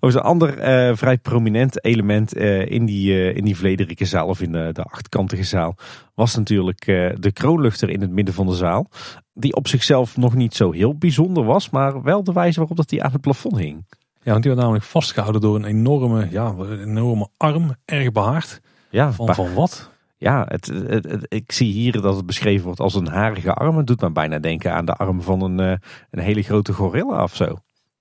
Over 0.00 0.18
een 0.18 0.24
ander 0.24 0.58
uh, 0.58 0.96
vrij 0.96 1.18
prominent 1.18 1.84
element 1.84 2.36
uh, 2.36 2.70
in 2.70 2.84
die, 2.84 3.12
uh, 3.12 3.36
in 3.36 3.44
die 3.44 3.56
Vlederike 3.56 4.04
zaal 4.04 4.28
of 4.28 4.40
in 4.40 4.52
de, 4.52 4.70
de 4.72 4.82
achtkantige 4.82 5.42
zaal 5.42 5.76
was 6.14 6.36
natuurlijk 6.36 6.84
de 7.20 7.30
kroonluchter 7.32 7.90
in 7.90 8.00
het 8.00 8.10
midden 8.10 8.34
van 8.34 8.46
de 8.46 8.54
zaal. 8.54 8.88
Die 9.34 9.54
op 9.54 9.68
zichzelf 9.68 10.16
nog 10.16 10.34
niet 10.34 10.54
zo 10.54 10.72
heel 10.72 10.94
bijzonder 10.94 11.44
was, 11.44 11.70
maar 11.70 12.02
wel 12.02 12.24
de 12.24 12.32
wijze 12.32 12.58
waarop 12.58 12.76
dat 12.76 12.88
die 12.88 13.02
aan 13.02 13.12
het 13.12 13.20
plafond 13.20 13.58
hing. 13.58 13.84
Ja, 14.22 14.30
want 14.30 14.42
die 14.42 14.50
werd 14.50 14.64
namelijk 14.64 14.84
vastgehouden 14.84 15.40
door 15.40 15.56
een 15.56 15.64
enorme, 15.64 16.30
ja, 16.30 16.54
een 16.58 16.80
enorme 16.80 17.28
arm, 17.36 17.76
erg 17.84 18.12
behaard. 18.12 18.60
Ja, 18.90 19.12
van, 19.12 19.34
van 19.34 19.54
wat? 19.54 19.90
Ja, 20.16 20.44
het, 20.48 20.66
het, 20.66 21.26
ik 21.28 21.52
zie 21.52 21.72
hier 21.72 22.00
dat 22.00 22.16
het 22.16 22.26
beschreven 22.26 22.64
wordt 22.64 22.80
als 22.80 22.94
een 22.94 23.06
harige 23.06 23.54
arm. 23.54 23.76
Het 23.76 23.86
doet 23.86 24.00
me 24.00 24.10
bijna 24.10 24.38
denken 24.38 24.74
aan 24.74 24.84
de 24.84 24.94
arm 24.94 25.22
van 25.22 25.42
een, 25.42 25.60
eh, 25.60 25.76
een 26.10 26.22
hele 26.22 26.42
grote 26.42 26.72
gorilla 26.72 27.22
of 27.22 27.34
zo. 27.34 27.58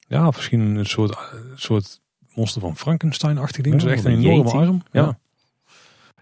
Ja, 0.07 0.25
misschien 0.25 0.59
een 0.59 0.85
soort, 0.85 1.17
soort 1.55 2.01
monster 2.33 2.61
van 2.61 2.77
Frankenstein-achtig 2.77 3.63
ding. 3.63 3.81
dus 3.81 3.91
echt 3.91 4.05
een 4.05 4.23
enorme 4.23 4.51
arm. 4.51 4.81
Ja. 4.91 5.01
ja. 5.01 5.17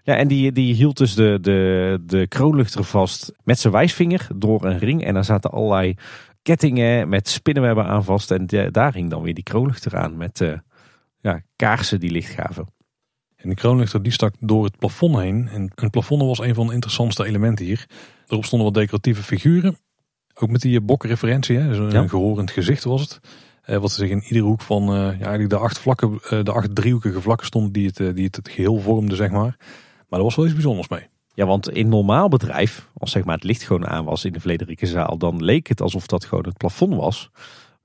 En 0.04 0.28
die, 0.28 0.52
die 0.52 0.74
hield 0.74 0.96
dus 0.96 1.14
de, 1.14 1.38
de, 1.40 1.98
de 2.06 2.26
kroonluchter 2.26 2.84
vast 2.84 3.32
met 3.44 3.58
zijn 3.58 3.72
wijsvinger 3.72 4.28
door 4.34 4.64
een 4.64 4.78
ring. 4.78 5.04
En 5.04 5.14
daar 5.14 5.24
zaten 5.24 5.50
allerlei 5.50 5.94
kettingen 6.42 7.08
met 7.08 7.28
spinnenwebben 7.28 7.86
aan 7.86 8.04
vast. 8.04 8.30
En 8.30 8.46
daar 8.70 8.94
hing 8.94 9.10
dan 9.10 9.22
weer 9.22 9.34
die 9.34 9.42
kroonluchter 9.42 9.96
aan 9.96 10.16
met 10.16 10.40
uh, 10.40 10.52
ja, 11.20 11.42
kaarsen 11.56 12.00
die 12.00 12.10
licht 12.10 12.32
gaven. 12.32 12.66
En 13.36 13.48
die 13.48 13.58
kroonluchter 13.58 14.02
die 14.02 14.12
stak 14.12 14.34
door 14.38 14.64
het 14.64 14.78
plafond 14.78 15.18
heen. 15.18 15.48
En 15.48 15.72
het 15.74 15.90
plafond 15.90 16.22
was 16.22 16.38
een 16.38 16.54
van 16.54 16.66
de 16.66 16.72
interessantste 16.72 17.24
elementen 17.24 17.64
hier. 17.64 17.86
Erop 18.26 18.44
stonden 18.44 18.66
wat 18.72 18.76
decoratieve 18.76 19.22
figuren. 19.22 19.76
Ook 20.34 20.50
met 20.50 20.60
die 20.60 20.80
bokreferentie, 20.80 21.58
hè? 21.58 21.68
Dus 21.68 21.94
een 21.94 22.08
gehorend 22.08 22.50
gezicht 22.50 22.84
was 22.84 23.00
het. 23.00 23.20
Eh, 23.62 23.76
wat 23.76 23.92
zich 23.92 24.10
in 24.10 24.22
iedere 24.22 24.44
hoek 24.44 24.60
van 24.60 24.82
uh, 24.82 24.96
ja, 24.96 25.10
eigenlijk 25.10 25.50
de 25.50 25.56
acht, 25.56 25.78
vlakken, 25.78 26.18
de 26.44 26.52
acht 26.52 26.74
driehoekige 26.74 27.20
vlakken 27.20 27.46
stonden 27.46 27.72
die 27.72 27.86
het, 27.86 28.16
die 28.16 28.24
het, 28.24 28.36
het 28.36 28.48
geheel 28.48 28.80
vormden, 28.80 29.16
zeg 29.16 29.30
maar. 29.30 29.56
Maar 30.12 30.20
er 30.20 30.26
was 30.26 30.36
wel 30.36 30.46
iets 30.46 30.54
bijzonders 30.54 30.88
mee. 30.88 31.08
Ja, 31.34 31.46
want 31.46 31.70
in 31.70 31.88
normaal 31.88 32.28
bedrijf, 32.28 32.88
als 32.94 33.10
zeg 33.10 33.24
maar 33.24 33.34
het 33.34 33.44
licht 33.44 33.62
gewoon 33.62 33.86
aan 33.86 34.04
was 34.04 34.24
in 34.24 34.32
de 34.32 34.40
Vlederike 34.40 34.86
zaal, 34.86 35.18
dan 35.18 35.44
leek 35.44 35.68
het 35.68 35.80
alsof 35.80 36.06
dat 36.06 36.24
gewoon 36.24 36.44
het 36.44 36.56
plafond 36.56 36.94
was. 36.94 37.30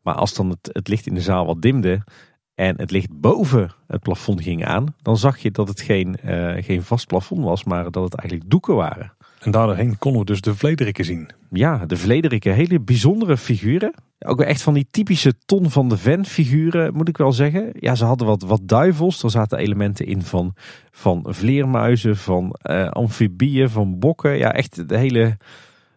Maar 0.01 0.13
als 0.13 0.33
dan 0.33 0.49
het, 0.49 0.69
het 0.71 0.87
licht 0.87 1.07
in 1.07 1.13
de 1.13 1.21
zaal 1.21 1.45
wat 1.45 1.61
dimde 1.61 2.03
en 2.55 2.79
het 2.79 2.91
licht 2.91 3.19
boven 3.19 3.71
het 3.87 4.01
plafond 4.01 4.41
ging 4.41 4.65
aan, 4.65 4.95
dan 5.01 5.17
zag 5.17 5.37
je 5.37 5.51
dat 5.51 5.67
het 5.67 5.81
geen, 5.81 6.15
uh, 6.25 6.63
geen 6.63 6.83
vast 6.83 7.07
plafond 7.07 7.43
was, 7.43 7.63
maar 7.63 7.91
dat 7.91 8.03
het 8.03 8.15
eigenlijk 8.15 8.49
doeken 8.49 8.75
waren. 8.75 9.16
En 9.39 9.51
daardoorheen 9.51 9.97
konden 9.97 10.21
we 10.21 10.27
dus 10.27 10.41
de 10.41 10.55
vlederikken 10.55 11.05
zien. 11.05 11.29
Ja, 11.49 11.85
de 11.85 11.97
vlederikken, 11.97 12.53
hele 12.53 12.79
bijzondere 12.79 13.37
figuren. 13.37 13.93
Ook 14.19 14.41
echt 14.41 14.61
van 14.61 14.73
die 14.73 14.87
typische 14.91 15.33
Ton 15.45 15.69
van 15.69 15.89
de 15.89 15.97
Ven 15.97 16.25
figuren, 16.25 16.93
moet 16.93 17.07
ik 17.07 17.17
wel 17.17 17.31
zeggen. 17.31 17.69
Ja, 17.73 17.95
ze 17.95 18.05
hadden 18.05 18.27
wat, 18.27 18.41
wat 18.41 18.61
duivels. 18.63 19.23
Er 19.23 19.29
zaten 19.29 19.57
elementen 19.57 20.05
in 20.05 20.21
van, 20.21 20.55
van 20.91 21.25
vleermuizen, 21.27 22.17
van 22.17 22.55
uh, 22.63 22.89
amfibieën, 22.89 23.69
van 23.69 23.99
bokken. 23.99 24.37
Ja, 24.37 24.53
echt 24.53 24.89
de 24.89 24.97
hele 24.97 25.37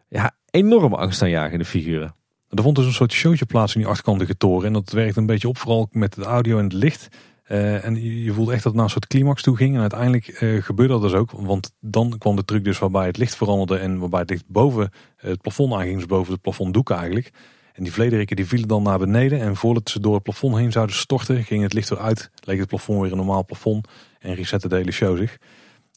ja, 0.09 0.37
enorme 0.51 0.97
angstaanjagende 0.97 1.65
figuren. 1.65 2.15
Er 2.49 2.63
vond 2.63 2.77
dus 2.77 2.87
een 2.87 2.93
soort 2.93 3.13
showtje 3.13 3.47
plaats 3.47 3.75
in 3.75 3.81
die 3.81 3.91
achtkantige 3.91 4.37
toren. 4.37 4.67
En 4.67 4.73
dat 4.73 4.91
werkte 4.91 5.21
een 5.21 5.27
beetje 5.27 5.49
op, 5.49 5.59
vooral 5.59 5.89
met 5.91 6.15
het 6.15 6.25
audio 6.25 6.59
en 6.59 6.65
het 6.65 6.73
licht. 6.73 7.09
Uh, 7.51 7.85
en 7.85 8.23
je 8.25 8.33
voelde 8.33 8.53
echt 8.53 8.63
dat 8.63 8.73
het 8.73 8.75
naar 8.75 8.85
een 8.85 8.91
soort 8.91 9.07
climax 9.07 9.43
toe 9.43 9.57
ging. 9.57 9.75
En 9.75 9.81
uiteindelijk 9.81 10.41
uh, 10.41 10.63
gebeurde 10.63 10.93
dat 10.93 11.03
dus 11.03 11.13
ook. 11.13 11.31
Want 11.31 11.73
dan 11.81 12.19
kwam 12.19 12.37
de 12.37 12.45
truc 12.45 12.65
dus 12.65 12.79
waarbij 12.79 13.07
het 13.07 13.17
licht 13.17 13.37
veranderde. 13.37 13.77
En 13.77 13.99
waarbij 13.99 14.21
het 14.21 14.31
licht 14.31 14.45
boven 14.47 14.91
het 15.17 15.41
plafond 15.41 15.73
aanging. 15.73 15.97
Dus 15.97 16.07
boven 16.07 16.33
het 16.33 16.43
plafonddoeken 16.43 16.97
eigenlijk. 16.97 17.31
En 17.73 17.83
die 17.83 17.93
vlederikken 17.93 18.37
die 18.37 18.47
vielen 18.47 18.69
dan 18.69 18.83
naar 18.83 18.99
beneden. 18.99 19.41
En 19.41 19.57
voordat 19.57 19.91
ze 19.91 20.01
door 20.01 20.15
het 20.15 20.23
plafond 20.23 20.57
heen 20.57 20.73
zouden 20.73 20.97
storten, 20.97 21.45
ging 21.45 21.63
het 21.63 21.73
licht 21.73 21.89
weer 21.89 21.99
uit. 21.99 22.31
Leek 22.45 22.59
het 22.59 22.69
plafond 22.69 23.01
weer 23.01 23.11
een 23.11 23.17
normaal 23.17 23.45
plafond. 23.45 23.89
En 24.19 24.35
resette 24.35 24.69
de 24.69 24.77
hele 24.77 24.93
show 24.93 25.17
zich. 25.17 25.39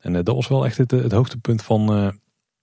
En 0.02 0.14
dat 0.14 0.36
was 0.36 0.48
wel 0.48 0.66
echt 0.66 0.78
het, 0.78 0.92
het 0.92 1.12
hoogtepunt 1.12 1.62
van, 1.62 2.14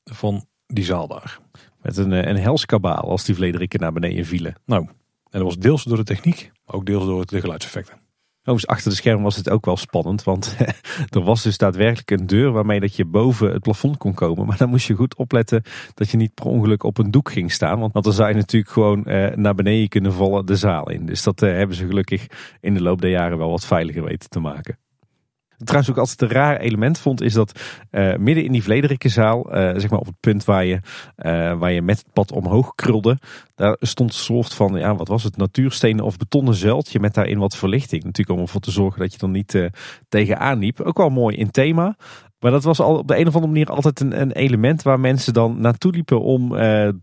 van 0.04 0.46
die 0.66 0.84
zaal 0.84 1.08
daar. 1.08 1.38
Met 1.82 1.96
een, 1.96 2.28
een 2.28 2.38
helskabaal 2.38 3.10
als 3.10 3.24
die 3.24 3.34
vlederikken 3.34 3.80
naar 3.80 3.92
beneden 3.92 4.26
vielen. 4.26 4.54
Nou, 4.64 4.82
en 4.82 5.38
dat 5.38 5.42
was 5.42 5.58
deels 5.58 5.84
door 5.84 5.96
de 5.96 6.04
techniek, 6.04 6.50
maar 6.64 6.74
ook 6.74 6.86
deels 6.86 7.04
door 7.04 7.26
de 7.26 7.40
geluidseffecten. 7.40 8.09
Overigens, 8.40 8.66
achter 8.66 8.90
de 8.90 8.96
scherm 8.96 9.22
was 9.22 9.36
het 9.36 9.50
ook 9.50 9.64
wel 9.64 9.76
spannend. 9.76 10.22
Want 10.22 10.56
er 11.10 11.22
was 11.22 11.42
dus 11.42 11.58
daadwerkelijk 11.58 12.10
een 12.10 12.26
deur 12.26 12.52
waarmee 12.52 12.80
dat 12.80 12.96
je 12.96 13.04
boven 13.04 13.52
het 13.52 13.62
plafond 13.62 13.96
kon 13.96 14.14
komen. 14.14 14.46
Maar 14.46 14.56
dan 14.56 14.68
moest 14.68 14.86
je 14.86 14.94
goed 14.94 15.14
opletten 15.14 15.62
dat 15.94 16.10
je 16.10 16.16
niet 16.16 16.34
per 16.34 16.44
ongeluk 16.44 16.82
op 16.82 16.98
een 16.98 17.10
doek 17.10 17.30
ging 17.30 17.52
staan. 17.52 17.78
Want 17.78 18.04
dan 18.04 18.12
zou 18.12 18.28
je 18.28 18.34
natuurlijk 18.34 18.72
gewoon 18.72 19.04
eh, 19.04 19.36
naar 19.36 19.54
beneden 19.54 19.88
kunnen 19.88 20.12
vallen 20.12 20.46
de 20.46 20.56
zaal 20.56 20.90
in. 20.90 21.06
Dus 21.06 21.22
dat 21.22 21.42
eh, 21.42 21.52
hebben 21.52 21.76
ze 21.76 21.86
gelukkig 21.86 22.26
in 22.60 22.74
de 22.74 22.82
loop 22.82 23.00
der 23.00 23.10
jaren 23.10 23.38
wel 23.38 23.50
wat 23.50 23.66
veiliger 23.66 24.02
weten 24.02 24.28
te 24.28 24.40
maken. 24.40 24.78
Trouwens 25.64 25.90
ook 25.90 25.98
altijd 25.98 26.22
een 26.22 26.36
raar 26.36 26.56
element 26.56 26.98
vond 26.98 27.20
is 27.20 27.32
dat 27.32 27.60
uh, 27.90 28.16
midden 28.16 28.44
in 28.44 28.52
die 28.52 28.62
Vlederikkenzaal, 28.62 29.46
uh, 29.46 29.78
zeg 29.78 29.90
maar 29.90 29.98
op 29.98 30.06
het 30.06 30.20
punt 30.20 30.44
waar 30.44 30.64
je, 30.64 30.74
uh, 30.74 31.58
waar 31.58 31.72
je 31.72 31.82
met 31.82 31.98
het 31.98 32.12
pad 32.12 32.32
omhoog 32.32 32.74
krulde, 32.74 33.18
daar 33.54 33.76
stond 33.80 34.10
een 34.10 34.16
soort 34.16 34.54
van, 34.54 34.74
ja 34.74 34.94
wat 34.94 35.08
was 35.08 35.22
het, 35.22 35.36
natuurstenen 35.36 36.04
of 36.04 36.16
betonnen 36.16 36.54
zuiltje 36.54 37.00
met 37.00 37.14
daarin 37.14 37.38
wat 37.38 37.56
verlichting. 37.56 38.04
Natuurlijk 38.04 38.38
om 38.38 38.44
ervoor 38.44 38.60
te 38.60 38.70
zorgen 38.70 39.00
dat 39.00 39.12
je 39.12 39.18
er 39.20 39.28
niet 39.28 39.70
tegenaan 40.08 40.58
liep. 40.58 40.80
Ook 40.80 40.96
wel 40.96 41.10
mooi 41.10 41.36
in 41.36 41.50
thema. 41.50 41.96
Maar 42.38 42.50
dat 42.50 42.64
was 42.64 42.80
al 42.80 42.98
op 42.98 43.08
de 43.08 43.18
een 43.18 43.26
of 43.26 43.34
andere 43.34 43.52
manier 43.52 43.70
altijd 43.70 44.00
een, 44.00 44.20
een 44.20 44.32
element 44.32 44.82
waar 44.82 45.00
mensen 45.00 45.32
dan 45.32 45.60
naartoe 45.60 45.92
liepen 45.92 46.20
om 46.20 46.56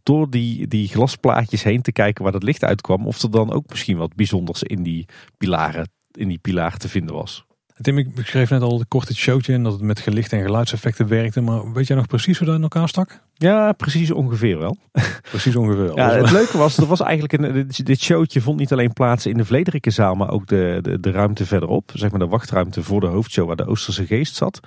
door 0.03 0.29
die, 0.29 0.67
die 0.67 0.87
glasplaatjes 0.87 1.63
heen 1.63 1.81
te 1.81 1.91
kijken 1.91 2.23
waar 2.23 2.31
dat 2.31 2.43
licht 2.43 2.63
uitkwam. 2.63 3.07
Of 3.07 3.21
er 3.21 3.31
dan 3.31 3.51
ook 3.51 3.69
misschien 3.69 3.97
wat 3.97 4.15
bijzonders 4.15 4.63
in 4.63 4.83
die 4.83 5.05
pilaren, 5.37 5.89
in 6.11 6.27
die 6.27 6.39
pilaar 6.39 6.77
te 6.77 6.89
vinden 6.89 7.15
was. 7.15 7.45
Tim, 7.81 7.97
ik 7.97 8.15
beschreef 8.15 8.49
net 8.49 8.61
al 8.61 8.77
de 8.77 8.85
korte 8.85 9.15
showtje 9.15 9.53
en 9.53 9.63
dat 9.63 9.73
het 9.73 9.81
met 9.81 9.99
gelicht 9.99 10.33
en 10.33 10.41
geluidseffecten 10.41 11.07
werkte. 11.07 11.41
Maar 11.41 11.73
weet 11.73 11.87
jij 11.87 11.95
nog 11.95 12.07
precies 12.07 12.37
hoe 12.37 12.47
dat 12.47 12.55
in 12.55 12.61
elkaar 12.61 12.87
stak? 12.87 13.21
Ja, 13.33 13.71
precies 13.71 14.11
ongeveer 14.11 14.59
wel. 14.59 14.77
Precies 15.29 15.55
ongeveer 15.55 15.83
wel. 15.83 15.97
Ja, 15.97 16.11
het 16.11 16.31
leuke 16.31 16.57
was, 16.57 16.77
er 16.77 16.85
was 16.85 17.01
eigenlijk 17.01 17.33
een, 17.33 17.71
dit 17.83 18.01
showtje 18.01 18.41
vond 18.41 18.59
niet 18.59 18.71
alleen 18.71 18.93
plaats 18.93 19.25
in 19.25 19.37
de 19.37 19.45
Vlederikkenzaal, 19.45 20.15
maar 20.15 20.31
ook 20.31 20.47
de, 20.47 20.79
de, 20.81 20.99
de 20.99 21.11
ruimte 21.11 21.45
verderop. 21.45 21.91
Zeg 21.93 22.11
maar 22.11 22.19
de 22.19 22.27
wachtruimte 22.27 22.83
voor 22.83 22.99
de 22.99 23.07
hoofdshow 23.07 23.47
waar 23.47 23.55
de 23.55 23.65
Oosterse 23.65 24.05
Geest 24.05 24.35
zat. 24.35 24.59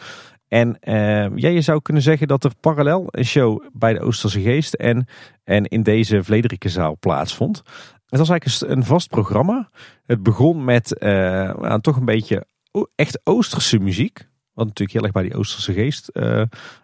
En 0.48 0.78
uh, 0.82 1.36
ja, 1.36 1.48
je 1.48 1.61
zou 1.61 1.82
kunnen 1.82 2.02
zeggen 2.02 2.28
dat 2.28 2.44
er 2.44 2.52
parallel 2.61 3.06
een 3.11 3.24
show 3.24 3.64
bij 3.72 3.92
de 3.92 4.00
Oosterse 4.00 4.40
Geest 4.40 4.74
en, 4.74 5.06
en 5.44 5.64
in 5.64 5.82
deze 5.82 6.24
Vlederikkenzaal 6.24 6.96
plaatsvond. 7.00 7.62
Het 8.06 8.18
was 8.18 8.28
eigenlijk 8.28 8.72
een 8.72 8.84
vast 8.84 9.08
programma. 9.08 9.70
Het 10.06 10.22
begon 10.22 10.64
met 10.64 10.96
uh, 10.98 11.74
toch 11.74 11.96
een 11.96 12.04
beetje 12.04 12.46
echt 12.94 13.20
Oosterse 13.24 13.78
muziek. 13.78 14.28
Wat 14.52 14.66
natuurlijk 14.66 14.98
heel 14.98 15.02
erg 15.02 15.12
bij 15.12 15.22
die 15.22 15.34
Oosterse 15.34 15.72
geest 15.72 16.10
uh, 16.12 16.42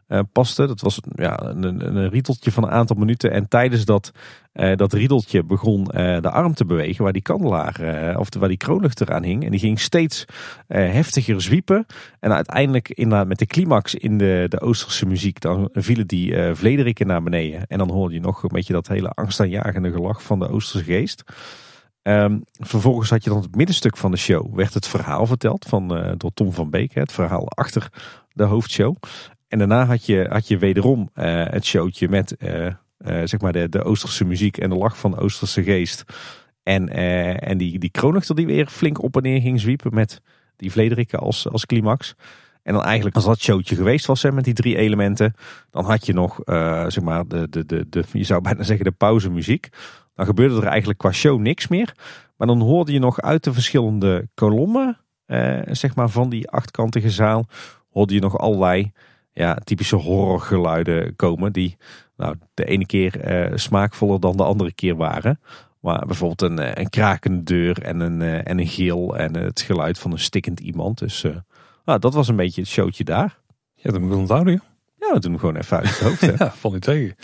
uh, 0.08 0.20
paste. 0.32 0.66
Dat 0.66 0.80
was 0.80 1.00
ja, 1.14 1.42
een, 1.42 1.96
een, 1.96 2.08
riedeltje 2.08 2.52
van 2.52 2.62
een 2.62 2.70
aantal 2.70 2.96
minuten. 2.96 3.30
En 3.30 3.48
tijdens 3.48 3.84
dat, 3.84 4.12
uh, 4.54 4.76
dat 4.76 4.92
riedeltje 4.92 5.44
begon 5.44 5.84
de 5.84 6.30
arm 6.30 6.54
te 6.54 6.64
bewegen 6.64 7.04
waar 7.04 7.12
die 7.12 7.22
kandelaar, 7.22 8.16
of 8.18 8.28
waar 8.38 8.48
die 8.48 8.56
kroonluchter 8.56 9.12
aan 9.12 9.22
hing. 9.22 9.44
En 9.44 9.50
die 9.50 9.60
ging 9.60 9.80
steeds 9.80 10.24
heftiger 10.66 11.42
zwiepen. 11.42 11.86
En 12.20 12.32
uiteindelijk 12.32 12.88
inderdaad 12.88 13.26
met 13.26 13.38
de 13.38 13.46
climax 13.46 13.94
in 13.94 14.18
de, 14.18 14.46
de 14.48 14.60
Oosterse 14.60 15.06
muziek, 15.06 15.40
dan 15.40 15.68
vielen 15.72 16.06
die 16.06 16.54
vlederikken 16.54 17.06
naar 17.06 17.22
beneden. 17.22 17.66
En 17.66 17.78
dan 17.78 17.90
hoorde 17.90 18.14
je 18.14 18.20
nog 18.20 18.42
een 18.42 18.48
beetje 18.52 18.72
dat 18.72 18.88
hele 18.88 19.08
angstaanjagende 19.08 19.90
gelach 19.90 20.22
van 20.22 20.38
de 20.38 20.48
Oosterse 20.48 20.84
geest. 20.84 21.24
Um, 22.08 22.44
vervolgens 22.52 23.10
had 23.10 23.24
je 23.24 23.30
dan 23.30 23.42
het 23.42 23.56
middenstuk 23.56 23.96
van 23.96 24.10
de 24.10 24.16
show. 24.16 24.54
Werd 24.54 24.74
het 24.74 24.86
verhaal 24.86 25.26
verteld 25.26 25.64
van, 25.68 25.98
uh, 25.98 26.12
door 26.16 26.30
Tom 26.34 26.52
van 26.52 26.70
Beek. 26.70 26.94
Het 26.94 27.12
verhaal 27.12 27.48
achter 27.48 27.88
de 28.32 28.44
hoofdshow. 28.44 28.96
En 29.48 29.58
daarna 29.58 29.86
had 29.86 30.06
je, 30.06 30.26
had 30.28 30.48
je 30.48 30.58
wederom 30.58 31.10
uh, 31.14 31.44
het 31.46 31.64
showtje 31.64 32.08
met 32.08 32.36
uh, 32.38 32.66
zeg 33.24 33.40
maar 33.40 33.52
de, 33.52 33.68
de 33.68 33.82
Oosterse 33.82 34.24
muziek 34.24 34.56
en 34.56 34.70
de 34.70 34.76
lach 34.76 34.98
van 34.98 35.10
de 35.10 35.16
Oosterse 35.16 35.62
geest. 35.62 36.04
En, 36.62 36.88
en 37.38 37.58
die, 37.58 37.78
die 37.78 37.90
kroonluchter 37.90 38.34
die 38.34 38.46
weer 38.46 38.66
flink 38.66 39.02
op 39.02 39.16
en 39.16 39.22
neer 39.22 39.40
ging 39.40 39.60
zwiepen 39.60 39.94
met 39.94 40.20
die 40.56 40.72
Vlederikken 40.72 41.18
als, 41.18 41.48
als 41.48 41.66
climax. 41.66 42.14
En 42.62 42.72
dan 42.72 42.82
eigenlijk 42.82 43.16
als 43.16 43.24
dat 43.24 43.40
showtje 43.40 43.76
geweest 43.76 44.06
was 44.06 44.22
hè, 44.22 44.32
met 44.32 44.44
die 44.44 44.54
drie 44.54 44.76
elementen. 44.76 45.34
Dan 45.70 45.84
had 45.84 46.06
je 46.06 46.12
nog 46.12 46.40
zeg 46.92 47.00
maar 47.00 47.28
de, 47.28 47.48
de, 47.50 47.66
de, 47.66 47.86
de, 47.88 48.04
je 48.12 48.24
zou 48.24 48.40
bijna 48.40 48.62
zeggen 48.62 48.84
de 48.84 48.90
pauzemuziek. 48.90 49.68
Dan 50.16 50.26
gebeurde 50.26 50.56
er 50.56 50.66
eigenlijk 50.66 50.98
qua 50.98 51.12
show 51.12 51.40
niks 51.40 51.68
meer. 51.68 51.94
Maar 52.36 52.46
dan 52.46 52.60
hoorde 52.60 52.92
je 52.92 52.98
nog 52.98 53.20
uit 53.20 53.44
de 53.44 53.52
verschillende 53.52 54.28
kolommen, 54.34 54.98
eh, 55.26 55.60
zeg 55.70 55.94
maar 55.94 56.08
van 56.08 56.28
die 56.28 56.48
achtkantige 56.48 57.10
zaal, 57.10 57.46
hoorde 57.90 58.14
je 58.14 58.20
nog 58.20 58.38
allerlei 58.38 58.92
ja, 59.32 59.54
typische 59.54 59.96
horrorgeluiden 59.96 61.16
komen. 61.16 61.52
Die 61.52 61.76
nou, 62.16 62.34
de 62.54 62.64
ene 62.64 62.86
keer 62.86 63.20
eh, 63.20 63.56
smaakvoller 63.56 64.20
dan 64.20 64.36
de 64.36 64.44
andere 64.44 64.72
keer 64.72 64.96
waren. 64.96 65.40
Maar 65.80 66.06
bijvoorbeeld 66.06 66.42
een, 66.42 66.58
eh, 66.58 66.82
een 66.82 66.90
krakende 66.90 67.42
deur 67.42 67.82
en 67.82 68.00
een, 68.00 68.20
uh, 68.20 68.48
en 68.48 68.58
een 68.58 68.66
geel 68.66 69.16
en 69.16 69.36
het 69.36 69.60
geluid 69.60 69.98
van 69.98 70.12
een 70.12 70.18
stikkend 70.18 70.60
iemand. 70.60 70.98
Dus 70.98 71.24
uh, 71.24 71.36
nou, 71.84 71.98
dat 71.98 72.14
was 72.14 72.28
een 72.28 72.36
beetje 72.36 72.60
het 72.60 72.70
showtje 72.70 73.04
daar. 73.04 73.38
Ja, 73.74 73.90
dat 73.90 74.00
moet 74.00 74.12
ik 74.12 74.16
onthouden. 74.16 74.62
Ja, 74.98 75.12
we 75.12 75.20
doen 75.20 75.30
hem 75.30 75.40
gewoon 75.40 75.56
even 75.56 75.76
uit 75.76 75.88
het 75.88 75.98
hoofd. 75.98 76.20
ja, 76.38 76.50
van 76.50 76.70
die 76.70 76.80
tegen. 76.80 77.16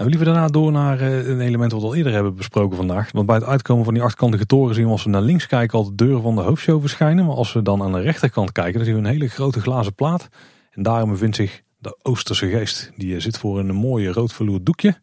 Nou, 0.00 0.12
liever 0.12 0.32
daarna 0.32 0.48
door 0.48 0.72
naar 0.72 1.00
eh, 1.00 1.28
een 1.28 1.40
element 1.40 1.72
wat 1.72 1.80
we 1.80 1.86
al 1.86 1.94
eerder 1.94 2.12
hebben 2.12 2.34
besproken 2.34 2.76
vandaag. 2.76 3.12
Want 3.12 3.26
bij 3.26 3.36
het 3.36 3.44
uitkomen 3.44 3.84
van 3.84 3.94
die 3.94 4.02
achtkantige 4.02 4.46
toren 4.46 4.74
zien 4.74 4.84
we 4.84 4.90
als 4.90 5.04
we 5.04 5.10
naar 5.10 5.22
links 5.22 5.46
kijken 5.46 5.78
al 5.78 5.84
de 5.84 5.94
deuren 5.94 6.22
van 6.22 6.34
de 6.34 6.40
hoofdshow 6.40 6.80
verschijnen. 6.80 7.26
Maar 7.26 7.36
als 7.36 7.52
we 7.52 7.62
dan 7.62 7.82
aan 7.82 7.92
de 7.92 8.00
rechterkant 8.00 8.52
kijken, 8.52 8.74
dan 8.74 8.84
zien 8.84 8.94
we 8.94 9.00
een 9.00 9.06
hele 9.06 9.28
grote 9.28 9.60
glazen 9.60 9.94
plaat. 9.94 10.28
En 10.70 10.82
daarom 10.82 11.10
bevindt 11.10 11.36
zich 11.36 11.62
de 11.78 11.98
Oosterse 12.02 12.48
geest. 12.48 12.92
Die 12.96 13.14
eh, 13.14 13.20
zit 13.20 13.38
voor 13.38 13.58
een 13.58 13.74
mooie 13.74 14.12
rood 14.12 14.32
verloerd 14.32 14.66
doekje. 14.66 14.98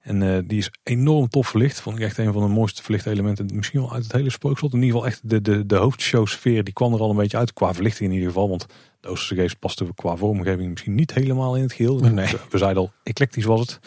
En 0.00 0.20
uh, 0.20 0.38
die 0.44 0.58
is 0.58 0.70
enorm 0.82 1.28
tof 1.28 1.48
verlicht. 1.48 1.80
Vond 1.80 1.96
ik 1.96 2.02
echt 2.02 2.18
een 2.18 2.32
van 2.32 2.42
de 2.42 2.48
mooiste 2.48 2.82
verlichte 2.82 3.10
elementen. 3.10 3.50
Misschien 3.54 3.80
wel 3.80 3.92
uit 3.92 4.02
het 4.02 4.12
hele 4.12 4.30
spookslot. 4.30 4.72
In 4.72 4.82
ieder 4.82 4.94
geval 4.94 5.10
echt 5.10 5.20
de, 5.30 5.40
de, 5.40 5.66
de 5.66 5.76
hoofdshowsfeer. 5.76 6.64
Die 6.64 6.74
kwam 6.74 6.94
er 6.94 7.00
al 7.00 7.10
een 7.10 7.16
beetje 7.16 7.36
uit. 7.36 7.52
Qua 7.52 7.74
verlichting 7.74 8.08
in 8.08 8.14
ieder 8.14 8.32
geval. 8.32 8.48
Want 8.48 8.66
de 9.00 9.08
Oosterse 9.08 9.42
geest 9.42 9.58
paste 9.58 9.86
qua 9.94 10.16
vormgeving 10.16 10.70
misschien 10.70 10.94
niet 10.94 11.14
helemaal 11.14 11.56
in 11.56 11.62
het 11.62 11.72
geheel. 11.72 11.98
Nee. 11.98 12.34
We 12.50 12.58
zeiden 12.58 12.82
al, 12.82 12.92
eclectisch 13.02 13.44
was 13.44 13.60
het. 13.60 13.80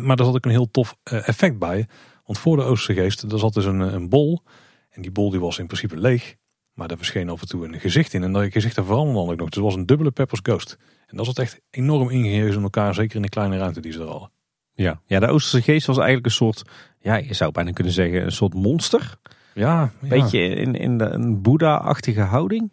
Maar 0.00 0.16
daar 0.16 0.26
zat 0.26 0.34
ook 0.34 0.44
een 0.44 0.50
heel 0.50 0.70
tof 0.70 0.96
uh, 1.12 1.28
effect 1.28 1.58
bij. 1.58 1.88
Want 2.24 2.38
voor 2.38 2.56
de 2.56 2.62
Oosterse 2.62 3.02
geest, 3.02 3.30
daar 3.30 3.38
zat 3.38 3.54
dus 3.54 3.64
een, 3.64 3.80
een 3.80 4.08
bol. 4.08 4.42
En 4.90 5.02
die 5.02 5.10
bol 5.10 5.30
die 5.30 5.40
was 5.40 5.58
in 5.58 5.66
principe 5.66 5.96
leeg. 5.96 6.36
Maar 6.72 6.88
daar 6.88 6.96
verscheen 6.96 7.28
af 7.28 7.40
en 7.40 7.48
toe 7.48 7.66
een 7.66 7.80
gezicht 7.80 8.14
in. 8.14 8.22
En 8.22 8.32
dat 8.32 8.52
gezicht 8.52 8.74
veranderde 8.74 9.12
dan 9.12 9.30
ook 9.30 9.38
nog. 9.38 9.48
Dus 9.48 9.54
het 9.54 9.64
was 9.64 9.74
een 9.74 9.86
dubbele 9.86 10.10
Peppers 10.10 10.40
Ghost. 10.42 10.78
En 11.06 11.16
dat 11.16 11.26
zat 11.26 11.38
echt 11.38 11.60
enorm 11.70 12.10
ingehezen 12.10 12.56
in 12.56 12.62
elkaar. 12.62 12.94
Zeker 12.94 13.16
in 13.16 13.22
de 13.22 13.28
kleine 13.28 13.58
ruimte 13.58 13.80
die 13.80 13.92
ze 13.92 14.00
er 14.00 14.08
hadden. 14.08 14.30
Ja. 14.74 15.00
ja, 15.06 15.20
de 15.20 15.26
Oosterse 15.26 15.72
geest 15.72 15.86
was 15.86 15.96
eigenlijk 15.96 16.26
een 16.26 16.32
soort, 16.32 16.62
ja, 16.98 17.16
je 17.16 17.34
zou 17.34 17.52
bijna 17.52 17.70
kunnen 17.70 17.92
zeggen, 17.92 18.24
een 18.24 18.32
soort 18.32 18.54
monster. 18.54 19.16
Ja, 19.54 19.92
ja. 20.00 20.08
Beetje 20.08 20.38
in, 20.38 20.74
in 20.74 20.98
de, 20.98 21.04
een 21.04 21.42
Boeddha-achtige 21.42 22.20
houding. 22.20 22.72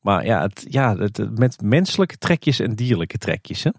Maar 0.00 0.24
ja, 0.24 0.42
het, 0.42 0.66
ja 0.68 0.96
het, 0.96 1.38
met 1.38 1.62
menselijke 1.62 2.16
trekjes 2.16 2.60
en 2.60 2.74
dierlijke 2.74 3.18
trekjes. 3.18 3.62
Hè? 3.62 3.70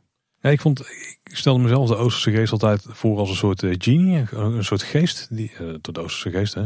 Ja, 0.44 0.50
ik, 0.50 0.62
vond, 0.62 0.80
ik 1.24 1.36
stelde 1.36 1.64
mezelf 1.64 1.88
de 1.88 1.96
Oosterse 1.96 2.32
geest 2.32 2.52
altijd 2.52 2.86
voor 2.89 3.18
als 3.18 3.30
een 3.30 3.36
soort 3.36 3.62
uh, 3.62 3.76
genie, 3.78 4.26
een 4.32 4.64
soort 4.64 4.84
geest. 4.84 5.28
Die, 5.30 5.52
uh, 5.62 5.74
de 5.82 6.02
Oosterse 6.02 6.38
geest, 6.38 6.54
hè? 6.54 6.66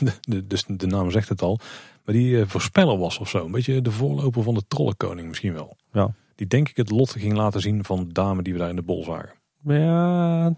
de, 0.20 0.46
dus 0.46 0.64
de 0.66 0.86
naam 0.86 1.10
zegt 1.10 1.28
het 1.28 1.42
al. 1.42 1.58
Maar 2.04 2.14
die 2.14 2.30
uh, 2.30 2.44
voorspeller 2.46 2.98
was 2.98 3.18
of 3.18 3.28
zo. 3.28 3.44
Een 3.44 3.50
beetje 3.50 3.82
de 3.82 3.90
voorloper 3.90 4.42
van 4.42 4.54
de 4.54 4.62
trollenkoning 4.68 5.28
misschien 5.28 5.52
wel. 5.52 5.76
Ja. 5.92 6.14
Die 6.34 6.46
denk 6.46 6.68
ik 6.68 6.76
het 6.76 6.90
lot 6.90 7.10
ging 7.10 7.32
laten 7.32 7.60
zien 7.60 7.84
van 7.84 8.06
de 8.06 8.12
dame 8.12 8.42
die 8.42 8.52
we 8.52 8.58
daar 8.58 8.68
in 8.68 8.76
de 8.76 8.82
bol 8.82 9.04
zagen. 9.04 9.32
Ja, 9.64 10.54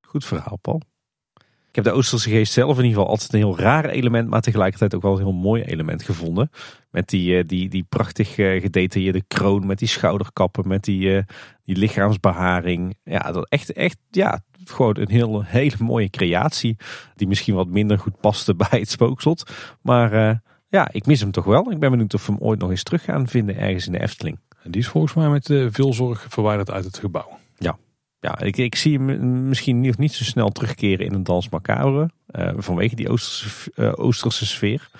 goed 0.00 0.24
verhaal, 0.24 0.56
Paul. 0.56 0.82
Ik 1.74 1.84
heb 1.84 1.92
de 1.92 1.98
Oosterse 1.98 2.30
geest 2.30 2.52
zelf 2.52 2.78
in 2.78 2.84
ieder 2.84 2.98
geval 2.98 3.08
altijd 3.08 3.32
een 3.32 3.38
heel 3.38 3.58
raar 3.58 3.84
element, 3.84 4.28
maar 4.28 4.40
tegelijkertijd 4.40 4.94
ook 4.94 5.02
wel 5.02 5.12
een 5.12 5.22
heel 5.24 5.32
mooi 5.32 5.62
element 5.62 6.02
gevonden. 6.02 6.50
Met 6.90 7.08
die, 7.08 7.36
uh, 7.36 7.42
die, 7.46 7.68
die 7.68 7.86
prachtig 7.88 8.38
uh, 8.38 8.60
gedetailleerde 8.60 9.22
kroon, 9.28 9.66
met 9.66 9.78
die 9.78 9.88
schouderkappen, 9.88 10.68
met 10.68 10.84
die, 10.84 11.00
uh, 11.00 11.22
die 11.64 11.76
lichaamsbeharing. 11.76 12.96
Ja, 13.04 13.32
dat 13.32 13.48
echt, 13.48 13.72
echt, 13.72 13.98
ja, 14.10 14.40
gewoon 14.64 14.96
een 14.96 15.10
heel, 15.10 15.42
hele 15.58 15.76
mooie 15.78 16.10
creatie. 16.10 16.76
Die 17.14 17.28
misschien 17.28 17.54
wat 17.54 17.68
minder 17.68 17.98
goed 17.98 18.20
paste 18.20 18.54
bij 18.70 18.78
het 18.78 18.90
spookslot. 18.90 19.50
Maar 19.82 20.40
ja, 20.68 20.88
ik 20.92 21.06
mis 21.06 21.20
hem 21.20 21.30
toch 21.30 21.44
wel. 21.44 21.70
Ik 21.70 21.78
ben 21.78 21.90
benieuwd 21.90 22.14
of 22.14 22.26
we 22.26 22.32
hem 22.32 22.42
ooit 22.42 22.60
nog 22.60 22.70
eens 22.70 22.82
terug 22.82 23.04
gaan 23.04 23.28
vinden 23.28 23.56
ergens 23.56 23.86
in 23.86 23.92
de 23.92 24.00
Efteling. 24.00 24.38
En 24.62 24.70
die 24.70 24.80
is 24.80 24.88
volgens 24.88 25.14
mij 25.14 25.28
met 25.28 25.46
veel 25.70 25.92
zorg 25.92 26.26
verwijderd 26.28 26.70
uit 26.70 26.84
het 26.84 26.98
gebouw. 26.98 27.38
Ja, 27.58 27.78
ja, 28.24 28.40
ik, 28.40 28.56
ik 28.56 28.74
zie 28.74 28.98
hem 28.98 29.48
misschien 29.48 29.80
niet, 29.80 29.98
niet 29.98 30.12
zo 30.12 30.24
snel 30.24 30.48
terugkeren 30.48 31.06
in 31.06 31.14
een 31.14 31.22
dans 31.22 31.48
macabre. 31.48 32.10
Uh, 32.30 32.52
vanwege 32.56 32.94
die 32.94 33.08
Oosterse, 33.08 33.72
uh, 33.76 33.92
Oosterse 33.94 34.46
sfeer. 34.46 34.90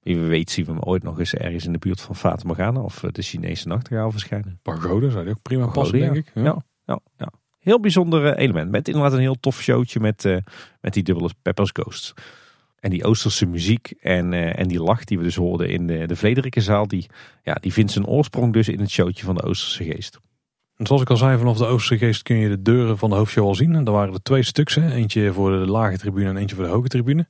Wie 0.00 0.18
weet 0.18 0.50
zien 0.50 0.64
we 0.64 0.70
hem 0.70 0.80
ooit 0.80 1.02
nog 1.02 1.18
eens 1.18 1.34
ergens 1.34 1.64
in 1.64 1.72
de 1.72 1.78
buurt 1.78 2.00
van 2.00 2.16
Fata 2.16 2.46
Morgana 2.46 2.80
of 2.80 3.04
de 3.12 3.22
Chinese 3.22 3.68
nachtegaal 3.68 4.10
verschijnen. 4.10 4.58
Pagode 4.62 5.10
zou 5.10 5.24
die 5.24 5.32
ook 5.32 5.42
prima 5.42 5.66
Pagode, 5.66 5.80
passen, 5.80 5.98
denk 5.98 6.14
ik. 6.14 6.30
Ja. 6.34 6.42
Ja, 6.42 6.62
ja, 6.86 6.98
ja. 7.16 7.32
Heel 7.58 7.80
bijzonder 7.80 8.36
element. 8.36 8.70
Met 8.70 8.88
inderdaad 8.88 9.12
een 9.12 9.18
heel 9.18 9.40
tof 9.40 9.62
showtje 9.62 10.00
met, 10.00 10.24
uh, 10.24 10.36
met 10.80 10.92
die 10.92 11.02
dubbele 11.02 11.30
Peppers 11.42 11.70
Ghosts. 11.72 12.14
En 12.80 12.90
die 12.90 13.04
Oosterse 13.04 13.46
muziek 13.46 13.94
en, 14.00 14.32
en 14.32 14.68
die 14.68 14.82
lach 14.82 15.04
die 15.04 15.18
we 15.18 15.24
dus 15.24 15.36
hoorden 15.36 15.68
in 15.68 15.86
de, 15.86 16.06
de. 16.06 16.84
Die, 16.86 17.06
ja, 17.42 17.54
die 17.54 17.72
vindt 17.72 17.92
zijn 17.92 18.06
oorsprong 18.06 18.52
dus 18.52 18.68
in 18.68 18.80
het 18.80 18.90
showtje 18.90 19.24
van 19.24 19.34
de 19.34 19.42
Oosterse 19.42 19.84
geest. 19.84 20.20
En 20.76 20.86
zoals 20.86 21.02
ik 21.02 21.10
al 21.10 21.16
zei, 21.16 21.38
vanaf 21.38 21.56
de 21.56 21.66
Oosterse 21.66 22.04
geest 22.04 22.22
kun 22.22 22.36
je 22.36 22.48
de 22.48 22.62
deuren 22.62 22.98
van 22.98 23.10
de 23.10 23.16
hoofdshow 23.16 23.44
al 23.44 23.54
zien. 23.54 23.74
En 23.74 23.84
er 23.86 23.92
waren 23.92 24.14
er 24.14 24.22
twee 24.22 24.42
stuks. 24.42 24.76
Eentje 24.76 25.32
voor 25.32 25.50
de 25.50 25.66
lage 25.66 25.98
tribune 25.98 26.28
en 26.28 26.36
eentje 26.36 26.56
voor 26.56 26.64
de 26.64 26.70
hoge 26.70 26.88
tribune. 26.88 27.26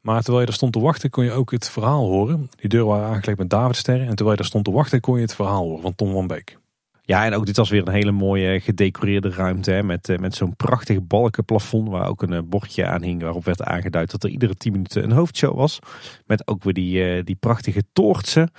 Maar 0.00 0.18
terwijl 0.18 0.40
je 0.40 0.46
daar 0.46 0.54
stond 0.54 0.72
te 0.72 0.80
wachten, 0.80 1.10
kon 1.10 1.24
je 1.24 1.32
ook 1.32 1.50
het 1.50 1.70
verhaal 1.70 2.06
horen. 2.06 2.50
Die 2.56 2.68
deuren 2.68 2.88
waren 2.88 3.08
aangekleed 3.08 3.36
met 3.36 3.50
Davidsterren. 3.50 4.06
En 4.06 4.14
terwijl 4.14 4.30
je 4.30 4.36
daar 4.36 4.46
stond 4.46 4.64
te 4.64 4.70
wachten, 4.70 5.00
kon 5.00 5.16
je 5.16 5.22
het 5.22 5.34
verhaal 5.34 5.64
horen 5.64 5.82
van 5.82 5.94
Tom 5.94 6.12
van 6.12 6.26
Beek. 6.26 6.58
Ja, 7.02 7.24
en 7.24 7.34
ook 7.34 7.46
dit 7.46 7.56
was 7.56 7.70
weer 7.70 7.86
een 7.86 7.92
hele 7.92 8.12
mooie 8.12 8.60
gedecoreerde 8.60 9.30
ruimte. 9.30 9.70
Hè, 9.70 9.82
met, 9.82 10.20
met 10.20 10.34
zo'n 10.34 10.56
prachtig 10.56 11.06
balkenplafond 11.06 11.88
waar 11.88 12.08
ook 12.08 12.22
een 12.22 12.48
bordje 12.48 12.86
aan 12.86 13.02
hing. 13.02 13.22
Waarop 13.22 13.44
werd 13.44 13.62
aangeduid 13.62 14.10
dat 14.10 14.24
er 14.24 14.30
iedere 14.30 14.56
10 14.56 14.72
minuten 14.72 15.02
een 15.02 15.12
hoofdshow 15.12 15.56
was. 15.56 15.78
Met 16.26 16.46
ook 16.46 16.64
weer 16.64 16.74
die, 16.74 17.24
die 17.24 17.36
prachtige 17.40 17.82
toortsen. 17.92 18.50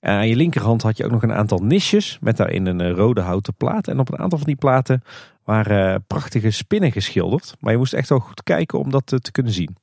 En 0.00 0.14
aan 0.14 0.28
je 0.28 0.36
linkerhand 0.36 0.82
had 0.82 0.96
je 0.96 1.04
ook 1.04 1.10
nog 1.10 1.22
een 1.22 1.32
aantal 1.32 1.58
nisjes 1.58 2.18
met 2.20 2.36
daarin 2.36 2.66
een 2.66 2.90
rode 2.90 3.20
houten 3.20 3.54
plaat. 3.54 3.88
En 3.88 3.98
op 3.98 4.12
een 4.12 4.18
aantal 4.18 4.38
van 4.38 4.46
die 4.46 4.56
platen 4.56 5.02
waren 5.44 6.04
prachtige 6.06 6.50
spinnen 6.50 6.92
geschilderd. 6.92 7.54
Maar 7.60 7.72
je 7.72 7.78
moest 7.78 7.92
echt 7.92 8.08
wel 8.08 8.18
goed 8.18 8.42
kijken 8.42 8.78
om 8.78 8.90
dat 8.90 9.06
te 9.06 9.32
kunnen 9.32 9.52
zien. 9.52 9.76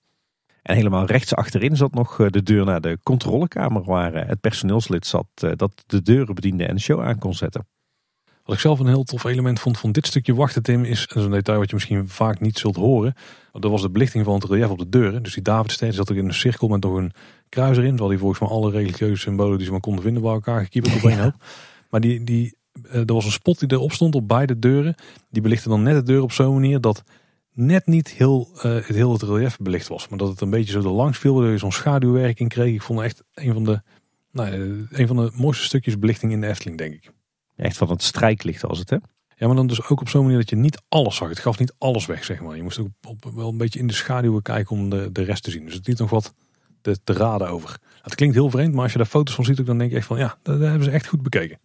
En 0.62 0.76
helemaal 0.76 1.06
rechts 1.06 1.36
achterin 1.36 1.76
zat 1.76 1.94
nog 1.94 2.16
de 2.16 2.44
deur 2.44 2.66
naar 2.66 2.82
de 2.82 3.00
controlekamer 3.04 3.84
waar 3.84 4.28
het 4.28 4.42
personeelslid 4.42 5.06
zat 5.06 5.28
dat 5.56 5.84
de 5.86 6.02
deuren 6.02 6.36
bediende 6.36 6.66
en 6.66 6.76
de 6.76 6.82
show 6.82 7.02
aan 7.02 7.20
kon 7.20 7.34
zetten. 7.34 7.68
Wat 8.44 8.56
ik 8.56 8.62
zelf 8.62 8.80
een 8.80 8.88
heel 8.88 9.04
tof 9.04 9.24
element 9.24 9.60
vond 9.60 9.80
van 9.80 9.92
dit 9.92 10.08
stukje 10.08 10.36
wachten, 10.36 10.64
Tim, 10.64 10.84
is 10.84 11.08
een 11.14 11.32
detail 11.32 11.60
wat 11.60 11.70
je 11.70 11.76
misschien 11.76 12.10
vaak 12.10 12.40
niet 12.40 12.58
zult 12.58 12.76
horen. 12.76 13.14
Dat 13.52 13.72
was 13.72 13.82
de 13.82 13.90
belichting 13.90 14.26
van 14.26 14.34
het 14.34 14.44
relief 14.44 14.70
op 14.70 14.78
de 14.78 14.90
deuren. 14.90 15.24
Dus 15.24 15.34
die 15.34 15.44
Davidstein 15.44 15.94
zat 15.94 16.12
ook 16.12 16.18
in 16.18 16.26
een 16.26 16.34
cirkel 16.34 16.68
met 16.68 16.84
nog 16.84 16.96
een 16.96 17.12
kruis 17.56 17.78
erin. 17.78 17.90
Terwijl 17.90 18.10
die 18.10 18.20
volgens 18.20 18.40
mij 18.40 18.50
alle 18.50 18.72
religieuze 18.72 19.22
symbolen 19.22 19.58
die 19.58 19.66
ze 19.66 19.72
maar 19.72 19.82
konden 19.82 20.04
vinden 20.04 20.22
bij 20.22 20.32
elkaar 20.32 20.64
gekieperd 20.64 20.96
op 20.96 21.10
één 21.10 21.20
hoop. 21.20 21.36
Maar 21.90 22.02
die, 22.02 22.24
die, 22.24 22.58
uh, 22.84 22.96
er 22.96 23.14
was 23.14 23.26
een 23.26 23.32
spot 23.32 23.60
die 23.60 23.72
erop 23.72 23.92
stond 23.92 24.16
op 24.16 24.28
beide 24.28 24.60
deuren. 24.60 24.96
Die 25.30 25.42
belichtte 25.42 25.70
dan 25.70 25.84
net 25.84 25.96
de 25.96 26.12
deur 26.12 26.22
op 26.22 26.32
zo'n 26.32 26.54
manier 26.54 26.82
dat 26.82 27.04
net 27.52 27.86
niet 27.86 28.10
heel, 28.10 28.50
uh, 28.56 28.62
het 28.62 28.86
heel 28.86 29.12
het 29.12 29.22
relief 29.22 29.58
belicht 29.58 29.88
was. 29.88 30.08
Maar 30.08 30.18
dat 30.18 30.30
het 30.30 30.42
een 30.42 30.50
beetje 30.50 30.72
zo 30.72 30.80
er 30.80 30.96
langs 30.96 31.18
viel, 31.18 31.34
waardoor 31.34 31.52
je 31.52 31.58
zo'n 31.58 31.72
schaduwwerking 31.72 32.50
kreeg. 32.50 32.74
Ik 32.74 32.82
vond 32.82 33.00
echt 33.00 33.24
een 33.34 33.54
van 33.54 33.64
de, 33.64 33.82
nou, 34.32 34.52
een 34.90 35.08
van 35.08 35.16
de 35.16 35.32
mooiste 35.36 35.64
stukjes 35.64 36.00
belichting 36.00 36.32
in 36.32 36.42
de 36.42 36.48
Efteling, 36.48 36.78
denk 36.78 36.94
ik. 36.94 37.12
Echt 37.56 37.78
van 37.78 37.90
het 37.90 38.04
strijklicht 38.04 38.66
als 38.66 38.80
het, 38.80 38.90
hè? 38.90 38.98
Ja, 39.38 39.48
maar 39.48 39.56
dan 39.56 39.68
dus 39.68 39.88
ook 39.88 40.02
op 40.02 40.10
zo'n 40.10 40.24
manier 40.24 40.38
dat 40.38 40.50
je 40.50 40.56
niet 40.56 40.82
alles 40.90 41.16
zag. 41.16 41.30
Het 41.30 41.40
gaf 41.40 41.60
niet 41.60 41.76
alles 41.78 42.06
weg, 42.06 42.24
zeg 42.24 42.42
maar. 42.42 42.56
Je 42.56 42.64
moest 42.64 42.80
ook 42.80 42.88
op, 43.08 43.32
wel 43.36 43.50
een 43.50 43.58
beetje 43.58 43.80
in 43.80 43.88
de 43.88 43.94
schaduwen 43.94 44.42
kijken 44.42 44.76
om 44.76 44.90
de, 44.90 45.10
de 45.12 45.24
rest 45.24 45.44
te 45.44 45.52
zien. 45.52 45.66
Dus 45.66 45.74
het 45.74 45.88
liet 45.88 45.98
nog 45.98 46.10
wat 46.10 46.34
te, 46.86 47.04
te 47.04 47.14
raden 47.14 47.50
over. 47.50 47.78
Het 48.02 48.16
klinkt 48.16 48.36
heel 48.36 48.50
vreemd, 48.50 48.74
maar 48.74 48.84
als 48.84 48.92
je 48.92 48.98
daar 48.98 49.08
foto's 49.08 49.36
van 49.36 49.46
ziet, 49.46 49.66
dan 49.66 49.78
denk 49.78 49.92
je 49.92 49.98
echt 49.98 50.08
van 50.08 50.18
ja, 50.18 50.38
dat, 50.42 50.60
hebben 50.60 50.84
ze 50.84 50.92
echt 50.92 51.08
goed 51.08 51.22
bekeken. 51.22 51.60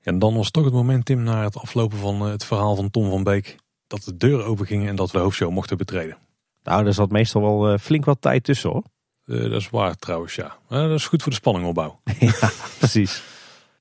En 0.00 0.18
dan 0.18 0.34
was 0.34 0.50
toch 0.50 0.64
het 0.64 0.72
moment, 0.72 1.04
Tim, 1.04 1.22
na 1.22 1.44
het 1.44 1.56
aflopen 1.56 1.98
van 1.98 2.20
het 2.20 2.44
verhaal 2.44 2.76
van 2.76 2.90
Tom 2.90 3.10
van 3.10 3.22
Beek, 3.22 3.56
dat 3.86 4.04
de 4.04 4.16
deuren 4.16 4.46
open 4.46 4.66
gingen 4.66 4.88
en 4.88 4.96
dat 4.96 5.10
we 5.10 5.18
de 5.18 5.22
hoofdshow 5.22 5.50
mochten 5.50 5.76
betreden. 5.76 6.16
Nou, 6.62 6.84
daar 6.84 6.92
zat 6.92 7.10
meestal 7.10 7.42
wel 7.42 7.78
flink 7.78 8.04
wat 8.04 8.20
tijd 8.20 8.44
tussen 8.44 8.70
hoor. 8.70 8.82
Uh, 9.24 9.42
dat 9.42 9.60
is 9.60 9.70
waar 9.70 9.96
trouwens, 9.96 10.34
ja. 10.34 10.56
Uh, 10.70 10.78
dat 10.78 10.90
is 10.90 11.06
goed 11.06 11.22
voor 11.22 11.32
de 11.32 11.38
spanningopbouw. 11.38 11.98
ja, 12.18 12.50
precies. 12.78 13.22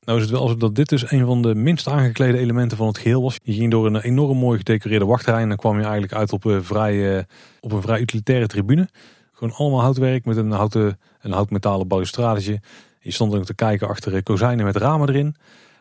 Nou 0.04 0.18
is 0.18 0.24
het 0.24 0.34
wel 0.34 0.48
zo 0.48 0.58
dat 0.58 0.76
dit 0.76 0.90
dus 0.90 1.12
een 1.12 1.26
van 1.26 1.42
de 1.42 1.56
minst 1.56 1.88
aangeklede 1.88 2.38
elementen 2.38 2.78
van 2.78 2.88
het 2.88 2.98
geheel 2.98 3.22
was. 3.22 3.38
Je 3.44 3.54
ging 3.54 3.72
door 3.72 3.86
een 3.86 4.02
enorm 4.02 4.38
mooi 4.38 4.58
gedecoreerde 4.58 5.06
wachtrij 5.06 5.42
en 5.42 5.48
dan 5.48 5.58
kwam 5.58 5.76
je 5.76 5.84
eigenlijk 5.84 6.14
uit 6.14 6.34
op 6.34 6.46
een 6.46 6.64
vrij, 6.64 7.26
op 7.60 7.72
een 7.72 7.82
vrij 7.82 8.00
utilitaire 8.00 8.48
tribune. 8.48 8.90
Gewoon 9.40 9.56
allemaal 9.56 9.82
houtwerk 9.82 10.26
met 10.26 10.38
een, 10.38 10.52
houten, 10.52 11.00
een 11.22 11.32
houtmetalen 11.32 11.88
balustradetje. 11.88 12.60
Je 13.00 13.12
stond 13.12 13.36
ook 13.36 13.46
te 13.46 13.56
kijken 13.56 13.88
achter 13.88 14.24
kozijnen 14.24 14.66
met 14.66 14.76
ramen 14.76 15.10
erin. 15.10 15.36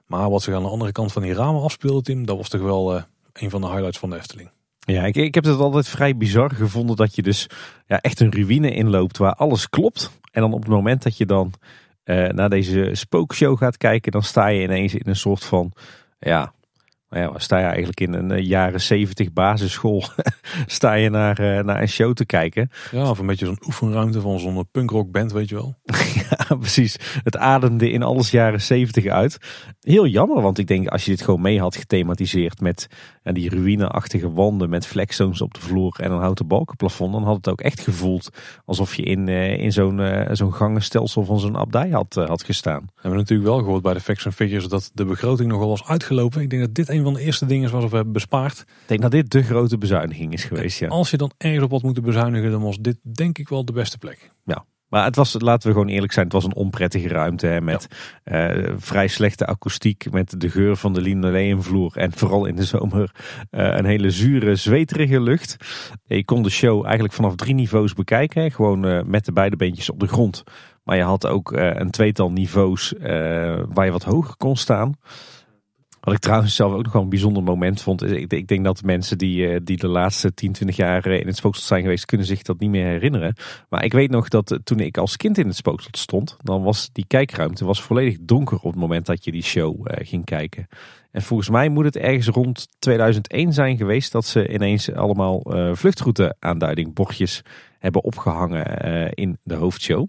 Maar 0.07 0.31
wat 0.31 0.43
zich 0.43 0.55
aan 0.55 0.63
de 0.63 0.69
andere 0.69 0.93
kant 0.93 1.13
van 1.13 1.23
die 1.23 1.33
ramen 1.33 1.63
afspeelde, 1.63 2.03
Tim, 2.03 2.27
dat 2.27 2.37
was 2.37 2.49
toch 2.49 2.61
wel 2.61 2.95
uh, 2.95 3.03
een 3.33 3.51
van 3.51 3.61
de 3.61 3.67
highlights 3.67 3.99
van 3.99 4.11
de 4.11 4.17
Efteling. 4.17 4.51
Ja, 4.79 5.05
ik, 5.05 5.17
ik 5.17 5.35
heb 5.35 5.45
het 5.45 5.59
altijd 5.59 5.89
vrij 5.89 6.17
bizar 6.17 6.51
gevonden 6.51 6.97
dat 6.97 7.15
je 7.15 7.23
dus 7.23 7.47
ja, 7.87 8.01
echt 8.01 8.21
een 8.21 8.33
ruïne 8.33 8.71
inloopt 8.71 9.19
waar 9.19 9.35
alles 9.35 9.69
klopt. 9.69 10.11
En 10.33 10.41
dan 10.41 10.53
op 10.53 10.61
het 10.61 10.71
moment 10.71 11.03
dat 11.03 11.17
je 11.17 11.27
dan 11.27 11.53
uh, 12.05 12.29
naar 12.29 12.51
deze 12.51 12.91
spookshow 12.93 13.59
gaat 13.59 13.77
kijken, 13.77 14.13
dan 14.13 14.23
sta 14.23 14.47
je 14.47 14.63
ineens 14.63 14.95
in 14.95 15.09
een 15.09 15.17
soort 15.17 15.45
van, 15.45 15.73
ja, 16.19 16.53
nou 17.11 17.33
ja, 17.33 17.39
sta 17.39 17.59
je 17.59 17.65
eigenlijk 17.65 18.01
in 18.01 18.13
een 18.13 18.45
jaren 18.45 18.81
zeventig 18.81 19.33
basisschool, 19.33 20.05
sta 20.67 20.93
je 20.93 21.11
naar, 21.11 21.41
uh, 21.41 21.65
naar 21.65 21.81
een 21.81 21.89
show 21.89 22.15
te 22.15 22.27
kijken. 22.27 22.71
Ja, 22.91 23.11
of 23.11 23.19
een 23.19 23.27
beetje 23.27 23.47
zo'n 23.47 23.63
oefenruimte 23.67 24.21
van 24.21 24.39
zo'n 24.39 24.69
punkrock 24.71 25.11
band, 25.11 25.33
weet 25.33 25.49
je 25.49 25.55
wel. 25.55 25.75
Ja, 26.49 26.57
precies. 26.57 26.97
Het 27.22 27.37
ademde 27.37 27.91
in 27.91 28.03
alles 28.03 28.31
jaren 28.31 28.61
zeventig 28.61 29.07
uit. 29.07 29.39
Heel 29.81 30.07
jammer, 30.07 30.43
want 30.43 30.59
ik 30.59 30.66
denk 30.66 30.89
als 30.89 31.05
je 31.05 31.11
dit 31.11 31.22
gewoon 31.22 31.41
mee 31.41 31.61
had 31.61 31.76
gethematiseerd 31.76 32.61
met 32.61 32.87
ja, 33.22 33.33
die 33.33 33.51
ruïneachtige 33.51 34.33
wanden 34.33 34.68
met 34.68 34.87
flexzones 34.87 35.41
op 35.41 35.55
de 35.55 35.61
vloer 35.61 35.97
en 36.01 36.12
een 36.12 36.20
houten 36.20 36.47
balkenplafond, 36.47 37.12
dan 37.12 37.24
had 37.24 37.37
het 37.37 37.49
ook 37.49 37.61
echt 37.61 37.81
gevoeld 37.81 38.29
alsof 38.64 38.95
je 38.95 39.03
in, 39.03 39.26
uh, 39.26 39.59
in 39.59 39.72
zo'n 39.72 39.99
uh, 39.99 40.29
zo'n 40.33 40.55
gangenstelsel 40.55 41.24
van 41.24 41.41
zo'n 41.41 41.57
abdij 41.57 41.91
had, 41.91 42.16
uh, 42.16 42.26
had 42.26 42.43
gestaan. 42.43 42.81
We 42.81 43.01
hebben 43.01 43.18
natuurlijk 43.20 43.49
wel 43.49 43.59
gehoord 43.59 43.83
bij 43.83 43.95
de 43.95 44.01
Facts 44.01 44.26
and 44.26 44.35
Figures 44.35 44.68
dat 44.68 44.91
de 44.95 45.05
begroting 45.05 45.51
nogal 45.51 45.68
was 45.68 45.85
uitgelopen. 45.85 46.41
Ik 46.41 46.51
denk 46.51 46.62
dat 46.62 46.74
dit 46.74 46.89
een 46.89 47.03
van 47.03 47.14
de 47.14 47.20
eerste 47.20 47.47
dingen 47.47 47.64
is 47.64 47.70
wat 47.70 47.91
we 47.91 47.97
hebben 47.97 48.12
bespaard. 48.12 48.59
Ik 48.59 48.66
denk 48.87 49.03
dat 49.03 49.11
dit 49.11 49.31
de 49.31 49.43
grote 49.43 49.79
bezuiniging 49.79 50.33
is 50.33 50.45
geweest, 50.45 50.79
ja. 50.79 50.89
Als 50.89 51.11
je 51.11 51.16
dan 51.16 51.31
ergens 51.37 51.64
op 51.64 51.70
wat 51.70 51.83
moet 51.83 52.03
bezuinigen, 52.03 52.51
dan 52.51 52.62
was 52.62 52.79
dit 52.79 52.97
denk 53.03 53.39
ik 53.39 53.49
wel 53.49 53.64
de 53.64 53.72
beste 53.72 53.99
plek. 53.99 54.31
Ja, 54.45 54.64
maar 54.89 55.05
het 55.05 55.16
was, 55.16 55.36
laten 55.39 55.68
we 55.68 55.74
gewoon 55.74 55.89
eerlijk 55.89 56.12
zijn, 56.12 56.24
het 56.24 56.34
was 56.34 56.45
een 56.45 56.55
onprettige 56.55 57.09
ruimte. 57.09 57.47
Hè, 57.47 57.61
met 57.61 57.86
uh, 58.24 58.74
vrij 58.76 59.09
slechte 59.09 59.47
akoestiek, 59.47 60.11
met 60.11 60.41
de 60.41 60.51
geur 60.51 60.76
van 60.76 60.93
de 60.93 61.01
linoleumvloer. 61.01 61.97
En 61.97 62.12
vooral 62.12 62.47
in 62.47 62.57
de 62.57 62.64
zomer 62.64 63.11
uh, 63.51 63.76
een 63.76 63.84
hele 63.84 64.11
zure, 64.11 64.57
zweterige 64.57 65.20
lucht. 65.20 65.57
Je 66.07 66.24
kon 66.24 66.43
de 66.43 66.51
show 66.51 66.84
eigenlijk 66.84 67.14
vanaf 67.14 67.34
drie 67.34 67.55
niveaus 67.55 67.93
bekijken. 67.93 68.43
Hè, 68.43 68.51
gewoon 68.51 68.86
uh, 68.86 69.03
met 69.03 69.24
de 69.24 69.32
beide 69.32 69.57
beentjes 69.57 69.91
op 69.91 70.01
de 70.01 70.09
grond. 70.09 70.45
Maar 70.84 70.97
je 70.97 71.03
had 71.03 71.26
ook 71.26 71.53
een 71.53 71.91
tweetal 71.91 72.30
niveaus 72.30 72.95
waar 73.68 73.84
je 73.84 73.91
wat 73.91 74.05
hoger 74.05 74.36
kon 74.36 74.57
staan. 74.57 74.95
Wat 76.09 76.17
ik 76.17 76.23
trouwens 76.23 76.55
zelf 76.55 76.73
ook 76.73 76.85
nog 76.85 76.93
wel 76.93 77.03
een 77.03 77.09
bijzonder 77.09 77.43
moment 77.43 77.83
vond. 77.83 78.03
Ik, 78.03 78.33
ik 78.33 78.49
denk 78.49 78.65
dat 78.65 78.83
mensen 78.83 79.19
die, 79.19 79.49
eh, 79.49 79.61
die 79.63 79.77
de 79.77 79.89
laatste 79.89 80.35
10, 80.35 80.53
20 80.53 80.77
jaar 80.77 81.07
in 81.07 81.27
het 81.27 81.37
spookslot 81.37 81.67
zijn 81.67 81.83
geweest, 81.83 82.05
kunnen 82.05 82.27
zich 82.27 82.43
dat 82.43 82.59
niet 82.59 82.71
meer 82.71 82.87
herinneren. 82.87 83.35
Maar 83.69 83.85
ik 83.85 83.93
weet 83.93 84.11
nog 84.11 84.29
dat 84.29 84.59
toen 84.65 84.81
ik 84.81 84.99
als 84.99 85.17
kind 85.17 85.39
in 85.39 85.47
het 85.47 85.57
spookslot 85.57 85.99
stond, 85.99 86.37
dan 86.43 86.63
was 86.63 86.91
die 86.93 87.05
kijkruimte 87.07 87.65
was 87.65 87.83
volledig 87.83 88.17
donker 88.21 88.57
op 88.57 88.71
het 88.71 88.81
moment 88.81 89.07
dat 89.07 89.25
je 89.25 89.33
die 89.33 89.43
show 89.43 89.87
ging 89.87 90.25
kijken. 90.25 90.69
En 91.11 91.23
volgens 91.23 91.49
mij 91.49 91.69
moet 91.69 91.85
het 91.85 91.97
ergens 91.97 92.27
rond 92.27 92.69
2001 92.79 93.53
zijn 93.53 93.77
geweest 93.77 94.13
dat 94.13 94.25
ze 94.25 94.53
ineens 94.53 94.93
allemaal 94.93 95.57
uh, 95.57 95.75
vluchtroute 95.75 96.37
aanduiding 96.39 96.95
bordjes 96.95 97.43
hebben 97.79 98.05
opgehangen 98.05 99.13
in 99.13 99.39
de 99.43 99.55
hoofdshow. 99.55 100.09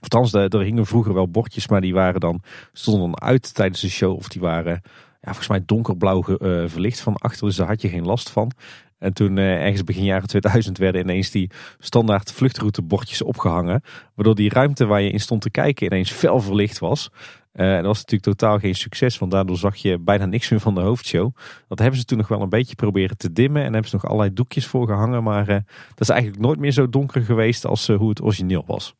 Althans, 0.00 0.32
er 0.32 0.60
hingen 0.60 0.86
vroeger 0.86 1.14
wel 1.14 1.28
bordjes, 1.28 1.68
maar 1.68 1.80
die 1.80 1.94
waren 1.94 2.20
dan, 2.20 2.42
stonden 2.72 3.10
dan 3.10 3.20
uit 3.20 3.54
tijdens 3.54 3.80
de 3.80 3.90
show 3.90 4.16
of 4.16 4.28
die 4.28 4.40
waren 4.40 4.82
ja, 5.22 5.28
volgens 5.28 5.48
mij 5.48 5.62
donkerblauw 5.66 6.24
uh, 6.28 6.36
verlicht 6.68 7.00
van 7.00 7.16
achter. 7.16 7.46
Dus 7.46 7.56
daar 7.56 7.66
had 7.66 7.82
je 7.82 7.88
geen 7.88 8.04
last 8.04 8.30
van. 8.30 8.52
En 8.98 9.12
toen 9.12 9.36
uh, 9.36 9.62
ergens 9.62 9.84
begin 9.84 10.04
jaren 10.04 10.28
2000 10.28 10.78
werden 10.78 11.00
ineens 11.00 11.30
die 11.30 11.50
standaard 11.78 12.32
vluchtroutebordjes 12.32 13.22
opgehangen. 13.22 13.82
Waardoor 14.14 14.34
die 14.34 14.50
ruimte 14.50 14.86
waar 14.86 15.00
je 15.00 15.10
in 15.10 15.20
stond 15.20 15.42
te 15.42 15.50
kijken 15.50 15.86
ineens 15.86 16.10
fel 16.10 16.40
verlicht 16.40 16.78
was. 16.78 17.10
Uh, 17.52 17.70
en 17.70 17.76
dat 17.76 17.84
was 17.84 17.96
natuurlijk 17.96 18.38
totaal 18.38 18.58
geen 18.58 18.74
succes, 18.74 19.18
want 19.18 19.32
daardoor 19.32 19.56
zag 19.56 19.76
je 19.76 19.98
bijna 19.98 20.26
niks 20.26 20.48
meer 20.48 20.60
van 20.60 20.74
de 20.74 20.80
hoofdshow. 20.80 21.36
Dat 21.68 21.78
hebben 21.78 21.98
ze 21.98 22.04
toen 22.04 22.18
nog 22.18 22.28
wel 22.28 22.40
een 22.40 22.48
beetje 22.48 22.74
proberen 22.74 23.16
te 23.16 23.32
dimmen 23.32 23.62
en 23.62 23.72
hebben 23.72 23.90
ze 23.90 23.96
nog 23.96 24.04
allerlei 24.04 24.32
doekjes 24.32 24.66
voor 24.66 24.86
gehangen. 24.86 25.22
Maar 25.22 25.46
dat 25.46 26.00
is 26.00 26.08
eigenlijk 26.08 26.42
nooit 26.42 26.58
meer 26.58 26.72
zo 26.72 26.88
donker 26.88 27.22
geweest 27.22 27.64
als 27.64 27.86
hoe 27.86 28.08
het 28.08 28.22
origineel 28.22 28.64
was. 28.66 28.94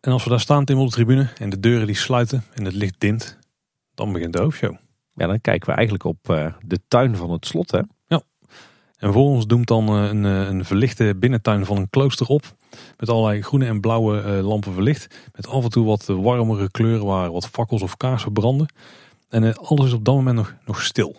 En 0.00 0.12
als 0.12 0.24
we 0.24 0.30
daar 0.30 0.40
staan 0.40 0.64
Tim 0.64 0.78
op 0.78 0.86
de 0.86 0.94
tribune 0.94 1.28
en 1.38 1.50
de 1.50 1.60
deuren 1.60 1.86
die 1.86 1.96
sluiten 1.96 2.44
en 2.54 2.64
het 2.64 2.74
licht 2.74 2.94
dint, 2.98 3.38
dan 3.94 4.12
begint 4.12 4.32
de 4.32 4.40
hoofdshow. 4.40 4.76
Ja, 5.22 5.28
dan 5.28 5.40
kijken 5.40 5.68
we 5.68 5.74
eigenlijk 5.74 6.04
op 6.04 6.28
uh, 6.30 6.46
de 6.66 6.80
tuin 6.88 7.16
van 7.16 7.30
het 7.30 7.46
slot. 7.46 7.70
Hè? 7.70 7.80
Ja. 8.06 8.22
En 8.96 9.12
voor 9.12 9.22
ons 9.22 9.46
doemt 9.46 9.66
dan 9.66 9.96
uh, 9.96 10.08
een, 10.08 10.24
uh, 10.24 10.48
een 10.48 10.64
verlichte 10.64 11.16
binnentuin 11.18 11.66
van 11.66 11.76
een 11.76 11.90
klooster 11.90 12.26
op. 12.26 12.42
Met 12.96 13.08
allerlei 13.08 13.42
groene 13.42 13.66
en 13.66 13.80
blauwe 13.80 14.22
lampen 14.22 14.72
verlicht. 14.72 15.30
Met 15.34 15.46
af 15.46 15.64
en 15.64 15.70
toe 15.70 15.86
wat 15.86 16.06
warmere 16.06 16.70
kleuren 16.70 17.06
waar 17.06 17.32
wat 17.32 17.48
fakkels 17.48 17.82
of 17.82 17.96
kaarsen 17.96 18.32
branden. 18.32 18.66
En 19.28 19.56
alles 19.56 19.86
is 19.86 19.92
op 19.92 20.04
dat 20.04 20.14
moment 20.14 20.36
nog, 20.36 20.54
nog 20.64 20.82
stil. 20.82 21.16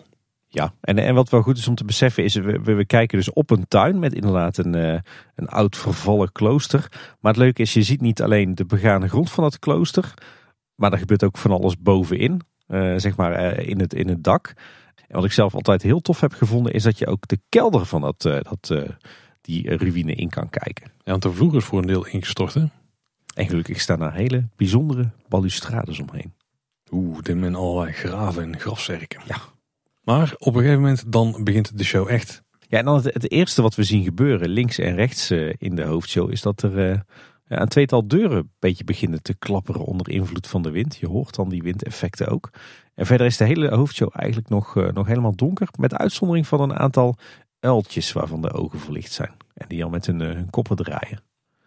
Ja, 0.48 0.74
en, 0.80 0.98
en 0.98 1.14
wat 1.14 1.28
wel 1.28 1.42
goed 1.42 1.58
is 1.58 1.68
om 1.68 1.74
te 1.74 1.84
beseffen 1.84 2.24
is, 2.24 2.34
we, 2.34 2.60
we 2.62 2.84
kijken 2.86 3.18
dus 3.18 3.32
op 3.32 3.50
een 3.50 3.68
tuin 3.68 3.98
met 3.98 4.14
inderdaad 4.14 4.56
een, 4.56 4.74
een 5.34 5.48
oud 5.48 5.76
vervallen 5.76 6.32
klooster. 6.32 6.88
Maar 7.20 7.32
het 7.32 7.40
leuke 7.40 7.62
is, 7.62 7.72
je 7.72 7.82
ziet 7.82 8.00
niet 8.00 8.22
alleen 8.22 8.54
de 8.54 8.64
begane 8.64 9.08
grond 9.08 9.30
van 9.30 9.44
het 9.44 9.58
klooster, 9.58 10.14
maar 10.74 10.92
er 10.92 10.98
gebeurt 10.98 11.24
ook 11.24 11.38
van 11.38 11.50
alles 11.50 11.78
bovenin. 11.78 12.40
Eh, 12.74 12.94
zeg 12.96 13.16
maar 13.16 13.32
eh, 13.32 13.68
in, 13.68 13.80
het, 13.80 13.94
in 13.94 14.08
het 14.08 14.24
dak. 14.24 14.54
En 15.08 15.14
wat 15.14 15.24
ik 15.24 15.32
zelf 15.32 15.54
altijd 15.54 15.82
heel 15.82 16.00
tof 16.00 16.20
heb 16.20 16.32
gevonden 16.32 16.72
is 16.72 16.82
dat 16.82 16.98
je 16.98 17.06
ook 17.06 17.28
de 17.28 17.38
kelder 17.48 17.86
van 17.86 18.00
dat, 18.00 18.24
eh, 18.24 18.38
dat, 18.40 18.94
die 19.40 19.76
ruïne 19.76 20.14
in 20.14 20.28
kan 20.28 20.50
kijken. 20.50 20.86
Ja, 20.86 21.10
want 21.10 21.22
de 21.22 21.32
vloer 21.32 21.56
is 21.56 21.64
voor 21.64 21.78
een 21.78 21.86
deel 21.86 22.06
ingestort 22.06 22.54
hè? 22.54 22.64
En 23.34 23.46
gelukkig 23.46 23.80
staan 23.80 23.98
daar 23.98 24.14
hele 24.14 24.48
bijzondere 24.56 25.10
balustrades 25.28 26.00
omheen. 26.00 26.34
Oeh, 26.90 27.22
dit 27.22 27.36
men 27.36 27.54
allerlei 27.54 27.92
graven 27.92 28.42
en 28.42 28.60
grafzerken. 28.60 29.20
Ja. 29.26 29.36
Maar 30.02 30.34
op 30.38 30.54
een 30.54 30.60
gegeven 30.60 30.80
moment 30.80 31.12
dan 31.12 31.44
begint 31.44 31.78
de 31.78 31.84
show 31.84 32.08
echt. 32.08 32.42
Ja, 32.68 32.78
en 32.78 32.84
dan 32.84 32.94
het, 32.94 33.04
het 33.04 33.30
eerste 33.30 33.62
wat 33.62 33.74
we 33.74 33.82
zien 33.82 34.04
gebeuren 34.04 34.48
links 34.48 34.78
en 34.78 34.94
rechts 34.94 35.30
in 35.58 35.74
de 35.74 35.84
hoofdshow 35.84 36.30
is 36.30 36.42
dat 36.42 36.62
er 36.62 37.04
een 37.60 37.68
tweetal 37.68 38.08
deuren 38.08 38.36
een 38.36 38.50
beetje 38.58 38.84
beginnen 38.84 39.22
te 39.22 39.34
klapperen 39.34 39.84
onder 39.84 40.10
invloed 40.10 40.46
van 40.46 40.62
de 40.62 40.70
wind. 40.70 40.96
Je 40.96 41.08
hoort 41.08 41.34
dan 41.34 41.48
die 41.48 41.62
windeffecten 41.62 42.28
ook. 42.28 42.50
En 42.94 43.06
verder 43.06 43.26
is 43.26 43.36
de 43.36 43.44
hele 43.44 43.68
hoofdshow 43.68 44.10
eigenlijk 44.12 44.48
nog, 44.48 44.74
uh, 44.74 44.92
nog 44.92 45.06
helemaal 45.06 45.36
donker. 45.36 45.68
Met 45.78 45.94
uitzondering 45.94 46.46
van 46.46 46.60
een 46.60 46.76
aantal 46.76 47.16
uiltjes 47.60 48.12
waarvan 48.12 48.42
de 48.42 48.52
ogen 48.52 48.78
verlicht 48.78 49.12
zijn. 49.12 49.32
En 49.54 49.68
die 49.68 49.84
al 49.84 49.90
met 49.90 50.06
hun, 50.06 50.20
uh, 50.20 50.32
hun 50.32 50.50
koppen 50.50 50.76
draaien. 50.76 51.22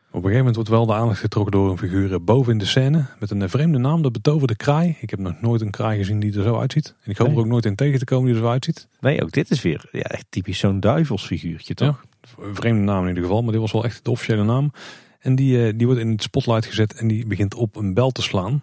Op 0.07 0.23
een 0.23 0.29
gegeven 0.29 0.37
moment 0.37 0.55
wordt 0.55 0.69
wel 0.69 0.85
de 0.85 1.01
aandacht 1.01 1.19
getrokken 1.19 1.51
door 1.51 1.71
een 1.71 1.77
figuur 1.77 2.23
boven 2.23 2.51
in 2.51 2.57
de 2.57 2.65
scène. 2.65 3.05
Met 3.19 3.31
een 3.31 3.49
vreemde 3.49 3.77
naam, 3.77 4.01
de 4.01 4.11
betoverde 4.11 4.55
kraai. 4.55 4.97
Ik 4.99 5.09
heb 5.09 5.19
nog 5.19 5.41
nooit 5.41 5.61
een 5.61 5.71
kraai 5.71 5.97
gezien 5.97 6.19
die 6.19 6.37
er 6.37 6.43
zo 6.43 6.59
uitziet. 6.59 6.95
En 7.03 7.11
ik 7.11 7.17
hoop 7.17 7.31
er 7.31 7.37
ook 7.37 7.45
nooit 7.45 7.65
in 7.65 7.75
tegen 7.75 7.99
te 7.99 8.05
komen 8.05 8.25
die 8.25 8.35
er 8.35 8.41
zo 8.41 8.49
uitziet. 8.49 8.87
Nee, 8.99 9.23
ook 9.23 9.31
dit 9.31 9.51
is 9.51 9.61
weer 9.61 9.89
ja, 9.91 10.01
echt 10.01 10.25
typisch 10.29 10.59
zo'n 10.59 10.79
duivelsfiguurtje 10.79 11.73
toch? 11.73 12.03
Ja, 12.21 12.53
vreemde 12.53 12.81
naam 12.81 13.01
in 13.01 13.07
ieder 13.07 13.23
geval, 13.23 13.41
maar 13.41 13.51
dit 13.51 13.61
was 13.61 13.71
wel 13.71 13.83
echt 13.83 14.05
de 14.05 14.11
officiële 14.11 14.43
naam. 14.43 14.71
En 15.27 15.35
die, 15.35 15.65
eh, 15.65 15.73
die 15.75 15.85
wordt 15.85 16.01
in 16.01 16.11
het 16.11 16.23
spotlight 16.23 16.65
gezet 16.65 16.93
en 16.93 17.07
die 17.07 17.25
begint 17.25 17.55
op 17.55 17.75
een 17.75 17.93
bel 17.93 18.11
te 18.11 18.21
slaan. 18.21 18.59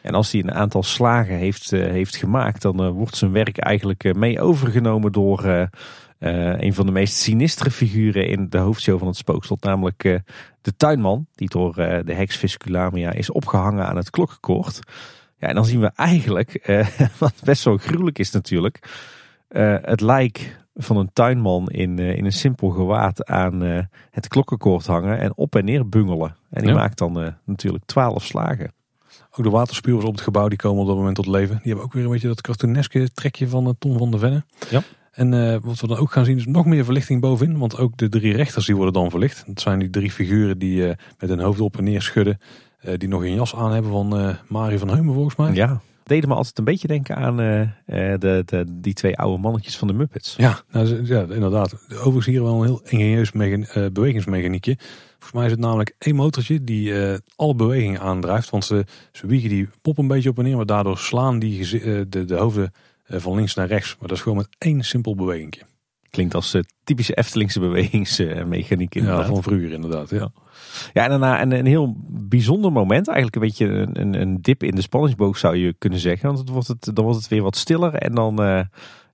En 0.00 0.14
als 0.14 0.32
hij 0.32 0.42
een 0.42 0.54
aantal 0.54 0.82
slagen 0.82 1.34
heeft, 1.34 1.72
eh, 1.72 1.80
heeft 1.80 2.16
gemaakt, 2.16 2.62
dan 2.62 2.82
eh, 2.82 2.88
wordt 2.88 3.16
zijn 3.16 3.32
werk 3.32 3.58
eigenlijk 3.58 4.14
mee 4.14 4.40
overgenomen 4.40 5.12
door 5.12 5.68
een 6.18 6.74
van 6.74 6.86
de 6.86 6.92
meest 6.92 7.16
sinistere 7.16 7.70
figuren 7.70 8.28
in 8.28 8.48
de 8.48 8.58
hoofdshow 8.58 8.98
van 8.98 9.06
het 9.06 9.16
spookslot. 9.16 9.62
Namelijk 9.62 10.02
de 10.62 10.76
tuinman, 10.76 11.26
die 11.34 11.48
door 11.48 11.74
de 11.74 12.14
heks 12.14 12.36
Visculamia 12.36 13.12
is 13.12 13.30
opgehangen 13.30 13.86
aan 13.86 13.96
het 13.96 14.10
klokkenkoord. 14.10 14.78
Ja, 15.38 15.48
en 15.48 15.54
dan 15.54 15.64
zien 15.64 15.80
we 15.80 15.90
eigenlijk, 15.94 16.82
wat 17.18 17.34
best 17.44 17.64
wel 17.64 17.76
gruwelijk 17.76 18.18
is 18.18 18.30
natuurlijk, 18.30 18.78
het 19.82 20.00
lijk 20.00 20.63
van 20.74 20.96
een 20.96 21.10
tuinman 21.12 21.68
in, 21.68 21.98
uh, 21.98 22.16
in 22.16 22.24
een 22.24 22.32
simpel 22.32 22.68
gewaad 22.68 23.24
aan 23.24 23.64
uh, 23.64 23.80
het 24.10 24.28
klokkenkoord 24.28 24.86
hangen 24.86 25.18
en 25.18 25.36
op 25.36 25.56
en 25.56 25.64
neer 25.64 25.88
bungelen. 25.88 26.36
En 26.50 26.64
die 26.64 26.74
maakt 26.74 26.98
dan 26.98 27.22
uh, 27.22 27.28
natuurlijk 27.44 27.84
twaalf 27.86 28.24
slagen. 28.24 28.72
Ook 29.36 29.44
de 29.44 29.50
waterspuwers 29.50 30.04
op 30.04 30.12
het 30.12 30.20
gebouw 30.20 30.48
die 30.48 30.58
komen 30.58 30.82
op 30.82 30.86
dat 30.86 30.96
moment 30.96 31.16
tot 31.16 31.26
leven. 31.26 31.56
Die 31.56 31.66
hebben 31.66 31.84
ook 31.84 31.92
weer 31.92 32.04
een 32.04 32.10
beetje 32.10 32.28
dat 32.28 32.40
cartooneske 32.40 33.12
trekje 33.12 33.48
van 33.48 33.74
Tom 33.78 33.98
van 33.98 34.10
de 34.10 34.18
Venne. 34.18 34.44
Ja. 34.70 34.82
En 35.10 35.60
wat 35.62 35.80
we 35.80 35.86
dan 35.86 35.96
ook 35.96 36.12
gaan 36.12 36.24
zien 36.24 36.36
is 36.36 36.46
nog 36.46 36.66
meer 36.66 36.84
verlichting 36.84 37.20
bovenin. 37.20 37.58
Want 37.58 37.78
ook 37.78 37.96
de 37.96 38.08
drie 38.08 38.36
rechters 38.36 38.66
die 38.66 38.76
worden 38.76 38.94
dan 38.94 39.10
verlicht. 39.10 39.44
Dat 39.46 39.60
zijn 39.60 39.78
die 39.78 39.90
drie 39.90 40.10
figuren 40.10 40.58
die 40.58 40.86
met 41.18 41.28
hun 41.28 41.40
hoofd 41.40 41.60
op 41.60 41.78
en 41.78 41.84
neer 41.84 42.02
schudden. 42.02 42.38
die 42.96 43.08
nog 43.08 43.22
een 43.22 43.34
jas 43.34 43.54
aan 43.54 43.72
hebben 43.72 43.90
van 43.90 44.36
Marie 44.48 44.78
van 44.78 44.88
Heumen 44.88 45.14
volgens 45.14 45.36
mij. 45.36 45.52
Ja, 45.52 45.80
deden 46.04 46.28
me 46.28 46.34
altijd 46.34 46.58
een 46.58 46.64
beetje 46.64 46.88
denken 46.88 47.16
aan 47.16 47.40
uh, 47.40 47.68
de, 47.86 48.42
de, 48.46 48.64
die 48.68 48.94
twee 48.94 49.16
oude 49.16 49.42
mannetjes 49.42 49.76
van 49.76 49.88
de 49.88 49.94
Muppets. 49.94 50.34
Ja, 50.36 50.60
nou, 50.70 51.06
ja 51.06 51.20
inderdaad. 51.20 51.74
Overigens 51.90 52.26
hier 52.26 52.42
wel 52.42 52.58
een 52.58 52.64
heel 52.64 52.82
ingenieus 52.84 53.32
uh, 53.32 53.86
bewegingsmechaniekje. 53.92 54.76
Volgens 55.10 55.32
mij 55.32 55.44
is 55.44 55.50
het 55.50 55.60
namelijk 55.60 55.94
één 55.98 56.14
motortje 56.14 56.64
die 56.64 56.90
uh, 56.90 57.14
alle 57.36 57.54
bewegingen 57.54 58.00
aandrijft. 58.00 58.50
Want 58.50 58.64
ze, 58.64 58.84
ze 59.12 59.26
wiegen 59.26 59.48
die 59.48 59.68
pop 59.82 59.98
een 59.98 60.06
beetje 60.06 60.30
op 60.30 60.38
en 60.38 60.44
neer. 60.44 60.56
Maar 60.56 60.66
daardoor 60.66 60.98
slaan 60.98 61.38
die 61.38 61.78
de, 62.08 62.24
de 62.24 62.36
hoofden 62.36 62.72
van 63.06 63.34
links 63.34 63.54
naar 63.54 63.66
rechts. 63.66 63.96
Maar 63.98 64.08
dat 64.08 64.16
is 64.16 64.22
gewoon 64.22 64.38
met 64.38 64.48
één 64.58 64.82
simpel 64.82 65.14
bewegingje. 65.14 65.62
Klinkt 66.10 66.34
als 66.34 66.58
typische 66.84 67.14
Eftelingse 67.14 67.60
bewegingsmechaniek 67.60 68.94
inderdaad. 68.94 69.26
Ja, 69.26 69.32
van 69.32 69.42
vroeger 69.42 69.72
inderdaad. 69.72 70.10
Ja. 70.10 70.32
Ja, 70.92 71.02
en 71.02 71.10
daarna 71.10 71.42
een, 71.42 71.52
een 71.52 71.66
heel 71.66 71.94
bijzonder 72.08 72.72
moment. 72.72 73.08
Eigenlijk 73.08 73.36
een 73.36 73.42
beetje 73.42 73.66
een, 73.66 74.00
een, 74.00 74.20
een 74.20 74.42
dip 74.42 74.62
in 74.62 74.74
de 74.74 74.82
spanningsboog 74.82 75.38
zou 75.38 75.56
je 75.56 75.74
kunnen 75.78 75.98
zeggen. 75.98 76.26
Want 76.26 76.38
het 76.38 76.48
wordt 76.48 76.68
het, 76.68 76.90
dan 76.92 77.04
wordt 77.04 77.18
het 77.18 77.28
weer 77.28 77.42
wat 77.42 77.56
stiller. 77.56 77.94
En 77.94 78.14
dan, 78.14 78.42
uh, 78.42 78.60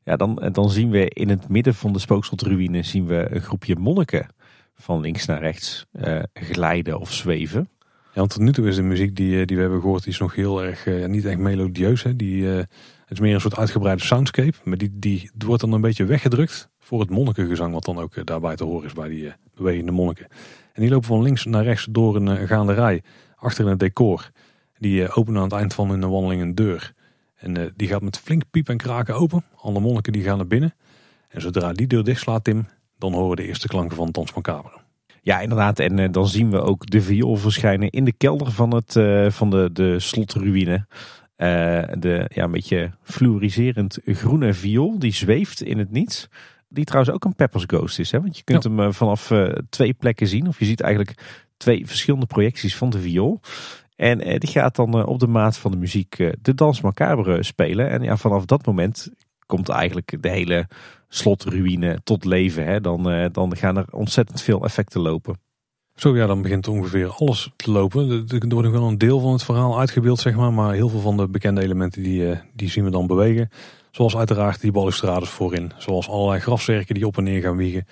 ja, 0.04 0.16
dan, 0.16 0.48
dan 0.52 0.70
zien 0.70 0.90
we 0.90 1.08
in 1.08 1.28
het 1.28 1.48
midden 1.48 1.74
van 1.74 1.92
de 1.92 1.98
spookslotruïne 1.98 2.82
zien 2.82 3.06
we 3.06 3.28
een 3.30 3.40
groepje 3.40 3.76
monniken 3.76 4.26
van 4.74 5.00
links 5.00 5.26
naar 5.26 5.40
rechts 5.40 5.86
uh, 5.92 6.22
glijden 6.32 7.00
of 7.00 7.12
zweven. 7.12 7.68
Ja, 7.88 8.16
want 8.16 8.30
tot 8.30 8.42
nu 8.42 8.52
toe 8.52 8.68
is 8.68 8.76
de 8.76 8.82
muziek 8.82 9.16
die, 9.16 9.40
eh, 9.40 9.46
die 9.46 9.56
we 9.56 9.62
hebben 9.62 9.80
gehoord, 9.80 10.02
die 10.02 10.12
is 10.12 10.18
nog 10.18 10.34
heel 10.34 10.64
erg, 10.64 11.06
niet 11.06 11.24
echt 11.24 11.38
melodieus. 11.38 12.02
Hè? 12.02 12.16
Die, 12.16 12.44
het 12.44 13.18
is 13.18 13.20
meer 13.20 13.34
een 13.34 13.40
soort 13.40 13.56
uitgebreide 13.56 14.02
soundscape. 14.02 14.56
Maar 14.64 14.78
die, 14.78 14.90
die 14.94 15.30
wordt 15.38 15.60
dan 15.60 15.72
een 15.72 15.80
beetje 15.80 16.04
weggedrukt 16.04 16.70
voor 16.78 17.00
het 17.00 17.10
monnikengezang, 17.10 17.72
wat 17.72 17.84
dan 17.84 17.98
ook 17.98 18.26
daarbij 18.26 18.56
te 18.56 18.64
horen 18.64 18.86
is 18.86 18.92
bij 18.92 19.08
die 19.08 19.32
bewegende 19.54 19.92
monniken. 19.92 20.26
En 20.72 20.82
die 20.82 20.90
lopen 20.90 21.08
van 21.08 21.22
links 21.22 21.44
naar 21.44 21.64
rechts 21.64 21.86
door 21.90 22.16
een, 22.16 22.48
gaande 22.48 22.72
rij 22.72 23.02
achter 23.36 23.64
in 23.64 23.70
het 23.70 23.78
decor. 23.78 24.30
Die 24.78 25.12
openen 25.12 25.38
aan 25.38 25.48
het 25.48 25.58
eind 25.58 25.74
van 25.74 25.90
hun 25.90 26.08
wandeling 26.08 26.42
een 26.42 26.54
deur. 26.54 26.92
En 27.36 27.72
die 27.76 27.88
gaat 27.88 28.02
met 28.02 28.18
flink 28.18 28.42
piep 28.50 28.68
en 28.68 28.76
kraken 28.76 29.14
open. 29.14 29.44
Alle 29.56 29.80
monniken 29.80 30.12
die 30.12 30.22
gaan 30.22 30.36
naar 30.36 30.46
binnen. 30.46 30.74
En 31.28 31.40
zodra 31.40 31.72
die 31.72 31.86
deur 31.86 32.04
dicht 32.04 32.20
slaat, 32.20 32.44
Tim, 32.44 32.66
dan 32.98 33.12
horen 33.12 33.36
de 33.36 33.46
eerste 33.46 33.68
klanken 33.68 33.96
van 33.96 34.10
Dans 34.10 34.34
Macabre. 34.34 34.78
Ja, 35.22 35.40
inderdaad. 35.40 35.78
En 35.78 36.12
dan 36.12 36.28
zien 36.28 36.50
we 36.50 36.60
ook 36.60 36.90
de 36.90 37.00
viool 37.00 37.36
verschijnen 37.36 37.90
in 37.90 38.04
de 38.04 38.12
kelder 38.12 38.52
van, 38.52 38.74
het, 38.74 38.92
van 39.34 39.50
de, 39.50 39.70
de 39.72 39.98
slotruïne. 39.98 40.86
de 41.36 42.30
ja, 42.34 42.44
een 42.44 42.50
beetje 42.50 42.90
fluoriserend 43.02 43.98
groene 44.04 44.54
viool, 44.54 44.98
die 44.98 45.14
zweeft 45.14 45.62
in 45.62 45.78
het 45.78 45.90
niets. 45.90 46.28
Die 46.72 46.84
trouwens 46.84 47.14
ook 47.14 47.24
een 47.24 47.34
Peppers 47.34 47.64
Ghost 47.66 47.98
is. 47.98 48.10
Hè? 48.10 48.20
Want 48.20 48.36
je 48.36 48.44
kunt 48.44 48.64
hem 48.64 48.92
vanaf 48.92 49.32
twee 49.68 49.92
plekken 49.92 50.26
zien. 50.26 50.48
Of 50.48 50.58
je 50.58 50.64
ziet 50.64 50.80
eigenlijk 50.80 51.46
twee 51.56 51.86
verschillende 51.86 52.26
projecties 52.26 52.76
van 52.76 52.90
de 52.90 53.00
viool. 53.00 53.40
En 54.00 54.20
eh, 54.20 54.38
die 54.38 54.50
gaat 54.50 54.76
dan 54.76 54.98
eh, 54.98 55.06
op 55.06 55.18
de 55.18 55.26
maat 55.26 55.56
van 55.56 55.70
de 55.70 55.76
muziek 55.76 56.18
eh, 56.18 56.32
de 56.42 56.54
dans 56.54 56.80
macabre 56.80 57.42
spelen. 57.42 57.90
En 57.90 58.02
ja, 58.02 58.16
vanaf 58.16 58.44
dat 58.44 58.66
moment 58.66 59.10
komt 59.46 59.68
eigenlijk 59.68 60.22
de 60.22 60.30
hele 60.30 60.68
slotruïne 61.08 62.00
tot 62.04 62.24
leven. 62.24 62.64
Hè? 62.64 62.80
Dan, 62.80 63.30
dan 63.32 63.56
gaan 63.56 63.76
er 63.76 63.84
ontzettend 63.90 64.42
veel 64.42 64.64
effecten 64.64 65.00
lopen. 65.00 65.38
Zo 65.94 66.16
ja, 66.16 66.26
dan 66.26 66.42
begint 66.42 66.68
ongeveer 66.68 67.08
alles 67.08 67.50
te 67.56 67.70
lopen. 67.70 68.10
Er 68.10 68.38
wordt 68.48 68.68
nog 68.68 68.70
wel 68.70 68.88
een 68.88 68.98
deel 68.98 69.20
van 69.20 69.32
het 69.32 69.42
verhaal 69.42 69.78
uitgebeeld, 69.78 70.20
zeg 70.20 70.36
maar. 70.36 70.52
Maar 70.52 70.74
heel 70.74 70.88
veel 70.88 71.00
van 71.00 71.16
de 71.16 71.28
bekende 71.28 71.62
elementen 71.62 72.02
die, 72.02 72.40
die 72.54 72.70
zien 72.70 72.84
we 72.84 72.90
dan 72.90 73.06
bewegen. 73.06 73.50
Zoals 73.90 74.16
uiteraard 74.16 74.60
die 74.60 74.72
balustrades 74.72 75.28
voorin. 75.28 75.72
Zoals 75.76 76.08
allerlei 76.08 76.40
grafzerken 76.40 76.94
die 76.94 77.06
op 77.06 77.16
en 77.16 77.24
neer 77.24 77.42
gaan 77.42 77.56
wiegen. 77.56 77.86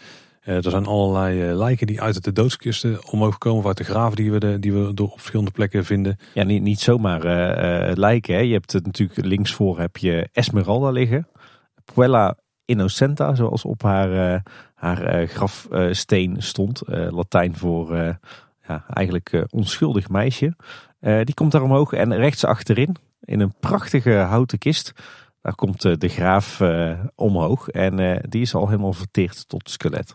Eh, 0.48 0.64
er 0.64 0.70
zijn 0.70 0.86
allerlei 0.86 1.42
eh, 1.42 1.56
lijken 1.56 1.86
die 1.86 2.02
uit 2.02 2.24
de 2.24 2.32
doodskisten 2.32 3.10
omhoog 3.10 3.38
komen. 3.38 3.58
Of 3.58 3.66
uit 3.66 3.76
de 3.76 3.84
graven 3.84 4.16
die 4.16 4.32
we, 4.32 4.38
de, 4.38 4.58
die 4.58 4.72
we 4.72 4.94
door 4.94 5.10
op 5.10 5.18
verschillende 5.18 5.50
plekken 5.50 5.84
vinden. 5.84 6.18
Ja, 6.34 6.42
niet, 6.42 6.62
niet 6.62 6.80
zomaar 6.80 7.24
uh, 7.24 7.96
lijken. 7.96 8.34
Hè. 8.34 8.40
Je 8.40 8.52
hebt 8.52 8.72
het 8.72 8.86
natuurlijk 8.86 9.26
linksvoor 9.26 9.78
heb 9.78 9.96
je 9.96 10.28
Esmeralda 10.32 10.90
liggen. 10.90 11.28
Puella 11.94 12.36
Innocenta, 12.64 13.34
zoals 13.34 13.64
op 13.64 13.82
haar, 13.82 14.42
haar 14.74 15.26
grafsteen 15.26 16.42
stond. 16.42 16.82
Latijn 16.86 17.56
voor 17.56 17.96
ja, 18.66 18.84
eigenlijk 18.88 19.46
onschuldig 19.50 20.08
meisje. 20.08 20.56
die 21.00 21.34
komt 21.34 21.52
daar 21.52 21.62
omhoog 21.62 21.92
en 21.92 22.16
rechts 22.16 22.44
achterin 22.44 22.96
in 23.20 23.40
een 23.40 23.54
prachtige 23.60 24.12
houten 24.12 24.58
kist. 24.58 24.92
Daar 25.48 25.56
komt 25.56 25.82
de 26.00 26.08
graaf 26.08 26.62
omhoog 27.14 27.68
en 27.68 28.22
die 28.28 28.40
is 28.40 28.54
al 28.54 28.68
helemaal 28.68 28.92
verteerd 28.92 29.48
tot 29.48 29.70
skelet. 29.70 30.14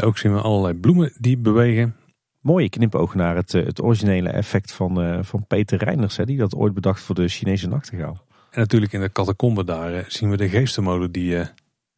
Ook 0.00 0.18
zien 0.18 0.34
we 0.34 0.40
allerlei 0.40 0.74
bloemen 0.74 1.12
die 1.18 1.38
bewegen. 1.38 1.96
Mooie 2.40 2.68
knipoog 2.68 3.14
naar 3.14 3.36
het, 3.36 3.54
eh, 3.54 3.64
het 3.64 3.82
originele 3.82 4.28
effect 4.28 4.72
van, 4.72 5.24
van 5.24 5.46
Peter 5.46 5.78
Reiners, 5.84 6.16
hè, 6.16 6.24
die 6.24 6.36
dat 6.36 6.54
ooit 6.54 6.74
bedacht 6.74 7.00
voor 7.00 7.14
de 7.14 7.28
Chinese 7.28 7.68
nachtegaal. 7.68 8.24
En 8.50 8.60
natuurlijk 8.60 8.92
in 8.92 9.00
de 9.00 9.12
catacombe 9.12 9.64
daar 9.64 10.04
zien 10.08 10.30
we 10.30 10.36
de 10.36 10.48
geestenmolen 10.48 11.12
die 11.12 11.36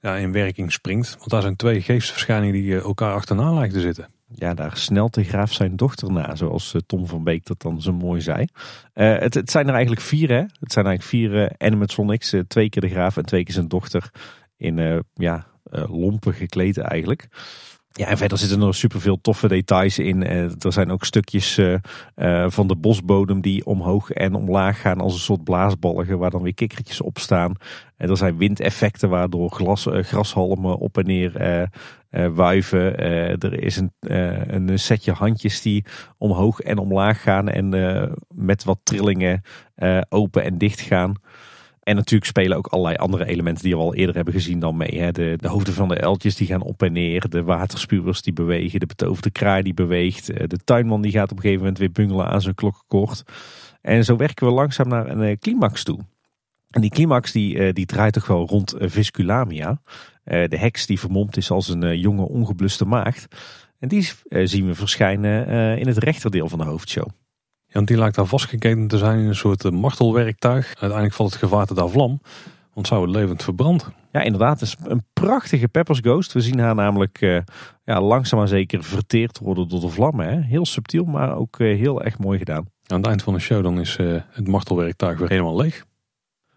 ja, 0.00 0.16
in 0.16 0.32
werking 0.32 0.72
springt. 0.72 1.16
Want 1.18 1.30
daar 1.30 1.42
zijn 1.42 1.56
twee 1.56 1.82
geestverschijningen 1.82 2.54
die 2.54 2.80
elkaar 2.80 3.14
achterna 3.14 3.52
lijken 3.52 3.74
te 3.74 3.80
zitten. 3.80 4.08
Ja, 4.28 4.54
daar 4.54 4.76
snelt 4.76 5.14
de 5.14 5.24
graaf 5.24 5.52
zijn 5.52 5.76
dochter 5.76 6.12
na, 6.12 6.34
zoals 6.34 6.74
Tom 6.86 7.06
van 7.06 7.24
Beek 7.24 7.46
dat 7.46 7.62
dan 7.62 7.82
zo 7.82 7.92
mooi 7.92 8.20
zei. 8.20 8.46
het, 8.92 9.34
het, 9.34 9.50
zijn 9.50 9.66
er 9.66 9.72
eigenlijk 9.72 10.02
vier, 10.02 10.28
hè? 10.28 10.42
Het 10.60 10.72
zijn 10.72 10.86
eigenlijk 10.86 11.02
vier 11.02 11.54
animatronics. 11.58 12.34
twee 12.48 12.68
keer 12.68 12.82
de 12.82 12.88
graaf 12.88 13.16
en 13.16 13.24
twee 13.24 13.44
keer 13.44 13.54
zijn 13.54 13.68
dochter 13.68 14.10
in 14.56 15.04
ja, 15.14 15.46
lompen 15.88 16.34
gekleed 16.34 16.78
eigenlijk. 16.78 17.28
Ja, 17.96 18.06
en 18.06 18.16
verder 18.16 18.38
zitten 18.38 18.62
er 18.62 18.74
superveel 18.74 19.20
toffe 19.20 19.48
details 19.48 19.98
in. 19.98 20.22
Eh, 20.22 20.42
er 20.42 20.72
zijn 20.72 20.90
ook 20.90 21.04
stukjes 21.04 21.58
eh, 21.58 21.74
eh, 22.14 22.50
van 22.50 22.66
de 22.66 22.76
bosbodem 22.76 23.40
die 23.40 23.66
omhoog 23.66 24.10
en 24.10 24.34
omlaag 24.34 24.80
gaan 24.80 25.00
als 25.00 25.12
een 25.12 25.20
soort 25.20 25.44
blaasbalgen 25.44 26.18
waar 26.18 26.30
dan 26.30 26.42
weer 26.42 26.54
kikkertjes 26.54 27.00
op 27.00 27.18
staan. 27.18 27.54
En 27.96 28.10
er 28.10 28.16
zijn 28.16 28.36
windeffecten 28.36 29.08
waardoor 29.08 29.50
glas, 29.50 29.86
grashalmen 29.90 30.76
op 30.76 30.98
en 30.98 31.06
neer 31.06 31.68
wuiven. 32.34 32.98
er 33.38 33.62
is 33.62 33.76
een, 33.76 33.92
een 34.54 34.78
setje 34.78 35.12
handjes 35.12 35.62
die 35.62 35.84
omhoog 36.18 36.60
en 36.60 36.78
omlaag 36.78 37.22
gaan 37.22 37.48
en 37.48 37.68
met 38.28 38.64
wat 38.64 38.78
trillingen 38.82 39.42
open 40.08 40.44
en 40.44 40.58
dicht 40.58 40.80
gaan. 40.80 41.14
En 41.86 41.96
natuurlijk 41.96 42.30
spelen 42.30 42.56
ook 42.56 42.66
allerlei 42.66 42.96
andere 42.96 43.26
elementen 43.26 43.64
die 43.64 43.76
we 43.76 43.82
al 43.82 43.94
eerder 43.94 44.14
hebben 44.14 44.34
gezien 44.34 44.58
dan 44.58 44.76
mee. 44.76 45.00
Hè. 45.00 45.12
De, 45.12 45.34
de 45.40 45.48
hoofden 45.48 45.74
van 45.74 45.88
de 45.88 45.96
eltjes 45.96 46.34
die 46.36 46.46
gaan 46.46 46.62
op 46.62 46.82
en 46.82 46.92
neer. 46.92 47.28
De 47.28 47.42
waterspuwers 47.42 48.22
die 48.22 48.32
bewegen. 48.32 48.80
De 48.80 48.86
betoverde 48.86 49.30
kraai 49.30 49.62
die 49.62 49.74
beweegt. 49.74 50.30
Eh, 50.30 50.46
de 50.46 50.56
tuinman 50.64 51.02
die 51.02 51.12
gaat 51.12 51.30
op 51.30 51.36
een 51.36 51.42
gegeven 51.42 51.60
moment 51.60 51.78
weer 51.78 51.92
bungelen 51.92 52.26
aan 52.26 52.40
zijn 52.40 52.54
klokkenkort. 52.54 53.22
En 53.80 54.04
zo 54.04 54.16
werken 54.16 54.46
we 54.46 54.52
langzaam 54.52 54.88
naar 54.88 55.08
een 55.08 55.22
eh, 55.22 55.36
climax 55.38 55.84
toe. 55.84 55.98
En 56.70 56.80
die 56.80 56.90
climax 56.90 57.32
die, 57.32 57.58
eh, 57.58 57.72
die 57.72 57.86
draait 57.86 58.12
toch 58.12 58.26
wel 58.26 58.46
rond 58.46 58.74
Visculamia. 58.78 59.80
De 60.24 60.56
heks 60.58 60.86
die 60.86 61.00
vermomd 61.00 61.36
is 61.36 61.50
als 61.50 61.68
een 61.68 61.98
jonge 61.98 62.28
ongebluste 62.28 62.84
maagd. 62.84 63.26
En 63.78 63.88
die 63.88 64.12
zien 64.44 64.66
we 64.66 64.74
verschijnen 64.74 65.78
in 65.78 65.86
het 65.86 65.98
rechterdeel 65.98 66.48
van 66.48 66.58
de 66.58 66.64
hoofdshow. 66.64 67.08
Want 67.76 67.88
die 67.88 67.98
lijkt 67.98 68.16
daar 68.16 68.26
vastgeketen 68.26 68.88
te 68.88 68.98
zijn 68.98 69.18
in 69.18 69.26
een 69.26 69.34
soort 69.34 69.64
eh, 69.64 69.70
martelwerktuig. 69.70 70.66
Uiteindelijk 70.66 71.12
valt 71.12 71.30
het 71.30 71.38
gevaarte 71.38 71.74
daar 71.74 71.88
vlam. 71.88 72.20
Want 72.74 72.86
zou 72.86 73.02
het 73.02 73.16
levend 73.16 73.42
verbrand. 73.42 73.88
Ja, 74.12 74.20
inderdaad. 74.20 74.60
Het 74.60 74.68
is 74.68 74.76
een 74.84 75.04
prachtige 75.12 75.68
Peppers 75.68 75.98
Ghost. 75.98 76.32
We 76.32 76.40
zien 76.40 76.58
haar 76.58 76.74
namelijk 76.74 77.20
uh, 77.20 77.38
ja, 77.84 78.00
langzaam 78.00 78.38
maar 78.38 78.48
zeker 78.48 78.84
verteerd 78.84 79.38
worden 79.38 79.68
door 79.68 79.80
de 79.80 79.88
vlammen. 79.88 80.28
Hè. 80.28 80.40
Heel 80.40 80.66
subtiel, 80.66 81.04
maar 81.04 81.36
ook 81.36 81.58
uh, 81.58 81.78
heel 81.78 82.02
erg 82.02 82.18
mooi 82.18 82.38
gedaan. 82.38 82.64
Aan 82.86 82.98
het 82.98 83.06
eind 83.06 83.22
van 83.22 83.34
de 83.34 83.40
show 83.40 83.62
dan 83.62 83.80
is 83.80 83.96
uh, 83.96 84.20
het 84.30 84.48
martelwerktuig 84.48 85.18
weer 85.18 85.28
helemaal 85.28 85.56
leeg. 85.56 85.84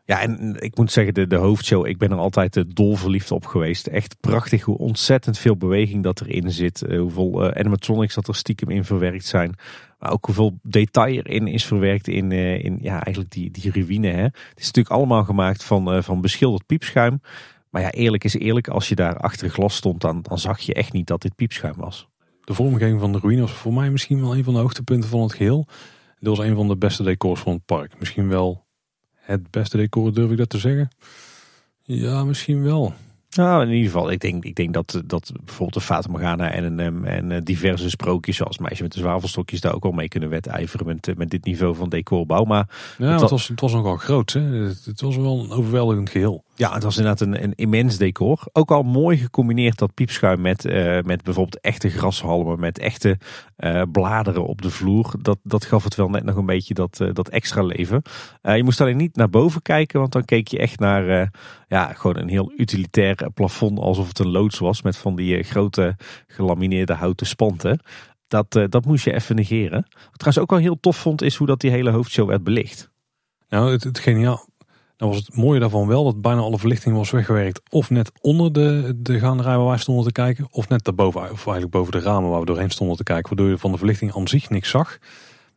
Ja, 0.09 0.21
en 0.21 0.55
ik 0.59 0.77
moet 0.77 0.91
zeggen, 0.91 1.13
de, 1.13 1.27
de 1.27 1.35
hoofdshow, 1.35 1.85
ik 1.85 1.97
ben 1.97 2.11
er 2.11 2.17
altijd 2.17 2.75
dol 2.75 2.95
verliefd 2.95 3.31
op 3.31 3.45
geweest. 3.45 3.87
Echt 3.87 4.15
prachtig 4.19 4.63
hoe 4.63 4.77
ontzettend 4.77 5.37
veel 5.37 5.57
beweging 5.57 6.03
dat 6.03 6.21
erin 6.21 6.51
zit. 6.51 6.83
hoeveel 6.97 7.53
animatronics 7.53 8.15
dat 8.15 8.27
er 8.27 8.35
stiekem 8.35 8.69
in 8.69 8.83
verwerkt 8.83 9.25
zijn. 9.25 9.55
Maar 9.99 10.11
ook 10.11 10.25
hoeveel 10.25 10.59
detail 10.61 11.21
erin 11.21 11.47
is 11.47 11.65
verwerkt 11.65 12.07
in, 12.07 12.31
in 12.31 12.77
ja, 12.81 13.03
eigenlijk 13.03 13.33
die, 13.33 13.51
die 13.51 13.71
ruïne. 13.71 14.07
Hè. 14.07 14.21
Het 14.23 14.53
is 14.55 14.65
natuurlijk 14.65 14.95
allemaal 14.95 15.23
gemaakt 15.23 15.63
van, 15.63 16.03
van 16.03 16.21
beschilderd 16.21 16.65
piepschuim. 16.65 17.21
Maar 17.69 17.81
ja, 17.81 17.91
eerlijk 17.91 18.23
is 18.23 18.33
eerlijk, 18.33 18.67
als 18.67 18.89
je 18.89 18.95
daar 18.95 19.17
achter 19.17 19.49
glas 19.49 19.75
stond, 19.75 20.01
dan, 20.01 20.21
dan 20.21 20.39
zag 20.39 20.59
je 20.59 20.73
echt 20.73 20.93
niet 20.93 21.07
dat 21.07 21.21
dit 21.21 21.35
piepschuim 21.35 21.75
was. 21.77 22.07
De 22.43 22.53
vormgeving 22.53 22.99
van 22.99 23.11
de 23.11 23.19
ruïne 23.19 23.41
was 23.41 23.51
voor 23.51 23.73
mij 23.73 23.89
misschien 23.89 24.21
wel 24.21 24.35
een 24.35 24.43
van 24.43 24.53
de 24.53 24.59
hoogtepunten 24.59 25.09
van 25.09 25.21
het 25.21 25.33
geheel. 25.33 25.67
Dit 26.19 26.29
was 26.29 26.39
een 26.39 26.55
van 26.55 26.67
de 26.67 26.77
beste 26.77 27.03
decors 27.03 27.39
van 27.39 27.53
het 27.53 27.65
park. 27.65 27.99
Misschien 27.99 28.27
wel 28.27 28.67
het 29.29 29.51
beste 29.51 29.77
decor, 29.77 30.13
durf 30.13 30.31
ik 30.31 30.37
dat 30.37 30.49
te 30.49 30.57
zeggen? 30.57 30.89
Ja, 31.83 32.23
misschien 32.23 32.63
wel. 32.63 32.93
Nou, 33.29 33.63
in 33.63 33.69
ieder 33.69 33.91
geval, 33.91 34.11
ik 34.11 34.19
denk, 34.19 34.43
ik 34.43 34.55
denk 34.55 34.73
dat, 34.73 35.01
dat 35.05 35.31
bijvoorbeeld 35.43 35.73
de 35.73 35.81
Fata 35.81 36.11
Morgana 36.11 36.51
en, 36.51 36.79
en, 36.79 37.05
en 37.05 37.31
eh, 37.31 37.41
diverse 37.43 37.89
sprookjes 37.89 38.35
zoals 38.35 38.57
Meisje 38.57 38.83
met 38.83 38.91
de 38.91 38.99
Zwavelstokjes 38.99 39.61
daar 39.61 39.75
ook 39.75 39.83
al 39.83 39.91
mee 39.91 40.07
kunnen 40.07 40.29
wedijveren 40.29 40.85
met, 40.85 41.07
eh, 41.07 41.15
met 41.15 41.29
dit 41.29 41.45
niveau 41.45 41.75
van 41.75 41.89
decorbouw. 41.89 42.43
Maar 42.43 42.69
ja, 42.97 43.11
het, 43.21 43.29
was, 43.29 43.47
het 43.47 43.61
was 43.61 43.73
nogal 43.73 43.97
groot. 43.97 44.33
Hè? 44.33 44.41
Het, 44.41 45.01
was 45.01 45.15
wel 45.15 45.39
een 45.39 45.51
overweldigend 45.51 46.09
geheel. 46.09 46.43
Ja, 46.59 46.73
het 46.73 46.83
was 46.83 46.97
inderdaad 46.97 47.21
een, 47.21 47.43
een 47.43 47.55
immens 47.55 47.97
decor. 47.97 48.39
Ook 48.51 48.71
al 48.71 48.83
mooi 48.83 49.17
gecombineerd 49.17 49.77
dat 49.77 49.93
piepschuim 49.93 50.41
met, 50.41 50.65
uh, 50.65 51.01
met 51.01 51.23
bijvoorbeeld 51.23 51.61
echte 51.61 51.89
grashalmen, 51.89 52.59
met 52.59 52.79
echte 52.79 53.17
uh, 53.57 53.81
bladeren 53.91 54.45
op 54.45 54.61
de 54.61 54.69
vloer. 54.69 55.13
Dat, 55.21 55.39
dat 55.43 55.65
gaf 55.65 55.83
het 55.83 55.95
wel 55.95 56.09
net 56.09 56.23
nog 56.23 56.35
een 56.35 56.45
beetje 56.45 56.73
dat, 56.73 56.99
uh, 57.01 57.09
dat 57.13 57.29
extra 57.29 57.61
leven. 57.61 58.01
je 58.41 58.63
moest 58.63 58.81
alleen 58.81 58.97
niet 58.97 59.15
naar 59.15 59.29
boven 59.29 59.61
kijken, 59.61 59.99
want 59.99 60.11
dan 60.11 60.25
keek 60.25 60.47
je 60.47 60.59
echt 60.59 60.79
naar 60.79 61.31
ja, 61.67 61.93
gewoon 61.93 62.17
een 62.17 62.29
heel 62.29 62.51
utilitair 62.57 63.31
plafond 63.33 63.79
alsof 63.79 64.07
het 64.07 64.19
een 64.19 64.31
loods 64.31 64.59
was 64.59 64.81
met 64.81 64.97
van 64.97 65.15
die 65.15 65.43
grote 65.43 65.95
gelamineerde 66.27 66.93
houten 66.93 67.27
spanten. 67.27 67.79
Dat, 68.27 68.51
dat 68.69 68.85
moest 68.85 69.03
je 69.03 69.13
even 69.13 69.35
negeren. 69.35 69.81
Wat 69.89 70.11
ik 70.11 70.17
trouwens 70.17 70.43
ook 70.43 70.49
wel 70.49 70.59
heel 70.59 70.79
tof 70.79 70.97
vond 70.97 71.21
is 71.21 71.35
hoe 71.35 71.47
dat 71.47 71.59
die 71.59 71.71
hele 71.71 71.91
hoofdshow 71.91 72.27
werd 72.27 72.43
belicht. 72.43 72.89
Nou, 73.49 73.71
het, 73.71 73.83
het 73.83 73.99
geniaal 73.99 74.48
dan 74.99 75.07
was 75.07 75.17
het 75.17 75.35
mooie 75.35 75.59
daarvan 75.59 75.87
wel 75.87 76.03
dat 76.03 76.21
bijna 76.21 76.41
alle 76.41 76.57
verlichting 76.57 76.95
was 76.95 77.11
weggewerkt. 77.11 77.61
Of 77.69 77.89
net 77.89 78.11
onder 78.21 78.53
de, 78.53 78.93
de 78.97 79.19
gaanderij 79.19 79.57
waar 79.57 79.67
wij 79.67 79.77
stonden 79.77 80.05
te 80.05 80.11
kijken. 80.11 80.47
Of 80.51 80.69
net 80.69 80.83
daarboven, 80.83 81.21
of 81.21 81.29
eigenlijk 81.29 81.71
boven 81.71 81.91
de 81.91 81.99
ramen 81.99 82.29
waar 82.29 82.39
we 82.39 82.45
doorheen 82.45 82.69
stonden 82.69 82.97
te 82.97 83.03
kijken. 83.03 83.27
Waardoor 83.29 83.49
je 83.49 83.57
van 83.57 83.71
de 83.71 83.77
verlichting 83.77 84.15
aan 84.15 84.27
zich 84.27 84.49
niks 84.49 84.69
zag. 84.69 84.97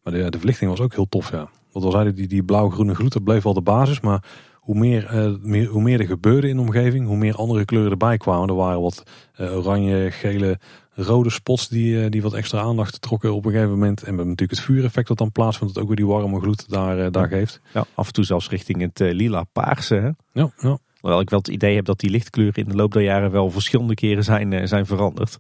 Maar 0.03 0.12
de, 0.12 0.30
de 0.30 0.38
verlichting 0.38 0.70
was 0.70 0.80
ook 0.80 0.95
heel 0.95 1.09
tof, 1.09 1.30
ja. 1.30 1.49
Want 1.72 1.84
al 1.84 1.90
zeiden 1.90 2.14
die, 2.14 2.26
die 2.26 2.43
blauw-groene 2.43 2.95
gloed, 2.95 3.12
dat 3.12 3.24
bleef 3.24 3.43
wel 3.43 3.55
de 3.55 3.61
basis. 3.61 4.01
Maar 4.01 4.24
hoe 4.63 4.79
meer, 4.79 5.15
uh, 5.15 5.35
meer, 5.41 5.67
hoe 5.67 5.83
meer 5.83 6.01
er 6.01 6.07
gebeurde 6.07 6.49
in 6.49 6.57
de 6.57 6.63
omgeving, 6.63 7.07
hoe 7.07 7.17
meer 7.17 7.35
andere 7.35 7.65
kleuren 7.65 7.91
erbij 7.91 8.17
kwamen. 8.17 8.49
Er 8.49 8.55
waren 8.55 8.81
wat 8.81 9.03
uh, 9.41 9.57
oranje, 9.57 10.11
gele, 10.11 10.59
rode 10.95 11.31
spots 11.31 11.69
die, 11.69 11.95
uh, 11.95 12.11
die 12.11 12.23
wat 12.23 12.35
extra 12.35 12.61
aandacht 12.61 13.01
trokken 13.01 13.35
op 13.35 13.45
een 13.45 13.53
gegeven 13.53 13.73
moment. 13.73 13.99
En 13.99 14.03
we 14.03 14.17
hebben 14.17 14.29
natuurlijk 14.29 14.59
het 14.59 14.69
vuureffect 14.69 15.09
dat 15.09 15.19
dan 15.19 15.33
plaatsvindt, 15.33 15.75
dat 15.75 15.83
ook 15.83 15.89
weer 15.89 15.99
die 15.99 16.07
warme 16.07 16.41
gloed 16.41 16.69
daar, 16.69 17.11
daar 17.11 17.29
geeft. 17.29 17.61
Ja, 17.75 17.85
af 17.95 18.07
en 18.07 18.13
toe 18.13 18.25
zelfs 18.25 18.49
richting 18.49 18.81
het 18.81 18.99
lila 18.99 19.45
paarse. 19.53 19.95
Hè? 19.95 20.11
Ja, 20.41 20.51
ja. 20.57 20.79
Hoewel 21.01 21.21
ik 21.21 21.31
wel 21.31 21.39
het 21.39 21.49
idee 21.49 21.75
heb 21.75 21.85
dat 21.85 22.01
die 22.01 22.11
lichtkleuren 22.11 22.55
in 22.55 22.69
de 22.69 22.75
loop 22.75 22.93
der 22.93 23.03
jaren 23.03 23.31
wel 23.31 23.51
verschillende 23.51 23.95
keren 23.95 24.25
zijn, 24.25 24.69
zijn 24.69 24.87
veranderd. 24.87 25.39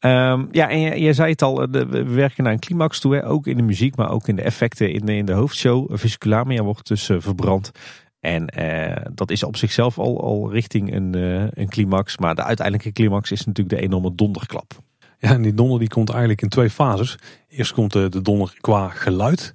Um, 0.00 0.48
ja, 0.50 0.68
en 0.68 0.80
je, 0.80 1.00
je, 1.00 1.12
zei 1.12 1.30
het 1.30 1.42
al, 1.42 1.68
we 1.70 2.04
werken 2.04 2.44
naar 2.44 2.52
een 2.52 2.58
climax 2.58 3.00
toe. 3.00 3.14
Hè? 3.14 3.26
Ook 3.26 3.46
in 3.46 3.56
de 3.56 3.62
muziek, 3.62 3.96
maar 3.96 4.10
ook 4.10 4.28
in 4.28 4.36
de 4.36 4.42
effecten 4.42 4.92
in 4.92 5.06
de, 5.06 5.16
in 5.16 5.24
de 5.24 5.32
hoofdshow. 5.32 5.96
Visculamia 5.96 6.62
wordt 6.62 6.88
dus 6.88 7.10
verbrand. 7.18 7.70
En 8.24 8.52
uh, 8.58 8.96
dat 9.14 9.30
is 9.30 9.42
op 9.42 9.56
zichzelf 9.56 9.98
al, 9.98 10.20
al 10.20 10.52
richting 10.52 10.94
een, 10.94 11.16
uh, 11.16 11.46
een 11.50 11.68
climax. 11.68 12.18
Maar 12.18 12.34
de 12.34 12.44
uiteindelijke 12.44 12.92
climax 12.92 13.30
is 13.30 13.44
natuurlijk 13.44 13.76
de 13.76 13.82
enorme 13.82 14.14
donderklap. 14.14 14.72
Ja, 15.18 15.30
en 15.30 15.42
die 15.42 15.54
donder 15.54 15.78
die 15.78 15.88
komt 15.88 16.08
eigenlijk 16.08 16.42
in 16.42 16.48
twee 16.48 16.70
fases. 16.70 17.18
Eerst 17.48 17.72
komt 17.72 17.92
de, 17.92 18.08
de 18.08 18.22
donder 18.22 18.56
qua 18.60 18.88
geluid. 18.88 19.54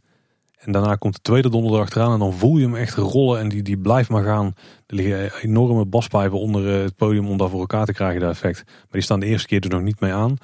En 0.57 0.71
daarna 0.71 0.95
komt 0.95 1.13
de 1.13 1.21
tweede 1.21 1.49
donder 1.49 1.73
erachteraan. 1.73 2.13
En 2.13 2.19
dan 2.19 2.33
voel 2.33 2.57
je 2.57 2.63
hem 2.63 2.75
echt 2.75 2.95
rollen. 2.95 3.39
En 3.39 3.49
die, 3.49 3.61
die 3.61 3.77
blijft 3.77 4.09
maar 4.09 4.23
gaan. 4.23 4.45
Er 4.87 4.95
liggen 4.95 5.31
enorme 5.41 5.85
baspijpen 5.85 6.39
onder 6.39 6.75
eh, 6.75 6.83
het 6.83 6.95
podium 6.95 7.27
om 7.27 7.37
dat 7.37 7.49
voor 7.49 7.59
elkaar 7.59 7.85
te 7.85 7.93
krijgen, 7.93 8.21
dat 8.21 8.31
effect. 8.31 8.63
Maar 8.65 8.85
die 8.89 9.01
staan 9.01 9.19
de 9.19 9.25
eerste 9.25 9.47
keer 9.47 9.63
er 9.63 9.69
nog 9.69 9.81
niet 9.81 9.99
mee 9.99 10.13
aan. 10.13 10.37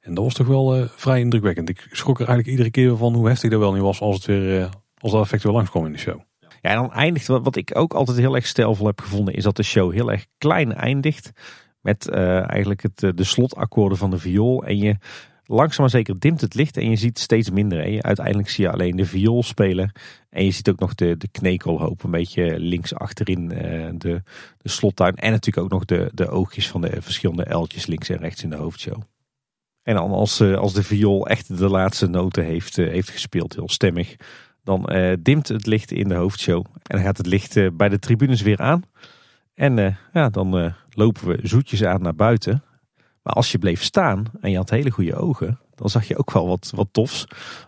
En 0.00 0.14
dat 0.14 0.24
was 0.24 0.34
toch 0.34 0.46
wel 0.46 0.88
vrij 0.96 1.20
indrukwekkend. 1.20 1.68
Ik 1.68 1.86
schrok 1.90 2.20
er 2.20 2.26
eigenlijk 2.26 2.48
iedere 2.48 2.70
keer 2.70 2.96
van 2.96 3.14
hoe 3.14 3.28
heftig 3.28 3.50
dat 3.50 3.60
wel 3.60 3.72
niet 3.72 3.82
was 3.82 4.00
als, 4.00 4.16
het 4.16 4.24
weer, 4.24 4.68
als 4.98 5.12
dat 5.12 5.22
effect 5.22 5.42
weer 5.42 5.52
langskwam 5.52 5.86
in 5.86 5.92
de 5.92 5.98
show. 5.98 6.20
Ja, 6.60 6.70
en 6.70 6.76
dan 6.76 6.92
eindigt 6.92 7.26
wat 7.26 7.56
ik 7.56 7.76
ook 7.76 7.92
altijd 7.92 8.18
heel 8.18 8.34
erg 8.34 8.46
stijlvol 8.46 8.86
heb 8.86 9.00
gevonden, 9.00 9.34
is 9.34 9.42
dat 9.42 9.56
de 9.56 9.62
show 9.62 9.92
heel 9.92 10.10
erg 10.10 10.26
klein 10.38 10.74
eindigt. 10.74 11.32
Met 11.80 12.08
uh, 12.12 12.50
eigenlijk 12.50 12.82
het, 12.82 13.16
de 13.16 13.24
slotakkoorden 13.24 13.98
van 13.98 14.10
de 14.10 14.18
viool. 14.18 14.64
En 14.64 14.78
je 14.78 14.96
langzaam 15.44 15.80
maar 15.80 15.90
zeker 15.90 16.18
dimt 16.18 16.40
het 16.40 16.54
licht 16.54 16.76
en 16.76 16.90
je 16.90 16.96
ziet 16.96 17.18
steeds 17.18 17.50
minder. 17.50 17.82
Hè. 17.82 18.02
Uiteindelijk 18.02 18.48
zie 18.48 18.64
je 18.64 18.70
alleen 18.70 18.96
de 18.96 19.06
viool 19.06 19.42
spelen. 19.42 19.92
En 20.30 20.44
je 20.44 20.50
ziet 20.50 20.68
ook 20.68 20.78
nog 20.78 20.94
de, 20.94 21.16
de 21.16 21.28
knekelhoop 21.28 22.02
een 22.02 22.10
beetje 22.10 22.58
links 22.58 22.94
achterin 22.94 23.50
uh, 23.52 23.88
de, 23.94 24.22
de 24.58 24.68
slottuin. 24.68 25.14
En 25.14 25.30
natuurlijk 25.30 25.66
ook 25.66 25.72
nog 25.72 25.84
de, 25.84 26.10
de 26.14 26.28
oogjes 26.28 26.68
van 26.68 26.80
de 26.80 27.02
verschillende 27.02 27.44
eltjes 27.44 27.86
links 27.86 28.08
en 28.08 28.18
rechts 28.18 28.42
in 28.42 28.50
de 28.50 28.56
hoofdshow. 28.56 29.02
En 29.82 29.94
dan 29.94 30.10
als, 30.10 30.40
als 30.40 30.72
de 30.72 30.82
viool 30.82 31.26
echt 31.26 31.58
de 31.58 31.68
laatste 31.68 32.06
noten 32.06 32.44
heeft, 32.44 32.76
heeft 32.76 33.10
gespeeld, 33.10 33.54
heel 33.54 33.68
stemmig 33.68 34.16
dan 34.64 34.88
uh, 34.92 35.12
dimt 35.20 35.48
het 35.48 35.66
licht 35.66 35.90
in 35.90 36.08
de 36.08 36.14
hoofdshow. 36.14 36.66
En 36.66 36.96
dan 36.96 37.00
gaat 37.00 37.16
het 37.16 37.26
licht 37.26 37.56
uh, 37.56 37.68
bij 37.72 37.88
de 37.88 37.98
tribunes 37.98 38.42
weer 38.42 38.58
aan. 38.58 38.82
En 39.54 39.76
uh, 39.76 39.94
ja, 40.12 40.28
dan 40.28 40.74
lopen 40.90 41.28
we 41.28 41.38
zoetjes 41.42 41.84
aan 41.84 42.02
naar 42.02 42.14
buiten. 42.14 42.62
Maar 43.22 43.32
als 43.32 43.52
je 43.52 43.58
bleef 43.58 43.82
staan 43.82 44.24
en 44.40 44.50
je 44.50 44.56
had 44.56 44.70
hele 44.70 44.90
goede 44.90 45.16
ogen, 45.16 45.58
dan 45.74 45.88
zag 45.88 46.08
je 46.08 46.18
ook 46.18 46.32
wel 46.32 46.48
wat, 46.48 46.72
wat 46.74 46.88
tofs. 46.92 47.26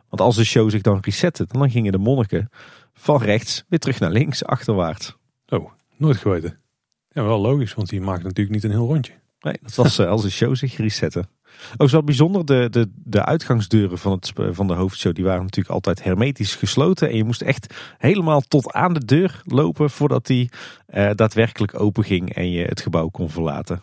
Want 0.08 0.20
als 0.20 0.36
de 0.36 0.44
show 0.44 0.70
zich 0.70 0.82
dan 0.82 0.98
resette, 1.00 1.46
dan 1.48 1.70
gingen 1.70 1.92
de 1.92 1.98
monniken 1.98 2.50
van 2.94 3.22
rechts 3.22 3.64
weer 3.68 3.78
terug 3.78 4.00
naar 4.00 4.10
links, 4.10 4.44
achterwaarts. 4.44 5.16
Oh, 5.48 5.70
nooit 5.96 6.16
geweten. 6.16 6.58
Ja, 7.08 7.22
wel 7.22 7.40
logisch, 7.40 7.74
want 7.74 7.88
die 7.88 8.00
maakt 8.00 8.22
natuurlijk 8.22 8.54
niet 8.54 8.64
een 8.64 8.70
heel 8.70 8.86
rondje. 8.86 9.12
Nee, 9.40 9.58
dat 9.62 9.74
was 9.74 10.00
als 10.00 10.22
de 10.22 10.30
show 10.30 10.56
zich 10.56 10.76
resette. 10.76 11.24
Ook 11.76 11.88
zo 11.88 12.02
bijzonder, 12.02 12.44
de, 12.44 12.68
de, 12.70 12.90
de 12.94 13.24
uitgangsdeuren 13.24 13.98
van, 13.98 14.12
het, 14.12 14.32
van 14.50 14.66
de 14.66 14.74
hoofdshow 14.74 15.14
die 15.14 15.24
waren 15.24 15.42
natuurlijk 15.42 15.74
altijd 15.74 16.04
hermetisch 16.04 16.54
gesloten. 16.54 17.08
En 17.08 17.16
je 17.16 17.24
moest 17.24 17.42
echt 17.42 17.74
helemaal 17.98 18.40
tot 18.40 18.72
aan 18.72 18.94
de 18.94 19.04
deur 19.04 19.42
lopen 19.44 19.90
voordat 19.90 20.26
die 20.26 20.50
uh, 20.94 21.10
daadwerkelijk 21.14 21.80
open 21.80 22.04
ging 22.04 22.34
en 22.34 22.50
je 22.50 22.64
het 22.64 22.80
gebouw 22.80 23.08
kon 23.08 23.30
verlaten. 23.30 23.82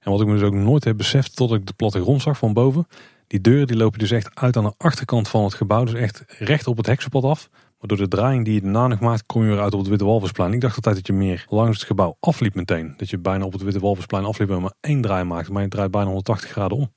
En 0.00 0.10
wat 0.10 0.20
ik 0.20 0.26
me 0.26 0.32
dus 0.32 0.42
ook 0.42 0.54
nooit 0.54 0.84
heb 0.84 0.96
beseft 0.96 1.36
tot 1.36 1.52
ik 1.52 1.66
de 1.66 1.72
plattegrond 1.72 2.22
zag 2.22 2.38
van 2.38 2.52
boven. 2.52 2.86
Die 3.26 3.40
deuren 3.40 3.66
die 3.66 3.76
lopen 3.76 3.98
dus 3.98 4.10
echt 4.10 4.30
uit 4.34 4.56
aan 4.56 4.64
de 4.64 4.74
achterkant 4.76 5.28
van 5.28 5.44
het 5.44 5.54
gebouw. 5.54 5.84
Dus 5.84 5.94
echt 5.94 6.24
recht 6.38 6.66
op 6.66 6.76
het 6.76 6.86
heksenpad 6.86 7.24
af. 7.24 7.48
Maar 7.78 7.88
door 7.88 8.08
de 8.08 8.16
draaiing 8.16 8.44
die 8.44 8.54
je 8.54 8.60
daarna 8.60 8.86
nog 8.86 9.00
maakt, 9.00 9.26
kom 9.26 9.42
je 9.42 9.48
weer 9.48 9.60
uit 9.60 9.72
op 9.72 9.78
het 9.78 9.88
Witte 9.88 10.04
Walvisplein. 10.04 10.52
Ik 10.52 10.60
dacht 10.60 10.76
altijd 10.76 10.94
dat 10.94 11.06
je 11.06 11.12
meer 11.12 11.46
langs 11.48 11.78
het 11.78 11.86
gebouw 11.86 12.16
afliep 12.20 12.54
meteen. 12.54 12.94
Dat 12.96 13.10
je 13.10 13.18
bijna 13.18 13.44
op 13.44 13.52
het 13.52 13.62
Witte 13.62 13.80
Walvisplein 13.80 14.24
afliep 14.24 14.50
en 14.50 14.62
maar 14.62 14.74
één 14.80 15.00
draai 15.00 15.24
maakt. 15.24 15.50
Maar 15.50 15.62
je 15.62 15.68
draait 15.68 15.90
bijna 15.90 16.06
180 16.06 16.50
graden 16.50 16.76
om. 16.76 16.90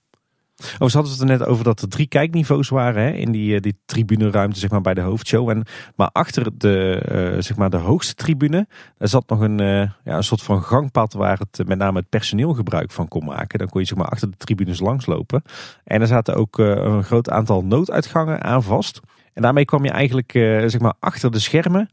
Oh, 0.80 0.88
ze 0.88 0.98
hadden 0.98 1.12
het 1.12 1.22
er 1.22 1.28
net 1.28 1.46
over 1.46 1.64
dat 1.64 1.82
er 1.82 1.90
drie 1.90 2.08
kijkniveaus 2.08 2.70
waren 2.70 3.04
hè, 3.04 3.12
in 3.12 3.32
die, 3.32 3.56
eh, 3.56 3.62
die 3.62 3.80
tribuneruimte 3.86 4.60
zeg 4.60 4.70
maar, 4.70 4.82
bij 4.82 4.94
de 4.94 5.02
hoofdshow. 5.02 5.50
En, 5.50 5.64
maar 5.96 6.10
achter 6.12 6.58
de, 6.58 7.04
uh, 7.12 7.42
zeg 7.42 7.58
maar 7.58 7.70
de 7.70 7.78
hoogste 7.78 8.14
tribune 8.14 8.68
daar 8.98 9.08
zat 9.08 9.30
nog 9.30 9.40
een, 9.40 9.62
uh, 9.62 9.82
ja, 10.04 10.16
een 10.16 10.24
soort 10.24 10.42
van 10.42 10.64
gangpad 10.64 11.14
waar 11.14 11.40
het 11.40 11.68
met 11.68 11.78
name 11.78 12.00
het 12.00 12.10
personeel 12.10 12.54
gebruik 12.54 12.92
van 12.92 13.08
kon 13.08 13.26
maken. 13.26 13.60
Dan 13.60 13.70
kon 13.70 13.82
je 13.82 13.88
zeg 13.88 13.98
maar, 13.98 14.08
achter 14.08 14.32
de 14.32 14.38
tribunes 14.38 14.80
langslopen. 14.80 15.42
En 15.84 16.02
er 16.02 16.08
zaten 16.08 16.36
ook 16.36 16.58
een 16.58 17.04
groot 17.04 17.30
aantal 17.30 17.64
nooduitgangen 17.64 18.44
aan 18.44 18.64
vast. 18.64 19.00
En 19.38 19.44
daarmee 19.44 19.66
kwam 19.66 19.84
je 19.84 19.92
eigenlijk 19.92 20.32
zeg 20.72 20.80
maar, 20.80 20.94
achter 21.00 21.32
de 21.32 21.40
schermen 21.40 21.90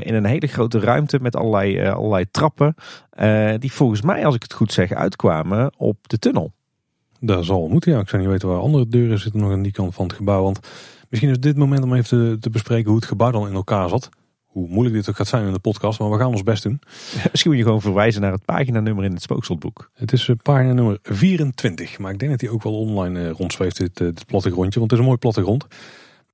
in 0.00 0.14
een 0.14 0.24
hele 0.24 0.46
grote 0.46 0.78
ruimte 0.78 1.18
met 1.20 1.36
allerlei, 1.36 1.88
allerlei 1.88 2.24
trappen. 2.30 2.74
die 3.58 3.72
volgens 3.72 4.02
mij, 4.02 4.26
als 4.26 4.34
ik 4.34 4.42
het 4.42 4.52
goed 4.52 4.72
zeg, 4.72 4.92
uitkwamen 4.92 5.72
op 5.76 6.08
de 6.08 6.18
tunnel. 6.18 6.52
Daar 7.20 7.44
zal 7.44 7.68
moeten, 7.68 7.92
ja. 7.92 8.00
Ik 8.00 8.08
zou 8.08 8.22
niet 8.22 8.30
weten 8.30 8.48
waar 8.48 8.58
andere 8.58 8.88
deuren 8.88 9.18
zitten 9.18 9.40
nog 9.40 9.52
aan 9.52 9.62
die 9.62 9.72
kant 9.72 9.94
van 9.94 10.06
het 10.06 10.16
gebouw. 10.16 10.42
Want 10.42 10.60
misschien 11.08 11.30
is 11.30 11.40
dit 11.40 11.56
moment 11.56 11.82
om 11.82 11.94
even 11.94 12.08
te, 12.08 12.36
te 12.40 12.50
bespreken 12.50 12.86
hoe 12.86 12.96
het 12.98 13.08
gebouw 13.08 13.30
dan 13.30 13.48
in 13.48 13.54
elkaar 13.54 13.88
zat. 13.88 14.08
Hoe 14.44 14.68
moeilijk 14.68 14.96
dit 14.96 15.08
ook 15.08 15.16
gaat 15.16 15.26
zijn 15.26 15.46
in 15.46 15.52
de 15.52 15.58
podcast, 15.58 15.98
maar 15.98 16.10
we 16.10 16.18
gaan 16.18 16.30
ons 16.30 16.42
best 16.42 16.62
doen. 16.62 16.80
Misschien 17.30 17.50
moet 17.50 17.60
je 17.60 17.66
gewoon 17.66 17.80
verwijzen 17.80 18.20
naar 18.20 18.32
het 18.32 18.44
paginanummer 18.44 19.04
in 19.04 19.12
het 19.12 19.22
spookselboek. 19.22 19.90
Het 19.94 20.12
is 20.12 20.30
pagina 20.42 20.72
nummer 20.72 20.98
24, 21.02 21.98
maar 21.98 22.12
ik 22.12 22.18
denk 22.18 22.30
dat 22.30 22.40
die 22.40 22.50
ook 22.50 22.62
wel 22.62 22.78
online 22.78 23.28
rondzweeft, 23.28 23.76
dit, 23.76 23.96
dit 23.96 24.26
plattegrondje. 24.26 24.78
Want 24.78 24.90
het 24.90 24.92
is 24.92 24.98
een 24.98 25.10
mooi 25.10 25.18
plattegrond. 25.18 25.66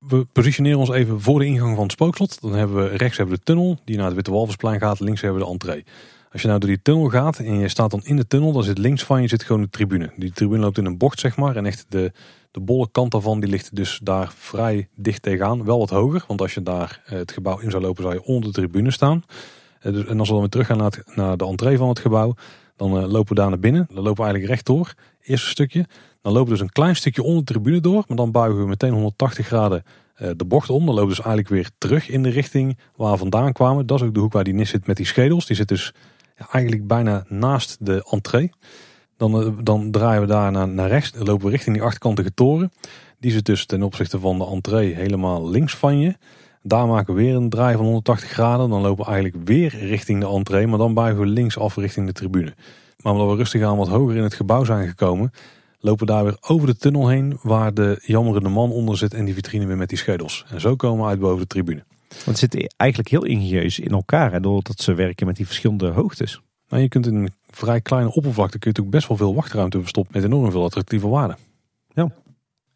We 0.08 0.26
positioneren 0.32 0.78
ons 0.78 0.90
even 0.90 1.20
voor 1.20 1.38
de 1.38 1.44
ingang 1.44 1.74
van 1.74 1.82
het 1.82 1.92
spookslot. 1.92 2.40
Dan 2.40 2.52
hebben 2.52 2.76
we 2.76 2.96
rechts 2.96 3.16
hebben 3.16 3.34
we 3.34 3.40
de 3.44 3.52
tunnel 3.52 3.78
die 3.84 3.96
naar 3.96 4.06
het 4.06 4.14
Witte 4.14 4.30
Walvisplein 4.30 4.80
gaat. 4.80 5.00
Links 5.00 5.20
hebben 5.20 5.38
we 5.40 5.44
de 5.46 5.52
entree. 5.52 5.84
Als 6.32 6.42
je 6.42 6.48
nou 6.48 6.60
door 6.60 6.68
die 6.68 6.82
tunnel 6.82 7.08
gaat 7.08 7.38
en 7.38 7.58
je 7.58 7.68
staat 7.68 7.90
dan 7.90 8.04
in 8.04 8.16
de 8.16 8.26
tunnel, 8.26 8.52
dan 8.52 8.62
zit 8.62 8.78
links 8.78 9.02
van 9.04 9.22
je 9.22 9.28
zit 9.28 9.42
gewoon 9.42 9.62
de 9.62 9.70
tribune. 9.70 10.12
Die 10.16 10.32
tribune 10.32 10.60
loopt 10.60 10.78
in 10.78 10.84
een 10.84 10.96
bocht, 10.96 11.20
zeg 11.20 11.36
maar. 11.36 11.56
En 11.56 11.66
echt 11.66 11.86
de, 11.88 12.12
de 12.50 12.60
bolle 12.60 12.88
kant 12.92 13.10
daarvan 13.10 13.40
die 13.40 13.50
ligt 13.50 13.76
dus 13.76 14.00
daar 14.02 14.32
vrij 14.36 14.88
dicht 14.94 15.22
tegenaan. 15.22 15.64
Wel 15.64 15.78
wat 15.78 15.90
hoger, 15.90 16.24
want 16.26 16.40
als 16.40 16.54
je 16.54 16.62
daar 16.62 17.02
eh, 17.06 17.18
het 17.18 17.32
gebouw 17.32 17.58
in 17.58 17.70
zou 17.70 17.82
lopen, 17.82 18.02
zou 18.02 18.14
je 18.14 18.24
onder 18.24 18.52
de 18.52 18.54
tribune 18.54 18.90
staan. 18.90 19.24
Eh, 19.80 19.92
dus, 19.92 20.04
en 20.04 20.18
als 20.18 20.28
we 20.28 20.32
dan 20.32 20.42
weer 20.42 20.50
terug 20.50 20.66
gaan 20.66 20.78
naar, 20.78 21.02
naar 21.14 21.36
de 21.36 21.46
entree 21.46 21.76
van 21.76 21.88
het 21.88 21.98
gebouw, 21.98 22.34
dan 22.76 22.96
uh, 22.96 23.10
lopen 23.10 23.34
we 23.34 23.40
daar 23.40 23.48
naar 23.48 23.58
binnen. 23.58 23.86
Dan 23.88 24.02
lopen 24.02 24.24
we 24.24 24.30
eigenlijk 24.30 24.52
rechtdoor, 24.52 24.94
eerste 25.22 25.48
stukje. 25.48 25.86
Dan 26.22 26.32
lopen 26.32 26.48
we 26.48 26.58
dus 26.58 26.60
een 26.60 26.72
klein 26.72 26.96
stukje 26.96 27.22
onder 27.22 27.44
de 27.44 27.52
tribune 27.52 27.80
door, 27.80 28.04
maar 28.08 28.16
dan 28.16 28.30
buigen 28.30 28.60
we 28.60 28.66
meteen 28.66 28.92
180 28.92 29.46
graden 29.46 29.82
de 30.36 30.44
bocht 30.44 30.70
om. 30.70 30.86
Dan 30.86 30.94
lopen 30.94 31.08
we 31.08 31.14
dus 31.14 31.24
eigenlijk 31.24 31.48
weer 31.48 31.70
terug 31.78 32.08
in 32.08 32.22
de 32.22 32.28
richting 32.28 32.78
waar 32.96 33.12
we 33.12 33.18
vandaan 33.18 33.52
kwamen. 33.52 33.86
Dat 33.86 34.00
is 34.00 34.06
ook 34.06 34.14
de 34.14 34.20
hoek 34.20 34.32
waar 34.32 34.44
die 34.44 34.54
nis 34.54 34.70
zit 34.70 34.86
met 34.86 34.96
die 34.96 35.06
schedels. 35.06 35.46
Die 35.46 35.56
zit 35.56 35.68
dus 35.68 35.92
eigenlijk 36.50 36.86
bijna 36.86 37.24
naast 37.28 37.76
de 37.80 38.06
entree. 38.10 38.50
Dan, 39.16 39.40
eh, 39.40 39.48
dan 39.62 39.90
draaien 39.90 40.20
we 40.20 40.26
daar 40.26 40.52
naar, 40.52 40.68
naar 40.68 40.88
rechts. 40.88 41.12
Dan 41.12 41.26
lopen 41.26 41.44
we 41.44 41.50
richting 41.50 41.76
die 41.76 41.84
achtkantige 41.84 42.34
toren. 42.34 42.72
Die 43.18 43.30
zit 43.30 43.44
dus 43.44 43.66
ten 43.66 43.82
opzichte 43.82 44.18
van 44.18 44.38
de 44.38 44.46
entree 44.46 44.94
helemaal 44.94 45.48
links 45.48 45.76
van 45.76 45.98
je. 45.98 46.16
Daar 46.62 46.86
maken 46.86 47.14
we 47.14 47.22
weer 47.22 47.34
een 47.34 47.48
draai 47.48 47.76
van 47.76 47.84
180 47.84 48.30
graden. 48.30 48.70
Dan 48.70 48.80
lopen 48.80 49.04
we 49.04 49.10
eigenlijk 49.10 49.48
weer 49.48 49.78
richting 49.78 50.20
de 50.20 50.28
entree. 50.28 50.66
Maar 50.66 50.78
dan 50.78 50.94
buigen 50.94 51.20
we 51.20 51.26
links 51.26 51.58
af 51.58 51.76
richting 51.76 52.06
de 52.06 52.12
tribune. 52.12 52.54
Maar 53.02 53.12
omdat 53.12 53.30
we 53.30 53.36
rustig 53.36 53.62
aan 53.62 53.76
wat 53.76 53.88
hoger 53.88 54.16
in 54.16 54.22
het 54.22 54.34
gebouw 54.34 54.64
zijn 54.64 54.88
gekomen... 54.88 55.30
lopen 55.82 56.06
we 56.06 56.12
daar 56.12 56.24
weer 56.24 56.36
over 56.40 56.66
de 56.66 56.76
tunnel 56.76 57.08
heen... 57.08 57.38
waar 57.42 57.74
de 57.74 58.02
jammerende 58.06 58.48
man 58.48 58.70
onder 58.70 58.96
zit 58.96 59.14
en 59.14 59.24
die 59.24 59.34
vitrine 59.34 59.66
weer 59.66 59.76
met 59.76 59.88
die 59.88 59.98
schedels. 59.98 60.44
En 60.48 60.60
zo 60.60 60.76
komen 60.76 61.04
we 61.04 61.10
uit 61.10 61.20
boven 61.20 61.40
de 61.40 61.46
tribune. 61.46 61.84
Want 62.08 62.26
het 62.26 62.38
zit 62.38 62.74
eigenlijk 62.76 63.10
heel 63.10 63.24
ingenieus 63.24 63.78
in 63.78 63.90
elkaar. 63.90 64.32
En 64.32 64.42
doordat 64.42 64.80
ze 64.80 64.94
werken 64.94 65.26
met 65.26 65.36
die 65.36 65.46
verschillende 65.46 65.88
hoogtes. 65.88 66.40
Nou, 66.68 66.82
je 66.82 66.88
kunt 66.88 67.06
in 67.06 67.14
een 67.14 67.32
vrij 67.50 67.80
kleine 67.80 68.12
oppervlakte 68.12 68.58
kun 68.58 68.70
je 68.72 68.78
natuurlijk 68.78 68.96
best 68.96 69.08
wel 69.08 69.16
veel 69.16 69.34
wachtruimte 69.34 69.80
verstoppen 69.80 70.12
met 70.14 70.24
enorm 70.24 70.50
veel 70.50 70.64
attractieve 70.64 71.08
waarden. 71.08 71.36
Ja. 71.94 72.10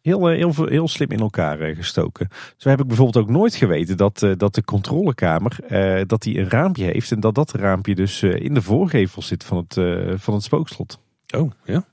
Heel, 0.01 0.29
eh, 0.29 0.37
heel, 0.37 0.65
heel 0.65 0.87
slim 0.87 1.11
in 1.11 1.19
elkaar 1.19 1.59
eh, 1.59 1.75
gestoken. 1.75 2.29
Zo 2.57 2.69
heb 2.69 2.79
ik 2.79 2.87
bijvoorbeeld 2.87 3.25
ook 3.25 3.31
nooit 3.31 3.55
geweten 3.55 3.97
dat, 3.97 4.23
eh, 4.23 4.31
dat 4.37 4.55
de 4.55 4.63
controlekamer 4.63 5.55
dat 6.07 6.21
die 6.21 6.39
een 6.39 6.49
raampje 6.49 6.85
heeft. 6.85 7.11
En 7.11 7.19
dat 7.19 7.35
dat 7.35 7.51
raampje 7.51 7.95
dus 7.95 8.23
in 8.23 8.53
de 8.53 8.61
voorgevel 8.61 9.21
zit 9.21 9.43
van 9.43 9.57
het, 9.57 9.73
van 10.21 10.33
het 10.33 10.43
spookslot. 10.43 10.99
Oh, 11.35 11.51
ja. 11.65 11.85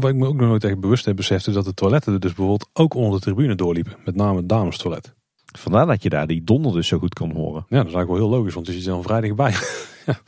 Wat 0.00 0.10
ik 0.10 0.16
me 0.16 0.26
ook 0.26 0.36
nog 0.36 0.48
nooit 0.48 0.64
echt 0.64 0.80
bewust 0.80 1.04
heb 1.04 1.16
beseft 1.16 1.46
is 1.46 1.54
dat 1.54 1.64
de 1.64 1.74
toiletten 1.74 2.12
er 2.12 2.20
dus 2.20 2.32
bijvoorbeeld 2.32 2.70
ook 2.72 2.94
onder 2.94 3.18
de 3.18 3.24
tribune 3.24 3.54
doorliepen. 3.54 3.96
Met 4.04 4.16
name 4.16 4.36
het 4.36 4.48
damestoilet. 4.48 5.14
Vandaar 5.58 5.86
dat 5.86 6.02
je 6.02 6.08
daar 6.08 6.26
die 6.26 6.44
donder 6.44 6.72
dus 6.72 6.88
zo 6.88 6.98
goed 6.98 7.14
kan 7.14 7.32
horen. 7.32 7.66
Ja, 7.68 7.76
dat 7.76 7.86
is 7.86 7.94
eigenlijk 7.94 8.08
wel 8.08 8.28
heel 8.28 8.38
logisch, 8.38 8.54
want 8.54 8.66
je 8.66 8.72
zit 8.72 8.84
dan 8.84 9.02
vrij 9.02 9.20
dichtbij. 9.20 9.50
ja. 10.06 10.18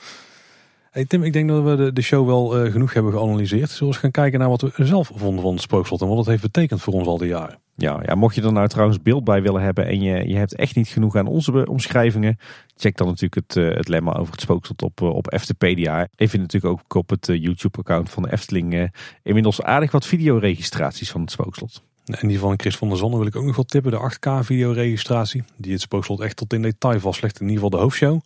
Hey 0.94 1.04
Tim, 1.04 1.22
ik 1.22 1.32
denk 1.32 1.48
dat 1.48 1.64
we 1.64 1.76
de, 1.76 1.92
de 1.92 2.02
show 2.02 2.26
wel 2.26 2.64
uh, 2.64 2.72
genoeg 2.72 2.94
hebben 2.94 3.12
geanalyseerd. 3.12 3.70
Zullen 3.70 3.78
we 3.78 3.86
eens 3.86 3.96
gaan 3.96 4.10
kijken 4.10 4.38
naar 4.38 4.48
wat 4.48 4.60
we 4.60 4.72
zelf 4.76 5.10
vonden 5.14 5.42
van 5.42 5.52
het 5.52 5.62
spookslot 5.62 6.00
en 6.00 6.08
wat 6.08 6.16
het 6.16 6.26
heeft 6.26 6.42
betekend 6.42 6.80
voor 6.80 6.92
ons 6.92 7.06
al 7.06 7.18
die 7.18 7.28
jaren. 7.28 7.58
Ja, 7.76 8.00
ja, 8.04 8.14
mocht 8.14 8.34
je 8.34 8.42
er 8.42 8.52
nou 8.52 8.68
trouwens 8.68 9.02
beeld 9.02 9.24
bij 9.24 9.42
willen 9.42 9.62
hebben 9.62 9.86
en 9.86 10.02
je, 10.02 10.28
je 10.28 10.36
hebt 10.36 10.54
echt 10.54 10.76
niet 10.76 10.88
genoeg 10.88 11.16
aan 11.16 11.26
onze 11.26 11.66
omschrijvingen, 11.66 12.38
check 12.76 12.96
dan 12.96 13.06
natuurlijk 13.06 13.34
het, 13.34 13.56
uh, 13.56 13.74
het 13.74 13.88
lemma 13.88 14.12
over 14.12 14.32
het 14.32 14.40
spookslot 14.40 14.82
op, 14.82 15.00
uh, 15.00 15.08
op 15.08 15.32
Eftepedia. 15.32 15.98
Je 15.98 16.28
vindt 16.28 16.52
natuurlijk 16.52 16.72
ook 16.72 16.94
op 16.94 17.10
het 17.10 17.26
YouTube-account 17.26 18.10
van 18.10 18.22
de 18.22 18.32
Efteling 18.32 18.92
inmiddels 19.22 19.62
aardig 19.62 19.90
wat 19.90 20.06
videoregistraties 20.06 21.10
van 21.10 21.20
het 21.20 21.30
spookslot. 21.30 21.82
En 22.04 22.28
die 22.28 22.38
van 22.38 22.58
Chris 22.60 22.76
van 22.76 22.88
der 22.88 22.98
Zonne 22.98 23.16
wil 23.16 23.26
ik 23.26 23.36
ook 23.36 23.44
nog 23.44 23.56
wel 23.56 23.64
tippen. 23.64 23.90
De 23.90 24.12
8K 24.12 24.44
videoregistratie. 24.44 25.42
Die 25.56 25.72
het 25.72 25.80
spookslot 25.80 26.20
echt 26.20 26.36
tot 26.36 26.52
in 26.52 26.62
detail 26.62 27.00
vastlegt. 27.00 27.40
In 27.40 27.48
ieder 27.48 27.62
geval 27.62 27.78
de 27.78 27.84
hoofdshow. 27.84 28.20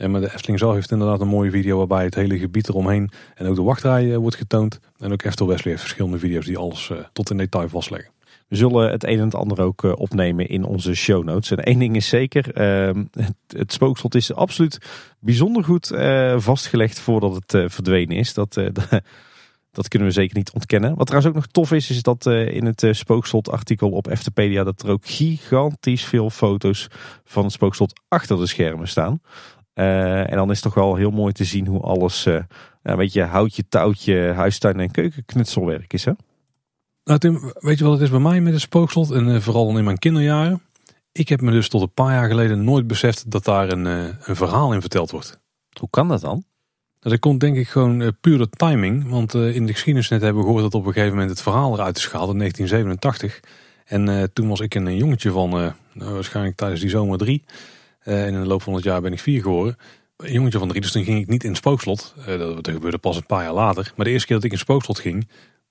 En 0.00 0.10
maar 0.10 0.20
de 0.20 0.32
Efteling 0.32 0.58
zelf 0.58 0.74
heeft 0.74 0.90
inderdaad 0.90 1.20
een 1.20 1.28
mooie 1.28 1.50
video 1.50 1.76
waarbij 1.76 2.04
het 2.04 2.14
hele 2.14 2.38
gebied 2.38 2.68
eromheen 2.68 3.10
en 3.34 3.46
ook 3.46 3.56
de 3.56 3.62
wachtrij 3.62 4.16
wordt 4.16 4.36
getoond. 4.36 4.80
En 4.98 5.12
ook 5.12 5.22
Eftel 5.22 5.46
Wesley 5.46 5.70
heeft 5.70 5.80
verschillende 5.82 6.18
video's 6.18 6.46
die 6.46 6.58
alles 6.58 6.92
tot 7.12 7.30
in 7.30 7.36
detail 7.36 7.68
vastleggen. 7.68 8.10
We 8.50 8.56
zullen 8.56 8.90
het 8.90 9.04
een 9.04 9.18
en 9.18 9.24
het 9.24 9.34
ander 9.34 9.60
ook 9.60 9.84
eh, 9.84 9.92
opnemen 9.96 10.48
in 10.48 10.64
onze 10.64 10.94
show 10.94 11.24
notes. 11.24 11.50
En 11.50 11.64
één 11.64 11.78
ding 11.78 11.96
is 11.96 12.08
zeker, 12.08 12.54
ehm, 12.54 13.04
het, 13.46 13.72
spookslot 13.72 14.14
is 14.14 14.34
absoluut 14.34 14.78
bijzonder 15.18 15.64
goed 15.64 15.90
eh, 15.90 16.38
vastgelegd 16.38 17.00
voordat 17.00 17.34
het 17.34 17.54
eh, 17.54 17.64
verdwenen 17.66 18.16
is. 18.16 18.34
Dat, 18.40 18.54
dat 19.72 19.88
kunnen 19.88 20.08
we 20.08 20.14
zeker 20.14 20.36
niet 20.36 20.52
ontkennen. 20.52 20.94
Wat 20.94 21.06
trouwens 21.06 21.34
ook 21.34 21.42
nog 21.42 21.50
tof 21.50 21.72
is, 21.72 21.90
is 21.90 22.02
dat 22.02 22.26
in 22.26 22.66
het 22.66 22.86
spookslot 22.90 23.50
artikel 23.50 23.90
op 23.90 24.06
Eftepedia 24.06 24.64
dat 24.64 24.82
er 24.82 24.90
ook 24.90 25.06
gigantisch 25.06 26.04
veel 26.04 26.30
foto's 26.30 26.88
van 27.24 27.44
het 27.44 27.52
spookslot 27.52 28.00
achter 28.08 28.36
de 28.36 28.46
schermen 28.46 28.88
staan. 28.88 29.20
En 29.80 30.36
dan 30.36 30.50
is 30.50 30.54
het 30.54 30.64
toch 30.64 30.74
wel 30.74 30.94
heel 30.94 31.10
mooi 31.10 31.32
te 31.32 31.44
zien 31.44 31.66
hoe 31.66 31.80
alles 31.80 32.26
een 32.82 32.96
beetje 32.96 33.22
houtje, 33.22 33.68
touwtje, 33.68 34.32
huistuin 34.32 34.80
en 34.80 34.90
keukenknutselwerk 34.90 35.92
is. 35.92 36.04
Hè? 36.04 36.12
Nou 37.04 37.18
Tim, 37.18 37.52
weet 37.58 37.78
je 37.78 37.84
wat 37.84 37.92
het 37.92 38.02
is 38.02 38.10
bij 38.10 38.18
mij 38.18 38.40
met 38.40 38.52
het 38.52 38.62
spookslot 38.62 39.10
en 39.10 39.28
uh, 39.28 39.40
vooral 39.40 39.78
in 39.78 39.84
mijn 39.84 39.98
kinderjaren? 39.98 40.62
Ik 41.12 41.28
heb 41.28 41.40
me 41.40 41.50
dus 41.50 41.68
tot 41.68 41.82
een 41.82 41.92
paar 41.92 42.12
jaar 42.12 42.28
geleden 42.28 42.64
nooit 42.64 42.86
beseft 42.86 43.30
dat 43.30 43.44
daar 43.44 43.72
een, 43.72 43.86
uh, 43.86 44.08
een 44.20 44.36
verhaal 44.36 44.72
in 44.72 44.80
verteld 44.80 45.10
wordt. 45.10 45.40
Hoe 45.78 45.90
kan 45.90 46.08
dat 46.08 46.20
dan? 46.20 46.44
Nou, 47.00 47.14
dat 47.14 47.18
komt 47.18 47.40
denk 47.40 47.56
ik 47.56 47.68
gewoon 47.68 48.00
uh, 48.00 48.08
puur 48.20 48.48
timing. 48.48 49.08
Want 49.08 49.34
in 49.34 49.66
de 49.66 49.72
geschiedenis 49.72 50.08
net 50.08 50.20
hebben 50.20 50.40
we 50.42 50.46
gehoord 50.46 50.64
dat 50.64 50.74
op 50.74 50.86
een 50.86 50.92
gegeven 50.92 51.12
moment 51.12 51.30
het 51.30 51.42
verhaal 51.42 51.72
eruit 51.72 51.96
is 51.96 52.06
gehaald 52.06 52.30
in 52.30 52.38
1987. 52.38 53.40
En 53.84 54.32
toen 54.32 54.48
was 54.48 54.60
ik 54.60 54.74
een 54.74 54.96
jongetje 54.96 55.30
van, 55.30 55.50
nou, 55.92 56.14
waarschijnlijk 56.14 56.56
tijdens 56.56 56.80
die 56.80 56.90
zomer 56.90 57.18
drie. 57.18 57.44
En 58.02 58.34
in 58.34 58.40
de 58.40 58.46
loop 58.46 58.62
van 58.62 58.74
het 58.74 58.84
jaar 58.84 59.00
ben 59.00 59.12
ik 59.12 59.20
vier 59.20 59.42
geworden. 59.42 59.76
Een 60.16 60.32
jongetje 60.32 60.58
van 60.58 60.68
drie, 60.68 60.80
dus 60.80 60.92
toen 60.92 61.04
ging 61.04 61.20
ik 61.20 61.26
niet 61.26 61.42
in 61.42 61.48
het 61.48 61.58
spookslot. 61.58 62.14
dat 62.26 62.68
gebeurde 62.68 62.98
pas 62.98 63.16
een 63.16 63.26
paar 63.26 63.42
jaar 63.42 63.52
later. 63.52 63.92
Maar 63.96 64.06
de 64.06 64.12
eerste 64.12 64.26
keer 64.26 64.36
dat 64.36 64.44
ik 64.44 64.52
in 64.52 64.58
het 64.58 64.66
spookslot 64.66 64.98
ging, 64.98 65.28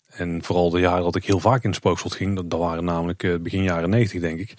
en 0.10 0.44
vooral 0.44 0.70
de 0.70 0.80
jaren 0.80 1.04
dat 1.04 1.16
ik 1.16 1.26
heel 1.26 1.40
vaak 1.40 1.64
in 1.64 1.70
het 1.70 1.78
spookslot 1.78 2.16
ging, 2.16 2.36
dat, 2.36 2.50
dat 2.50 2.60
waren 2.60 2.84
namelijk 2.84 3.24
uh, 3.24 3.36
begin 3.40 3.64
jaren 3.64 3.90
90 3.90 4.22
denk 4.22 4.40
ik. 4.40 4.54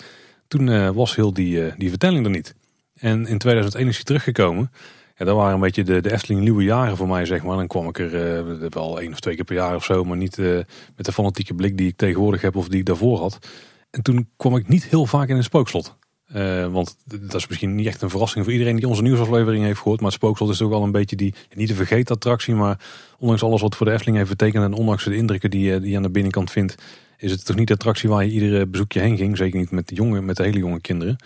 Toen 0.49 0.95
was 0.95 1.17
heel 1.17 1.33
die, 1.33 1.77
die 1.77 1.89
vertelling 1.89 2.25
er 2.25 2.31
niet. 2.31 2.55
En 2.95 3.27
in 3.27 3.39
2001 3.39 3.89
is 3.89 3.95
hij 3.95 4.05
teruggekomen. 4.05 4.71
Ja, 5.17 5.25
dat 5.25 5.37
waren 5.37 5.55
een 5.55 5.61
beetje 5.61 5.85
de, 5.85 6.01
de 6.01 6.13
Efteling 6.13 6.41
nieuwe 6.41 6.63
jaren 6.63 6.97
voor 6.97 7.09
mij, 7.09 7.25
zeg 7.25 7.43
maar. 7.43 7.57
Dan 7.57 7.67
kwam 7.67 7.89
ik 7.89 7.99
er 7.99 8.71
wel 8.71 9.01
één 9.01 9.13
of 9.13 9.21
twee 9.21 9.35
keer 9.35 9.45
per 9.45 9.55
jaar 9.55 9.75
of 9.75 9.85
zo, 9.85 10.05
maar 10.05 10.17
niet 10.17 10.37
met 10.37 11.07
de 11.07 11.13
fanatieke 11.13 11.55
blik 11.55 11.77
die 11.77 11.89
ik 11.89 11.97
tegenwoordig 11.97 12.41
heb 12.41 12.57
of 12.57 12.69
die 12.69 12.79
ik 12.79 12.87
daarvoor 12.87 13.19
had. 13.19 13.39
En 13.91 14.03
toen 14.03 14.29
kwam 14.37 14.57
ik 14.57 14.69
niet 14.69 14.85
heel 14.85 15.07
vaak 15.07 15.29
in 15.29 15.37
een 15.37 15.45
spookslot. 15.45 15.99
Uh, 16.36 16.66
want 16.66 16.97
dat 17.05 17.35
is 17.35 17.47
misschien 17.47 17.74
niet 17.74 17.86
echt 17.86 18.02
een 18.02 18.11
verrassing 18.11 18.44
voor 18.44 18.52
iedereen 18.52 18.77
die 18.77 18.89
onze 18.89 19.02
nieuwsaflevering 19.02 19.65
heeft 19.65 19.78
gehoord. 19.78 20.01
Maar 20.01 20.11
het 20.11 20.19
Spookslot 20.19 20.51
is 20.51 20.59
toch 20.59 20.69
wel 20.69 20.82
een 20.82 20.93
beetje 20.93 21.16
die, 21.16 21.35
niet 21.55 21.69
de 21.69 21.74
vergeetattractie. 21.74 22.55
Maar 22.55 22.81
ondanks 23.19 23.43
alles 23.43 23.61
wat 23.61 23.77
voor 23.77 23.86
de 23.86 23.93
Efteling 23.93 24.16
heeft 24.16 24.31
betekend 24.31 24.65
en 24.65 24.73
ondanks 24.73 25.05
de 25.05 25.16
indrukken 25.16 25.51
die, 25.51 25.73
je, 25.73 25.81
die 25.81 25.97
aan 25.97 26.02
de 26.02 26.11
binnenkant 26.11 26.51
vindt. 26.51 26.74
Is 27.16 27.31
het 27.31 27.44
toch 27.44 27.57
niet 27.57 27.69
de 27.69 27.74
attractie 27.74 28.09
waar 28.09 28.24
je 28.24 28.31
iedere 28.31 28.66
bezoekje 28.66 29.01
heen 29.01 29.16
ging. 29.16 29.36
Zeker 29.36 29.59
niet 29.59 29.70
met 29.70 29.89
de, 29.89 29.94
jonge, 29.94 30.20
met 30.20 30.36
de 30.36 30.43
hele 30.43 30.59
jonge 30.59 30.81
kinderen. 30.81 31.16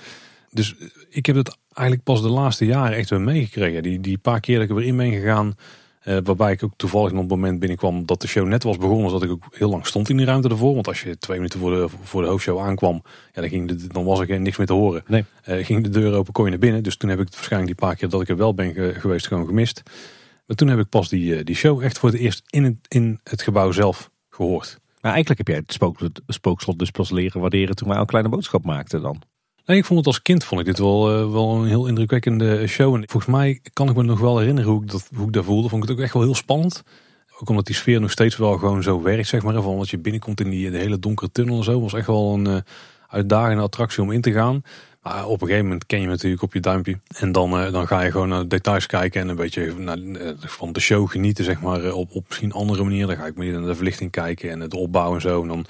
Dus 0.50 0.74
ik 1.08 1.26
heb 1.26 1.36
het 1.36 1.56
eigenlijk 1.72 2.06
pas 2.06 2.22
de 2.22 2.28
laatste 2.28 2.66
jaren 2.66 2.96
echt 2.96 3.10
weer 3.10 3.20
meegekregen. 3.20 3.82
Die, 3.82 4.00
die 4.00 4.18
paar 4.18 4.40
keer 4.40 4.58
dat 4.58 4.70
ik 4.70 4.76
erin 4.76 4.96
ben 4.96 5.12
gegaan 5.12 5.54
uh, 6.04 6.18
waarbij 6.24 6.52
ik 6.52 6.62
ook 6.62 6.72
toevallig 6.76 7.12
op 7.12 7.18
het 7.18 7.28
moment 7.28 7.58
binnenkwam 7.58 8.06
dat 8.06 8.20
de 8.20 8.26
show 8.26 8.46
net 8.46 8.62
was 8.62 8.76
begonnen. 8.76 9.10
dat 9.10 9.22
ik 9.22 9.30
ook 9.30 9.44
heel 9.50 9.70
lang 9.70 9.86
stond 9.86 10.08
in 10.08 10.16
die 10.16 10.26
ruimte 10.26 10.48
ervoor. 10.48 10.74
Want 10.74 10.86
als 10.86 11.02
je 11.02 11.18
twee 11.18 11.36
minuten 11.36 11.60
voor 11.60 11.70
de, 11.70 11.88
voor 12.02 12.22
de 12.22 12.28
hoofdshow 12.28 12.60
aankwam, 12.60 13.02
ja, 13.32 13.40
dan, 13.40 13.50
ging 13.50 13.68
de, 13.68 13.86
dan 13.86 14.04
was 14.04 14.20
er 14.20 14.40
niks 14.40 14.56
meer 14.56 14.66
te 14.66 14.72
horen. 14.72 15.02
Nee. 15.06 15.24
Uh, 15.48 15.64
ging 15.64 15.82
de 15.82 15.88
deur 15.88 16.14
open, 16.14 16.32
kon 16.32 16.44
je 16.44 16.50
naar 16.50 16.58
binnen. 16.58 16.82
Dus 16.82 16.96
toen 16.96 17.10
heb 17.10 17.18
ik 17.18 17.24
het 17.24 17.34
waarschijnlijk 17.34 17.78
die 17.78 17.88
paar 17.88 17.96
keer 17.96 18.08
dat 18.08 18.20
ik 18.20 18.28
er 18.28 18.36
wel 18.36 18.54
ben 18.54 18.94
geweest 18.94 19.26
gewoon 19.26 19.46
gemist. 19.46 19.82
Maar 20.46 20.56
toen 20.56 20.68
heb 20.68 20.78
ik 20.78 20.88
pas 20.88 21.08
die, 21.08 21.38
uh, 21.38 21.44
die 21.44 21.56
show 21.56 21.82
echt 21.82 21.98
voor 21.98 22.10
het 22.10 22.18
eerst 22.18 22.42
in 22.50 22.64
het, 22.64 22.76
in 22.88 23.20
het 23.22 23.42
gebouw 23.42 23.72
zelf 23.72 24.10
gehoord. 24.28 24.78
Maar 25.00 25.12
eigenlijk 25.12 25.38
heb 25.38 25.48
jij 25.48 25.64
het 25.66 25.72
spook, 25.72 25.98
spookslot 26.26 26.78
dus 26.78 26.90
pas 26.90 27.10
leren 27.10 27.40
waarderen 27.40 27.76
toen 27.76 27.88
wij 27.88 27.98
een 27.98 28.06
kleine 28.06 28.30
boodschap 28.30 28.64
maakten 28.64 29.02
dan. 29.02 29.22
Nee, 29.66 29.76
ik 29.76 29.84
vond 29.84 29.98
het 29.98 30.06
als 30.06 30.22
kind 30.22 30.44
vond 30.44 30.60
ik 30.60 30.66
dit 30.66 30.78
wel, 30.78 31.20
uh, 31.20 31.32
wel 31.32 31.54
een 31.54 31.66
heel 31.66 31.86
indrukwekkende 31.86 32.66
show. 32.66 32.94
En 32.94 33.08
volgens 33.08 33.32
mij 33.32 33.60
kan 33.72 33.88
ik 33.88 33.96
me 33.96 34.02
nog 34.02 34.20
wel 34.20 34.38
herinneren 34.38 34.70
hoe 34.70 34.82
ik, 34.82 34.90
dat, 34.90 35.08
hoe 35.14 35.26
ik 35.26 35.32
daar 35.32 35.44
voelde. 35.44 35.68
Vond 35.68 35.82
ik 35.82 35.88
het 35.88 35.98
ook 35.98 36.04
echt 36.04 36.14
wel 36.14 36.22
heel 36.22 36.34
spannend. 36.34 36.82
Ook 37.40 37.48
omdat 37.48 37.66
die 37.66 37.74
sfeer 37.74 38.00
nog 38.00 38.10
steeds 38.10 38.36
wel 38.36 38.58
gewoon 38.58 38.82
zo 38.82 39.02
werkt, 39.02 39.28
zeg 39.28 39.42
maar. 39.42 39.62
Van 39.62 39.78
als 39.78 39.90
je 39.90 39.98
binnenkomt 39.98 40.40
in 40.40 40.50
die 40.50 40.70
de 40.70 40.78
hele 40.78 40.98
donkere 40.98 41.32
tunnel 41.32 41.56
en 41.56 41.64
zo. 41.64 41.80
Was 41.80 41.94
echt 41.94 42.06
wel 42.06 42.34
een 42.34 42.48
uh, 42.48 42.56
uitdagende 43.08 43.62
attractie 43.62 44.02
om 44.02 44.10
in 44.10 44.20
te 44.20 44.32
gaan. 44.32 44.62
Maar 45.02 45.26
op 45.26 45.40
een 45.40 45.46
gegeven 45.46 45.66
moment 45.66 45.86
ken 45.86 46.00
je 46.00 46.06
natuurlijk 46.06 46.42
op 46.42 46.52
je 46.52 46.60
duimpje. 46.60 46.98
En 47.18 47.32
dan, 47.32 47.60
uh, 47.60 47.72
dan 47.72 47.86
ga 47.86 48.02
je 48.02 48.10
gewoon 48.10 48.28
naar 48.28 48.40
de 48.40 48.46
details 48.46 48.86
kijken 48.86 49.20
en 49.20 49.28
een 49.28 49.36
beetje 49.36 49.74
naar, 49.78 49.98
van 50.38 50.72
de 50.72 50.80
show 50.80 51.10
genieten, 51.10 51.44
zeg 51.44 51.60
maar. 51.60 51.92
Op, 51.92 52.14
op 52.14 52.24
misschien 52.28 52.52
andere 52.52 52.82
manier. 52.82 53.06
Dan 53.06 53.16
ga 53.16 53.26
ik 53.26 53.36
meer 53.36 53.52
naar 53.52 53.68
de 53.68 53.74
verlichting 53.74 54.10
kijken 54.10 54.50
en 54.50 54.60
het 54.60 54.74
opbouwen 54.74 55.14
en 55.14 55.22
zo. 55.22 55.42
En 55.42 55.48
dan 55.48 55.66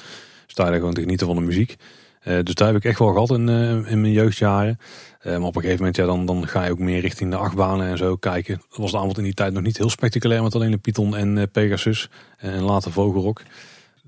sta 0.46 0.64
je 0.64 0.70
er 0.70 0.78
gewoon 0.78 0.94
te 0.94 1.00
genieten 1.00 1.26
van 1.26 1.36
de 1.36 1.42
muziek. 1.42 1.76
Uh, 2.24 2.38
dus 2.42 2.54
daar 2.54 2.66
heb 2.66 2.76
ik 2.76 2.84
echt 2.84 2.98
wel 2.98 3.12
gehad 3.12 3.30
in, 3.30 3.48
uh, 3.48 3.90
in 3.90 4.00
mijn 4.00 4.12
jeugdjaren. 4.12 4.78
Uh, 5.22 5.32
maar 5.32 5.46
op 5.46 5.56
een 5.56 5.62
gegeven 5.62 5.78
moment 5.78 5.96
ja, 5.96 6.06
dan, 6.06 6.26
dan 6.26 6.48
ga 6.48 6.64
je 6.64 6.70
ook 6.70 6.78
meer 6.78 7.00
richting 7.00 7.30
de 7.30 7.36
achtbanen 7.36 7.86
en 7.86 7.98
zo 7.98 8.16
kijken. 8.16 8.62
Dat 8.68 8.78
was 8.78 8.90
de 8.90 8.98
aanbod 8.98 9.18
in 9.18 9.24
die 9.24 9.34
tijd 9.34 9.52
nog 9.52 9.62
niet 9.62 9.78
heel 9.78 9.90
spectaculair 9.90 10.42
met 10.42 10.54
alleen 10.54 10.70
de 10.70 10.78
Python 10.78 11.16
en 11.16 11.50
Pegasus. 11.50 12.08
En 12.36 12.62
later 12.62 12.92
Vogelrok. 12.92 13.42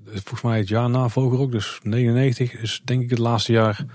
Volgens 0.05 0.41
mij 0.41 0.57
het 0.57 0.67
jaar 0.67 0.89
na 0.89 1.09
Vogelrok, 1.09 1.51
dus 1.51 1.79
99, 1.83 2.53
is 2.53 2.81
denk 2.83 3.01
ik 3.01 3.09
het 3.09 3.19
laatste 3.19 3.51
jaar 3.51 3.85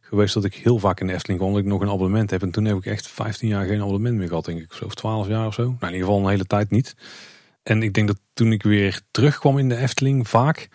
geweest 0.00 0.34
dat 0.34 0.44
ik 0.44 0.54
heel 0.54 0.78
vaak 0.78 1.00
in 1.00 1.06
de 1.06 1.12
Efteling 1.12 1.40
kwam. 1.40 1.58
Ik 1.58 1.64
nog 1.64 1.80
een 1.80 1.90
abonnement 1.90 2.30
heb. 2.30 2.42
En 2.42 2.50
toen 2.50 2.64
heb 2.64 2.76
ik 2.76 2.86
echt 2.86 3.08
15 3.08 3.48
jaar 3.48 3.66
geen 3.66 3.80
abonnement 3.80 4.16
meer 4.16 4.28
gehad, 4.28 4.44
denk 4.44 4.60
ik. 4.60 4.78
Of 4.84 4.94
12 4.94 5.28
jaar 5.28 5.46
of 5.46 5.54
zo. 5.54 5.62
Nou, 5.62 5.76
in 5.80 5.92
ieder 5.92 6.06
geval 6.06 6.18
een 6.18 6.30
hele 6.30 6.46
tijd 6.46 6.70
niet. 6.70 6.94
En 7.62 7.82
ik 7.82 7.94
denk 7.94 8.06
dat 8.06 8.18
toen 8.34 8.52
ik 8.52 8.62
weer 8.62 9.00
terugkwam 9.10 9.58
in 9.58 9.68
de 9.68 9.76
Efteling, 9.76 10.28
vaak, 10.28 10.68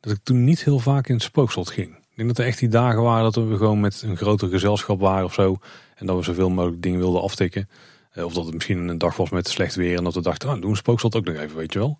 dat 0.00 0.12
ik 0.12 0.18
toen 0.22 0.44
niet 0.44 0.64
heel 0.64 0.78
vaak 0.78 1.08
in 1.08 1.14
het 1.14 1.22
spookslot 1.22 1.70
ging. 1.70 2.01
Denk 2.22 2.34
dat 2.34 2.44
er 2.44 2.50
echt 2.50 2.60
die 2.60 2.68
dagen 2.68 3.02
waren 3.02 3.32
dat 3.32 3.34
we 3.34 3.56
gewoon 3.56 3.80
met 3.80 4.02
een 4.02 4.16
groter 4.16 4.48
gezelschap 4.48 5.00
waren 5.00 5.24
of 5.24 5.34
zo. 5.34 5.58
En 5.94 6.06
dat 6.06 6.16
we 6.16 6.22
zoveel 6.22 6.50
mogelijk 6.50 6.82
dingen 6.82 6.98
wilden 6.98 7.22
aftikken. 7.22 7.68
Eh, 8.10 8.24
of 8.24 8.32
dat 8.32 8.44
het 8.44 8.54
misschien 8.54 8.88
een 8.88 8.98
dag 8.98 9.16
was 9.16 9.30
met 9.30 9.48
slecht 9.48 9.74
weer 9.74 9.96
en 9.96 10.04
dat 10.04 10.14
we 10.14 10.22
dachten, 10.22 10.48
nou, 10.48 10.60
doen 10.60 10.70
een 10.70 10.76
spookslot 10.76 11.16
ook 11.16 11.24
nog 11.24 11.36
even, 11.36 11.56
weet 11.56 11.72
je 11.72 11.78
wel. 11.78 11.98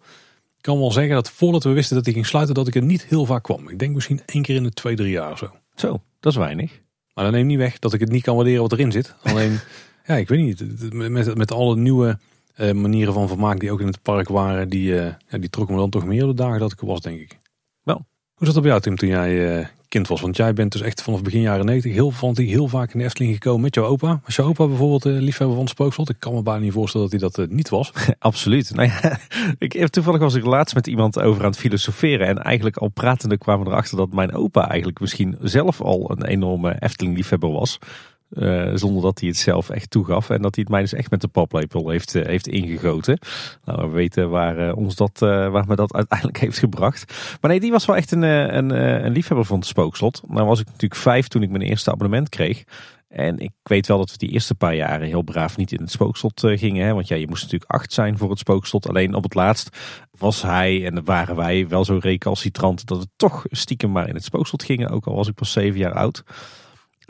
Ik 0.56 0.62
kan 0.62 0.78
wel 0.78 0.92
zeggen 0.92 1.14
dat 1.14 1.30
voordat 1.30 1.64
we 1.64 1.70
wisten 1.70 1.96
dat 1.96 2.04
hij 2.04 2.14
ging 2.14 2.26
sluiten, 2.26 2.54
dat 2.54 2.66
ik 2.66 2.74
er 2.74 2.82
niet 2.82 3.04
heel 3.04 3.26
vaak 3.26 3.42
kwam. 3.42 3.68
Ik 3.68 3.78
denk 3.78 3.94
misschien 3.94 4.20
één 4.26 4.42
keer 4.42 4.54
in 4.54 4.62
de 4.62 4.72
twee, 4.72 4.96
drie 4.96 5.10
jaar 5.10 5.32
of 5.32 5.38
zo. 5.38 5.50
Zo, 5.74 6.02
dat 6.20 6.32
is 6.32 6.38
weinig. 6.38 6.80
Maar 7.14 7.24
dat 7.24 7.32
neemt 7.32 7.46
niet 7.46 7.58
weg 7.58 7.78
dat 7.78 7.92
ik 7.92 8.00
het 8.00 8.10
niet 8.10 8.22
kan 8.22 8.34
waarderen 8.34 8.62
wat 8.62 8.72
erin 8.72 8.92
zit. 8.92 9.14
Alleen, 9.22 9.58
ja, 10.06 10.14
ik 10.14 10.28
weet 10.28 10.40
niet. 10.40 10.92
Met, 10.92 11.36
met 11.36 11.52
alle 11.52 11.76
nieuwe 11.76 12.18
uh, 12.56 12.72
manieren 12.72 13.14
van 13.14 13.28
vermaak 13.28 13.60
die 13.60 13.72
ook 13.72 13.80
in 13.80 13.86
het 13.86 14.02
park 14.02 14.28
waren, 14.28 14.68
die, 14.68 14.92
uh, 14.92 15.06
ja, 15.28 15.38
die 15.38 15.50
trokken 15.50 15.74
me 15.74 15.80
dan 15.80 15.90
toch 15.90 16.04
meer 16.04 16.26
de 16.26 16.34
dagen 16.34 16.60
dat 16.60 16.72
ik 16.72 16.80
er 16.80 16.86
was, 16.86 17.00
denk 17.00 17.20
ik. 17.20 17.38
Wel. 17.82 18.06
Hoe 18.34 18.46
zat 18.46 18.56
het 18.56 18.56
op 18.56 18.64
jou, 18.64 18.80
Tim, 18.80 18.96
toen 18.96 19.08
jij 19.08 19.58
uh, 19.58 19.66
kind 19.92 20.08
was. 20.08 20.20
Want 20.20 20.36
jij 20.36 20.52
bent 20.52 20.72
dus 20.72 20.80
echt 20.80 21.02
vanaf 21.02 21.22
begin 21.22 21.40
jaren 21.40 21.64
90 21.64 21.92
heel, 21.92 22.10
van 22.10 22.34
die 22.34 22.48
heel 22.48 22.68
vaak 22.68 22.92
in 22.92 22.98
de 22.98 23.04
Efteling 23.04 23.32
gekomen 23.32 23.60
met 23.60 23.74
jouw 23.74 23.84
opa. 23.84 24.20
Was 24.24 24.36
jouw 24.36 24.46
opa 24.46 24.66
bijvoorbeeld 24.66 25.06
uh, 25.06 25.20
liefhebber 25.20 25.56
van 25.56 25.68
spookslot? 25.68 26.08
Ik 26.08 26.16
kan 26.18 26.34
me 26.34 26.42
bijna 26.42 26.60
niet 26.60 26.72
voorstellen 26.72 27.10
dat 27.10 27.20
hij 27.20 27.30
dat 27.30 27.48
uh, 27.48 27.56
niet 27.56 27.68
was. 27.68 27.92
Absoluut. 28.18 28.74
Nou 28.74 28.88
ja, 28.88 29.18
ik, 29.58 29.88
toevallig 29.88 30.20
was 30.20 30.34
ik 30.34 30.44
laatst 30.44 30.74
met 30.74 30.86
iemand 30.86 31.20
over 31.20 31.42
aan 31.42 31.50
het 31.50 31.58
filosoferen. 31.58 32.26
En 32.26 32.38
eigenlijk 32.38 32.76
al 32.76 32.88
pratende 32.88 33.38
kwamen 33.38 33.64
we 33.64 33.70
erachter 33.70 33.96
dat 33.96 34.12
mijn 34.12 34.34
opa 34.34 34.68
eigenlijk 34.68 35.00
misschien 35.00 35.36
zelf 35.40 35.80
al 35.80 36.10
een 36.10 36.24
enorme 36.24 36.76
Efteling 36.78 37.16
liefhebber 37.16 37.50
was. 37.50 37.78
Uh, 38.34 38.70
zonder 38.74 39.02
dat 39.02 39.20
hij 39.20 39.28
het 39.28 39.38
zelf 39.38 39.70
echt 39.70 39.90
toegaf. 39.90 40.30
En 40.30 40.42
dat 40.42 40.54
hij 40.54 40.64
het 40.64 40.72
mij 40.72 40.80
dus 40.80 40.92
echt 40.92 41.10
met 41.10 41.20
de 41.20 41.28
paplepel 41.28 41.88
heeft, 41.88 42.14
uh, 42.14 42.26
heeft 42.26 42.48
ingegoten. 42.48 43.18
Nou, 43.64 43.88
we 43.88 43.94
weten 43.94 44.30
waar, 44.30 44.68
uh, 44.68 44.76
ons 44.76 44.94
dat, 44.94 45.18
waar 45.18 45.66
me 45.66 45.76
dat 45.76 45.94
uiteindelijk 45.94 46.38
heeft 46.38 46.58
gebracht. 46.58 47.12
Maar 47.40 47.50
nee, 47.50 47.60
die 47.60 47.70
was 47.70 47.84
wel 47.84 47.96
echt 47.96 48.12
een, 48.12 48.22
een, 48.22 48.70
een 49.04 49.12
liefhebber 49.12 49.46
van 49.46 49.58
het 49.58 49.66
spookslot. 49.66 50.22
Nou 50.28 50.46
was 50.46 50.60
ik 50.60 50.66
natuurlijk 50.66 51.00
vijf 51.00 51.28
toen 51.28 51.42
ik 51.42 51.50
mijn 51.50 51.62
eerste 51.62 51.90
abonnement 51.90 52.28
kreeg. 52.28 52.64
En 53.12 53.38
ik 53.38 53.52
weet 53.62 53.86
wel 53.86 53.98
dat 53.98 54.10
we 54.10 54.18
die 54.18 54.30
eerste 54.30 54.54
paar 54.54 54.74
jaren 54.74 55.06
heel 55.06 55.22
braaf 55.22 55.56
niet 55.56 55.72
in 55.72 55.80
het 55.80 55.90
spookslot 55.90 56.40
gingen. 56.44 56.86
Hè? 56.86 56.94
Want 56.94 57.08
ja, 57.08 57.16
je 57.16 57.28
moest 57.28 57.42
natuurlijk 57.42 57.70
acht 57.70 57.92
zijn 57.92 58.18
voor 58.18 58.30
het 58.30 58.38
spookslot. 58.38 58.88
Alleen 58.88 59.14
op 59.14 59.22
het 59.22 59.34
laatst 59.34 59.76
was 60.18 60.42
hij 60.42 60.86
en 60.86 61.04
waren 61.04 61.36
wij 61.36 61.68
wel 61.68 61.84
zo 61.84 61.98
recalcitrant 62.00 62.86
dat 62.86 62.98
we 62.98 63.08
toch 63.16 63.44
stiekem 63.50 63.92
maar 63.92 64.08
in 64.08 64.14
het 64.14 64.24
spookslot 64.24 64.62
gingen. 64.62 64.88
Ook 64.88 65.06
al 65.06 65.14
was 65.14 65.28
ik 65.28 65.34
pas 65.34 65.52
zeven 65.52 65.78
jaar 65.78 65.94
oud. 65.94 66.24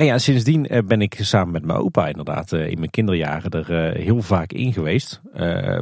En 0.03 0.09
ja, 0.09 0.19
sindsdien 0.19 0.67
eh, 0.67 0.83
ben 0.85 1.01
ik 1.01 1.19
samen 1.21 1.53
met 1.53 1.65
mijn 1.65 1.79
opa 1.79 2.09
inderdaad 2.09 2.53
eh, 2.53 2.69
in 2.69 2.79
mijn 2.79 2.91
kinderjaren 2.91 3.51
er 3.51 3.95
eh, 3.95 4.05
heel 4.05 4.23
vaak 4.23 4.53
in 4.53 4.73
geweest. 4.73 5.21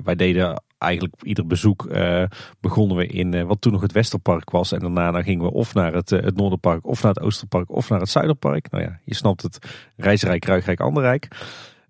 wij 0.05 0.15
deden 0.17 0.63
eigenlijk 0.79 1.15
ieder 1.23 1.47
bezoek 1.47 1.89
begonnen 2.61 2.97
we 2.97 3.07
in 3.07 3.47
wat 3.47 3.61
toen 3.61 3.73
nog 3.73 3.81
het 3.81 3.93
Westerpark 3.93 4.51
was. 4.51 4.73
En 4.73 4.79
daarna 4.79 5.11
dan 5.11 5.23
gingen 5.23 5.45
we 5.45 5.53
of 5.53 5.75
naar 5.75 5.93
het, 5.93 6.11
het 6.11 6.37
Noorderpark, 6.37 6.87
of 6.87 7.03
naar 7.03 7.13
het 7.15 7.23
Oosterpark, 7.23 7.71
of 7.71 7.89
naar 7.89 8.01
het 8.01 8.09
Zuiderpark. 8.09 8.71
Nou 8.71 8.85
ja, 8.85 8.99
je 9.05 9.15
snapt 9.15 9.43
het. 9.43 9.59
Reisrijk, 9.97 10.45
Ruigrijk, 10.45 10.81
Anderrijk. 10.81 11.29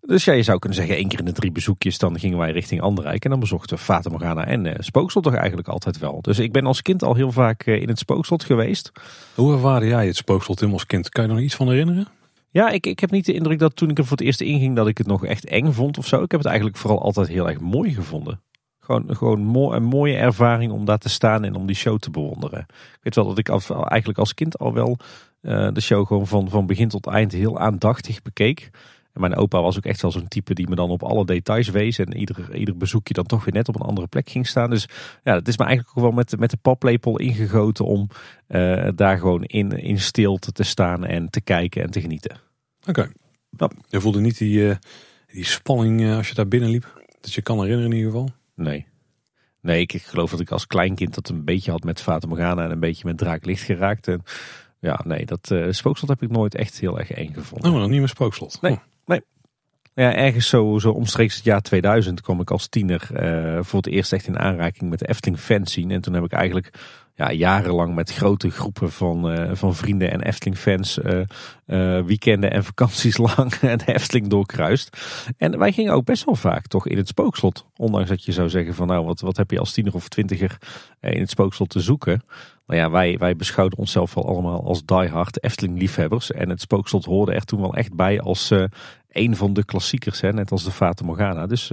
Dus 0.01 0.25
ja, 0.25 0.33
je 0.33 0.43
zou 0.43 0.59
kunnen 0.59 0.79
zeggen 0.79 0.97
één 0.97 1.09
keer 1.09 1.19
in 1.19 1.25
de 1.25 1.33
drie 1.33 1.53
bezoekjes 1.53 1.99
dan 1.99 2.19
gingen 2.19 2.39
wij 2.39 2.53
richting 2.53 2.81
Anderrijk. 2.81 3.25
En 3.25 3.31
dan 3.31 3.41
bezochten 3.41 3.79
we 3.87 4.11
Morgana 4.11 4.47
en 4.47 4.65
uh, 4.65 4.75
Spookslot 4.79 5.25
toch 5.25 5.35
eigenlijk 5.35 5.69
altijd 5.69 5.99
wel. 5.99 6.23
Dus 6.23 6.39
ik 6.39 6.53
ben 6.53 6.67
als 6.67 6.83
kind 6.83 7.03
al 7.03 7.15
heel 7.15 7.33
vaak 7.33 7.67
in 7.67 7.89
het 7.89 7.99
Spookslot 7.99 8.45
geweest. 8.45 8.93
Hoe 9.35 9.53
ervaarde 9.53 9.87
jij 9.87 10.07
het 10.07 10.17
Spookslot 10.17 10.63
in 10.63 10.73
als 10.73 10.87
kind? 10.87 11.09
Kan 11.09 11.23
je 11.25 11.29
er 11.29 11.35
nog 11.35 11.45
iets 11.45 11.55
van 11.55 11.69
herinneren? 11.69 12.07
Ja, 12.51 12.71
ik, 12.71 12.87
ik 12.87 13.01
heb 13.01 13.11
niet 13.11 13.27
de 13.27 13.33
indruk 13.33 13.59
dat 13.59 13.77
toen 13.77 13.91
ik 13.91 13.99
er 13.99 14.05
voor 14.05 14.17
het 14.17 14.27
eerst 14.27 14.41
inging 14.41 14.77
dat 14.77 14.87
ik 14.87 14.99
het 14.99 15.07
nog 15.07 15.25
echt 15.25 15.45
eng 15.45 15.73
vond 15.73 15.99
of 15.99 16.07
zo. 16.07 16.23
Ik 16.23 16.31
heb 16.31 16.41
het 16.41 16.49
eigenlijk 16.49 16.79
vooral 16.79 17.03
altijd 17.03 17.29
heel 17.29 17.49
erg 17.49 17.61
mooi 17.61 17.95
gevonden. 17.95 18.43
Gewoon, 18.81 19.17
gewoon 19.17 19.73
een 19.73 19.85
mooie 19.85 20.17
ervaring 20.17 20.73
om 20.73 20.85
daar 20.85 20.99
te 20.99 21.09
staan 21.09 21.45
en 21.45 21.55
om 21.55 21.67
die 21.67 21.77
show 21.77 21.99
te 21.99 22.11
bewonderen. 22.11 22.61
Ik 22.69 22.99
weet 23.01 23.15
wel 23.15 23.27
dat 23.27 23.39
ik 23.39 23.49
eigenlijk 23.49 24.19
als 24.19 24.35
kind 24.35 24.59
al 24.59 24.73
wel 24.75 24.97
uh, 25.43 25.69
de 25.73 25.81
show 25.81 26.07
gewoon 26.07 26.27
van, 26.27 26.49
van 26.49 26.67
begin 26.67 26.89
tot 26.89 27.07
eind 27.07 27.33
heel 27.33 27.59
aandachtig 27.59 28.23
bekeek. 28.23 28.71
En 29.13 29.21
mijn 29.21 29.37
opa 29.37 29.61
was 29.63 29.77
ook 29.77 29.85
echt 29.85 30.03
wel 30.03 30.11
zo'n 30.11 30.29
type 30.29 30.55
die 30.55 30.69
me 30.69 30.75
dan 30.75 30.91
op 30.91 31.03
alle 31.03 31.25
details 31.25 31.69
wees. 31.69 31.99
En 31.99 32.17
ieder, 32.17 32.55
ieder 32.55 32.77
bezoekje 32.77 33.15
dan 33.15 33.27
toch 33.27 33.45
weer 33.45 33.55
net 33.55 33.69
op 33.69 33.75
een 33.75 33.87
andere 33.87 34.07
plek 34.07 34.29
ging 34.29 34.47
staan. 34.47 34.71
Dus 34.71 34.89
ja, 35.25 35.35
het 35.35 35.49
is 35.49 35.59
me 35.59 35.65
eigenlijk 35.65 35.97
ook 35.97 36.05
wel 36.05 36.13
met, 36.13 36.39
met 36.39 36.51
de 36.51 36.57
paplepel 36.57 37.19
ingegoten 37.19 37.85
om 37.85 38.09
uh, 38.49 38.89
daar 38.95 39.19
gewoon 39.19 39.45
in, 39.45 39.71
in 39.71 40.01
stilte 40.01 40.53
te 40.53 40.63
staan 40.63 41.05
en 41.05 41.31
te 41.31 41.41
kijken 41.41 41.83
en 41.83 41.91
te 41.91 42.01
genieten. 42.01 42.41
Oké. 42.87 43.11
Okay. 43.57 43.71
Je 43.89 44.01
voelde 44.01 44.21
niet 44.21 44.39
die, 44.39 44.59
uh, 44.59 44.75
die 45.33 45.45
spanning 45.45 46.01
uh, 46.01 46.17
als 46.17 46.29
je 46.29 46.35
daar 46.35 46.49
binnen 46.49 46.71
liep? 46.71 47.03
Dat 47.21 47.33
je 47.33 47.43
kan 47.43 47.59
herinneren 47.59 47.91
in 47.91 47.97
ieder 47.97 48.13
geval? 48.13 48.31
Nee. 48.55 48.87
Nee, 49.61 49.81
ik, 49.81 49.93
ik 49.93 50.03
geloof 50.03 50.31
dat 50.31 50.41
ik 50.41 50.51
als 50.51 50.67
kleinkind 50.67 51.15
dat 51.15 51.29
een 51.29 51.45
beetje 51.45 51.71
had 51.71 51.85
met 51.85 52.01
Fata 52.01 52.27
Morgana 52.27 52.65
en 52.65 52.71
een 52.71 52.81
beetje 52.81 53.07
met 53.07 53.19
Draaklicht 53.19 53.63
geraakt. 53.63 54.09
En 54.09 54.23
ja, 54.81 55.01
nee, 55.05 55.27
dat 55.27 55.55
spookslot 55.71 56.09
heb 56.11 56.23
ik 56.23 56.31
nooit 56.31 56.55
echt 56.55 56.81
heel 56.81 56.99
erg 56.99 57.11
eng 57.11 57.33
gevonden. 57.33 57.73
Oh, 57.73 57.79
nog 57.79 57.89
niet 57.89 57.99
meer 57.99 58.09
spookslot? 58.09 58.59
Nee, 58.61 58.73
oh. 58.73 58.81
Nee. 59.11 59.25
Ja, 59.95 60.15
ergens 60.15 60.49
zo, 60.49 60.79
zo 60.79 60.91
omstreeks 60.91 61.35
het 61.35 61.45
jaar 61.45 61.61
2000 61.61 62.21
kwam 62.21 62.41
ik 62.41 62.51
als 62.51 62.69
tiener 62.69 63.09
uh, 63.13 63.59
voor 63.63 63.83
het 63.83 63.93
eerst 63.93 64.13
echt 64.13 64.27
in 64.27 64.39
aanraking 64.39 64.91
met 64.91 64.99
de 64.99 65.09
Efteling 65.09 65.39
fanzine. 65.39 65.95
En 65.95 66.01
toen 66.01 66.15
heb 66.15 66.25
ik 66.25 66.33
eigenlijk 66.33 66.71
ja, 67.15 67.33
jarenlang 67.33 67.95
met 67.95 68.13
grote 68.13 68.51
groepen 68.51 68.93
van, 68.93 69.33
uh, 69.33 69.51
van 69.53 69.75
vrienden 69.75 70.11
en 70.11 70.23
Efteling 70.23 70.59
fans 70.59 70.99
uh, 70.99 72.05
weekenden 72.05 72.51
en 72.51 72.65
vakanties 72.65 73.17
lang 73.37 73.59
de 73.59 73.93
Efteling 73.93 74.29
doorkruist. 74.29 74.97
En 75.37 75.59
wij 75.59 75.73
gingen 75.73 75.93
ook 75.93 76.05
best 76.05 76.25
wel 76.25 76.35
vaak 76.35 76.67
toch 76.67 76.87
in 76.87 76.97
het 76.97 77.09
spookslot. 77.09 77.67
Ondanks 77.77 78.09
dat 78.09 78.25
je 78.25 78.33
zou 78.33 78.49
zeggen 78.49 78.75
van 78.75 78.87
nou 78.87 79.05
wat, 79.05 79.21
wat 79.21 79.37
heb 79.37 79.51
je 79.51 79.59
als 79.59 79.73
tiener 79.73 79.95
of 79.95 80.09
twintiger 80.09 80.59
in 81.01 81.21
het 81.21 81.31
spookslot 81.31 81.69
te 81.69 81.81
zoeken. 81.81 82.23
Nou 82.67 82.81
ja, 82.81 82.91
wij, 82.91 83.19
wij 83.19 83.37
beschouwden 83.37 83.79
onszelf 83.79 84.15
wel 84.15 84.29
allemaal 84.29 84.65
als 84.65 84.85
diehard 84.85 85.43
Efteling 85.43 85.79
liefhebbers. 85.79 86.31
En 86.31 86.49
het 86.49 86.61
spookslot 86.61 87.05
hoorde 87.05 87.33
er 87.33 87.45
toen 87.45 87.61
wel 87.61 87.75
echt 87.75 87.95
bij 87.95 88.21
als 88.21 88.53
een 89.11 89.37
van 89.37 89.53
de 89.53 89.65
klassiekers, 89.65 90.21
hè, 90.21 90.33
net 90.33 90.51
als 90.51 90.65
de 90.65 90.71
Fata 90.71 91.05
Morgana. 91.05 91.47
Dus 91.47 91.69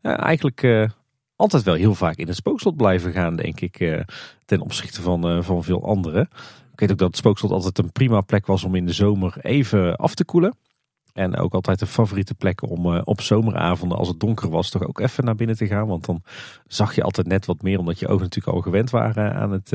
ja, 0.00 0.16
eigenlijk 0.18 0.90
altijd 1.36 1.62
wel 1.62 1.74
heel 1.74 1.94
vaak 1.94 2.16
in 2.16 2.26
het 2.26 2.36
spookslot 2.36 2.76
blijven 2.76 3.12
gaan, 3.12 3.36
denk 3.36 3.60
ik. 3.60 3.80
Uh, 3.80 4.00
ten 4.44 4.60
opzichte 4.60 5.02
van, 5.02 5.44
van 5.44 5.64
veel 5.64 5.84
anderen. 5.84 6.28
Ik 6.72 6.80
weet 6.80 6.90
ook 6.90 6.98
dat 6.98 7.08
het 7.08 7.16
spookslot 7.16 7.50
altijd 7.50 7.78
een 7.78 7.92
prima 7.92 8.20
plek 8.20 8.46
was 8.46 8.64
om 8.64 8.74
in 8.74 8.86
de 8.86 8.92
zomer 8.92 9.36
even 9.40 9.96
af 9.96 10.14
te 10.14 10.24
koelen. 10.24 10.56
En 11.12 11.36
ook 11.36 11.54
altijd 11.54 11.80
een 11.80 11.86
favoriete 11.86 12.34
plek 12.34 12.70
om 12.70 12.86
op 12.86 13.20
zomeravonden, 13.20 13.98
als 13.98 14.08
het 14.08 14.20
donker 14.20 14.50
was, 14.50 14.70
toch 14.70 14.86
ook 14.86 15.00
even 15.00 15.24
naar 15.24 15.34
binnen 15.34 15.56
te 15.56 15.66
gaan. 15.66 15.86
Want 15.86 16.04
dan 16.04 16.22
zag 16.66 16.94
je 16.94 17.02
altijd 17.02 17.26
net 17.26 17.46
wat 17.46 17.62
meer, 17.62 17.78
omdat 17.78 17.98
je 17.98 18.08
ogen 18.08 18.22
natuurlijk 18.22 18.56
al 18.56 18.62
gewend 18.62 18.90
waren 18.90 19.34
aan 19.34 19.50
het, 19.50 19.72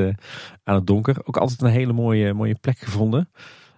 aan 0.63 0.75
het 0.75 0.87
donker. 0.87 1.17
Ook 1.23 1.37
altijd 1.37 1.61
een 1.61 1.69
hele 1.69 1.93
mooie, 1.93 2.33
mooie 2.33 2.55
plek 2.55 2.77
gevonden. 2.77 3.29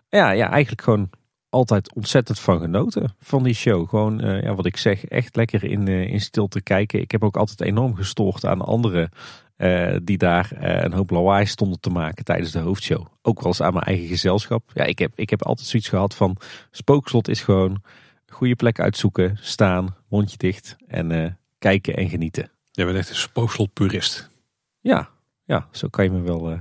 Ja, 0.09 0.31
ja, 0.31 0.49
eigenlijk 0.49 0.81
gewoon 0.81 1.09
altijd 1.53 1.93
ontzettend 1.93 2.39
van 2.39 2.59
genoten 2.59 3.15
van 3.19 3.43
die 3.43 3.53
show. 3.53 3.89
Gewoon, 3.89 4.25
uh, 4.25 4.43
ja, 4.43 4.55
wat 4.55 4.65
ik 4.65 4.77
zeg, 4.77 5.05
echt 5.05 5.35
lekker 5.35 5.63
in, 5.63 5.87
uh, 5.87 6.07
in 6.07 6.21
stilte 6.21 6.61
kijken. 6.61 7.01
Ik 7.01 7.11
heb 7.11 7.23
ook 7.23 7.37
altijd 7.37 7.61
enorm 7.61 7.95
gestoord 7.95 8.45
aan 8.45 8.61
anderen 8.61 9.09
uh, 9.57 9.97
die 10.03 10.17
daar 10.17 10.49
een 10.83 10.93
hoop 10.93 11.09
lawaai 11.09 11.45
stonden 11.45 11.79
te 11.79 11.89
maken 11.89 12.23
tijdens 12.23 12.51
de 12.51 12.59
hoofdshow. 12.59 13.05
Ook 13.21 13.37
wel 13.39 13.47
eens 13.47 13.61
aan 13.61 13.73
mijn 13.73 13.85
eigen 13.85 14.07
gezelschap. 14.07 14.71
Ja, 14.73 14.83
ik 14.83 14.99
heb, 14.99 15.11
ik 15.15 15.29
heb 15.29 15.43
altijd 15.43 15.67
zoiets 15.67 15.89
gehad 15.89 16.15
van 16.15 16.37
spookslot 16.71 17.27
is 17.27 17.41
gewoon 17.41 17.81
goede 18.27 18.55
plek 18.55 18.79
uitzoeken, 18.79 19.37
staan, 19.41 19.95
mondje 20.09 20.37
dicht 20.37 20.75
en 20.87 21.37
kijken 21.59 21.95
en 21.95 22.09
genieten. 22.09 22.51
Jij 22.71 22.85
bent 22.85 22.97
echt 22.97 23.09
een 23.09 23.15
spookslot 23.15 23.73
purist. 23.73 24.29
Ja, 24.79 25.09
ja, 25.43 25.67
zo 25.71 25.87
kan 25.87 26.03
je 26.03 26.11
me 26.11 26.21
wel, 26.21 26.57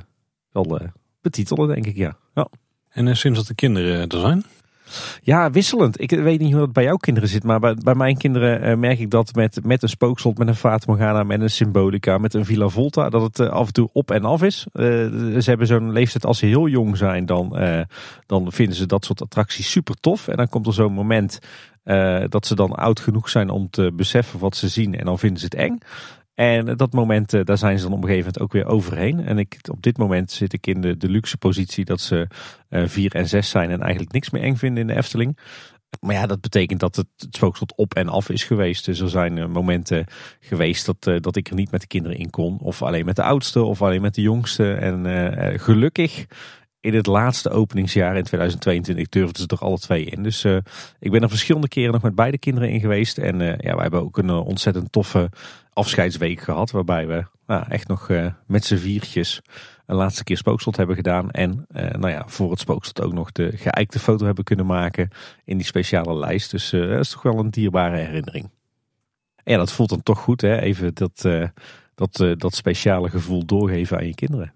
wel 0.52 0.80
betitelen, 1.20 1.68
denk 1.68 1.86
ik, 1.86 1.96
ja. 1.96 2.16
ja. 2.34 2.48
En 2.88 3.16
sinds 3.16 3.38
dat 3.38 3.46
de 3.46 3.54
kinderen 3.54 4.08
er 4.08 4.20
zijn, 4.20 4.44
ja, 5.22 5.50
wisselend. 5.50 6.00
Ik 6.00 6.10
weet 6.10 6.40
niet 6.40 6.50
hoe 6.50 6.60
dat 6.60 6.72
bij 6.72 6.84
jouw 6.84 6.96
kinderen 6.96 7.28
zit, 7.28 7.44
maar 7.44 7.60
bij, 7.60 7.94
mijn 7.94 8.16
kinderen 8.16 8.68
uh, 8.68 8.76
merk 8.76 8.98
ik 8.98 9.10
dat 9.10 9.34
met, 9.34 9.64
met 9.64 9.82
een 9.82 9.88
spookslot, 9.88 10.38
met 10.38 10.48
een 10.48 10.54
Fata 10.54 10.84
Morgana, 10.88 11.22
met 11.22 11.40
een 11.40 11.50
Symbolica, 11.50 12.18
met 12.18 12.34
een 12.34 12.44
Villa 12.44 12.68
Volta, 12.68 13.08
dat 13.08 13.22
het 13.22 13.38
uh, 13.38 13.48
af 13.48 13.66
en 13.66 13.72
toe 13.72 13.88
op 13.92 14.10
en 14.10 14.24
af 14.24 14.42
is. 14.42 14.66
Uh, 14.72 14.84
ze 14.84 15.42
hebben 15.44 15.66
zo'n 15.66 15.92
leeftijd 15.92 16.26
als 16.26 16.38
ze 16.38 16.46
heel 16.46 16.68
jong 16.68 16.96
zijn, 16.96 17.26
dan, 17.26 17.56
dan 18.26 18.52
vinden 18.52 18.76
ze 18.76 18.86
dat 18.86 19.04
soort 19.04 19.22
attracties 19.22 19.70
super 19.70 19.94
tof. 20.00 20.28
En 20.28 20.36
dan 20.36 20.48
komt 20.48 20.66
er 20.66 20.72
zo'n 20.72 20.92
moment 20.92 21.38
dat 22.28 22.46
ze 22.46 22.54
dan 22.54 22.72
oud 22.72 23.00
genoeg 23.00 23.28
zijn 23.28 23.50
om 23.50 23.70
te 23.70 23.92
beseffen 23.96 24.38
wat 24.38 24.56
ze 24.56 24.68
zien 24.68 24.98
en 24.98 25.04
dan 25.04 25.18
vinden 25.18 25.38
ze 25.38 25.44
het 25.44 25.54
eng. 25.54 25.78
En 26.34 26.76
dat 26.76 26.92
moment, 26.92 27.32
eh, 27.32 27.44
daar 27.44 27.58
zijn 27.58 27.78
ze 27.78 27.84
dan 27.84 27.92
op 27.92 28.02
een 28.02 28.08
gegeven 28.08 28.32
moment 28.32 28.42
ook 28.42 28.52
weer 28.52 28.74
overheen. 28.74 29.20
En 29.20 29.38
ik, 29.38 29.58
op 29.70 29.82
dit 29.82 29.98
moment 29.98 30.30
zit 30.30 30.52
ik 30.52 30.66
in 30.66 30.80
de, 30.80 30.96
de 30.96 31.08
luxe 31.08 31.36
positie 31.36 31.84
dat 31.84 32.00
ze 32.00 32.26
uh, 32.70 32.82
vier 32.86 33.14
en 33.14 33.28
zes 33.28 33.50
zijn 33.50 33.70
en 33.70 33.80
eigenlijk 33.80 34.12
niks 34.12 34.30
meer 34.30 34.42
eng 34.42 34.56
vinden 34.56 34.80
in 34.80 34.86
de 34.86 34.96
Efteling. 34.96 35.38
Maar 36.00 36.14
ja, 36.14 36.26
dat 36.26 36.40
betekent 36.40 36.80
dat 36.80 36.96
het, 36.96 37.06
het 37.16 37.34
spookslot 37.34 37.76
op 37.76 37.94
en 37.94 38.08
af 38.08 38.28
is 38.28 38.44
geweest. 38.44 38.84
Dus 38.84 39.00
er 39.00 39.08
zijn 39.08 39.36
uh, 39.36 39.46
momenten 39.46 40.06
geweest 40.40 40.86
dat, 40.86 41.22
dat 41.22 41.36
ik 41.36 41.48
er 41.48 41.54
niet 41.54 41.70
met 41.70 41.80
de 41.80 41.86
kinderen 41.86 42.18
in 42.18 42.30
kon. 42.30 42.58
Of 42.58 42.82
alleen 42.82 43.04
met 43.04 43.16
de 43.16 43.22
oudste 43.22 43.62
of 43.62 43.82
alleen 43.82 44.00
met 44.00 44.14
de 44.14 44.22
jongste. 44.22 44.72
En 44.72 45.60
gelukkig 45.60 46.26
in 46.82 46.94
het 46.94 47.06
laatste 47.06 47.50
openingsjaar 47.50 48.16
in 48.16 48.22
2022 48.22 49.08
durfden 49.08 49.42
ze 49.42 49.46
er 49.46 49.58
alle 49.58 49.78
twee 49.78 50.04
in. 50.04 50.22
Dus 50.22 50.44
uh, 50.44 50.56
ik 50.98 51.10
ben 51.10 51.22
er 51.22 51.28
verschillende 51.28 51.68
keren 51.68 51.92
nog 51.92 52.02
met 52.02 52.14
beide 52.14 52.38
kinderen 52.38 52.70
in 52.70 52.80
geweest. 52.80 53.18
En 53.18 53.40
uh, 53.40 53.48
ja, 53.48 53.74
wij 53.74 53.82
hebben 53.82 54.00
ook 54.00 54.18
een 54.18 54.28
uh, 54.28 54.46
ontzettend 54.46 54.92
toffe 54.92 55.30
afscheidsweek 55.72 56.40
gehad. 56.40 56.70
Waarbij 56.70 57.06
we 57.06 57.24
nou, 57.46 57.64
echt 57.68 57.88
nog 57.88 58.10
met 58.46 58.64
z'n 58.64 58.76
viertjes 58.76 59.40
een 59.86 59.96
laatste 59.96 60.24
keer 60.24 60.36
spookslot 60.36 60.76
hebben 60.76 60.96
gedaan. 60.96 61.30
En 61.30 61.66
nou 61.72 62.08
ja, 62.08 62.24
voor 62.26 62.50
het 62.50 62.60
spookslot 62.60 63.06
ook 63.06 63.12
nog 63.12 63.32
de 63.32 63.52
geëikte 63.56 63.98
foto 63.98 64.24
hebben 64.24 64.44
kunnen 64.44 64.66
maken 64.66 65.08
in 65.44 65.56
die 65.56 65.66
speciale 65.66 66.18
lijst. 66.18 66.50
Dus 66.50 66.70
dat 66.70 67.00
is 67.00 67.10
toch 67.10 67.22
wel 67.22 67.38
een 67.38 67.50
dierbare 67.50 67.96
herinnering. 67.96 68.50
En 69.44 69.52
ja, 69.52 69.58
dat 69.58 69.72
voelt 69.72 69.88
dan 69.88 70.02
toch 70.02 70.18
goed 70.18 70.40
hè. 70.40 70.60
Even 70.60 70.94
dat, 70.94 71.28
dat, 71.94 72.24
dat 72.36 72.54
speciale 72.54 73.10
gevoel 73.10 73.44
doorgeven 73.44 73.98
aan 73.98 74.06
je 74.06 74.14
kinderen. 74.14 74.54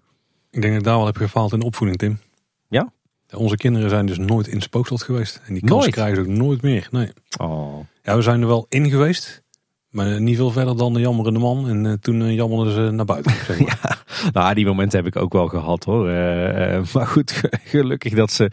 Ik 0.57 0.63
denk 0.63 0.73
dat 0.75 0.81
ik 0.81 0.87
daar 0.87 0.97
wel 0.97 1.05
heb 1.05 1.17
gefaald 1.17 1.53
in 1.53 1.59
de 1.59 1.65
opvoeding, 1.65 1.99
Tim. 1.99 2.19
Ja? 2.67 2.91
Onze 3.35 3.57
kinderen 3.57 3.89
zijn 3.89 4.05
dus 4.05 4.17
nooit 4.17 4.47
in 4.47 4.61
spookslot 4.61 5.03
geweest. 5.03 5.41
En 5.45 5.53
die 5.53 5.63
kans 5.63 5.87
krijgen 5.87 6.15
ze 6.15 6.21
ook 6.21 6.37
nooit 6.37 6.61
meer. 6.61 6.87
Nee. 6.91 7.11
Oh. 7.39 7.79
Ja, 8.03 8.15
we 8.15 8.21
zijn 8.21 8.41
er 8.41 8.47
wel 8.47 8.65
in 8.69 8.89
geweest. 8.89 9.43
Maar 9.89 10.21
niet 10.21 10.35
veel 10.35 10.51
verder 10.51 10.77
dan 10.77 10.93
de 10.93 10.99
jammerende 10.99 11.39
man. 11.39 11.69
En 11.69 11.85
uh, 11.85 11.93
toen 11.93 12.21
uh, 12.21 12.35
jammerden 12.35 12.73
ze 12.73 12.91
naar 12.91 13.05
buiten. 13.05 13.31
Zeg 13.47 13.59
maar. 13.59 14.03
ja, 14.23 14.29
nou, 14.31 14.53
die 14.53 14.65
momenten 14.65 14.97
heb 14.97 15.07
ik 15.07 15.21
ook 15.21 15.33
wel 15.33 15.47
gehad 15.47 15.83
hoor. 15.83 16.09
Uh, 16.09 16.83
maar 16.93 17.07
goed, 17.07 17.41
gelukkig 17.63 18.13
dat 18.13 18.31
ze 18.31 18.51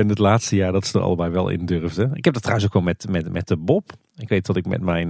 in 0.00 0.08
het 0.08 0.18
laatste 0.18 0.56
jaar 0.56 0.72
dat 0.72 0.86
ze 0.86 0.98
er 0.98 1.04
allebei 1.04 1.30
wel 1.30 1.48
in 1.48 1.66
durfden. 1.66 2.14
Ik 2.14 2.24
heb 2.24 2.34
dat 2.34 2.42
trouwens 2.42 2.68
ook 2.68 2.74
wel 2.74 2.82
met, 2.82 3.06
met, 3.10 3.32
met 3.32 3.48
de 3.48 3.56
Bob. 3.56 3.92
Ik 4.16 4.28
weet 4.28 4.46
dat 4.46 4.56
ik 4.56 4.66
met 4.66 4.80
mijn, 4.80 5.08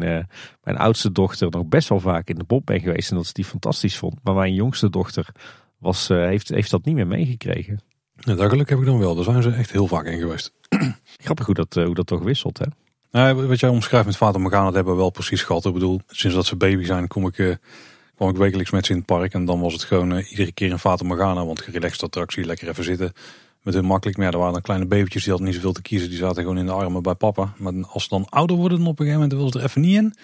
mijn 0.62 0.76
oudste 0.76 1.12
dochter 1.12 1.50
nog 1.50 1.66
best 1.66 1.88
wel 1.88 2.00
vaak 2.00 2.28
in 2.28 2.36
de 2.36 2.44
Bob 2.44 2.66
ben 2.66 2.80
geweest. 2.80 3.10
En 3.10 3.16
dat 3.16 3.26
ze 3.26 3.32
die 3.32 3.44
fantastisch 3.44 3.96
vond. 3.96 4.18
Maar 4.22 4.34
mijn 4.34 4.54
jongste 4.54 4.90
dochter 4.90 5.26
was, 5.85 6.11
uh, 6.11 6.24
heeft, 6.24 6.48
heeft 6.48 6.70
dat 6.70 6.85
niet 6.85 6.94
meer 6.94 7.06
meegekregen. 7.06 7.81
Ja, 8.16 8.48
geluk 8.48 8.69
heb 8.69 8.78
ik 8.78 8.85
dan 8.85 8.98
wel. 8.98 9.15
Daar 9.15 9.24
zijn 9.24 9.43
ze 9.43 9.51
echt 9.51 9.73
heel 9.73 9.86
vaak 9.86 10.06
in 10.06 10.19
geweest. 10.19 10.52
Grappig 11.24 11.47
hoe 11.47 11.55
dat, 11.55 11.74
hoe 11.74 11.94
dat 11.94 12.06
toch 12.06 12.23
wisselt, 12.23 12.59
hè? 12.59 12.65
Nou, 13.11 13.47
wat 13.47 13.61
jij 13.61 13.70
omschrijft 13.70 14.06
met 14.06 14.16
Vader 14.16 14.40
Morgana, 14.40 14.65
dat 14.65 14.74
hebben 14.74 14.93
we 14.93 14.98
wel 14.98 15.11
precies 15.11 15.43
gehad. 15.43 15.65
Ik 15.65 15.73
bedoel, 15.73 16.01
sinds 16.06 16.36
dat 16.36 16.47
ze 16.47 16.56
baby 16.56 16.85
zijn, 16.85 17.09
kom 17.09 17.27
ik, 17.27 17.39
uh, 17.39 17.55
kwam 18.15 18.28
ik 18.28 18.36
wekelijks 18.36 18.70
met 18.70 18.86
ze 18.86 18.93
in 18.93 18.98
het 18.98 19.06
park. 19.06 19.32
En 19.32 19.44
dan 19.44 19.61
was 19.61 19.73
het 19.73 19.85
gewoon 19.85 20.19
iedere 20.19 20.52
keer 20.52 20.73
een 20.73 20.78
Vader 20.78 21.06
Morgana. 21.06 21.47
Want 21.47 21.61
gerelaxed 21.61 22.02
attractie, 22.02 22.44
lekker 22.44 22.69
even 22.69 22.85
zitten. 22.85 23.12
Met 23.62 23.74
hun 23.74 23.85
makkelijk. 23.85 24.16
Maar 24.16 24.27
ja, 24.27 24.32
er 24.32 24.39
waren 24.39 24.52
dan 24.52 24.62
kleine 24.62 24.86
babytjes, 24.86 25.23
die 25.23 25.31
hadden 25.31 25.48
niet 25.48 25.56
zoveel 25.56 25.73
te 25.73 25.82
kiezen. 25.82 26.09
Die 26.09 26.19
zaten 26.19 26.43
gewoon 26.43 26.59
in 26.59 26.66
de 26.66 26.73
armen 26.73 27.02
bij 27.02 27.15
papa. 27.15 27.52
Maar 27.56 27.73
als 27.86 28.02
ze 28.02 28.09
dan 28.09 28.28
ouder 28.28 28.56
worden, 28.56 28.78
dan 28.78 28.86
op 28.86 28.98
een 28.98 29.06
gegeven 29.06 29.28
moment 29.28 29.40
wil 29.40 29.52
ze 29.52 29.59
er 29.59 29.65
even 29.65 29.81
niet 29.81 29.97
in. 29.97 30.15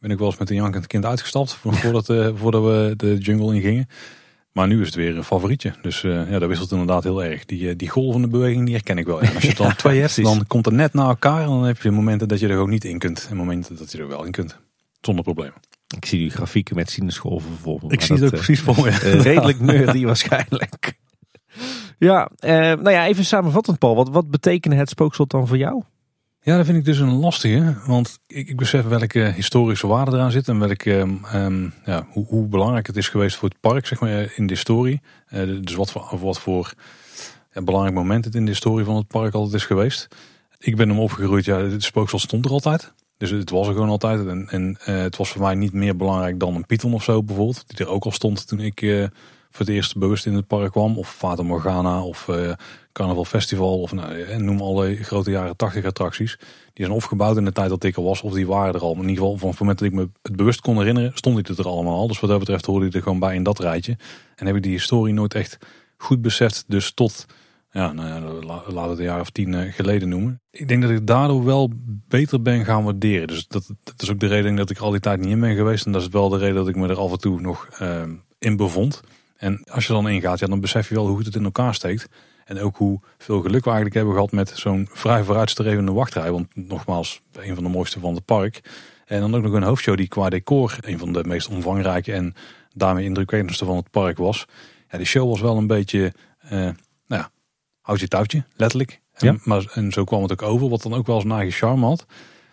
Ben 0.00 0.10
ik 0.10 0.18
wel 0.18 0.26
eens 0.26 0.38
met 0.38 0.50
een 0.50 0.56
jankend 0.56 0.86
kind 0.86 1.04
uitgestapt. 1.04 1.52
Voordat, 1.52 2.06
voordat 2.34 2.62
we 2.62 2.94
de 2.96 3.16
jungle 3.18 3.54
in 3.54 3.60
gingen. 3.60 3.88
Maar 4.58 4.68
nu 4.68 4.80
is 4.80 4.86
het 4.86 4.94
weer 4.94 5.16
een 5.16 5.24
favorietje. 5.24 5.72
Dus 5.82 6.02
uh, 6.02 6.30
ja, 6.30 6.38
dat 6.38 6.48
wisselt 6.48 6.70
inderdaad 6.70 7.02
heel 7.02 7.24
erg. 7.24 7.44
Die, 7.44 7.68
eh, 7.68 7.74
die 7.76 7.88
golvende 7.88 8.28
beweging, 8.28 8.64
die 8.64 8.74
herken 8.74 8.98
ik 8.98 9.06
wel. 9.06 9.20
En 9.20 9.34
als 9.34 9.42
je 9.42 9.48
het 9.48 9.56
dan 9.56 9.76
twee 9.84 10.00
hebt, 10.00 10.22
dan 10.22 10.46
komt 10.46 10.64
het 10.64 10.74
net 10.74 10.92
na 10.92 11.08
elkaar. 11.08 11.40
En 11.40 11.46
dan 11.46 11.64
heb 11.64 11.82
je 11.82 11.90
momenten 11.90 12.28
dat 12.28 12.40
je 12.40 12.48
er 12.48 12.58
ook 12.58 12.68
niet 12.68 12.84
in 12.84 12.98
kunt. 12.98 13.26
En 13.30 13.36
momenten 13.36 13.76
dat 13.76 13.92
je 13.92 13.98
er 13.98 14.08
wel 14.08 14.24
in 14.24 14.32
kunt. 14.32 14.58
Zonder 15.00 15.24
problemen. 15.24 15.54
Ik 15.96 16.04
zie 16.04 16.18
die 16.18 16.30
grafieken 16.30 16.76
met 16.76 16.90
sinusgolven 16.90 17.48
bijvoorbeeld. 17.48 17.92
Ik 17.92 18.00
zie 18.00 18.14
het 18.14 18.24
ook 18.24 18.32
uh, 18.32 18.36
precies 18.36 18.60
voor 18.60 18.84
me. 18.84 18.90
redelijk 19.30 19.60
nerdy 19.60 20.04
waarschijnlijk. 20.04 20.98
Ja, 21.98 22.30
nou 22.40 22.90
ja, 22.90 23.06
even 23.06 23.24
samenvattend 23.24 23.78
Paul. 23.78 23.94
Wat, 23.94 24.08
wat 24.08 24.30
betekent 24.30 24.74
het 24.74 24.88
spookslot 24.88 25.30
dan 25.30 25.46
voor 25.46 25.58
jou? 25.58 25.82
Ja, 26.40 26.56
dat 26.56 26.66
vind 26.66 26.78
ik 26.78 26.84
dus 26.84 26.98
een 26.98 27.14
lastige. 27.14 27.76
Want 27.86 28.18
ik, 28.26 28.48
ik 28.48 28.56
besef 28.56 28.84
welke 28.84 29.32
historische 29.34 29.86
waarde 29.86 30.16
eraan 30.16 30.30
zit. 30.30 30.48
En 30.48 30.58
welke, 30.58 31.18
um, 31.34 31.72
ja, 31.84 32.06
hoe, 32.10 32.26
hoe, 32.26 32.46
belangrijk 32.46 32.86
het 32.86 32.96
is 32.96 33.08
geweest 33.08 33.36
voor 33.36 33.48
het 33.48 33.60
park 33.60 33.86
zeg 33.86 34.00
maar, 34.00 34.32
in 34.36 34.46
de 34.46 34.52
historie. 34.52 35.00
Uh, 35.30 35.62
dus 35.62 35.74
wat 35.74 35.90
voor, 35.90 36.18
wat 36.20 36.40
voor 36.40 36.74
belangrijk 37.52 37.96
moment 37.96 38.34
in 38.34 38.44
de 38.44 38.50
historie 38.50 38.84
van 38.84 38.96
het 38.96 39.06
park 39.06 39.34
altijd 39.34 39.54
is 39.54 39.66
geweest. 39.66 40.08
Ik 40.58 40.76
ben 40.76 40.88
hem 40.88 40.98
opgegroeid, 40.98 41.44
ja, 41.44 41.58
het 41.58 41.82
spooksel 41.82 42.18
stond 42.18 42.44
er 42.44 42.50
altijd. 42.50 42.92
Dus 43.16 43.30
het 43.30 43.50
was 43.50 43.66
er 43.66 43.72
gewoon 43.72 43.88
altijd. 43.88 44.26
En, 44.26 44.48
en 44.48 44.76
het 44.80 45.16
was 45.16 45.28
voor 45.28 45.42
mij 45.42 45.54
niet 45.54 45.72
meer 45.72 45.96
belangrijk 45.96 46.40
dan 46.40 46.54
een 46.54 46.66
Python 46.66 46.94
of 46.94 47.02
zo 47.02 47.22
bijvoorbeeld. 47.22 47.64
Die 47.66 47.86
er 47.86 47.92
ook 47.92 48.04
al 48.04 48.12
stond 48.12 48.46
toen 48.46 48.60
ik 48.60 48.80
voor 49.50 49.66
het 49.66 49.68
eerst 49.68 49.96
bewust 49.96 50.26
in 50.26 50.34
het 50.34 50.46
park 50.46 50.72
kwam. 50.72 50.98
Of 50.98 51.14
Fata 51.14 51.42
Morgana 51.42 52.02
of 52.02 52.28
Carnaval 52.98 53.24
Festival. 53.24 53.80
Of 53.80 53.92
nou, 53.92 54.42
noem 54.42 54.60
alle 54.60 54.96
grote 54.96 55.30
jaren 55.30 55.56
80 55.56 55.84
attracties. 55.84 56.36
Die 56.72 56.84
zijn 56.84 56.96
opgebouwd 56.96 57.36
in 57.36 57.44
de 57.44 57.52
tijd 57.52 57.68
dat 57.68 57.84
ik 57.84 57.96
er 57.96 58.02
was. 58.02 58.22
Of 58.22 58.32
die 58.32 58.46
waren 58.46 58.74
er 58.74 58.80
al. 58.80 58.92
In 58.92 59.08
ieder 59.08 59.14
geval 59.14 59.36
van 59.36 59.48
het 59.48 59.58
moment 59.58 59.78
dat 59.78 59.88
ik 59.88 59.94
me 59.94 60.08
het 60.22 60.36
bewust 60.36 60.60
kon 60.60 60.78
herinneren. 60.78 61.10
Stond 61.14 61.38
ik 61.38 61.48
er 61.48 61.68
allemaal 61.68 61.98
al. 61.98 62.08
Dus 62.08 62.20
wat 62.20 62.30
dat 62.30 62.38
betreft 62.38 62.66
hoorde 62.66 62.86
ik 62.86 62.94
er 62.94 63.02
gewoon 63.02 63.18
bij 63.18 63.34
in 63.34 63.42
dat 63.42 63.58
rijtje. 63.58 63.96
En 64.34 64.46
heb 64.46 64.56
ik 64.56 64.62
die 64.62 64.72
historie 64.72 65.14
nooit 65.14 65.34
echt 65.34 65.58
goed 65.96 66.22
beseft. 66.22 66.64
Dus 66.66 66.92
tot, 66.92 67.26
ja, 67.70 67.92
nou 67.92 68.08
ja 68.08 68.20
laten 68.44 68.72
we 68.72 68.88
het 68.88 68.98
een 68.98 69.04
jaar 69.04 69.20
of 69.20 69.30
tien 69.30 69.54
eh, 69.54 69.72
geleden 69.72 70.08
noemen. 70.08 70.40
Ik 70.50 70.68
denk 70.68 70.82
dat 70.82 70.90
ik 70.90 71.06
daardoor 71.06 71.44
wel 71.44 71.70
beter 72.08 72.42
ben 72.42 72.64
gaan 72.64 72.84
waarderen. 72.84 73.26
Dus 73.26 73.46
dat, 73.46 73.70
is 73.96 74.10
ook 74.10 74.20
de 74.20 74.26
reden 74.26 74.56
dat 74.56 74.70
ik 74.70 74.78
al 74.78 74.90
die 74.90 75.00
tijd 75.00 75.20
niet 75.20 75.30
in 75.30 75.40
ben 75.40 75.56
geweest. 75.56 75.86
En 75.86 75.92
dat 75.92 76.02
is 76.02 76.08
wel 76.08 76.28
de 76.28 76.38
reden 76.38 76.54
dat 76.56 76.68
ik 76.68 76.76
me 76.76 76.88
er 76.88 76.98
af 76.98 77.12
en 77.12 77.18
toe 77.18 77.40
nog 77.40 77.68
uh, 77.82 78.02
in 78.38 78.56
bevond. 78.56 79.00
En 79.36 79.64
als 79.70 79.86
je 79.86 79.92
dan 79.92 80.08
ingaat, 80.08 80.38
ja, 80.38 80.46
dan 80.46 80.60
besef 80.60 80.88
je 80.88 80.94
wel 80.94 81.06
hoe 81.06 81.18
het 81.18 81.34
in 81.34 81.44
elkaar 81.44 81.74
steekt. 81.74 82.08
En 82.48 82.60
ook 82.60 82.76
hoe 82.76 83.00
veel 83.18 83.40
geluk 83.40 83.64
we 83.64 83.70
eigenlijk 83.70 83.94
hebben 83.94 84.14
gehad 84.14 84.32
met 84.32 84.52
zo'n 84.54 84.88
vrij 84.92 85.24
vooruitstrevende 85.24 85.92
wachtrij. 85.92 86.32
Want 86.32 86.46
nogmaals, 86.54 87.20
een 87.32 87.54
van 87.54 87.64
de 87.64 87.70
mooiste 87.70 88.00
van 88.00 88.14
het 88.14 88.24
park. 88.24 88.60
En 89.04 89.20
dan 89.20 89.34
ook 89.34 89.42
nog 89.42 89.52
een 89.52 89.62
hoofdshow 89.62 89.96
die 89.96 90.08
qua 90.08 90.28
decor 90.28 90.76
een 90.80 90.98
van 90.98 91.12
de 91.12 91.24
meest 91.24 91.48
omvangrijke 91.48 92.12
en 92.12 92.34
daarmee 92.72 93.04
indrukwekkendste 93.04 93.64
van 93.64 93.76
het 93.76 93.90
park 93.90 94.18
was. 94.18 94.46
Ja, 94.90 94.98
die 94.98 95.06
show 95.06 95.28
was 95.28 95.40
wel 95.40 95.56
een 95.56 95.66
beetje, 95.66 96.12
uh, 96.44 96.50
nou 96.50 96.74
ja, 97.06 97.30
houd 97.80 98.00
je 98.00 98.08
touwtje, 98.08 98.44
letterlijk. 98.56 99.00
Ja. 99.16 99.28
En, 99.28 99.40
maar, 99.44 99.70
en 99.72 99.92
zo 99.92 100.04
kwam 100.04 100.22
het 100.22 100.32
ook 100.32 100.42
over, 100.42 100.68
wat 100.68 100.82
dan 100.82 100.94
ook 100.94 101.06
wel 101.06 101.16
eens 101.16 101.32
eigen 101.32 101.52
charme 101.52 101.86
had. 101.86 102.06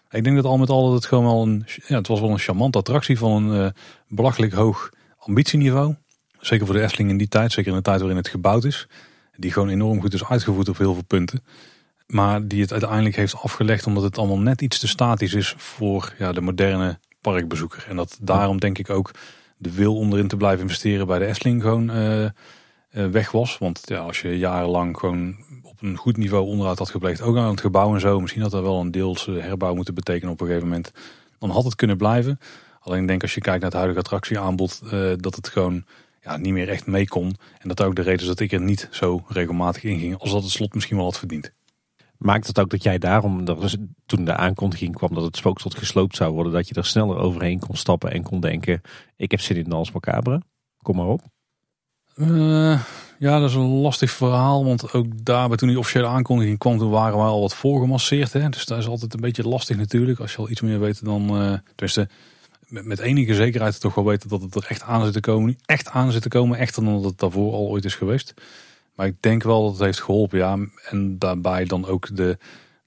Ik 0.10 0.24
denk 0.24 0.36
dat 0.36 0.46
al 0.46 0.58
met 0.58 0.70
al 0.70 0.86
dat 0.86 0.94
het 0.94 1.06
gewoon 1.06 1.24
wel 1.24 1.42
een, 1.42 1.66
ja, 1.88 1.98
het 1.98 2.08
was 2.08 2.20
wel 2.20 2.30
een 2.30 2.40
charmante 2.40 2.78
attractie 2.78 3.18
van 3.18 3.32
een 3.32 3.62
uh, 3.62 3.70
belachelijk 4.08 4.54
hoog 4.54 4.90
ambitieniveau. 5.18 5.96
Zeker 6.40 6.66
voor 6.66 6.76
de 6.76 6.82
Efteling 6.82 7.10
in 7.10 7.18
die 7.18 7.28
tijd, 7.28 7.52
zeker 7.52 7.72
in 7.72 7.78
de 7.78 7.84
tijd 7.84 8.00
waarin 8.00 8.18
het 8.18 8.28
gebouwd 8.28 8.64
is. 8.64 8.88
Die 9.38 9.52
gewoon 9.52 9.70
enorm 9.70 10.02
goed 10.02 10.14
is 10.14 10.26
uitgevoerd 10.26 10.70
op 10.70 10.78
heel 10.78 10.94
veel 10.94 11.04
punten. 11.04 11.44
Maar 12.08 12.48
die 12.48 12.62
het 12.62 12.72
uiteindelijk 12.72 13.16
heeft 13.16 13.36
afgelegd 13.36 13.88
omdat 13.88 14.04
het 14.04 14.18
allemaal 14.18 14.40
net 14.40 14.62
iets 14.62 14.80
te 14.80 14.88
statisch 14.88 15.34
is 15.34 15.54
voor 15.58 16.14
ja, 16.18 16.32
de 16.32 16.42
moderne 16.42 17.00
parkbezoeker. 17.22 17.86
En 17.90 17.96
dat 17.96 18.18
daarom 18.22 18.60
denk 18.60 18.78
ik 18.78 18.90
ook 18.90 19.12
de 19.58 19.72
wil 19.72 19.96
om 19.96 20.14
erin 20.14 20.28
te 20.28 20.38
blijven 20.38 20.62
investeren 20.62 21.08
bij 21.08 21.20
de 21.20 21.26
Efteling 21.26 21.62
gewoon 21.62 21.98
uh, 21.98 22.30
weg 22.90 23.32
was. 23.32 23.58
Want 23.58 23.82
ja, 23.86 24.00
als 24.00 24.22
je 24.22 24.38
jarenlang 24.38 24.98
gewoon 24.98 25.36
op 25.64 25.82
een 25.82 25.98
goed 25.98 26.18
niveau 26.18 26.46
onderhoud 26.46 26.78
had 26.78 26.90
gepleegd, 26.90 27.22
ook 27.22 27.38
aan 27.38 27.50
het 27.50 27.62
gebouw 27.62 27.94
en 27.94 28.00
zo, 28.00 28.20
misschien 28.20 28.42
had 28.42 28.52
dat 28.52 28.62
wel 28.62 28.80
een 28.80 28.92
deels 28.92 29.26
herbouw 29.26 29.76
moeten 29.76 29.94
betekenen 29.94 30.34
op 30.34 30.42
een 30.42 30.48
gegeven 30.48 30.68
moment. 30.68 30.92
Dan 31.40 31.50
had 31.50 31.64
het 31.64 31.76
kunnen 31.76 31.98
blijven. 31.98 32.40
Alleen 32.80 33.06
denk 33.06 33.22
als 33.22 33.34
je 33.34 33.42
kijkt 33.42 33.62
naar 33.62 33.70
het 33.70 33.80
huidige 33.80 34.00
attractieaanbod, 34.00 34.82
uh, 34.84 35.14
dat 35.18 35.36
het 35.36 35.48
gewoon 35.48 35.84
ja, 36.26 36.38
niet 36.38 36.54
meer 36.54 36.70
echt 36.70 36.86
mee 36.86 37.08
kon. 37.08 37.36
En 37.58 37.68
dat 37.68 37.82
ook 37.82 37.96
de 37.96 38.02
reden 38.02 38.20
is 38.20 38.28
dat 38.28 38.40
ik 38.40 38.52
er 38.52 38.62
niet 38.62 38.88
zo 38.92 39.24
regelmatig 39.28 39.84
in 39.84 40.00
ging 40.00 40.18
als 40.18 40.32
dat 40.32 40.44
het 40.44 40.52
slot 40.52 40.74
misschien 40.74 40.96
wel 40.96 41.06
had 41.06 41.20
verdiend. 41.20 41.52
Maakt 42.18 42.48
het 42.48 42.60
ook 42.60 42.70
dat 42.70 42.84
jij 42.84 42.98
daarom, 42.98 43.46
dat 43.46 43.78
toen 44.06 44.26
de 44.26 44.36
aankondiging 44.36 44.96
kwam 44.96 45.14
dat 45.14 45.24
het 45.24 45.38
spookslot 45.38 45.76
gesloopt 45.76 46.16
zou 46.16 46.34
worden, 46.34 46.54
dat 46.54 46.68
je 46.68 46.74
er 46.74 46.86
sneller 46.86 47.18
overheen 47.18 47.60
kon 47.60 47.76
stappen 47.76 48.12
en 48.12 48.24
kon 48.24 48.40
denken, 48.40 48.82
ik 49.16 49.32
heb 49.32 49.42
zin 49.42 49.58
in 49.58 49.70
Dans 49.70 49.92
Macabre, 49.92 50.42
kom 50.82 50.96
maar 50.96 51.08
op. 51.08 51.22
Uh, 52.16 52.82
ja, 53.20 53.40
dat 53.40 53.50
is 53.50 53.56
een 53.56 53.82
lastig 53.82 54.12
verhaal, 54.12 54.66
want 54.66 54.94
ook 54.94 55.26
daarbij 55.26 55.58
toen 55.58 55.68
die 55.68 55.80
officiële 55.80 56.08
aankondiging 56.08 56.58
kwam, 56.58 56.78
toen 56.78 56.90
waren 56.90 57.18
we 57.18 57.24
al 57.24 57.42
wat 57.42 57.56
voorgemasseerd. 57.56 58.34
Hè? 58.34 58.50
Dus 58.50 58.66
dat 58.66 58.78
is 58.78 58.88
altijd 58.88 59.14
een 59.14 59.20
beetje 59.20 59.48
lastig 59.48 59.78
natuurlijk, 59.78 60.20
als 60.20 60.32
je 60.32 60.38
al 60.38 60.50
iets 60.50 60.62
meer 60.62 60.80
weet 60.80 61.06
dan, 61.06 61.22
uh, 61.22 61.54
tenminste, 61.76 62.10
met, 62.84 63.00
enige 63.00 63.34
zekerheid 63.36 63.80
toch 63.80 63.96
wel 63.96 64.06
weten 64.06 64.30
dat 64.30 64.42
het 64.42 64.56
er 64.56 64.66
echt 64.68 64.82
aan 64.82 65.04
zit 65.04 65.14
te 65.14 65.20
komen. 65.20 65.58
Echt 65.66 65.90
aan 65.90 66.12
zit 66.12 66.22
te 66.22 66.30
komen, 66.30 66.58
echter 66.58 66.84
dan 66.84 66.94
dat 66.94 67.04
het 67.04 67.20
daarvoor 67.20 67.54
al 67.54 67.68
ooit 67.68 67.86
is 67.86 67.96
geweest. 67.96 68.34
Maar 68.96 69.08
ik 69.08 69.16
denk 69.20 69.44
wel 69.44 69.64
dat 69.64 69.72
het 69.72 69.82
heeft 69.82 70.02
geholpen, 70.02 70.38
ja. 70.38 70.58
En 70.90 71.20
daarbij 71.20 71.66
dan 71.66 71.86
ook 71.86 72.16
de, 72.16 72.38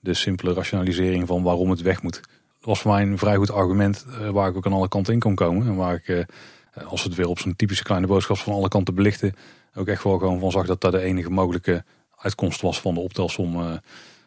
de 0.01 0.15
simpele 0.15 0.53
rationalisering 0.53 1.27
van 1.27 1.43
waarom 1.43 1.71
het 1.71 1.83
weg 1.83 2.03
moet. 2.03 2.21
Dat 2.59 2.67
was 2.67 2.81
voor 2.81 2.93
mij 2.93 3.03
een 3.03 3.19
vrij 3.19 3.37
goed 3.37 3.51
argument 3.51 4.07
eh, 4.09 4.29
waar 4.29 4.49
ik 4.49 4.57
ook 4.57 4.67
aan 4.67 4.73
alle 4.73 4.89
kanten 4.89 5.13
in 5.13 5.21
kon 5.21 5.35
komen. 5.35 5.67
En 5.67 5.77
waar 5.77 5.95
ik, 5.95 6.09
eh, 6.09 6.87
als 6.87 7.05
het 7.05 7.15
weer 7.15 7.29
op 7.29 7.39
zo'n 7.39 7.57
typische 7.57 7.85
kleine 7.85 8.07
boodschap 8.07 8.37
van 8.37 8.53
alle 8.53 8.69
kanten 8.69 8.95
belichten, 8.95 9.35
ook 9.75 9.89
echt 9.89 10.05
wel 10.05 10.19
gewoon 10.19 10.41
van 10.41 10.51
zag 10.51 10.67
dat 10.67 10.81
dat 10.81 10.93
de 10.93 11.01
enige 11.01 11.31
mogelijke 11.31 11.85
uitkomst 12.17 12.61
was 12.61 12.81
van 12.81 12.95
de 12.95 13.01
optelsom 13.01 13.61
uh, 13.61 13.73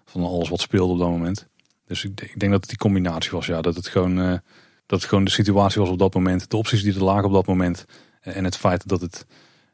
van 0.05 0.23
alles 0.23 0.49
wat 0.49 0.59
speelde 0.59 0.93
op 0.93 0.99
dat 0.99 1.09
moment. 1.09 1.47
Dus 1.87 2.03
ik, 2.03 2.21
ik, 2.21 2.39
denk 2.39 2.51
dat 2.51 2.61
het 2.61 2.69
die 2.69 2.77
combinatie 2.77 3.31
was, 3.31 3.45
ja. 3.45 3.61
Dat 3.61 3.75
het 3.75 3.87
gewoon 3.87 4.41
dat 4.91 5.03
gewoon 5.03 5.23
de 5.23 5.31
situatie 5.31 5.81
was 5.81 5.89
op 5.89 5.99
dat 5.99 6.13
moment. 6.13 6.49
De 6.49 6.57
opties 6.57 6.83
die 6.83 6.93
er 6.93 7.03
lagen 7.03 7.25
op 7.25 7.33
dat 7.33 7.45
moment. 7.45 7.85
En 8.21 8.43
het 8.43 8.57
feit 8.57 8.87
dat 8.87 9.01
het, 9.01 9.25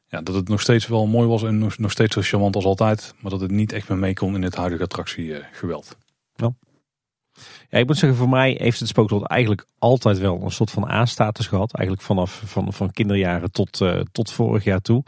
ja, 0.07 0.21
dat 0.21 0.35
het 0.35 0.47
nog 0.47 0.61
steeds 0.61 0.87
wel 0.87 1.07
mooi 1.07 1.27
was 1.27 1.43
en 1.43 1.57
nog, 1.77 1.91
steeds 1.91 2.13
zo 2.13 2.21
charmant 2.21 2.55
als 2.55 2.65
altijd. 2.65 3.13
Maar 3.19 3.31
dat 3.31 3.41
het 3.41 3.51
niet 3.51 3.71
echt 3.71 3.89
meer 3.89 3.97
mee 3.97 4.13
kon 4.13 4.35
in 4.35 4.43
het 4.43 4.55
huidige 4.55 4.83
attractiegeweld. 4.83 5.97
Ja. 6.35 6.53
Ja, 7.69 7.77
ik 7.77 7.87
moet 7.87 7.97
zeggen, 7.97 8.19
voor 8.19 8.29
mij 8.29 8.55
heeft 8.59 8.79
het 8.79 8.87
spookslot 8.87 9.27
eigenlijk 9.27 9.65
altijd 9.79 10.17
wel 10.17 10.41
een 10.41 10.51
soort 10.51 10.71
van 10.71 10.89
A-status 10.89 11.47
gehad. 11.47 11.73
Eigenlijk 11.73 12.07
vanaf 12.07 12.41
van, 12.45 12.73
van 12.73 12.91
kinderjaren 12.91 13.51
tot, 13.51 13.81
uh, 13.81 13.99
tot 14.11 14.31
vorig 14.31 14.63
jaar 14.63 14.81
toe. 14.81 15.03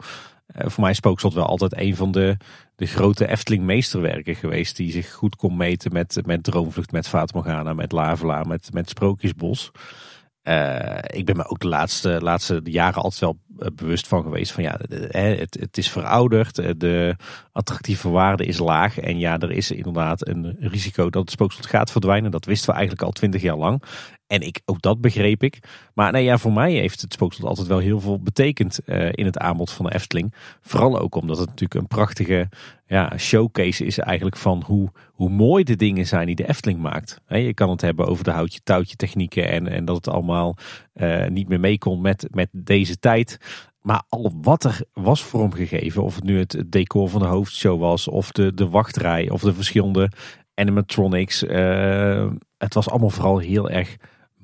Uh, 0.56 0.68
voor 0.68 0.80
mij 0.80 0.90
is 0.90 0.96
Spookslot 0.96 1.34
wel 1.34 1.46
altijd 1.46 1.76
een 1.76 1.96
van 1.96 2.12
de, 2.12 2.36
de 2.76 2.86
grote 2.86 3.28
Efteling 3.28 3.62
meesterwerken 3.62 4.34
geweest. 4.34 4.76
Die 4.76 4.92
zich 4.92 5.12
goed 5.12 5.36
kon 5.36 5.56
meten 5.56 5.92
met, 5.92 6.20
met 6.24 6.42
Droomvlucht, 6.42 6.92
met 6.92 7.08
Vaat 7.08 7.34
Morgana, 7.34 7.74
met 7.74 7.92
Lavela, 7.92 8.42
met, 8.42 8.68
met 8.72 8.88
Sprookjesbos. 8.88 9.70
Uh, 10.42 10.98
ik 11.06 11.24
ben 11.24 11.36
me 11.36 11.48
ook 11.48 11.58
de 11.58 11.68
laatste, 11.68 12.18
laatste 12.20 12.60
jaren 12.64 13.02
altijd 13.02 13.20
wel 13.20 13.38
eh, 13.58 13.66
bewust 13.74 14.08
van 14.08 14.22
geweest 14.22 14.52
van 14.52 14.62
ja, 14.62 14.78
het, 15.08 15.56
het 15.60 15.78
is 15.78 15.90
verouderd, 15.90 16.80
de 16.80 17.16
attractieve 17.52 18.08
waarde 18.08 18.44
is 18.44 18.58
laag 18.58 18.98
en 18.98 19.18
ja, 19.18 19.38
er 19.38 19.50
is 19.50 19.70
inderdaad 19.70 20.28
een 20.28 20.56
risico 20.60 21.10
dat 21.10 21.22
het 21.22 21.30
spookslot 21.30 21.66
gaat 21.66 21.90
verdwijnen. 21.90 22.30
Dat 22.30 22.44
wisten 22.44 22.68
we 22.68 22.76
eigenlijk 22.76 23.06
al 23.06 23.12
twintig 23.12 23.42
jaar 23.42 23.56
lang. 23.56 23.82
En 24.30 24.40
ik, 24.40 24.60
ook 24.64 24.82
dat 24.82 25.00
begreep 25.00 25.42
ik. 25.42 25.58
Maar 25.94 26.12
nee, 26.12 26.24
ja, 26.24 26.38
voor 26.38 26.52
mij 26.52 26.72
heeft 26.72 27.00
het 27.00 27.12
spookslot 27.12 27.48
altijd 27.48 27.66
wel 27.66 27.78
heel 27.78 28.00
veel 28.00 28.20
betekend 28.22 28.80
uh, 28.86 29.08
in 29.12 29.24
het 29.24 29.38
aanbod 29.38 29.70
van 29.70 29.84
de 29.86 29.94
Efteling. 29.94 30.34
Vooral 30.60 30.98
ook 30.98 31.14
omdat 31.14 31.38
het 31.38 31.48
natuurlijk 31.48 31.80
een 31.80 31.86
prachtige 31.86 32.48
ja, 32.86 33.18
showcase 33.18 33.84
is 33.84 33.98
eigenlijk 33.98 34.36
van 34.36 34.62
hoe, 34.66 34.88
hoe 35.12 35.30
mooi 35.30 35.64
de 35.64 35.76
dingen 35.76 36.06
zijn 36.06 36.26
die 36.26 36.34
de 36.34 36.48
Efteling 36.48 36.80
maakt. 36.80 37.20
Je 37.28 37.54
kan 37.54 37.70
het 37.70 37.80
hebben 37.80 38.06
over 38.06 38.24
de 38.24 38.30
houtje 38.30 38.60
touwtje 38.64 38.96
technieken 38.96 39.48
en, 39.48 39.66
en 39.68 39.84
dat 39.84 39.96
het 39.96 40.08
allemaal 40.08 40.56
uh, 40.94 41.26
niet 41.26 41.48
meer 41.48 41.60
mee 41.60 41.78
kon 41.78 42.00
met, 42.00 42.28
met 42.30 42.48
deze 42.52 42.98
tijd. 42.98 43.38
Maar 43.82 44.02
al 44.08 44.38
wat 44.42 44.64
er 44.64 44.80
was 44.92 45.22
vormgegeven, 45.22 46.02
of 46.02 46.14
het 46.14 46.24
nu 46.24 46.38
het 46.38 46.62
decor 46.66 47.08
van 47.08 47.20
de 47.20 47.26
hoofdshow 47.26 47.80
was, 47.80 48.08
of 48.08 48.32
de, 48.32 48.54
de 48.54 48.68
wachtrij, 48.68 49.30
of 49.30 49.40
de 49.40 49.54
verschillende 49.54 50.10
animatronics. 50.54 51.42
Uh, 51.42 52.30
het 52.58 52.74
was 52.74 52.90
allemaal 52.90 53.10
vooral 53.10 53.38
heel 53.38 53.70
erg 53.70 53.96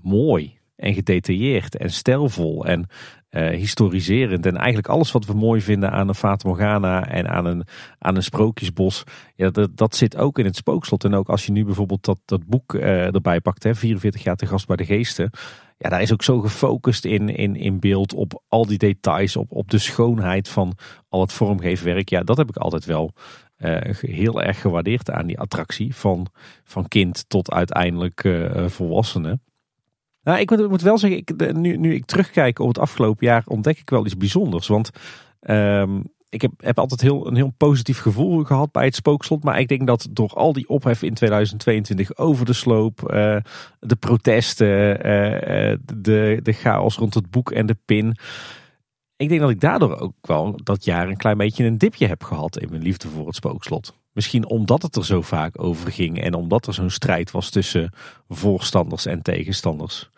mooi 0.06 0.58
en 0.76 0.94
gedetailleerd 0.94 1.76
en 1.76 1.90
stijlvol 1.90 2.66
en 2.66 2.86
uh, 3.30 3.48
historiserend. 3.48 4.46
En 4.46 4.56
eigenlijk 4.56 4.88
alles 4.88 5.12
wat 5.12 5.26
we 5.26 5.32
mooi 5.32 5.60
vinden 5.60 5.90
aan 5.90 6.08
een 6.08 6.14
Fata 6.14 6.48
Morgana 6.48 7.08
en 7.08 7.28
aan 7.28 7.46
een, 7.46 7.64
aan 7.98 8.16
een 8.16 8.22
sprookjesbos. 8.22 9.04
Ja, 9.34 9.50
dat, 9.50 9.76
dat 9.76 9.96
zit 9.96 10.16
ook 10.16 10.38
in 10.38 10.44
het 10.44 10.56
spookslot. 10.56 11.04
En 11.04 11.14
ook 11.14 11.28
als 11.28 11.46
je 11.46 11.52
nu 11.52 11.64
bijvoorbeeld 11.64 12.04
dat, 12.04 12.18
dat 12.24 12.46
boek 12.46 12.74
uh, 12.74 13.14
erbij 13.14 13.40
pakt, 13.40 13.62
hè, 13.62 13.74
44 13.74 14.22
jaar 14.22 14.36
te 14.36 14.46
gast 14.46 14.66
bij 14.66 14.76
de 14.76 14.84
geesten. 14.84 15.30
Ja, 15.78 15.88
daar 15.88 16.02
is 16.02 16.12
ook 16.12 16.22
zo 16.22 16.40
gefocust 16.40 17.04
in, 17.04 17.28
in, 17.28 17.56
in 17.56 17.80
beeld 17.80 18.14
op 18.14 18.42
al 18.48 18.66
die 18.66 18.78
details, 18.78 19.36
op, 19.36 19.52
op 19.52 19.70
de 19.70 19.78
schoonheid 19.78 20.48
van 20.48 20.76
al 21.08 21.20
het 21.20 21.32
vormgeefwerk. 21.32 22.08
Ja, 22.08 22.22
dat 22.22 22.36
heb 22.36 22.48
ik 22.48 22.56
altijd 22.56 22.84
wel 22.84 23.12
uh, 23.58 23.76
heel 24.00 24.42
erg 24.42 24.60
gewaardeerd 24.60 25.10
aan 25.10 25.26
die 25.26 25.38
attractie. 25.38 25.94
Van, 25.94 26.26
van 26.64 26.88
kind 26.88 27.24
tot 27.28 27.52
uiteindelijk 27.52 28.28
volwassenen. 28.66 29.40
Nou, 30.26 30.38
ik 30.40 30.68
moet, 30.68 30.82
wel 30.82 30.98
zeggen, 30.98 31.18
ik, 31.18 31.54
nu, 31.56 31.76
nu 31.76 31.94
ik 31.94 32.06
terugkijk 32.06 32.58
op 32.58 32.68
het 32.68 32.78
afgelopen 32.78 33.26
jaar, 33.26 33.42
ontdek 33.46 33.78
ik 33.78 33.90
wel 33.90 34.04
iets 34.04 34.16
bijzonders. 34.16 34.66
Want 34.66 34.90
um, 35.40 36.02
ik 36.28 36.42
heb, 36.42 36.52
heb 36.56 36.78
altijd 36.78 37.00
heel, 37.00 37.26
een 37.26 37.36
heel 37.36 37.52
positief 37.56 37.98
gevoel 37.98 38.44
gehad 38.44 38.72
bij 38.72 38.84
het 38.84 38.94
spookslot. 38.94 39.44
Maar 39.44 39.60
ik 39.60 39.68
denk 39.68 39.86
dat 39.86 40.08
door 40.10 40.28
al 40.28 40.52
die 40.52 40.68
ophef 40.68 41.02
in 41.02 41.14
2022 41.14 42.16
over 42.16 42.46
de 42.46 42.52
sloop, 42.52 43.00
uh, 43.02 43.36
de 43.80 43.96
protesten, 43.96 44.96
uh, 44.96 45.76
de, 45.96 46.40
de 46.42 46.52
chaos 46.52 46.96
rond 46.96 47.14
het 47.14 47.30
boek 47.30 47.50
en 47.50 47.66
de 47.66 47.76
pin. 47.84 48.16
Ik 49.16 49.28
denk 49.28 49.40
dat 49.40 49.50
ik 49.50 49.60
daardoor 49.60 50.00
ook 50.00 50.14
wel 50.20 50.60
dat 50.64 50.84
jaar 50.84 51.08
een 51.08 51.16
klein 51.16 51.36
beetje 51.36 51.64
een 51.64 51.78
dipje 51.78 52.06
heb 52.06 52.24
gehad 52.24 52.58
in 52.58 52.68
mijn 52.70 52.82
liefde 52.82 53.08
voor 53.08 53.26
het 53.26 53.36
spookslot. 53.36 53.94
Misschien 54.12 54.46
omdat 54.46 54.82
het 54.82 54.96
er 54.96 55.04
zo 55.04 55.22
vaak 55.22 55.62
over 55.62 55.92
ging 55.92 56.20
en 56.20 56.34
omdat 56.34 56.66
er 56.66 56.74
zo'n 56.74 56.90
strijd 56.90 57.30
was 57.30 57.50
tussen 57.50 57.92
voorstanders 58.28 59.06
en 59.06 59.22
tegenstanders. 59.22 60.10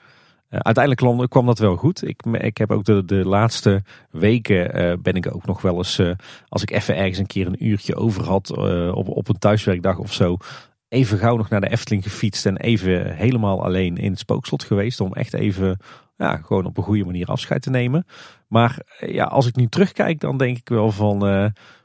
Uiteindelijk 0.49 1.31
kwam 1.31 1.47
dat 1.47 1.59
wel 1.59 1.77
goed. 1.77 2.09
Ik, 2.09 2.23
ik 2.33 2.59
heb 2.59 2.70
ook 2.70 2.85
de, 2.85 3.05
de 3.05 3.25
laatste 3.25 3.83
weken 4.11 5.03
ben 5.03 5.15
ik 5.15 5.35
ook 5.35 5.47
nog 5.47 5.62
wel 5.62 5.77
eens, 5.77 6.01
als 6.49 6.62
ik 6.62 6.70
even 6.70 6.97
ergens 6.97 7.19
een 7.19 7.27
keer 7.27 7.47
een 7.47 7.66
uurtje 7.66 7.97
over 7.97 8.25
had 8.25 8.57
op, 8.93 9.09
op 9.09 9.29
een 9.29 9.39
thuiswerkdag 9.39 9.99
of 9.99 10.12
zo, 10.12 10.37
even 10.89 11.19
gauw 11.19 11.37
nog 11.37 11.49
naar 11.49 11.61
de 11.61 11.70
Efteling 11.70 12.03
gefietst 12.03 12.47
en 12.47 12.57
even 12.57 13.15
helemaal 13.15 13.65
alleen 13.65 13.97
in 13.97 14.11
het 14.11 14.19
spookslot 14.19 14.65
geweest. 14.65 15.01
Om 15.01 15.12
echt 15.12 15.35
even 15.35 15.79
ja, 16.16 16.37
gewoon 16.37 16.66
op 16.66 16.77
een 16.77 16.83
goede 16.83 17.05
manier 17.05 17.27
afscheid 17.27 17.62
te 17.62 17.70
nemen. 17.70 18.07
Maar 18.49 18.79
ja, 18.99 19.25
als 19.25 19.47
ik 19.47 19.57
nu 19.57 19.66
terugkijk, 19.66 20.20
dan 20.20 20.39
denk 20.39 20.57
ik 20.57 20.69
wel 20.69 20.93
van 20.93 21.23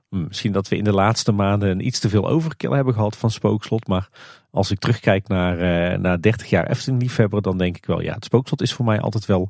hm, 0.09 0.27
misschien 0.27 0.51
dat 0.51 0.67
we 0.67 0.77
in 0.77 0.83
de 0.83 0.93
laatste 0.93 1.31
maanden 1.31 1.69
een 1.69 1.85
iets 1.85 1.99
te 1.99 2.09
veel 2.09 2.29
overkill 2.29 2.71
hebben 2.71 2.93
gehad 2.93 3.17
van 3.17 3.31
spookslot. 3.31 3.87
Maar 3.87 4.09
als 4.53 4.71
ik 4.71 4.79
terugkijk 4.79 5.27
naar, 5.27 5.53
uh, 5.53 5.97
naar 5.97 6.21
30 6.21 6.49
jaar 6.49 6.69
Efteling 6.69 7.01
liefhebber, 7.01 7.41
dan 7.41 7.57
denk 7.57 7.77
ik 7.77 7.85
wel, 7.85 8.01
ja, 8.01 8.13
het 8.13 8.25
spookslot 8.25 8.61
is 8.61 8.73
voor 8.73 8.85
mij 8.85 8.99
altijd 8.99 9.25
wel 9.25 9.49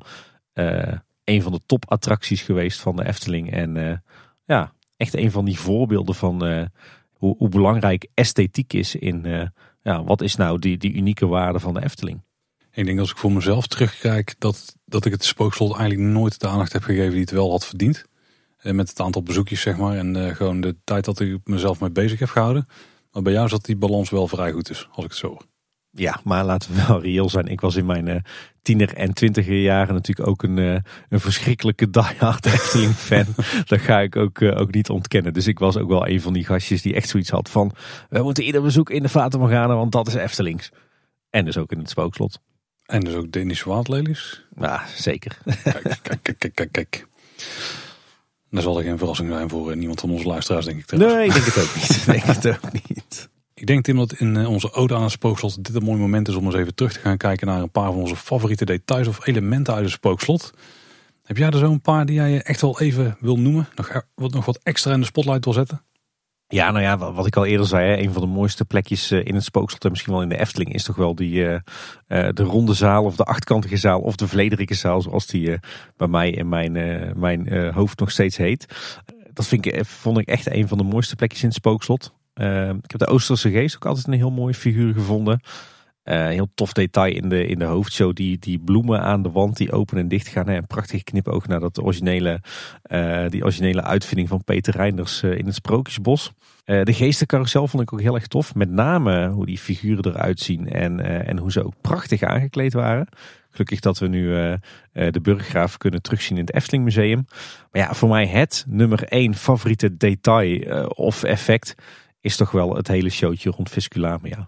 uh, 0.54 0.92
een 1.24 1.42
van 1.42 1.52
de 1.52 1.60
topattracties 1.66 2.42
geweest 2.42 2.80
van 2.80 2.96
de 2.96 3.06
Efteling. 3.06 3.52
En 3.52 3.76
uh, 3.76 3.96
ja, 4.44 4.72
echt 4.96 5.14
een 5.14 5.30
van 5.30 5.44
die 5.44 5.58
voorbeelden 5.58 6.14
van 6.14 6.68
hoe, 7.12 7.36
hoe, 7.36 7.48
belangrijk 7.48 8.08
esthetiek 8.14 8.72
is 8.72 8.94
in 8.94 9.50
ja, 9.82 10.04
wat 10.04 10.20
is 10.20 10.36
nou 10.36 10.58
die, 10.58 10.76
die 10.76 10.92
unieke 10.92 11.26
waarde 11.26 11.60
van 11.60 11.74
de 11.74 11.82
Efteling. 11.82 12.22
Ik 12.72 12.84
denk 12.84 12.98
als 12.98 13.10
ik 13.10 13.16
voor 13.16 13.32
mezelf 13.32 13.66
terugkijk 13.66 14.34
dat, 14.38 14.76
dat 14.84 15.04
ik 15.04 15.12
het 15.12 15.24
spookslot 15.24 15.76
eigenlijk 15.76 16.10
nooit 16.10 16.40
de 16.40 16.48
aandacht 16.48 16.72
heb 16.72 16.82
gegeven 16.82 17.10
die 17.10 17.20
het 17.20 17.30
wel 17.30 17.50
had 17.50 17.66
verdiend. 17.66 18.04
Met 18.62 18.88
het 18.88 19.00
aantal 19.00 19.22
bezoekjes 19.22 19.60
zeg 19.60 19.76
maar 19.76 19.96
en 19.96 20.36
gewoon 20.36 20.60
de 20.60 20.76
tijd 20.84 21.04
dat 21.04 21.20
ik 21.20 21.38
mezelf 21.44 21.80
mee 21.80 21.90
bezig 21.90 22.18
heb 22.18 22.28
gehouden. 22.28 22.66
Maar 23.14 23.22
bij 23.22 23.32
jou 23.32 23.48
zat 23.48 23.64
die 23.64 23.76
balans 23.76 24.10
wel 24.10 24.28
vrij 24.28 24.52
goed 24.52 24.66
dus, 24.66 24.88
als 24.92 25.04
ik 25.04 25.10
het 25.10 25.18
zo 25.20 25.36
Ja, 25.90 26.20
maar 26.24 26.44
laten 26.44 26.74
we 26.74 26.84
wel 26.86 27.00
reëel 27.00 27.28
zijn. 27.28 27.46
Ik 27.46 27.60
was 27.60 27.76
in 27.76 27.86
mijn 27.86 28.06
uh, 28.06 28.16
tiener 28.62 28.94
en 28.94 29.14
twintiger 29.14 29.60
jaren 29.60 29.94
natuurlijk 29.94 30.28
ook 30.28 30.42
een, 30.42 30.56
uh, 30.56 30.78
een 31.08 31.20
verschrikkelijke 31.20 31.90
diehard 31.90 32.46
Efteling 32.54 32.94
fan. 32.94 33.26
dat 33.64 33.80
ga 33.80 34.00
ik 34.00 34.16
ook, 34.16 34.40
uh, 34.40 34.60
ook 34.60 34.72
niet 34.72 34.88
ontkennen. 34.88 35.32
Dus 35.32 35.46
ik 35.46 35.58
was 35.58 35.76
ook 35.76 35.88
wel 35.88 36.08
een 36.08 36.20
van 36.20 36.32
die 36.32 36.44
gastjes 36.44 36.82
die 36.82 36.94
echt 36.94 37.08
zoiets 37.08 37.30
had 37.30 37.50
van... 37.50 37.72
we 38.08 38.22
moeten 38.22 38.44
ieder 38.44 38.62
bezoek 38.62 38.90
in 38.90 39.02
de 39.02 39.08
Fata 39.08 39.38
Morgana, 39.38 39.74
want 39.74 39.92
dat 39.92 40.06
is 40.06 40.14
Eftelings. 40.14 40.70
En 41.30 41.44
dus 41.44 41.56
ook 41.56 41.72
in 41.72 41.78
het 41.78 41.90
Spookslot. 41.90 42.40
En 42.84 43.00
dus 43.00 43.14
ook 43.14 43.26
Dänische 43.26 43.64
waardlelies? 43.68 44.44
Ja, 44.56 44.82
zeker. 44.94 45.38
Kijk, 45.62 45.98
kijk, 46.02 46.38
kijk, 46.38 46.54
kijk, 46.54 46.72
kijk. 46.72 47.06
Dat 48.54 48.62
zal 48.62 48.78
er 48.78 48.84
geen 48.84 48.98
verrassing 48.98 49.30
zijn 49.30 49.48
voor 49.48 49.70
eh, 49.70 49.76
niemand 49.76 50.00
van 50.00 50.10
onze 50.10 50.26
luisteraars, 50.26 50.64
denk 50.64 50.78
ik. 50.78 50.90
Nee, 50.98 51.24
ik 51.24 51.32
denk 51.32 51.44
het 51.44 51.58
ook 51.58 51.74
niet. 51.74 51.96
ik 51.96 52.04
denk 52.06 52.22
het 52.22 52.46
ook 52.46 52.72
niet. 52.72 53.28
Ik 53.54 53.66
denk 53.66 53.84
Tim 53.84 53.96
dat 53.96 54.12
in 54.12 54.36
eh, 54.36 54.50
onze 54.50 54.72
ode 54.72 54.94
aan 54.94 55.02
het 55.02 55.10
spookslot 55.10 55.64
dit 55.64 55.74
een 55.74 55.84
mooi 55.84 55.98
moment 55.98 56.28
is 56.28 56.34
om 56.34 56.44
eens 56.44 56.54
even 56.54 56.74
terug 56.74 56.92
te 56.92 56.98
gaan 56.98 57.16
kijken 57.16 57.46
naar 57.46 57.62
een 57.62 57.70
paar 57.70 57.92
van 57.92 58.00
onze 58.00 58.16
favoriete 58.16 58.64
details 58.64 59.08
of 59.08 59.26
elementen 59.26 59.74
uit 59.74 59.82
het 59.82 59.92
spookslot. 59.92 60.52
Heb 61.24 61.36
jij 61.36 61.50
er 61.50 61.58
zo 61.58 61.70
een 61.70 61.80
paar 61.80 62.06
die 62.06 62.14
jij 62.14 62.42
echt 62.42 62.60
wel 62.60 62.80
even 62.80 63.16
wil 63.20 63.38
noemen? 63.38 63.68
Nog, 63.74 64.02
wat, 64.14 64.32
nog 64.32 64.44
wat 64.44 64.60
extra 64.62 64.92
in 64.92 65.00
de 65.00 65.06
spotlight 65.06 65.44
wil 65.44 65.54
zetten? 65.54 65.82
Ja, 66.54 66.70
nou 66.70 66.84
ja, 66.84 67.12
wat 67.12 67.26
ik 67.26 67.36
al 67.36 67.44
eerder 67.44 67.66
zei, 67.66 67.88
hè, 67.88 67.98
een 67.98 68.12
van 68.12 68.22
de 68.22 68.28
mooiste 68.28 68.64
plekjes 68.64 69.10
eh, 69.10 69.24
in 69.24 69.34
het 69.34 69.44
spookslot 69.44 69.84
en 69.84 69.90
misschien 69.90 70.12
wel 70.12 70.22
in 70.22 70.28
de 70.28 70.38
Efteling 70.38 70.74
is 70.74 70.84
toch 70.84 70.96
wel 70.96 71.14
die, 71.14 71.32
uh, 71.34 71.58
de 72.08 72.42
ronde 72.42 72.74
zaal 72.74 73.04
of 73.04 73.16
de 73.16 73.24
achtkantige 73.24 73.76
zaal 73.76 74.00
of 74.00 74.16
de 74.16 74.28
Vlederike 74.28 74.74
zaal 74.74 75.02
zoals 75.02 75.26
die 75.26 75.58
bij 75.96 76.08
mij 76.08 76.30
in 76.30 76.48
mijn, 76.48 76.72
mijn 77.16 77.72
hoofd 77.72 77.98
nog 77.98 78.10
steeds 78.10 78.36
heet. 78.36 78.66
Dat 79.32 79.46
vind 79.46 79.66
ik, 79.66 79.84
vond 79.84 80.18
ik 80.18 80.28
echt 80.28 80.50
een 80.50 80.68
van 80.68 80.78
de 80.78 80.84
mooiste 80.84 81.16
plekjes 81.16 81.42
in 81.42 81.48
het 81.48 81.56
spookslot. 81.56 82.14
ik 82.82 82.90
heb 82.90 82.98
de 82.98 83.06
Oosterse 83.06 83.50
geest 83.50 83.74
ook 83.74 83.86
altijd 83.86 84.06
een 84.06 84.12
heel 84.12 84.30
mooie 84.30 84.54
figuur 84.54 84.94
gevonden. 84.94 85.40
Uh, 86.04 86.26
heel 86.26 86.48
tof 86.54 86.72
detail 86.72 87.14
in 87.14 87.28
de, 87.28 87.46
in 87.46 87.58
de 87.58 87.64
hoofdshow. 87.64 88.14
Die, 88.14 88.38
die 88.38 88.58
bloemen 88.58 89.00
aan 89.00 89.22
de 89.22 89.30
wand 89.30 89.56
die 89.56 89.72
open 89.72 89.98
en 89.98 90.08
dicht 90.08 90.28
gaan. 90.28 90.48
Hè. 90.48 90.56
Een 90.56 90.66
prachtig 90.66 91.02
knipoog 91.02 91.46
naar 91.46 91.60
dat 91.60 91.82
originele, 91.82 92.40
uh, 92.86 93.28
die 93.28 93.42
originele 93.42 93.82
uitvinding 93.82 94.28
van 94.28 94.44
Peter 94.44 94.76
Reinders 94.76 95.22
uh, 95.22 95.38
in 95.38 95.46
het 95.46 95.54
Sprookjesbos. 95.54 96.32
de 96.64 96.92
geestencarousel 96.92 97.68
vond 97.68 97.82
ik 97.82 97.92
ook 97.92 98.00
heel 98.00 98.14
erg 98.14 98.26
tof. 98.26 98.54
Met 98.54 98.70
name 98.70 99.28
hoe 99.28 99.46
die 99.46 99.58
figuren 99.58 100.06
eruit 100.06 100.40
zien 100.40 100.68
en, 100.68 101.00
en 101.26 101.38
hoe 101.38 101.52
ze 101.52 101.64
ook 101.64 101.74
prachtig 101.80 102.22
aangekleed 102.22 102.72
waren. 102.72 103.08
Gelukkig 103.50 103.80
dat 103.80 103.98
we 103.98 104.06
nu 104.06 104.28
de 104.92 105.20
Burggraaf 105.22 105.76
kunnen 105.76 106.02
terugzien 106.02 106.36
in 106.36 106.44
het 106.44 106.54
Efteling 106.54 106.84
Museum. 106.84 107.26
Maar 107.70 107.82
ja, 107.82 107.94
voor 107.94 108.08
mij 108.08 108.26
het 108.26 108.64
nummer 108.68 109.04
één 109.04 109.34
favoriete 109.34 109.96
detail 109.96 110.88
of 110.88 111.22
effect 111.22 111.74
is 112.20 112.36
toch 112.36 112.50
wel 112.50 112.76
het 112.76 112.88
hele 112.88 113.10
showtje 113.10 113.50
rond 113.50 113.70
Visculamia 113.70 114.46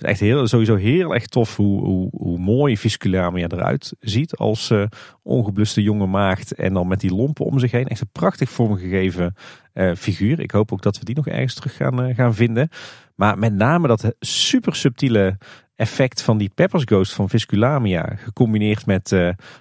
echt 0.00 0.20
heel, 0.20 0.46
sowieso 0.46 0.76
heel 0.76 1.14
erg 1.14 1.26
tof 1.26 1.56
hoe, 1.56 1.84
hoe, 1.84 2.08
hoe 2.12 2.38
mooi 2.38 2.78
Visculamia 2.78 3.48
eruit 3.48 3.94
ziet 4.00 4.36
als 4.36 4.70
uh, 4.70 4.84
ongebluste 5.22 5.82
jonge 5.82 6.06
maagd. 6.06 6.54
En 6.54 6.72
dan 6.72 6.88
met 6.88 7.00
die 7.00 7.14
lompen 7.14 7.44
om 7.44 7.58
zich 7.58 7.70
heen. 7.70 7.86
Echt 7.86 8.00
een 8.00 8.08
prachtig 8.12 8.50
vormgegeven 8.50 9.34
uh, 9.74 9.94
figuur. 9.94 10.40
Ik 10.40 10.50
hoop 10.50 10.72
ook 10.72 10.82
dat 10.82 10.98
we 10.98 11.04
die 11.04 11.14
nog 11.14 11.26
ergens 11.26 11.54
terug 11.54 11.76
gaan, 11.76 12.08
uh, 12.08 12.14
gaan 12.14 12.34
vinden. 12.34 12.68
Maar 13.14 13.38
met 13.38 13.54
name 13.54 13.88
dat 13.88 14.14
super 14.20 14.74
subtiele 14.74 15.38
effect 15.76 16.22
van 16.22 16.38
die 16.38 16.50
Peppers 16.54 16.84
Ghost 16.84 17.12
van 17.12 17.28
Visculamia. 17.28 18.14
Gecombineerd 18.16 18.86
met 18.86 19.08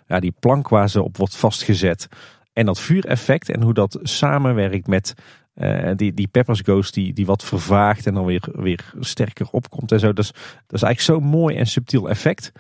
ja, 0.07 0.19
die 0.19 0.33
plank 0.39 0.69
waar 0.69 0.89
ze 0.89 1.03
op 1.03 1.17
wordt 1.17 1.35
vastgezet. 1.35 2.07
En 2.53 2.65
dat 2.65 2.79
vuureffect 2.79 3.49
en 3.49 3.61
hoe 3.61 3.73
dat 3.73 3.99
samenwerkt 4.01 4.87
met 4.87 5.13
uh, 5.55 5.91
die, 5.95 6.13
die 6.13 6.27
Peppers 6.27 6.61
Ghost 6.61 6.93
die, 6.93 7.13
die 7.13 7.25
wat 7.25 7.43
vervaagt 7.43 8.07
en 8.07 8.13
dan 8.13 8.25
weer, 8.25 8.43
weer 8.51 8.93
sterker 8.99 9.47
opkomt 9.51 9.91
en 9.91 9.99
zo. 9.99 10.13
Dat 10.13 10.23
is, 10.23 10.31
dat 10.67 10.81
is 10.81 10.81
eigenlijk 10.81 11.01
zo'n 11.01 11.29
mooi 11.29 11.55
en 11.55 11.67
subtiel 11.67 12.09
effect. 12.09 12.51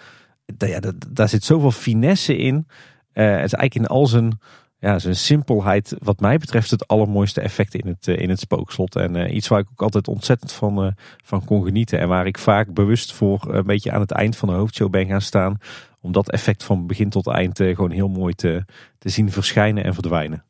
Ja, 0.57 0.79
daar 1.09 1.29
zit 1.29 1.43
zoveel 1.43 1.71
finesse 1.71 2.37
in. 2.37 2.55
Uh, 2.55 3.35
het 3.35 3.45
is 3.45 3.53
eigenlijk 3.53 3.75
in 3.75 3.87
al 3.87 4.07
zijn, 4.07 4.39
ja, 4.79 4.99
zijn 4.99 5.15
simpelheid, 5.15 5.95
wat 5.99 6.19
mij 6.19 6.37
betreft, 6.37 6.71
het 6.71 6.87
allermooiste 6.87 7.41
effect 7.41 7.75
in 7.75 7.87
het, 7.87 8.07
uh, 8.07 8.17
in 8.17 8.29
het 8.29 8.39
spookslot. 8.39 8.95
En 8.95 9.35
iets 9.35 9.47
waar 9.47 9.59
ik 9.59 9.67
ook 9.71 9.81
altijd 9.81 10.07
ontzettend 10.07 10.51
van, 10.51 10.95
van 11.23 11.45
kon 11.45 11.63
genieten. 11.63 11.99
En 11.99 12.07
waar 12.07 12.25
ik 12.25 12.37
vaak 12.37 12.73
bewust 12.73 13.13
voor 13.13 13.53
een 13.53 13.65
beetje 13.65 13.91
aan 13.91 14.01
het 14.01 14.11
eind 14.11 14.35
van 14.35 14.49
de 14.49 14.55
hoofdshow 14.55 14.89
ben 14.89 15.07
gaan 15.07 15.21
staan. 15.21 15.57
Om 16.01 16.11
dat 16.11 16.31
effect 16.31 16.63
van 16.63 16.87
begin 16.87 17.09
tot 17.09 17.27
eind 17.27 17.57
gewoon 17.57 17.91
heel 17.91 18.09
mooi 18.09 18.33
te, 18.33 18.65
te 18.97 19.09
zien 19.09 19.31
verschijnen 19.31 19.83
en 19.83 19.93
verdwijnen. 19.93 20.43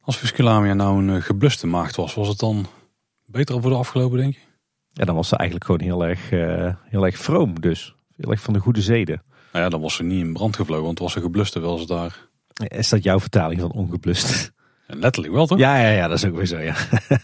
Als 0.00 0.16
Visculamia 0.16 0.74
nou 0.74 0.98
een 0.98 1.16
eh, 1.16 1.22
gebluste 1.22 1.66
maagd 1.66 1.96
was, 1.96 2.14
was 2.14 2.28
het 2.28 2.38
dan 2.38 2.66
beter 3.24 3.60
voor 3.60 3.70
de 3.70 3.76
afgelopen, 3.76 4.18
denk 4.18 4.34
je? 4.34 4.40
Ja, 4.92 5.04
dan 5.04 5.14
was 5.14 5.28
ze 5.28 5.36
eigenlijk 5.36 5.70
gewoon 5.70 5.80
heel 5.80 6.06
erg, 6.06 6.32
uh, 6.32 6.74
heel 6.84 7.04
erg 7.04 7.18
vroom 7.18 7.60
dus. 7.60 7.94
Heel 8.16 8.30
erg 8.30 8.40
van 8.40 8.52
de 8.52 8.58
goede 8.58 8.82
zeden. 8.82 9.22
Nou 9.52 9.64
ja, 9.64 9.70
dan 9.70 9.80
was 9.80 9.94
ze 9.94 10.02
niet 10.02 10.20
in 10.20 10.32
brand 10.32 10.56
gevlogen, 10.56 10.84
want 10.84 10.98
was 10.98 11.12
ze 11.12 11.20
geblust 11.20 11.52
terwijl 11.52 11.78
ze 11.78 11.86
daar... 11.86 12.28
Is 12.54 12.88
dat 12.88 13.02
jouw 13.02 13.20
vertaling 13.20 13.60
van 13.60 13.72
ongeblust? 13.72 14.52
letterlijk 14.86 15.34
wel, 15.34 15.46
toch? 15.46 15.58
Ja, 15.58 15.76
ja, 15.76 15.88
ja, 15.88 16.08
dat 16.08 16.16
is 16.16 16.24
ook 16.24 16.36
weer 16.36 16.46
zo, 16.46 16.58
ja. 16.58 16.74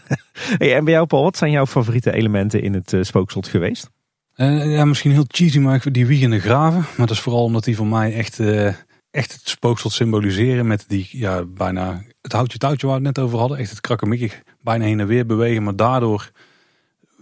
hey, 0.57 0.75
en 0.75 0.83
bij 0.83 0.93
jou, 0.93 1.05
Paul, 1.05 1.23
wat 1.23 1.37
zijn 1.37 1.51
jouw 1.51 1.65
favoriete 1.65 2.11
elementen 2.11 2.61
in 2.61 2.73
het 2.73 2.93
uh, 2.93 3.03
spookslot 3.03 3.47
geweest? 3.47 3.89
Uh, 4.35 4.71
ja, 4.71 4.85
misschien 4.85 5.11
heel 5.11 5.25
cheesy, 5.27 5.59
maar 5.59 5.91
die 5.91 6.05
wiegende 6.05 6.39
graven. 6.39 6.79
Maar 6.79 7.07
dat 7.07 7.15
is 7.15 7.19
vooral 7.19 7.43
omdat 7.43 7.63
die 7.63 7.75
voor 7.75 7.87
mij 7.87 8.13
echt, 8.13 8.39
uh, 8.39 8.67
echt 9.11 9.31
het 9.31 9.41
spookslot 9.43 9.93
symboliseren. 9.93 10.67
Met 10.67 10.85
die 10.87 11.07
ja, 11.11 11.45
bijna 11.45 12.03
het 12.21 12.31
houtje 12.31 12.57
touwtje 12.57 12.87
waar 12.87 12.99
we 12.99 13.05
het 13.05 13.15
net 13.15 13.25
over 13.25 13.39
hadden. 13.39 13.57
Echt 13.57 13.69
het 13.69 13.81
krakkemikkig 13.81 14.41
bijna 14.61 14.85
heen 14.85 14.99
en 14.99 15.07
weer 15.07 15.25
bewegen. 15.25 15.63
Maar 15.63 15.75
daardoor 15.75 16.31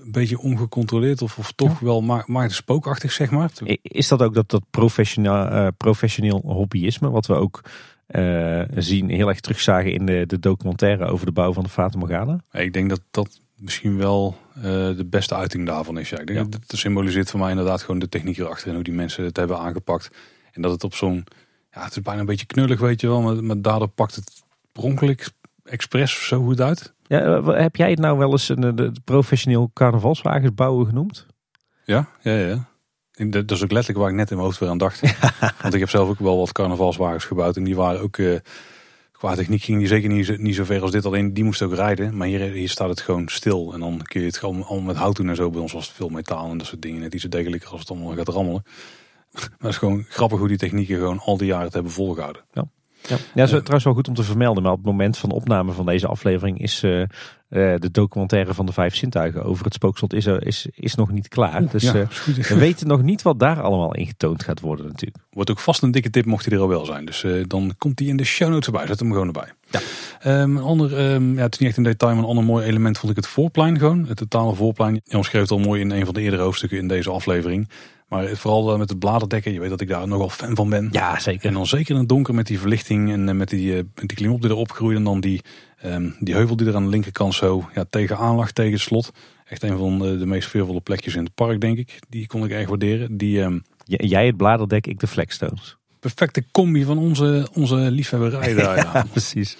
een 0.05 0.11
beetje 0.11 0.39
ongecontroleerd 0.39 1.21
of, 1.21 1.37
of 1.37 1.51
toch 1.51 1.79
wel 1.79 2.23
het 2.27 2.51
spookachtig 2.51 3.11
zeg 3.11 3.31
maar. 3.31 3.51
Is 3.81 4.07
dat 4.07 4.21
ook 4.21 4.33
dat, 4.33 4.49
dat 4.49 4.63
professioneel, 4.69 5.51
uh, 5.51 5.67
professioneel 5.77 6.41
hobbyisme 6.45 7.09
wat 7.09 7.25
we 7.25 7.33
ook 7.33 7.61
uh, 8.07 8.61
zien 8.75 9.09
heel 9.09 9.29
erg 9.29 9.39
terugzagen 9.39 9.93
in 9.93 10.05
de, 10.05 10.23
de 10.27 10.39
documentaire 10.39 11.05
over 11.05 11.25
de 11.25 11.31
bouw 11.31 11.53
van 11.53 11.63
de 11.63 11.69
Fata 11.69 11.97
Morgana? 11.97 12.43
Ik 12.51 12.73
denk 12.73 12.89
dat 12.89 13.01
dat 13.11 13.39
misschien 13.55 13.97
wel 13.97 14.37
uh, 14.57 14.63
de 14.63 15.05
beste 15.09 15.35
uiting 15.35 15.65
daarvan 15.65 15.97
is. 15.97 16.09
Ja. 16.09 16.19
Ik 16.19 16.27
denk 16.27 16.39
ja. 16.39 16.45
dat 16.45 16.61
het 16.67 16.79
symboliseert 16.79 17.29
voor 17.29 17.39
mij 17.39 17.49
inderdaad 17.49 17.81
gewoon 17.81 17.99
de 17.99 18.09
techniek 18.09 18.37
erachter 18.37 18.67
en 18.67 18.73
hoe 18.73 18.83
die 18.83 18.93
mensen 18.93 19.23
het 19.23 19.37
hebben 19.37 19.59
aangepakt. 19.59 20.09
En 20.51 20.61
dat 20.61 20.71
het 20.71 20.83
op 20.83 20.93
zo'n, 20.93 21.23
ja 21.71 21.83
het 21.83 21.95
is 21.95 22.01
bijna 22.01 22.19
een 22.19 22.25
beetje 22.25 22.45
knullig 22.45 22.79
weet 22.79 23.01
je 23.01 23.07
wel, 23.07 23.21
maar, 23.21 23.43
maar 23.43 23.61
daardoor 23.61 23.87
pakt 23.87 24.15
het 24.15 24.43
Pronkelijk 24.75 25.29
Express 25.63 26.27
zo 26.27 26.43
goed 26.43 26.61
uit. 26.61 26.93
Ja, 27.07 27.21
eh, 27.21 27.59
heb 27.61 27.75
jij 27.75 27.89
het 27.89 27.99
nou 27.99 28.17
wel 28.17 28.31
eens 28.31 28.49
een, 28.49 28.95
professioneel 29.03 29.69
carnavalswagens 29.73 30.53
bouwen 30.53 30.85
genoemd? 30.85 31.25
Ja, 31.83 32.07
ja, 32.21 32.33
ja. 32.33 32.67
Dat 33.29 33.51
is 33.51 33.63
ook 33.63 33.71
letterlijk 33.71 33.97
waar 33.97 34.09
ik 34.09 34.15
net 34.15 34.29
in 34.29 34.35
mijn 34.35 34.47
hoofd 34.47 34.59
weer 34.59 34.69
aan 34.69 34.77
dacht. 34.77 35.01
Want 35.61 35.73
ik 35.73 35.79
heb 35.79 35.89
zelf 35.89 36.09
ook 36.09 36.19
wel 36.19 36.37
wat 36.37 36.51
carnavalswagens 36.51 37.25
gebouwd. 37.25 37.57
En 37.57 37.63
die 37.63 37.75
waren 37.75 38.01
ook, 38.01 38.17
uh, 38.17 38.39
qua 39.11 39.35
techniek 39.35 39.63
ging 39.63 39.77
die 39.77 39.87
zeker 39.87 40.09
niet, 40.09 40.37
niet 40.37 40.55
zo 40.55 40.63
ver 40.63 40.81
als 40.81 40.91
dit. 40.91 41.05
Alleen 41.05 41.33
die 41.33 41.43
moest 41.43 41.61
ook 41.61 41.73
rijden. 41.73 42.17
Maar 42.17 42.27
hier, 42.27 42.39
hier 42.39 42.69
staat 42.69 42.89
het 42.89 43.01
gewoon 43.01 43.27
stil. 43.27 43.73
En 43.73 43.79
dan 43.79 44.01
kun 44.03 44.19
je 44.19 44.27
het 44.27 44.37
gewoon 44.37 44.63
allemaal 44.63 44.87
met 44.87 44.95
hout 44.95 45.15
doen 45.15 45.29
en 45.29 45.35
zo. 45.35 45.49
Bij 45.49 45.61
ons 45.61 45.73
was 45.73 45.87
het 45.87 45.95
veel 45.95 46.09
metaal 46.09 46.51
en 46.51 46.57
dat 46.57 46.67
soort 46.67 46.81
dingen. 46.81 47.01
Net 47.01 47.13
iets 47.13 47.23
degelijker 47.23 47.69
als 47.69 47.79
het 47.79 47.89
allemaal 47.89 48.15
gaat 48.15 48.27
rammelen. 48.27 48.63
Maar 49.33 49.49
het 49.57 49.69
is 49.69 49.77
gewoon 49.77 50.05
grappig 50.09 50.39
hoe 50.39 50.47
die 50.47 50.57
technieken 50.57 50.97
gewoon 50.97 51.19
al 51.19 51.37
die 51.37 51.47
jaren 51.47 51.65
het 51.65 51.73
hebben 51.73 51.91
volgehouden. 51.91 52.45
Ja. 52.51 52.67
Ja, 53.07 53.17
ja 53.33 53.43
is 53.43 53.49
trouwens 53.49 53.83
wel 53.83 53.93
goed 53.93 54.07
om 54.07 54.13
te 54.13 54.23
vermelden, 54.23 54.63
maar 54.63 54.71
op 54.71 54.77
het 54.77 54.87
moment 54.87 55.17
van 55.17 55.31
opname 55.31 55.71
van 55.71 55.85
deze 55.85 56.07
aflevering 56.07 56.61
is 56.61 56.79
de 57.49 57.89
documentaire 57.91 58.53
van 58.53 58.65
de 58.65 58.71
vijf 58.71 58.95
zintuigen 58.95 59.43
over 59.43 59.65
het 59.65 59.73
spookslot 59.73 60.13
is, 60.13 60.25
is, 60.25 60.67
is 60.71 60.95
nog 60.95 61.11
niet 61.11 61.27
klaar. 61.27 61.69
Dus 61.71 61.91
we 61.91 62.55
weten 62.57 62.87
nog 62.87 63.01
niet 63.01 63.21
wat 63.21 63.39
daar 63.39 63.61
allemaal 63.61 63.95
in 63.95 64.05
getoond 64.05 64.43
gaat 64.43 64.59
worden 64.59 64.85
natuurlijk. 64.85 65.23
Wordt 65.29 65.49
ook 65.49 65.59
vast 65.59 65.81
een 65.81 65.91
dikke 65.91 66.09
tip 66.09 66.25
mocht 66.25 66.45
hij 66.45 66.53
er 66.53 66.61
al 66.61 66.67
wel 66.67 66.85
zijn. 66.85 67.05
Dus 67.05 67.25
dan 67.47 67.75
komt 67.77 67.99
hij 67.99 68.07
in 68.07 68.17
de 68.17 68.23
show 68.23 68.49
notes 68.49 68.65
erbij. 68.65 68.87
Zet 68.87 68.99
hem 68.99 69.11
gewoon 69.11 69.27
erbij. 69.27 69.53
Ja. 69.69 69.79
Um, 70.41 70.57
een 70.57 70.63
ander, 70.63 71.13
um, 71.13 71.35
ja, 71.35 71.41
het 71.41 71.53
is 71.53 71.59
niet 71.59 71.69
echt 71.69 71.77
een 71.77 71.83
detail, 71.83 72.13
maar 72.13 72.23
een 72.23 72.29
ander 72.29 72.43
mooi 72.43 72.65
element 72.65 72.97
vond 72.97 73.11
ik 73.11 73.17
het 73.17 73.27
voorplein 73.27 73.79
gewoon. 73.79 74.05
Het 74.07 74.17
totale 74.17 74.55
voorplein. 74.55 75.01
Je 75.03 75.17
omschreef 75.17 75.41
het 75.41 75.51
al 75.51 75.59
mooi 75.59 75.81
in 75.81 75.91
een 75.91 76.05
van 76.05 76.13
de 76.13 76.21
eerdere 76.21 76.41
hoofdstukken 76.41 76.77
in 76.77 76.87
deze 76.87 77.09
aflevering. 77.09 77.69
Maar 78.15 78.35
vooral 78.35 78.71
eh, 78.71 78.77
met 78.77 78.89
het 78.89 78.99
bladerdekken, 78.99 79.53
je 79.53 79.59
weet 79.59 79.69
dat 79.69 79.81
ik 79.81 79.87
daar 79.87 80.07
nogal 80.07 80.29
fan 80.29 80.55
van 80.55 80.69
ben. 80.69 80.89
Ja, 80.91 81.19
zeker. 81.19 81.47
En 81.47 81.53
dan 81.53 81.67
zeker 81.67 81.93
in 81.93 81.99
het 81.99 82.09
donker 82.09 82.33
met 82.33 82.47
die 82.47 82.59
verlichting 82.59 83.11
en 83.11 83.29
eh, 83.29 83.35
met 83.35 83.49
die, 83.49 83.73
met 83.73 83.87
die 83.95 84.17
klimop 84.17 84.41
die 84.41 84.49
erop 84.49 84.71
groeit. 84.71 84.97
En 84.97 85.03
dan 85.03 85.19
die, 85.19 85.41
um, 85.85 86.15
die 86.19 86.33
heuvel 86.33 86.55
die 86.55 86.67
er 86.67 86.75
aan 86.75 86.83
de 86.83 86.89
linkerkant 86.89 87.33
zo 87.33 87.69
ja, 87.73 87.85
tegenaan 87.89 88.35
lag, 88.35 88.51
tegen 88.51 88.71
het 88.71 88.81
slot. 88.81 89.11
Echt 89.45 89.63
een 89.63 89.77
van 89.77 89.99
de, 89.99 90.17
de 90.17 90.25
meest 90.25 90.49
veelvolle 90.49 90.81
plekjes 90.81 91.15
in 91.15 91.23
het 91.23 91.33
park, 91.33 91.61
denk 91.61 91.77
ik. 91.77 91.99
Die 92.09 92.27
kon 92.27 92.43
ik 92.43 92.51
erg 92.51 92.67
waarderen. 92.67 93.17
Die, 93.17 93.41
um, 93.41 93.63
Jij 93.83 94.25
het 94.25 94.37
bladerdek, 94.37 94.87
ik 94.87 94.99
de 94.99 95.07
Flexstones. 95.07 95.77
Perfecte 95.99 96.43
combi 96.51 96.83
van 96.83 96.97
onze, 96.97 97.47
onze 97.53 97.75
liefhebberij 97.75 98.53
daar. 98.53 98.77
ja 98.93 99.05
precies 99.11 99.57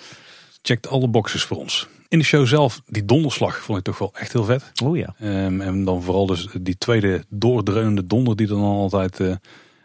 checkt 0.62 0.88
alle 0.88 1.08
boxes 1.08 1.44
voor 1.44 1.58
ons. 1.58 1.88
In 2.08 2.20
de 2.20 2.26
show 2.26 2.46
zelf, 2.46 2.82
die 2.86 3.06
donderslag 3.06 3.58
vond 3.58 3.78
ik 3.78 3.84
toch 3.84 3.98
wel 3.98 4.14
echt 4.14 4.34
heel 4.34 4.44
vet. 4.44 4.72
Oh 4.84 4.98
ja. 4.98 5.16
Um, 5.22 5.62
en 5.62 5.84
dan 5.84 6.04
vooral 6.04 6.26
dus 6.26 6.48
die 6.62 6.78
tweede 6.78 7.24
doordreunende 7.30 8.08
donder 8.08 8.36
die 8.36 8.48
er 8.48 8.54
dan 8.54 8.64
altijd 8.64 9.20
uh, 9.20 9.36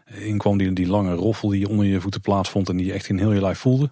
in 0.06 0.38
kwam. 0.38 0.58
Die, 0.58 0.72
die 0.72 0.86
lange 0.86 1.14
roffel 1.14 1.48
die 1.48 1.60
je 1.60 1.68
onder 1.68 1.86
je 1.86 2.00
voeten 2.00 2.20
plaatsvond 2.20 2.68
en 2.68 2.76
die 2.76 2.86
je 2.86 2.92
echt 2.92 3.08
in 3.08 3.18
heel 3.18 3.32
je 3.32 3.40
lijf 3.40 3.58
voelde. 3.58 3.90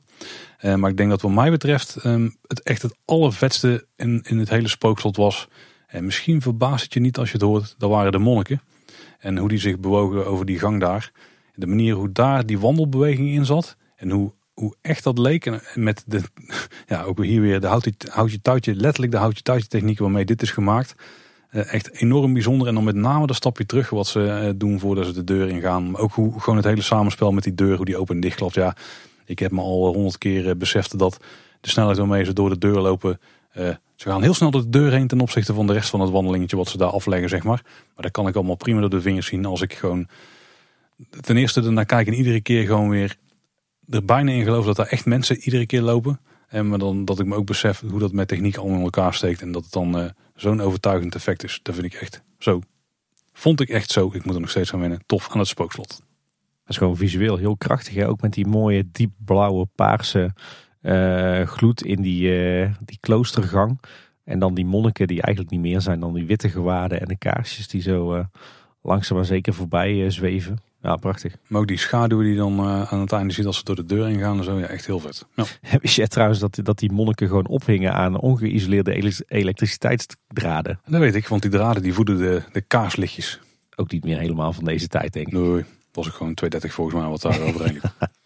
Uh, 0.60 0.74
maar 0.74 0.90
ik 0.90 0.96
denk 0.96 1.10
dat 1.10 1.22
wat 1.22 1.30
mij 1.30 1.50
betreft 1.50 2.04
um, 2.04 2.36
het 2.46 2.62
echt 2.62 2.82
het 2.82 2.94
allervetste 3.04 3.86
in, 3.96 4.22
in 4.26 4.38
het 4.38 4.48
hele 4.48 4.68
spookslot 4.68 5.16
was. 5.16 5.48
En 5.86 6.04
misschien 6.04 6.42
verbaast 6.42 6.84
het 6.84 6.94
je 6.94 7.00
niet 7.00 7.18
als 7.18 7.28
je 7.28 7.34
het 7.34 7.46
hoort, 7.46 7.74
dat 7.78 7.90
waren 7.90 8.12
de 8.12 8.18
monniken. 8.18 8.62
En 9.18 9.38
hoe 9.38 9.48
die 9.48 9.58
zich 9.58 9.78
bewogen 9.78 10.26
over 10.26 10.46
die 10.46 10.58
gang 10.58 10.80
daar. 10.80 11.12
De 11.54 11.66
manier 11.66 11.94
hoe 11.94 12.12
daar 12.12 12.46
die 12.46 12.58
wandelbeweging 12.58 13.28
in 13.28 13.44
zat. 13.44 13.76
En 13.96 14.10
hoe 14.10 14.32
hoe 14.58 14.74
echt 14.80 15.04
dat 15.04 15.18
leek. 15.18 15.46
En 15.46 15.60
met 15.74 16.04
de, 16.06 16.22
ja, 16.86 17.02
ook 17.02 17.24
hier 17.24 17.40
weer 17.40 17.60
de 17.60 17.66
houtje, 17.66 17.92
houtje 18.08 18.40
touwtje, 18.42 18.74
letterlijk 18.74 19.12
de 19.12 19.18
houtje 19.18 19.42
touwtje 19.42 19.68
techniek 19.68 19.98
waarmee 19.98 20.24
dit 20.24 20.42
is 20.42 20.50
gemaakt. 20.50 20.94
Uh, 21.52 21.72
echt 21.72 22.00
enorm 22.00 22.32
bijzonder. 22.32 22.68
En 22.68 22.74
dan 22.74 22.84
met 22.84 22.94
name 22.94 23.26
dat 23.26 23.36
stapje 23.36 23.66
terug 23.66 23.90
wat 23.90 24.06
ze 24.06 24.20
uh, 24.20 24.50
doen 24.56 24.80
voordat 24.80 25.06
ze 25.06 25.12
de 25.12 25.24
deur 25.24 25.48
ingaan. 25.48 25.96
Ook 25.96 26.12
hoe 26.12 26.40
gewoon 26.40 26.56
het 26.56 26.66
hele 26.66 26.82
samenspel 26.82 27.32
met 27.32 27.44
die 27.44 27.54
deur, 27.54 27.76
hoe 27.76 27.84
die 27.84 27.96
open 27.96 28.14
en 28.14 28.20
dicht 28.20 28.36
klopt. 28.36 28.54
Ja, 28.54 28.76
ik 29.24 29.38
heb 29.38 29.50
me 29.50 29.60
al 29.60 29.92
honderd 29.92 30.18
keer 30.18 30.46
uh, 30.46 30.54
beseft 30.54 30.98
dat 30.98 31.18
de 31.60 31.68
snelheid 31.68 31.98
waarmee 31.98 32.24
ze 32.24 32.32
door 32.32 32.48
de 32.48 32.58
deur 32.58 32.80
lopen. 32.80 33.20
ze 33.52 33.78
gaan 34.08 34.22
heel 34.22 34.34
snel 34.34 34.50
door 34.50 34.62
de 34.62 34.68
deur 34.68 34.92
heen 34.92 35.06
ten 35.06 35.20
opzichte 35.20 35.54
van 35.54 35.66
de 35.66 35.72
rest 35.72 35.90
van 35.90 36.00
het 36.00 36.10
wandelingetje 36.10 36.56
wat 36.56 36.68
ze 36.68 36.78
daar 36.78 36.90
afleggen, 36.90 37.28
zeg 37.28 37.42
maar. 37.42 37.62
Maar 37.64 38.04
dat 38.04 38.10
kan 38.10 38.28
ik 38.28 38.34
allemaal 38.34 38.54
prima 38.54 38.80
door 38.80 38.90
de 38.90 39.00
vingers 39.00 39.26
zien 39.26 39.46
als 39.46 39.62
ik 39.62 39.72
gewoon 39.72 40.08
ten 41.20 41.36
eerste 41.36 41.62
ernaar 41.62 41.84
kijk 41.84 42.06
en 42.06 42.14
iedere 42.14 42.40
keer 42.40 42.66
gewoon 42.66 42.88
weer 42.88 43.16
er 43.90 44.04
bijna 44.04 44.32
in 44.32 44.44
geloof 44.44 44.64
dat 44.64 44.76
daar 44.76 44.86
echt 44.86 45.06
mensen 45.06 45.36
iedere 45.36 45.66
keer 45.66 45.82
lopen. 45.82 46.20
En 46.48 46.68
maar 46.68 46.78
dan 46.78 47.04
dat 47.04 47.18
ik 47.18 47.26
me 47.26 47.34
ook 47.34 47.46
besef 47.46 47.80
hoe 47.80 47.98
dat 47.98 48.12
met 48.12 48.28
techniek 48.28 48.56
allemaal 48.56 48.78
in 48.78 48.84
elkaar 48.84 49.14
steekt. 49.14 49.42
En 49.42 49.52
dat 49.52 49.62
het 49.64 49.72
dan 49.72 49.98
uh, 49.98 50.08
zo'n 50.34 50.60
overtuigend 50.60 51.14
effect 51.14 51.44
is. 51.44 51.60
Dat 51.62 51.74
vind 51.74 51.86
ik 51.86 51.94
echt 51.94 52.22
zo. 52.38 52.60
Vond 53.32 53.60
ik 53.60 53.68
echt 53.68 53.90
zo. 53.90 54.10
Ik 54.12 54.24
moet 54.24 54.34
er 54.34 54.40
nog 54.40 54.50
steeds 54.50 54.72
aan 54.72 54.80
wennen. 54.80 55.02
Tof 55.06 55.30
aan 55.30 55.38
het 55.38 55.48
spookslot. 55.48 55.88
Dat 55.88 55.98
is 56.66 56.76
gewoon 56.76 56.96
visueel 56.96 57.36
heel 57.36 57.56
krachtig. 57.56 57.94
Hè? 57.94 58.08
Ook 58.08 58.20
met 58.20 58.32
die 58.32 58.46
mooie 58.46 58.88
diepblauwe 58.92 59.66
paarse 59.74 60.34
uh, 60.82 61.42
gloed 61.42 61.82
in 61.82 62.02
die, 62.02 62.58
uh, 62.60 62.72
die 62.80 62.98
kloostergang. 63.00 63.80
En 64.24 64.38
dan 64.38 64.54
die 64.54 64.66
monniken 64.66 65.06
die 65.06 65.22
eigenlijk 65.22 65.54
niet 65.54 65.64
meer 65.72 65.80
zijn 65.80 66.00
dan 66.00 66.14
die 66.14 66.26
witte 66.26 66.48
gewaden 66.48 67.00
en 67.00 67.06
de 67.08 67.18
kaarsjes 67.18 67.68
die 67.68 67.82
zo 67.82 68.24
langzaam 68.82 69.16
maar 69.16 69.26
zeker 69.26 69.54
voorbij 69.54 70.10
zweven. 70.10 70.58
Ja, 70.82 70.96
prachtig. 70.96 71.34
Maar 71.46 71.60
ook 71.60 71.66
die 71.66 71.78
schaduwen 71.78 72.24
die 72.24 72.36
dan 72.36 72.60
uh, 72.60 72.92
aan 72.92 73.00
het 73.00 73.12
einde 73.12 73.34
ziet 73.34 73.46
als 73.46 73.56
ze 73.56 73.64
door 73.64 73.76
de 73.76 73.84
deur 73.84 74.08
ingaan 74.08 74.38
en 74.38 74.44
zo. 74.44 74.58
Ja, 74.58 74.66
echt 74.66 74.86
heel 74.86 75.00
vet. 75.00 75.26
Ja. 75.34 75.44
Wist 75.82 75.94
je 75.94 76.08
trouwens 76.08 76.38
dat, 76.38 76.58
dat 76.62 76.78
die 76.78 76.92
monniken 76.92 77.28
gewoon 77.28 77.46
ophingen 77.46 77.92
aan 77.92 78.20
ongeïsoleerde 78.20 79.22
elektriciteitsdraden? 79.26 80.80
Dat 80.86 81.00
weet 81.00 81.14
ik, 81.14 81.28
want 81.28 81.42
die 81.42 81.50
draden 81.50 81.82
die 81.82 81.94
voeden 81.94 82.18
de, 82.18 82.42
de 82.52 82.60
kaarslichtjes. 82.60 83.40
Ook 83.76 83.92
niet 83.92 84.04
meer 84.04 84.18
helemaal 84.18 84.52
van 84.52 84.64
deze 84.64 84.88
tijd, 84.88 85.12
denk 85.12 85.26
ik. 85.26 85.32
Nee, 85.32 85.64
was 85.92 86.06
ik 86.06 86.12
gewoon 86.12 86.34
230 86.34 86.72
volgens 86.72 86.96
mij 86.96 87.08
wat 87.08 87.22
daar 87.22 87.40
overheen. 87.40 87.80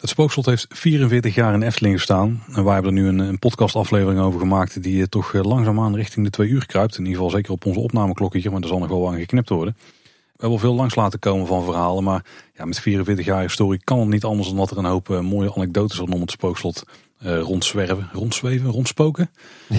Het 0.00 0.12
spookslot 0.12 0.46
heeft 0.46 0.66
44 0.68 1.34
jaar 1.34 1.54
in 1.54 1.62
Efteling 1.62 1.94
gestaan. 1.94 2.42
En 2.52 2.64
wij 2.64 2.74
hebben 2.74 2.96
er 2.96 3.02
nu 3.02 3.08
een, 3.08 3.18
een 3.18 3.38
podcastaflevering 3.38 4.20
over 4.20 4.40
gemaakt 4.40 4.82
die 4.82 4.96
uh, 4.96 5.04
toch 5.04 5.32
uh, 5.32 5.42
langzaamaan 5.42 5.94
richting 5.94 6.24
de 6.24 6.30
twee 6.30 6.48
uur 6.48 6.66
kruipt. 6.66 6.98
In 6.98 7.04
ieder 7.04 7.16
geval 7.16 7.30
zeker 7.30 7.52
op 7.52 7.66
onze 7.66 7.80
opnameklokketje, 7.80 8.50
maar 8.50 8.60
er 8.60 8.68
zal 8.68 8.78
nog 8.78 8.88
wel 8.88 9.00
lang 9.00 9.18
geknipt 9.18 9.48
worden. 9.48 9.76
We 10.34 10.40
hebben 10.40 10.58
al 10.58 10.64
veel 10.68 10.74
langs 10.74 10.94
laten 10.94 11.18
komen 11.18 11.46
van 11.46 11.64
verhalen. 11.64 12.04
Maar 12.04 12.24
ja, 12.54 12.64
met 12.64 12.80
44 12.80 13.26
jaar 13.26 13.40
historie 13.40 13.84
kan 13.84 13.98
het 13.98 14.08
niet 14.08 14.24
anders 14.24 14.48
dan 14.48 14.56
dat 14.56 14.70
er 14.70 14.78
een 14.78 14.84
hoop 14.84 15.08
uh, 15.08 15.20
mooie 15.20 15.54
anekdotes 15.54 15.98
rondom 15.98 16.20
het 16.20 16.30
spookslot 16.30 16.84
uh, 17.24 17.40
rondzwerven, 17.40 18.08
rondzweven, 18.12 18.70
rondspoken. 18.70 19.30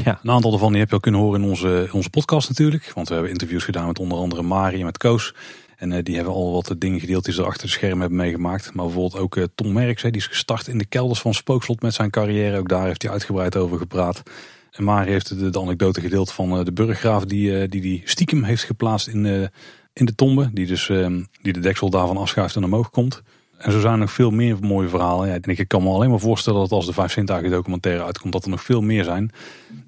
Ja. 0.04 0.20
Een 0.24 0.32
aantal 0.32 0.50
daarvan 0.52 0.70
die 0.70 0.80
heb 0.80 0.88
je 0.88 0.96
al 0.96 1.02
kunnen 1.02 1.22
horen 1.22 1.42
in 1.42 1.50
onze, 1.50 1.90
onze 1.92 2.10
podcast 2.10 2.50
natuurlijk. 2.50 2.92
Want 2.94 3.08
we 3.08 3.14
hebben 3.14 3.32
interviews 3.32 3.64
gedaan 3.64 3.88
met 3.88 4.00
onder 4.00 4.18
andere 4.18 4.42
Mari 4.42 4.80
en 4.80 4.86
met 4.86 4.98
Koos. 4.98 5.34
En 5.78 5.92
uh, 5.92 6.04
die 6.04 6.16
hebben 6.16 6.34
al 6.34 6.52
wat 6.52 6.76
dingen 6.78 7.00
gedeeld 7.00 7.26
die 7.26 7.34
ze 7.34 7.44
achter 7.44 7.66
de 7.66 7.72
schermen 7.72 8.00
hebben 8.00 8.18
meegemaakt. 8.18 8.74
Maar 8.74 8.86
bijvoorbeeld 8.86 9.22
ook 9.22 9.36
uh, 9.36 9.44
Tom 9.56 9.74
Merks, 9.74 10.02
die 10.02 10.12
is 10.12 10.28
gestart 10.28 10.68
in 10.68 10.78
de 10.78 10.86
kelders 10.86 11.20
van 11.20 11.34
Spookslot 11.34 11.82
met 11.82 11.94
zijn 11.94 12.10
carrière. 12.10 12.58
Ook 12.58 12.70
daar 12.70 12.86
heeft 12.86 13.02
hij 13.02 13.12
uitgebreid 13.12 13.56
over 13.56 13.78
gepraat. 13.78 14.24
En 14.72 14.84
Mari 14.84 15.12
heeft 15.12 15.40
de, 15.40 15.50
de 15.50 15.60
anekdote 15.60 16.02
gedeeld 16.02 16.32
van 16.32 16.64
de 16.64 16.74
burggraaf 16.74 17.26
die, 17.26 17.68
die 17.68 17.82
die 17.82 18.02
stiekem 18.06 18.44
heeft 18.44 18.64
geplaatst 18.64 19.08
in 19.08 19.50
in 19.96 20.06
de 20.06 20.16
tombe. 20.16 20.50
Die, 20.54 20.66
dus, 20.66 20.90
ehm, 20.90 21.24
die 21.42 21.54
de 21.54 21.60
deksel 21.60 21.90
daarvan 21.90 22.18
afschuift 22.18 22.56
en 22.56 22.64
omhoog 22.64 22.90
komt. 22.90 23.22
En 23.58 23.72
zo 23.72 23.80
zijn 23.80 23.94
er 23.94 24.00
nog 24.00 24.12
veel 24.12 24.32
meer 24.32 24.58
mooie 24.62 24.90
verhalen. 24.90 25.28
Ja, 25.28 25.34
en 25.34 25.58
ik 25.58 25.68
kan 25.68 25.84
me 25.84 25.90
alleen 25.90 26.10
maar 26.10 26.20
voorstellen 26.20 26.60
dat 26.60 26.72
als 26.72 26.86
de 26.86 26.94
Vijf 26.94 27.12
Zintuigen 27.12 27.52
documentaire 27.52 28.04
uitkomt, 28.04 28.34
dat 28.34 28.44
er 28.44 28.50
nog 28.50 28.64
veel 28.64 28.82
meer 28.82 29.04
zijn. 29.04 29.32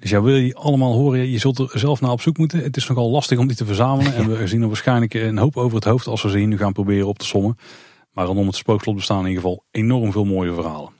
Dus 0.00 0.10
ja, 0.10 0.22
wil 0.22 0.36
je 0.36 0.54
allemaal 0.54 0.92
horen, 0.92 1.30
je 1.30 1.38
zult 1.38 1.58
er 1.58 1.70
zelf 1.74 2.00
naar 2.00 2.10
op 2.10 2.20
zoek 2.20 2.38
moeten. 2.38 2.62
Het 2.62 2.76
is 2.76 2.86
nogal 2.86 3.10
lastig 3.10 3.38
om 3.38 3.46
die 3.46 3.56
te 3.56 3.64
verzamelen. 3.64 4.14
En 4.14 4.38
we 4.38 4.46
zien 4.46 4.62
er 4.62 4.66
waarschijnlijk 4.66 5.14
een 5.14 5.38
hoop 5.38 5.56
over 5.56 5.74
het 5.74 5.84
hoofd 5.84 6.06
als 6.06 6.22
we 6.22 6.30
ze 6.30 6.38
hier 6.38 6.46
nu 6.46 6.58
gaan 6.58 6.72
proberen 6.72 7.06
op 7.06 7.18
te 7.18 7.26
sommen. 7.26 7.56
Maar 8.12 8.26
rondom 8.26 8.46
het 8.46 8.56
spookslot 8.56 8.94
bestaan 8.94 9.20
in 9.20 9.28
ieder 9.28 9.42
geval 9.42 9.64
enorm 9.70 10.12
veel 10.12 10.24
mooie 10.24 10.54
verhalen. 10.54 10.92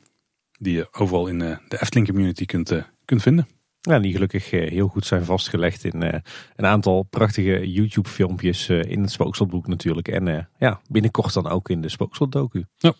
Die 0.58 0.74
je 0.74 0.88
overal 0.92 1.26
in 1.26 1.42
eh, 1.42 1.56
de 1.68 1.80
Efteling 1.80 2.08
community 2.08 2.44
kunt, 2.44 2.70
eh, 2.70 2.82
kunt 3.04 3.22
vinden. 3.22 3.46
Ja, 3.88 3.98
die 3.98 4.12
gelukkig 4.12 4.52
eh, 4.52 4.70
heel 4.70 4.88
goed 4.88 5.06
zijn 5.06 5.24
vastgelegd 5.24 5.84
in 5.84 6.02
eh, 6.02 6.20
een 6.56 6.66
aantal 6.66 7.02
prachtige 7.02 7.72
YouTube 7.72 8.08
filmpjes 8.08 8.68
eh, 8.68 8.82
in 8.82 9.00
het 9.00 9.10
Spookslotboek 9.10 9.66
natuurlijk. 9.66 10.08
En 10.08 10.48
ja, 10.58 10.80
binnenkort 10.88 11.34
dan 11.34 11.48
ook 11.48 11.68
in 11.68 11.80
de 11.80 11.88
Spookslotdocu. 11.88 12.64
Ja. 12.76 12.92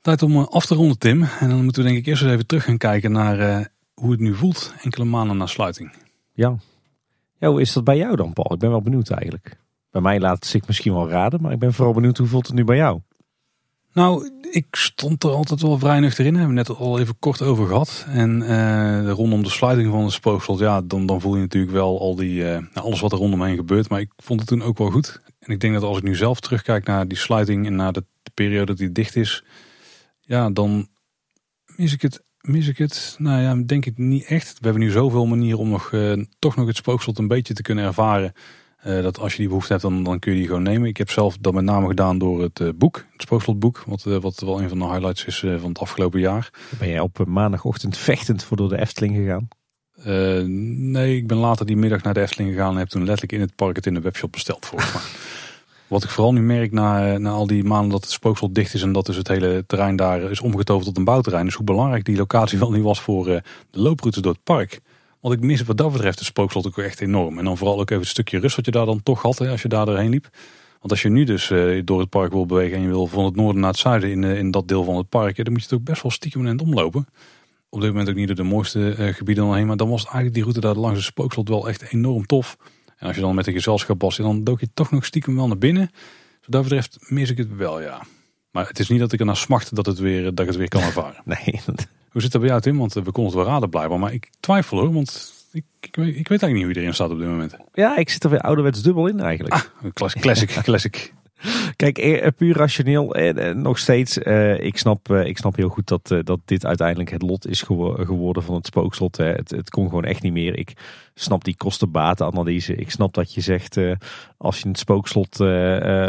Tijd 0.00 0.22
om 0.22 0.36
af 0.36 0.66
te 0.66 0.74
ronden 0.74 0.98
Tim. 0.98 1.22
En 1.22 1.48
dan 1.48 1.64
moeten 1.64 1.82
we 1.82 1.88
denk 1.88 2.00
ik 2.00 2.06
eerst 2.06 2.22
eens 2.22 2.32
even 2.32 2.46
terug 2.46 2.64
gaan 2.64 2.78
kijken 2.78 3.12
naar 3.12 3.68
hoe 3.94 4.10
het 4.10 4.20
nu 4.20 4.34
voelt 4.34 4.74
enkele 4.82 5.04
maanden 5.04 5.36
na 5.36 5.46
sluiting. 5.46 5.92
Ja. 6.32 6.56
ja, 7.38 7.48
hoe 7.48 7.60
is 7.60 7.72
dat 7.72 7.84
bij 7.84 7.96
jou 7.96 8.16
dan 8.16 8.32
Paul? 8.32 8.52
Ik 8.52 8.58
ben 8.58 8.70
wel 8.70 8.82
benieuwd 8.82 9.10
eigenlijk. 9.10 9.56
Bij 9.90 10.00
mij 10.00 10.20
laat 10.20 10.34
het 10.34 10.46
zich 10.46 10.66
misschien 10.66 10.92
wel 10.92 11.08
raden, 11.08 11.42
maar 11.42 11.52
ik 11.52 11.58
ben 11.58 11.72
vooral 11.72 11.94
benieuwd 11.94 12.18
hoe 12.18 12.26
voelt 12.26 12.46
het 12.46 12.56
nu 12.56 12.64
bij 12.64 12.76
jou? 12.76 13.00
Nou, 13.94 14.30
ik 14.50 14.66
stond 14.70 15.24
er 15.24 15.30
altijd 15.30 15.60
wel 15.60 15.78
vrij 15.78 16.00
nuchter 16.00 16.26
in. 16.26 16.34
Hebben 16.34 16.54
we 16.54 16.62
net 16.62 16.78
al 16.78 16.98
even 16.98 17.18
kort 17.18 17.42
over 17.42 17.66
gehad. 17.66 18.06
En 18.08 18.40
uh, 18.42 19.10
rondom 19.10 19.42
de 19.42 19.50
sluiting 19.50 19.90
van 19.90 20.02
het 20.02 20.12
spookslot, 20.12 20.58
ja, 20.58 20.82
dan, 20.82 21.06
dan 21.06 21.20
voel 21.20 21.34
je 21.34 21.40
natuurlijk 21.40 21.72
wel 21.72 22.00
al 22.00 22.14
die, 22.14 22.42
uh, 22.42 22.58
alles 22.72 23.00
wat 23.00 23.12
er 23.12 23.18
rondomheen 23.18 23.56
gebeurt. 23.56 23.88
Maar 23.88 24.00
ik 24.00 24.12
vond 24.16 24.40
het 24.40 24.48
toen 24.48 24.62
ook 24.62 24.78
wel 24.78 24.90
goed. 24.90 25.20
En 25.38 25.52
ik 25.52 25.60
denk 25.60 25.74
dat 25.74 25.82
als 25.82 25.96
ik 25.96 26.02
nu 26.02 26.14
zelf 26.14 26.40
terugkijk 26.40 26.86
naar 26.86 27.08
die 27.08 27.18
sluiting 27.18 27.66
en 27.66 27.76
naar 27.76 27.92
de, 27.92 28.04
de 28.22 28.30
periode 28.34 28.74
die 28.74 28.92
dicht 28.92 29.16
is. 29.16 29.44
Ja, 30.20 30.50
dan 30.50 30.88
mis 31.76 31.92
ik 31.92 32.02
het. 32.02 32.22
Mis 32.40 32.68
ik 32.68 32.78
het? 32.78 33.16
Nou 33.18 33.42
ja, 33.42 33.62
denk 33.66 33.86
ik 33.86 33.98
niet 33.98 34.24
echt. 34.24 34.52
We 34.52 34.64
hebben 34.64 34.82
nu 34.82 34.90
zoveel 34.90 35.26
manieren 35.26 35.58
om 35.58 35.68
nog, 35.68 35.92
uh, 35.92 36.24
toch 36.38 36.56
nog 36.56 36.66
het 36.66 36.76
spookslot 36.76 37.18
een 37.18 37.28
beetje 37.28 37.54
te 37.54 37.62
kunnen 37.62 37.84
ervaren. 37.84 38.32
Uh, 38.86 39.02
dat 39.02 39.18
als 39.18 39.32
je 39.32 39.38
die 39.38 39.48
behoefte 39.48 39.72
hebt, 39.72 39.82
dan, 39.84 40.02
dan 40.02 40.18
kun 40.18 40.32
je 40.32 40.38
die 40.38 40.46
gewoon 40.46 40.62
nemen. 40.62 40.88
Ik 40.88 40.96
heb 40.96 41.10
zelf 41.10 41.36
dat 41.40 41.52
met 41.52 41.64
name 41.64 41.86
gedaan 41.86 42.18
door 42.18 42.42
het 42.42 42.60
uh, 42.60 42.68
boek, 42.74 43.04
het 43.12 43.22
Spookslotboek. 43.22 43.82
Wat, 43.86 44.04
uh, 44.08 44.16
wat 44.16 44.40
wel 44.40 44.60
een 44.60 44.68
van 44.68 44.78
de 44.78 44.84
highlights 44.84 45.24
is 45.24 45.38
van 45.38 45.68
het 45.68 45.78
afgelopen 45.78 46.20
jaar. 46.20 46.50
Ben 46.78 46.88
jij 46.88 47.00
op 47.00 47.24
maandagochtend 47.26 47.96
vechtend 47.96 48.44
voor 48.44 48.56
door 48.56 48.68
de 48.68 48.80
Efteling 48.80 49.14
gegaan? 49.14 49.48
nee, 50.92 51.16
ik 51.16 51.26
ben 51.26 51.36
later 51.36 51.66
die 51.66 51.76
middag 51.76 52.02
naar 52.02 52.14
de 52.14 52.20
Efteling 52.20 52.50
gegaan 52.50 52.72
en 52.72 52.78
heb 52.78 52.88
toen 52.88 53.04
letterlijk 53.04 53.32
in 53.32 53.40
het 53.40 53.54
park 53.54 53.76
het 53.76 53.86
in 53.86 53.94
de 53.94 54.00
webshop 54.00 54.32
besteld 54.32 54.66
voor 54.66 54.84
Wat 55.86 56.04
ik 56.04 56.10
vooral 56.10 56.32
nu 56.32 56.40
merk 56.40 56.72
na, 56.72 57.18
na 57.18 57.30
al 57.30 57.46
die 57.46 57.64
maanden 57.64 57.90
dat 57.90 58.02
het 58.02 58.10
spookslot 58.10 58.54
dicht 58.54 58.74
is 58.74 58.82
en 58.82 58.92
dat 58.92 59.06
dus 59.06 59.16
het 59.16 59.28
hele 59.28 59.64
terrein 59.66 59.96
daar 59.96 60.22
is 60.22 60.40
omgetoverd 60.40 60.86
tot 60.86 60.96
een 60.96 61.04
bouwterrein. 61.04 61.44
Dus 61.44 61.54
hoe 61.54 61.64
belangrijk 61.64 62.04
die 62.04 62.16
locatie 62.16 62.58
wel 62.58 62.70
niet 62.70 62.82
was 62.82 63.00
voor 63.00 63.24
de 63.24 63.42
looproutes 63.70 64.22
door 64.22 64.32
het 64.32 64.42
park. 64.44 64.80
Want 65.24 65.36
ik 65.36 65.42
mis 65.42 65.62
wat 65.62 65.76
dat 65.76 65.92
betreft 65.92 66.18
de 66.18 66.24
spookslot 66.24 66.66
ook 66.66 66.78
echt 66.78 67.00
enorm. 67.00 67.38
En 67.38 67.44
dan 67.44 67.56
vooral 67.56 67.80
ook 67.80 67.90
even 67.90 68.02
het 68.02 68.10
stukje 68.10 68.38
rust 68.38 68.56
wat 68.56 68.64
je 68.64 68.70
daar 68.70 68.86
dan 68.86 69.02
toch 69.02 69.22
had 69.22 69.40
als 69.40 69.62
je 69.62 69.68
daar 69.68 69.86
doorheen 69.86 70.10
liep. 70.10 70.28
Want 70.78 70.90
als 70.90 71.02
je 71.02 71.08
nu 71.08 71.24
dus 71.24 71.52
door 71.84 72.00
het 72.00 72.08
park 72.08 72.32
wil 72.32 72.46
bewegen 72.46 72.76
en 72.76 72.82
je 72.82 72.88
wil 72.88 73.06
van 73.06 73.24
het 73.24 73.36
noorden 73.36 73.60
naar 73.60 73.70
het 73.70 73.78
zuiden 73.78 74.10
in, 74.10 74.24
in 74.24 74.50
dat 74.50 74.68
deel 74.68 74.84
van 74.84 74.96
het 74.96 75.08
park, 75.08 75.36
dan 75.36 75.52
moet 75.52 75.62
je 75.62 75.68
het 75.68 75.78
ook 75.78 75.84
best 75.84 76.02
wel 76.02 76.10
stiekem 76.10 76.46
in 76.46 76.60
omlopen. 76.60 77.06
Op 77.68 77.80
dit 77.80 77.90
moment 77.90 78.08
ook 78.08 78.14
niet 78.14 78.26
door 78.26 78.36
de 78.36 78.42
mooiste 78.42 78.94
gebieden 79.14 79.54
heen, 79.54 79.66
maar 79.66 79.76
dan 79.76 79.88
was 79.88 80.02
eigenlijk 80.02 80.34
die 80.34 80.42
route 80.42 80.60
daar 80.60 80.74
langs 80.74 80.98
de 80.98 81.04
spookslot 81.04 81.48
wel 81.48 81.68
echt 81.68 81.92
enorm 81.92 82.26
tof. 82.26 82.56
En 82.96 83.06
als 83.06 83.16
je 83.16 83.22
dan 83.22 83.34
met 83.34 83.46
een 83.46 83.52
gezelschap 83.52 84.00
was, 84.00 84.16
dan 84.16 84.44
dook 84.44 84.60
je 84.60 84.68
toch 84.74 84.90
nog 84.90 85.04
stiekem 85.04 85.36
wel 85.36 85.46
naar 85.46 85.58
binnen. 85.58 85.90
Wat 86.40 86.50
dat 86.50 86.62
betreft 86.62 86.98
mis 87.08 87.30
ik 87.30 87.36
het 87.36 87.56
wel, 87.56 87.80
ja. 87.80 88.02
Maar 88.54 88.66
het 88.66 88.78
is 88.78 88.88
niet 88.88 89.00
dat 89.00 89.12
ik 89.12 89.20
er 89.20 89.26
naar 89.26 89.36
smacht 89.36 89.74
dat, 89.74 89.86
het 89.86 89.98
weer, 89.98 90.22
dat 90.22 90.40
ik 90.40 90.46
het 90.46 90.56
weer 90.56 90.68
kan 90.68 90.82
ervaren. 90.90 91.22
nee. 91.24 91.60
Hoe 92.10 92.22
zit 92.22 92.32
dat 92.32 92.40
bij 92.40 92.50
jou, 92.50 92.62
Tim? 92.62 92.78
Want 92.78 92.92
we 92.92 93.02
konden 93.02 93.24
het 93.24 93.34
wel 93.34 93.44
raden 93.52 93.70
blijven, 93.70 94.00
Maar 94.00 94.12
ik 94.12 94.30
twijfel 94.40 94.78
hoor, 94.78 94.92
want 94.92 95.32
ik, 95.52 95.64
ik, 95.80 95.96
weet, 95.96 96.16
ik 96.16 96.28
weet 96.28 96.42
eigenlijk 96.42 96.52
niet 96.52 96.62
hoe 96.62 96.72
iedereen 96.72 96.94
staat 96.94 97.10
op 97.10 97.18
dit 97.18 97.28
moment. 97.28 97.56
Ja, 97.72 97.96
ik 97.96 98.10
zit 98.10 98.24
er 98.24 98.30
weer 98.30 98.40
ouderwets 98.40 98.82
dubbel 98.82 99.06
in 99.06 99.20
eigenlijk. 99.20 99.54
Ah, 99.54 99.92
classic, 99.92 100.60
classic. 100.62 101.12
Kijk, 101.76 101.98
eh, 101.98 102.28
puur 102.36 102.56
rationeel, 102.56 103.14
eh, 103.14 103.48
eh, 103.48 103.56
nog 103.56 103.78
steeds, 103.78 104.18
ik, 104.58 104.78
snap, 104.78 105.12
ik 105.12 105.38
snap 105.38 105.56
heel 105.56 105.68
goed 105.68 105.88
dat, 105.88 106.14
dat 106.24 106.40
dit 106.44 106.66
uiteindelijk 106.66 107.10
het 107.10 107.22
lot 107.22 107.46
is 107.46 107.62
geworden 107.62 108.42
van 108.42 108.54
het 108.54 108.66
spookslot. 108.66 109.16
Het, 109.16 109.50
het 109.50 109.70
kon 109.70 109.88
gewoon 109.88 110.04
echt 110.04 110.22
niet 110.22 110.32
meer. 110.32 110.58
Ik 110.58 110.72
snap 111.14 111.44
die 111.44 111.56
kosten-batenanalyse. 111.56 112.74
Ik 112.74 112.90
snap 112.90 113.14
dat 113.14 113.34
je 113.34 113.40
zegt, 113.40 113.78
als 114.36 114.60
je 114.60 114.68
het 114.68 114.78
spookslot 114.78 115.36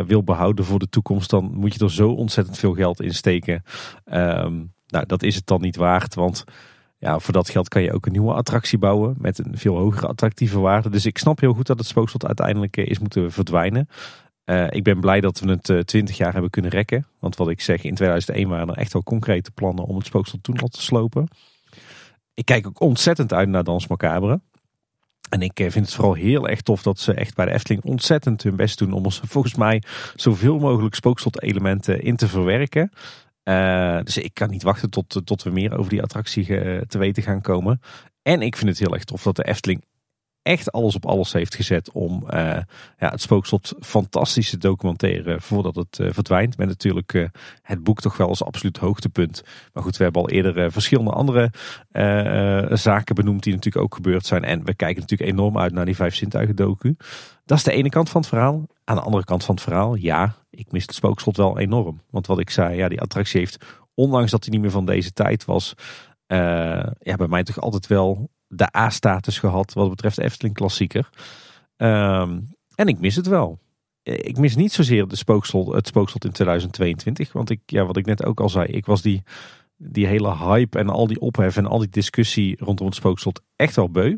wil 0.08 0.24
behouden 0.24 0.66
voor 0.66 0.80
de 0.80 0.90
toekomst, 0.90 1.30
dan 1.30 1.52
moet 1.54 1.74
je 1.74 1.80
er 1.84 1.92
zo 1.92 2.10
ontzettend 2.10 2.58
veel 2.58 2.74
geld 2.74 3.02
in 3.02 3.14
steken. 3.14 3.64
Ehm, 4.06 4.54
nou, 4.88 5.06
dat 5.06 5.24
is 5.24 5.36
het 5.36 5.48
dan 5.48 5.62
niet 5.62 5.76
waard, 5.76 6.16
want 6.16 6.44
ja, 6.98 7.20
voor 7.20 7.34
dat 7.34 7.50
geld 7.50 7.68
kan 7.68 7.82
je 7.82 7.94
ook 7.94 8.06
een 8.06 8.12
nieuwe 8.12 8.34
attractie 8.34 8.78
bouwen 8.78 9.16
met 9.18 9.38
een 9.38 9.58
veel 9.58 9.76
hogere 9.78 10.08
attractieve 10.08 10.60
waarde. 10.60 10.90
Dus 10.90 11.06
ik 11.06 11.18
snap 11.18 11.40
heel 11.40 11.54
goed 11.54 11.68
dat 11.68 11.78
het 11.78 11.88
spookslot 11.88 12.26
uiteindelijk 12.26 12.78
is 12.78 13.00
moeten 13.00 13.32
verdwijnen. 13.32 13.88
Uh, 14.46 14.68
ik 14.70 14.84
ben 14.84 15.00
blij 15.00 15.22
dat 15.22 15.40
we 15.40 15.50
het 15.50 15.70
uh, 15.70 15.78
eh, 15.78 15.84
20 15.84 16.18
jaar 16.18 16.32
hebben 16.34 16.50
kunnen 16.50 16.72
rekken. 16.72 17.08
Want 17.20 17.36
wat 17.36 17.50
ik 17.50 17.62
zeg, 17.62 17.84
in 17.84 17.96
2001 17.96 18.50
waren 18.50 18.70
er 18.70 18.78
echt 18.78 18.94
wel 18.94 19.04
concrete 19.04 19.52
plannen 19.52 19.86
om 19.86 19.96
het 19.96 20.06
spooksel 20.06 20.38
toen 20.42 20.60
al 20.60 20.68
te 20.68 20.82
slopen. 20.82 21.28
Ik 22.34 22.46
kijk 22.46 22.68
ook 22.68 22.80
ontzettend 22.80 23.34
uit 23.34 23.50
naar 23.50 23.64
Dans 23.64 23.88
Macabre. 23.88 24.42
En 25.30 25.42
ik 25.42 25.60
eh, 25.60 25.72
vind 25.72 25.86
het 25.86 25.96
vooral 25.96 26.14
heel 26.14 26.48
erg 26.48 26.62
tof 26.62 26.82
dat 26.82 27.00
ze 27.00 27.14
echt 27.14 27.36
bij 27.36 27.46
de 27.46 27.52
Efteling 27.52 27.84
ontzettend 27.84 28.44
hun 28.44 28.56
best 28.56 28.78
doen 28.78 28.92
om 28.92 29.06
ons 29.06 29.22
volgens 29.24 29.56
mij 29.56 29.84
zoveel 30.16 30.60
mogelijk 30.60 30.96
spookslot-elementen 30.96 32.02
in 32.02 32.16
te 32.16 32.28
verwerken. 32.28 32.92
Dus 34.04 34.18
ik 34.18 34.34
kan 34.34 34.50
niet 34.50 34.64
wachten 34.64 34.90
tot, 34.90 35.22
tot 35.24 35.44
we 35.44 35.50
meer 35.50 35.78
over 35.78 35.90
die 35.90 36.02
attractie 36.02 36.46
te 36.88 36.98
weten 36.98 37.24
gaan 37.24 37.42
komen. 37.42 37.82
En 38.22 38.42
ik 38.42 38.56
vind 38.56 38.70
het 38.70 38.80
heel 38.80 38.94
erg 38.94 39.04
tof 39.04 39.24
dat 39.24 39.36
de 39.36 39.46
Efteling 39.46 39.84
echt 40.46 40.72
alles 40.72 40.96
op 40.96 41.06
alles 41.06 41.34
heeft 41.34 41.56
gezet 41.56 41.92
om 41.92 42.24
uh, 42.24 42.40
ja, 42.98 43.10
het 43.10 43.22
spookslot 43.22 43.74
fantastisch 43.80 44.50
te 44.50 44.58
documenteren 44.58 45.42
voordat 45.42 45.76
het 45.76 46.00
uh, 46.00 46.12
verdwijnt. 46.12 46.58
Met 46.58 46.68
natuurlijk 46.68 47.14
uh, 47.14 47.28
het 47.62 47.84
boek 47.84 48.02
toch 48.02 48.18
wel 48.18 48.28
als 48.28 48.44
absoluut 48.44 48.78
hoogtepunt. 48.78 49.44
Maar 49.74 49.84
goed, 49.84 49.98
we 49.98 50.04
hebben 50.04 50.22
al 50.22 50.30
eerder 50.30 50.72
verschillende 50.72 51.12
andere 51.12 51.52
zaken 52.76 53.16
benoemd 53.16 53.44
die 53.44 53.54
natuurlijk 53.54 53.84
ook 53.84 53.96
gebeurd 53.96 54.26
zijn. 54.26 54.44
En 54.44 54.66
we 54.66 54.74
kijken 54.74 55.02
natuurlijk 55.02 55.32
enorm 55.32 55.58
uit 55.58 55.74
naar 55.74 55.86
die 55.86 55.96
vijf 55.96 56.16
zintuigen 56.16 56.56
docu. 56.56 56.96
Dat 57.46 57.58
is 57.58 57.64
de 57.64 57.72
ene 57.72 57.90
kant 57.90 58.10
van 58.10 58.22
het 58.22 58.30
verhaal. 58.30 58.68
Aan 58.84 58.96
de 58.96 59.02
andere 59.02 59.24
kant 59.24 59.44
van 59.44 59.56
het 59.56 59.64
verhaal, 59.64 59.96
ja, 59.96 60.36
ik 60.50 60.72
mis 60.72 60.82
het 60.82 60.96
spookslot 60.96 61.38
wel 61.38 61.60
enorm. 61.60 62.02
Want 62.10 62.28
wat 62.28 62.40
ik 62.40 62.50
zei, 62.50 62.76
ja, 62.76 62.88
die 62.88 63.02
attractie 63.02 63.40
heeft, 63.40 63.66
ondanks 63.94 64.32
dat 64.32 64.44
hij 64.44 64.54
niet 64.54 64.62
meer 64.62 64.72
van 64.72 64.86
deze 64.86 65.14
tijd 65.14 65.46
was, 65.46 65.74
ja, 66.28 67.16
bij 67.18 67.28
mij 67.28 67.44
toch 67.44 67.60
altijd 67.60 67.88
wel 67.88 68.30
de 68.56 68.78
A-status 68.78 69.40
gehad 69.40 69.74
wat 69.74 69.90
betreft 69.90 70.18
Efteling 70.18 70.56
klassieker. 70.56 71.10
Ehm, 71.78 72.40
en 72.76 72.88
ik 72.88 73.00
mis 73.00 73.16
het 73.16 73.28
wel. 73.28 73.60
Ik 74.04 74.38
mis 74.38 74.56
niet 74.56 74.74
zozeer 74.74 75.08
de 75.08 75.16
spookslot, 75.16 75.74
het 75.74 75.88
spookslot 75.88 76.26
in 76.26 76.32
2022. 76.32 77.32
Want 77.32 77.50
ik, 77.50 77.60
ja, 77.66 77.86
wat 77.86 77.98
ik 77.98 78.06
net 78.06 78.26
ook 78.26 78.40
al 78.40 78.50
zei, 78.50 78.68
ik 78.68 78.86
was 78.86 79.02
die, 79.02 79.24
die 79.78 80.08
hele 80.08 80.38
hype 80.38 80.80
en 80.80 80.90
al 80.90 81.08
die 81.08 81.20
ophef 81.20 81.58
en 81.58 81.66
al 81.66 81.80
die 81.80 81.90
discussie 81.90 82.58
rondom 82.60 82.86
het 82.86 82.96
spookslot 82.96 83.42
echt 83.56 83.76
wel 83.76 83.90
beu. 83.90 84.16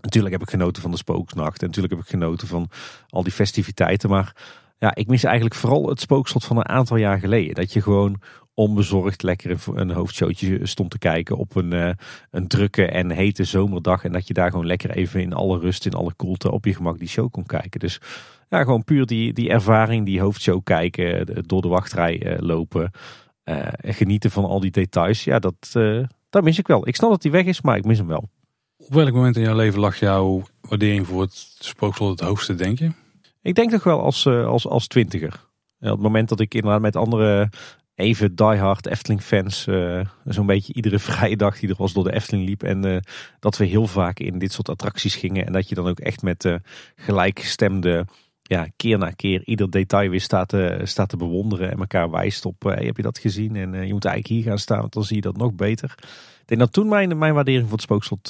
Natuurlijk 0.00 0.32
heb 0.32 0.42
ik 0.42 0.50
genoten 0.50 0.82
van 0.82 0.90
de 0.90 0.96
spooksnacht. 0.96 1.60
En 1.60 1.66
natuurlijk 1.66 1.94
heb 1.94 2.02
ik 2.02 2.10
genoten 2.10 2.48
van 2.48 2.68
al 3.08 3.22
die 3.22 3.32
festiviteiten. 3.32 4.10
Maar 4.10 4.36
ja, 4.78 4.94
ik 4.94 5.06
mis 5.06 5.24
eigenlijk 5.24 5.54
vooral 5.54 5.88
het 5.88 6.00
spookslot 6.00 6.44
van 6.44 6.56
een 6.56 6.68
aantal 6.68 6.96
jaar 6.96 7.18
geleden. 7.18 7.54
Dat 7.54 7.72
je 7.72 7.82
gewoon 7.82 8.20
onbezorgd 8.54 9.22
lekker 9.22 9.58
een 9.74 9.90
hoofdshowtje 9.90 10.66
stond 10.66 10.90
te 10.90 10.98
kijken 10.98 11.36
op 11.36 11.56
een, 11.56 11.74
uh, 11.74 11.90
een 12.30 12.48
drukke 12.48 12.86
en 12.86 13.10
hete 13.10 13.44
zomerdag. 13.44 14.04
En 14.04 14.12
dat 14.12 14.28
je 14.28 14.34
daar 14.34 14.50
gewoon 14.50 14.66
lekker 14.66 14.90
even 14.90 15.20
in 15.20 15.32
alle 15.32 15.58
rust, 15.58 15.86
in 15.86 15.94
alle 15.94 16.14
koelte 16.14 16.50
op 16.50 16.64
je 16.64 16.74
gemak 16.74 16.98
die 16.98 17.08
show 17.08 17.30
kon 17.30 17.46
kijken. 17.46 17.80
Dus 17.80 18.00
ja, 18.48 18.62
gewoon 18.62 18.84
puur 18.84 19.06
die, 19.06 19.32
die 19.32 19.50
ervaring, 19.50 20.06
die 20.06 20.20
hoofdshow 20.20 20.62
kijken, 20.64 21.26
door 21.46 21.62
de 21.62 21.68
wachtrij 21.68 22.26
uh, 22.26 22.38
lopen. 22.38 22.90
Uh, 23.44 23.66
genieten 23.78 24.30
van 24.30 24.44
al 24.44 24.60
die 24.60 24.70
details. 24.70 25.24
Ja, 25.24 25.38
dat, 25.38 25.72
dat 26.30 26.44
mis 26.44 26.58
ik 26.58 26.66
wel. 26.66 26.88
Ik 26.88 26.96
snap 26.96 27.10
dat 27.10 27.22
die 27.22 27.30
weg 27.30 27.44
is, 27.44 27.60
maar 27.60 27.76
ik 27.76 27.84
mis 27.84 27.98
hem 27.98 28.06
wel. 28.06 28.28
Op 28.76 28.94
welk 28.94 29.12
moment 29.12 29.36
in 29.36 29.42
jouw 29.42 29.56
leven 29.56 29.80
lag 29.80 29.98
jouw 29.98 30.42
waardering 30.60 31.06
voor 31.06 31.20
het 31.20 31.56
spookslot 31.58 32.10
het 32.10 32.28
hoogste, 32.28 32.54
denk 32.54 32.78
je? 32.78 32.90
Ik 33.42 33.54
denk 33.54 33.70
toch 33.70 33.84
wel 33.84 34.00
als, 34.00 34.26
als, 34.26 34.66
als 34.66 34.86
twintiger. 34.86 35.48
Op 35.80 35.90
het 35.90 36.00
moment 36.00 36.28
dat 36.28 36.40
ik 36.40 36.54
inderdaad 36.54 36.80
met 36.80 36.96
andere 36.96 37.50
even 37.94 38.34
diehard 38.34 38.86
Efteling 38.86 39.22
fans 39.22 39.66
uh, 39.66 40.00
zo'n 40.24 40.46
beetje 40.46 40.74
iedere 40.74 40.98
vrije 41.08 41.36
dag 41.36 41.58
die 41.58 41.68
er 41.68 41.74
was 41.78 41.92
door 41.92 42.04
de 42.04 42.12
Efteling 42.12 42.48
liep. 42.48 42.62
En 42.62 42.86
uh, 42.86 42.96
dat 43.38 43.56
we 43.56 43.64
heel 43.64 43.86
vaak 43.86 44.18
in 44.18 44.38
dit 44.38 44.52
soort 44.52 44.68
attracties 44.68 45.16
gingen. 45.16 45.46
En 45.46 45.52
dat 45.52 45.68
je 45.68 45.74
dan 45.74 45.86
ook 45.86 46.00
echt 46.00 46.22
met 46.22 46.44
uh, 46.44 46.54
gelijkgestemde, 46.96 48.06
ja, 48.42 48.66
keer 48.76 48.98
na 48.98 49.10
keer 49.10 49.44
ieder 49.44 49.70
detail 49.70 50.10
weer 50.10 50.20
staat 50.20 50.48
te, 50.48 50.80
staat 50.84 51.08
te 51.08 51.16
bewonderen. 51.16 51.70
En 51.70 51.78
elkaar 51.78 52.10
wijst 52.10 52.44
op, 52.44 52.62
heb 52.62 52.96
je 52.96 53.02
dat 53.02 53.18
gezien? 53.18 53.56
En 53.56 53.86
je 53.86 53.92
moet 53.92 54.04
eigenlijk 54.04 54.26
hier 54.26 54.50
gaan 54.50 54.58
staan, 54.58 54.80
want 54.80 54.92
dan 54.92 55.04
zie 55.04 55.16
je 55.16 55.22
dat 55.22 55.36
nog 55.36 55.54
beter. 55.54 55.94
Ik 56.40 56.50
denk 56.50 56.60
dat 56.60 56.72
toen 56.72 56.88
mijn, 56.88 57.18
mijn 57.18 57.34
waardering 57.34 57.62
voor 57.62 57.72
het 57.72 57.82
spookslot 57.82 58.28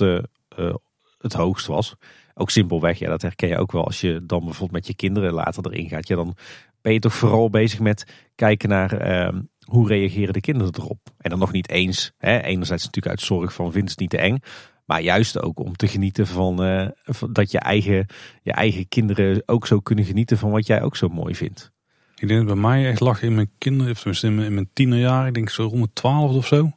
het 1.19 1.33
hoogst 1.33 1.67
was. 1.67 1.95
Ook 2.35 2.51
simpelweg, 2.51 2.99
ja, 2.99 3.09
dat 3.09 3.23
herken 3.23 3.49
je 3.49 3.59
ook 3.59 3.73
wel 3.73 3.85
als 3.85 4.01
je 4.01 4.27
dan 4.27 4.41
bijvoorbeeld 4.41 4.73
met 4.73 4.87
je 4.87 4.95
kinderen 4.95 5.33
later 5.33 5.67
erin 5.67 5.89
gaat. 5.89 6.09
Ja, 6.09 6.17
dan 6.17 6.37
ben 6.81 6.93
je 6.93 6.99
toch 6.99 7.15
vooral 7.15 7.51
bezig 7.51 7.81
met 7.81 8.07
kijken 8.35 8.69
naar 8.69 8.93
ehm, 8.93 9.41
hoe 9.65 9.89
reageren 9.89 10.33
de 10.33 10.41
kinderen 10.41 10.75
erop? 10.79 10.99
En 11.19 11.31
dan 11.31 11.39
nog 11.39 11.53
niet 11.53 11.69
eens, 11.69 12.13
hè, 12.19 12.41
enerzijds 12.43 12.85
natuurlijk 12.85 13.15
uit 13.15 13.27
zorg 13.27 13.53
van 13.53 13.73
vindt 13.73 13.91
het 13.91 13.99
niet 13.99 14.11
te 14.11 14.19
eng. 14.19 14.39
Maar 14.85 15.03
juist 15.03 15.43
ook 15.43 15.61
om 15.61 15.77
te 15.77 15.89
genieten 15.89 16.27
van, 16.27 16.65
uh, 16.65 16.89
dat 17.31 17.51
je 17.51 17.59
eigen, 17.59 18.07
je 18.43 18.53
eigen 18.53 18.89
kinderen 18.89 19.43
ook 19.47 19.67
zo 19.67 19.81
kunnen 19.81 20.05
genieten 20.05 20.39
van 20.39 20.51
wat 20.51 20.67
jij 20.67 20.83
ook 20.83 20.97
zo 20.97 21.09
mooi 21.09 21.35
vindt. 21.35 21.73
Ik 22.15 22.29
denk 22.29 22.47
dat 22.47 22.55
bij 22.55 22.63
mij 22.63 22.89
echt 22.89 23.01
lag 23.01 23.23
in 23.23 23.35
mijn 23.35 23.51
kinderen, 23.59 23.93
of 23.93 23.97
tenminste 23.97 24.27
in 24.27 24.35
mijn, 24.35 24.47
in 24.47 24.55
mijn 24.55 25.27
ik 25.27 25.35
denk 25.35 25.51
zo 25.51 25.67
rond 25.67 25.83
de 25.83 25.91
twaalf 25.93 26.35
of 26.35 26.47
zo. 26.47 26.71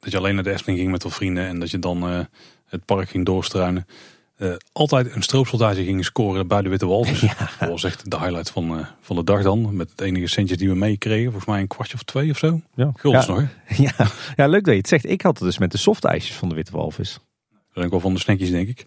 Dat 0.00 0.12
je 0.12 0.18
alleen 0.18 0.34
naar 0.34 0.44
de 0.44 0.52
Efteling 0.52 0.78
ging 0.78 0.90
met 0.90 1.02
wat 1.02 1.14
vrienden 1.14 1.46
en 1.46 1.58
dat 1.60 1.70
je 1.70 1.78
dan 1.78 2.10
uh, 2.10 2.20
het 2.66 2.84
park 2.84 3.08
ging 3.08 3.24
doorstruinen. 3.24 3.86
Uh, 4.38 4.54
altijd 4.72 5.14
een 5.14 5.22
stroopsoldaatje 5.22 5.84
gingen 5.84 6.04
scoren 6.04 6.46
bij 6.46 6.62
de 6.62 6.68
Witte 6.68 6.86
Walvis. 6.86 7.20
Ja. 7.38 7.50
Dat 7.58 7.68
was 7.68 7.84
echt 7.84 8.10
de 8.10 8.18
highlight 8.18 8.50
van, 8.50 8.78
uh, 8.78 8.86
van 9.00 9.16
de 9.16 9.24
dag 9.24 9.42
dan. 9.42 9.76
Met 9.76 9.90
het 9.90 10.00
enige 10.00 10.26
centjes 10.26 10.58
die 10.58 10.68
we 10.68 10.74
meekregen. 10.74 11.24
Volgens 11.24 11.44
mij 11.44 11.60
een 11.60 11.66
kwartje 11.66 11.94
of 11.94 12.02
twee 12.02 12.30
of 12.30 12.38
zo. 12.38 12.60
Ja. 12.74 12.90
Guldens 12.94 13.26
nog 13.26 13.38
hè? 13.38 13.46
Ja. 13.84 14.10
ja, 14.36 14.46
leuk 14.46 14.64
dat 14.64 14.72
je 14.72 14.80
het 14.80 14.88
zegt. 14.88 15.08
Ik 15.08 15.22
had 15.22 15.38
het 15.38 15.46
dus 15.46 15.58
met 15.58 15.72
de 15.72 15.78
softijsjes 15.78 16.36
van 16.36 16.48
de 16.48 16.54
Witte 16.54 16.72
Walvis. 16.72 17.18
Dat 17.72 17.84
ik 17.84 17.90
wel 17.90 18.00
van 18.00 18.14
de 18.14 18.20
snackjes 18.20 18.50
denk 18.50 18.68
ik. 18.68 18.86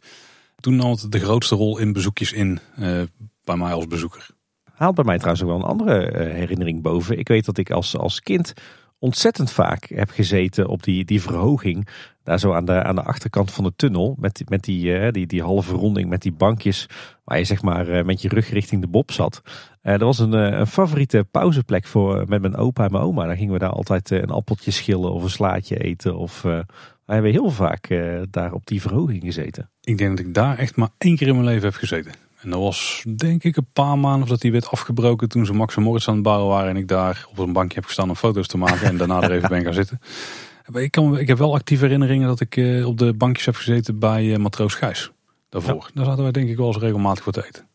Toen 0.60 0.76
nam 0.76 0.92
het 0.92 1.12
de 1.12 1.20
grootste 1.20 1.56
rol 1.56 1.78
in 1.78 1.94
bezoekjes 1.94 2.32
in 2.32 2.60
uh, 2.80 3.02
bij 3.44 3.56
mij 3.56 3.74
als 3.74 3.88
bezoeker. 3.88 4.30
Haalt 4.74 4.96
bij 4.96 5.04
mij 5.04 5.18
trouwens 5.18 5.44
ook 5.44 5.50
wel 5.50 5.60
een 5.60 5.80
andere 5.80 6.24
herinnering 6.34 6.82
boven. 6.82 7.20
Ik 7.20 7.28
weet 7.28 7.46
dat 7.46 7.58
ik 7.58 7.72
als, 7.72 7.98
als 7.98 8.22
kind 8.22 8.54
ontzettend 9.00 9.52
vaak 9.52 9.86
heb 9.86 10.10
gezeten 10.10 10.68
op 10.68 10.84
die, 10.84 11.06
die 11.06 11.22
verhoging. 11.22 11.88
Daar 12.24 12.40
zo 12.40 12.54
aan 12.54 12.66
de, 12.66 12.84
aan 12.84 12.96
de 12.96 13.04
achterkant 13.04 13.52
van 13.52 13.64
de 13.64 13.74
tunnel. 13.76 14.16
Met, 14.20 14.42
met 14.50 14.64
die, 14.64 14.86
uh, 14.86 15.12
die, 15.12 15.28
die 15.28 15.42
halve 15.42 15.74
ronding 15.74 16.10
met 16.10 16.22
die 16.22 16.32
bankjes. 16.32 16.90
Waar 17.24 17.38
je 17.38 17.44
zeg 17.44 17.62
maar 17.62 17.90
uh, 17.90 18.04
met 18.04 18.22
je 18.22 18.30
rug 18.30 18.50
richting 18.50 18.82
de 18.82 18.88
bob 18.88 19.12
zat. 19.12 19.42
Uh, 19.46 19.92
dat 19.92 20.02
was 20.02 20.20
een, 20.20 20.34
een 20.34 20.68
favoriete 20.68 21.28
pauzeplek 21.32 21.86
voor 21.86 22.26
met 22.28 22.42
mijn 22.42 22.56
opa 22.56 22.86
en 22.86 22.92
mijn 22.92 23.04
oma. 23.04 23.26
Daar 23.26 23.38
gingen 23.38 23.54
we 23.54 23.60
daar 23.60 23.70
altijd 23.70 24.10
een 24.10 24.30
appeltje 24.30 24.72
schillen 24.72 25.14
of 25.14 25.24
een 25.24 25.30
slaatje 25.30 25.78
eten. 25.78 26.18
Of 26.18 26.42
we 26.42 26.66
hebben 27.14 27.32
heel 27.32 27.50
vaak 27.50 27.88
daar 28.30 28.54
op 28.54 28.66
die 28.66 28.82
verhoging 28.82 29.24
gezeten. 29.24 29.70
Ik 29.82 29.98
denk 29.98 30.18
dat 30.18 30.26
ik 30.26 30.34
daar 30.34 30.58
echt 30.58 30.76
maar 30.76 30.90
één 30.98 31.16
keer 31.16 31.28
in 31.28 31.34
mijn 31.34 31.46
leven 31.46 31.64
heb 31.64 31.76
gezeten. 31.76 32.27
En 32.42 32.50
dat 32.50 32.60
was 32.60 33.04
denk 33.16 33.44
ik 33.44 33.58
een 33.58 33.72
paar 33.74 33.98
maanden 33.98 34.30
dat 34.30 34.42
die 34.42 34.52
werd 34.52 34.70
afgebroken 34.70 35.30
toen 35.30 35.46
ze 35.46 35.54
Max 35.54 35.76
en 35.76 35.82
Moritz 35.82 36.08
aan 36.08 36.14
het 36.14 36.24
bouwen 36.24 36.48
waren. 36.48 36.70
En 36.70 36.78
ik 36.78 36.88
daar 36.88 37.28
op 37.30 37.38
een 37.38 37.54
bankje 37.54 37.76
heb 37.76 37.86
gestaan 37.86 38.10
om 38.10 38.16
foto's 38.16 38.48
te 38.48 38.58
maken 38.58 38.88
en 38.88 38.98
daarna 38.98 39.22
er 39.22 39.32
even 39.32 39.50
ben 39.50 39.64
gaan 39.64 39.74
zitten. 39.74 40.00
Ik, 40.74 40.92
kan, 40.92 41.18
ik 41.18 41.28
heb 41.28 41.38
wel 41.38 41.54
actieve 41.54 41.84
herinneringen 41.84 42.28
dat 42.28 42.40
ik 42.40 42.58
eh, 42.58 42.88
op 42.88 42.98
de 42.98 43.14
bankjes 43.14 43.46
heb 43.46 43.56
gezeten 43.56 44.00
bij 44.00 44.34
eh, 44.34 44.40
Matroos 44.40 44.74
Gijs. 44.74 45.12
Daarvoor. 45.50 45.90
Daar 45.94 46.06
zaten 46.06 46.24
wij 46.24 46.32
denk 46.32 46.50
ik 46.50 46.58
wel 46.58 46.68
eens 46.68 46.78
regelmatig 46.78 47.24
voor 47.24 47.34
te 47.34 47.46
eten. 47.46 47.68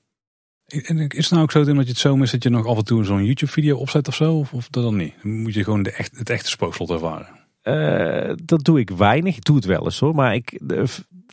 En 0.66 1.08
is 1.08 1.24
het 1.24 1.30
nou 1.30 1.42
ook 1.42 1.50
zo 1.50 1.64
dat 1.64 1.84
je 1.84 1.90
het 1.90 1.98
zo 1.98 2.16
is 2.16 2.30
dat 2.30 2.42
je 2.42 2.50
nog 2.50 2.66
af 2.66 2.76
en 2.76 2.84
toe 2.84 3.04
zo'n 3.04 3.24
YouTube 3.24 3.52
video 3.52 3.76
opzet 3.76 4.08
of 4.08 4.14
zo? 4.14 4.34
Of, 4.34 4.52
of 4.52 4.68
dat 4.68 4.82
dan 4.82 4.96
niet? 4.96 5.14
Dan 5.22 5.40
moet 5.40 5.54
je 5.54 5.64
gewoon 5.64 5.82
de 5.82 5.92
echt, 5.92 6.18
het 6.18 6.30
echte 6.30 6.50
spookslot 6.50 6.90
ervaren. 6.90 7.28
Dat 8.44 8.64
doe 8.64 8.80
ik 8.80 8.90
weinig. 8.90 9.36
Ik 9.36 9.44
doe 9.44 9.56
het 9.56 9.64
wel 9.64 9.84
eens 9.84 9.98
hoor. 10.00 10.14
Maar 10.14 10.34
ik, 10.34 10.60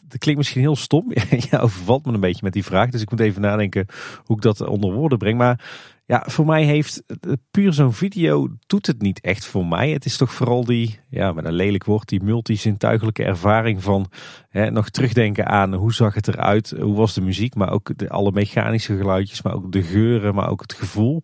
dat 0.09 0.17
klinkt 0.17 0.37
misschien 0.37 0.61
heel 0.61 0.75
stom. 0.75 1.11
ja, 1.49 1.59
overvalt 1.59 2.05
me 2.05 2.13
een 2.13 2.19
beetje 2.19 2.43
met 2.43 2.53
die 2.53 2.63
vraag. 2.63 2.89
Dus 2.89 3.01
ik 3.01 3.11
moet 3.11 3.19
even 3.19 3.41
nadenken 3.41 3.85
hoe 4.23 4.35
ik 4.35 4.41
dat 4.41 4.61
onder 4.61 4.93
woorden 4.93 5.17
breng. 5.17 5.37
Maar 5.37 5.65
ja, 6.09 6.23
voor 6.25 6.45
mij 6.45 6.63
heeft 6.63 7.03
puur 7.51 7.73
zo'n 7.73 7.93
video 7.93 8.49
doet 8.67 8.87
het 8.87 9.01
niet 9.01 9.21
echt 9.21 9.45
voor 9.45 9.65
mij. 9.65 9.89
Het 9.89 10.05
is 10.05 10.17
toch 10.17 10.33
vooral 10.33 10.65
die, 10.65 10.99
ja, 11.09 11.31
met 11.31 11.45
een 11.45 11.53
lelijk 11.53 11.83
woord, 11.83 12.09
die 12.09 12.23
multisintuigelijke 12.23 13.23
ervaring 13.23 13.83
van 13.83 14.11
hè, 14.49 14.71
nog 14.71 14.89
terugdenken 14.89 15.47
aan 15.47 15.73
hoe 15.73 15.93
zag 15.93 16.13
het 16.13 16.27
eruit, 16.27 16.73
hoe 16.79 16.95
was 16.95 17.13
de 17.13 17.21
muziek, 17.21 17.55
maar 17.55 17.71
ook 17.71 17.97
de, 17.97 18.09
alle 18.09 18.31
mechanische 18.31 18.97
geluidjes, 18.97 19.41
maar 19.41 19.53
ook 19.53 19.71
de 19.71 19.83
geuren, 19.83 20.35
maar 20.35 20.49
ook 20.49 20.61
het 20.61 20.73
gevoel. 20.73 21.21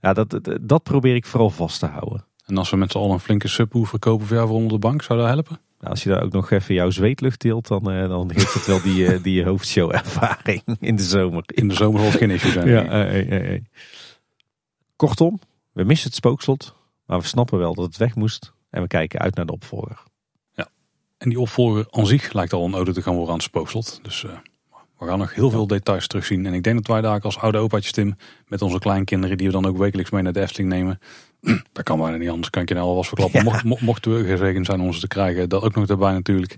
Ja, 0.00 0.12
dat, 0.12 0.40
dat, 0.62 0.82
probeer 0.82 1.14
ik 1.14 1.26
vooral 1.26 1.50
vast 1.50 1.78
te 1.78 1.86
houden. 1.86 2.25
En 2.46 2.58
als 2.58 2.70
we 2.70 2.76
met 2.76 2.90
z'n 2.90 2.98
allen 2.98 3.10
een 3.10 3.20
flinke 3.20 3.48
subwoofer 3.48 3.98
kopen 3.98 4.26
voor 4.26 4.36
jou 4.36 4.48
voor 4.48 4.56
onder 4.56 4.72
de 4.72 4.78
bank, 4.78 5.02
zou 5.02 5.18
dat 5.18 5.28
helpen? 5.28 5.60
Nou, 5.78 5.90
als 5.90 6.02
je 6.02 6.08
daar 6.08 6.22
ook 6.22 6.32
nog 6.32 6.50
even 6.50 6.74
jouw 6.74 6.90
zweetlucht 6.90 7.40
deelt, 7.40 7.66
dan, 7.68 7.92
uh, 7.92 8.08
dan 8.08 8.32
geeft 8.34 8.54
het 8.54 8.66
wel 8.66 8.82
die, 8.82 9.04
uh, 9.04 9.22
die 9.22 9.44
hoofdshow 9.44 9.94
ervaring 9.94 10.62
in 10.80 10.96
de 10.96 11.02
zomer. 11.02 11.42
In 11.46 11.68
de 11.68 11.74
zomer 11.74 12.00
zal 12.00 12.08
het 12.10 12.18
geen 12.18 12.30
issue 12.30 12.52
zijn. 12.52 12.68
ja, 12.68 13.12
uh, 13.12 13.60
Kortom, 14.96 15.40
we 15.72 15.84
missen 15.84 16.06
het 16.06 16.16
spookslot, 16.16 16.74
maar 17.06 17.20
we 17.20 17.26
snappen 17.26 17.58
wel 17.58 17.74
dat 17.74 17.84
het 17.84 17.96
weg 17.96 18.14
moest 18.14 18.52
en 18.70 18.82
we 18.82 18.88
kijken 18.88 19.20
uit 19.20 19.34
naar 19.34 19.46
de 19.46 19.52
opvolger. 19.52 20.02
Ja, 20.52 20.68
en 21.18 21.28
die 21.28 21.40
opvolger 21.40 21.86
aan 21.90 22.06
zich 22.06 22.32
lijkt 22.32 22.52
al 22.52 22.64
een 22.64 22.74
ode 22.74 22.92
te 22.92 23.02
gaan 23.02 23.14
worden 23.14 23.30
aan 23.30 23.38
het 23.38 23.48
spookslot. 23.48 23.98
Dus 24.02 24.22
uh, 24.22 24.30
we 24.98 25.06
gaan 25.06 25.18
nog 25.18 25.34
heel 25.34 25.50
veel 25.50 25.66
details 25.66 26.06
terugzien. 26.06 26.46
En 26.46 26.54
ik 26.54 26.62
denk 26.62 26.76
dat 26.76 26.86
wij 26.86 27.00
daar 27.00 27.20
als 27.20 27.38
oude 27.38 27.58
opaatjes 27.58 27.92
Tim, 27.92 28.16
met 28.46 28.62
onze 28.62 28.78
kleinkinderen 28.78 29.36
die 29.36 29.46
we 29.46 29.52
dan 29.52 29.66
ook 29.66 29.78
wekelijks 29.78 30.10
mee 30.10 30.22
naar 30.22 30.32
de 30.32 30.40
Efteling 30.40 30.68
nemen. 30.68 30.98
dat 31.72 31.84
kan 31.84 31.98
bijna 31.98 32.16
niet 32.16 32.28
anders, 32.28 32.50
kan 32.50 32.62
ik 32.62 32.68
je 32.68 32.74
nou 32.74 32.86
al 32.86 32.94
was 32.94 33.08
verklappen. 33.08 33.44
Ja. 33.44 33.60
Mocht, 33.64 33.80
mochten 33.80 34.16
we 34.16 34.24
gezegend 34.24 34.66
zijn 34.66 34.80
om 34.80 34.92
ze 34.92 35.00
te 35.00 35.08
krijgen, 35.08 35.48
dat 35.48 35.62
ook 35.62 35.74
nog 35.74 35.86
daarbij 35.86 36.12
natuurlijk. 36.12 36.56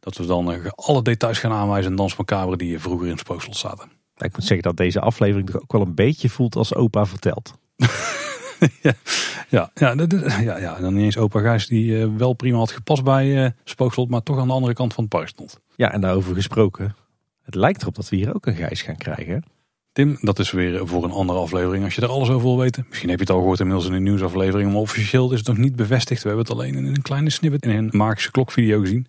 Dat 0.00 0.16
we 0.16 0.26
dan 0.26 0.52
uh, 0.52 0.66
alle 0.74 1.02
details 1.02 1.38
gaan 1.38 1.52
aanwijzen 1.52 1.90
en 1.90 1.96
dans 1.96 2.16
macabre 2.16 2.56
die 2.56 2.78
vroeger 2.78 3.06
in 3.06 3.12
het 3.12 3.20
spookslot 3.20 3.56
zaten. 3.56 3.88
Ik 4.16 4.32
moet 4.32 4.44
zeggen 4.44 4.62
dat 4.62 4.76
deze 4.76 5.00
aflevering 5.00 5.50
toch 5.50 5.62
ook 5.62 5.72
wel 5.72 5.80
een 5.80 5.94
beetje 5.94 6.28
voelt 6.28 6.56
als 6.56 6.74
opa 6.74 7.06
vertelt. 7.06 7.54
ja, 8.82 8.92
ja, 9.48 9.70
ja, 9.74 9.94
ja, 10.40 10.58
ja, 10.58 10.80
dan 10.80 10.94
niet 10.94 11.04
eens 11.04 11.16
opa 11.16 11.40
Gijs 11.40 11.66
die 11.66 11.90
uh, 11.90 12.06
wel 12.16 12.32
prima 12.32 12.58
had 12.58 12.70
gepast 12.70 13.04
bij 13.04 13.44
uh, 13.44 13.50
Spookslot, 13.64 14.08
maar 14.08 14.22
toch 14.22 14.38
aan 14.38 14.46
de 14.46 14.52
andere 14.52 14.74
kant 14.74 14.94
van 14.94 15.04
het 15.04 15.12
park 15.12 15.28
stond. 15.28 15.60
Ja, 15.76 15.92
en 15.92 16.00
daarover 16.00 16.34
gesproken. 16.34 16.94
Het 17.46 17.54
lijkt 17.54 17.82
erop 17.82 17.94
dat 17.94 18.08
we 18.08 18.16
hier 18.16 18.34
ook 18.34 18.46
een 18.46 18.54
Gijs 18.54 18.82
gaan 18.82 18.96
krijgen. 18.96 19.44
Tim, 19.92 20.18
dat 20.20 20.38
is 20.38 20.50
weer 20.50 20.86
voor 20.86 21.04
een 21.04 21.10
andere 21.10 21.38
aflevering. 21.38 21.84
Als 21.84 21.94
je 21.94 22.00
er 22.00 22.08
alles 22.08 22.28
over 22.28 22.46
wil 22.46 22.58
weten. 22.58 22.86
Misschien 22.88 23.08
heb 23.08 23.18
je 23.18 23.24
het 23.24 23.34
al 23.34 23.40
gehoord 23.40 23.60
inmiddels 23.60 23.86
in 23.86 23.92
een 23.92 24.02
nieuwsaflevering. 24.02 24.72
Maar 24.72 24.80
officieel 24.80 25.32
is 25.32 25.38
het 25.38 25.48
nog 25.48 25.56
niet 25.56 25.76
bevestigd. 25.76 26.22
We 26.22 26.28
hebben 26.28 26.46
het 26.46 26.54
alleen 26.54 26.74
in 26.74 26.86
een 26.86 27.02
kleine 27.02 27.30
snippet 27.30 27.64
in 27.64 27.70
een 27.70 27.88
magische 27.92 28.30
klokvideo 28.30 28.80
gezien. 28.80 29.06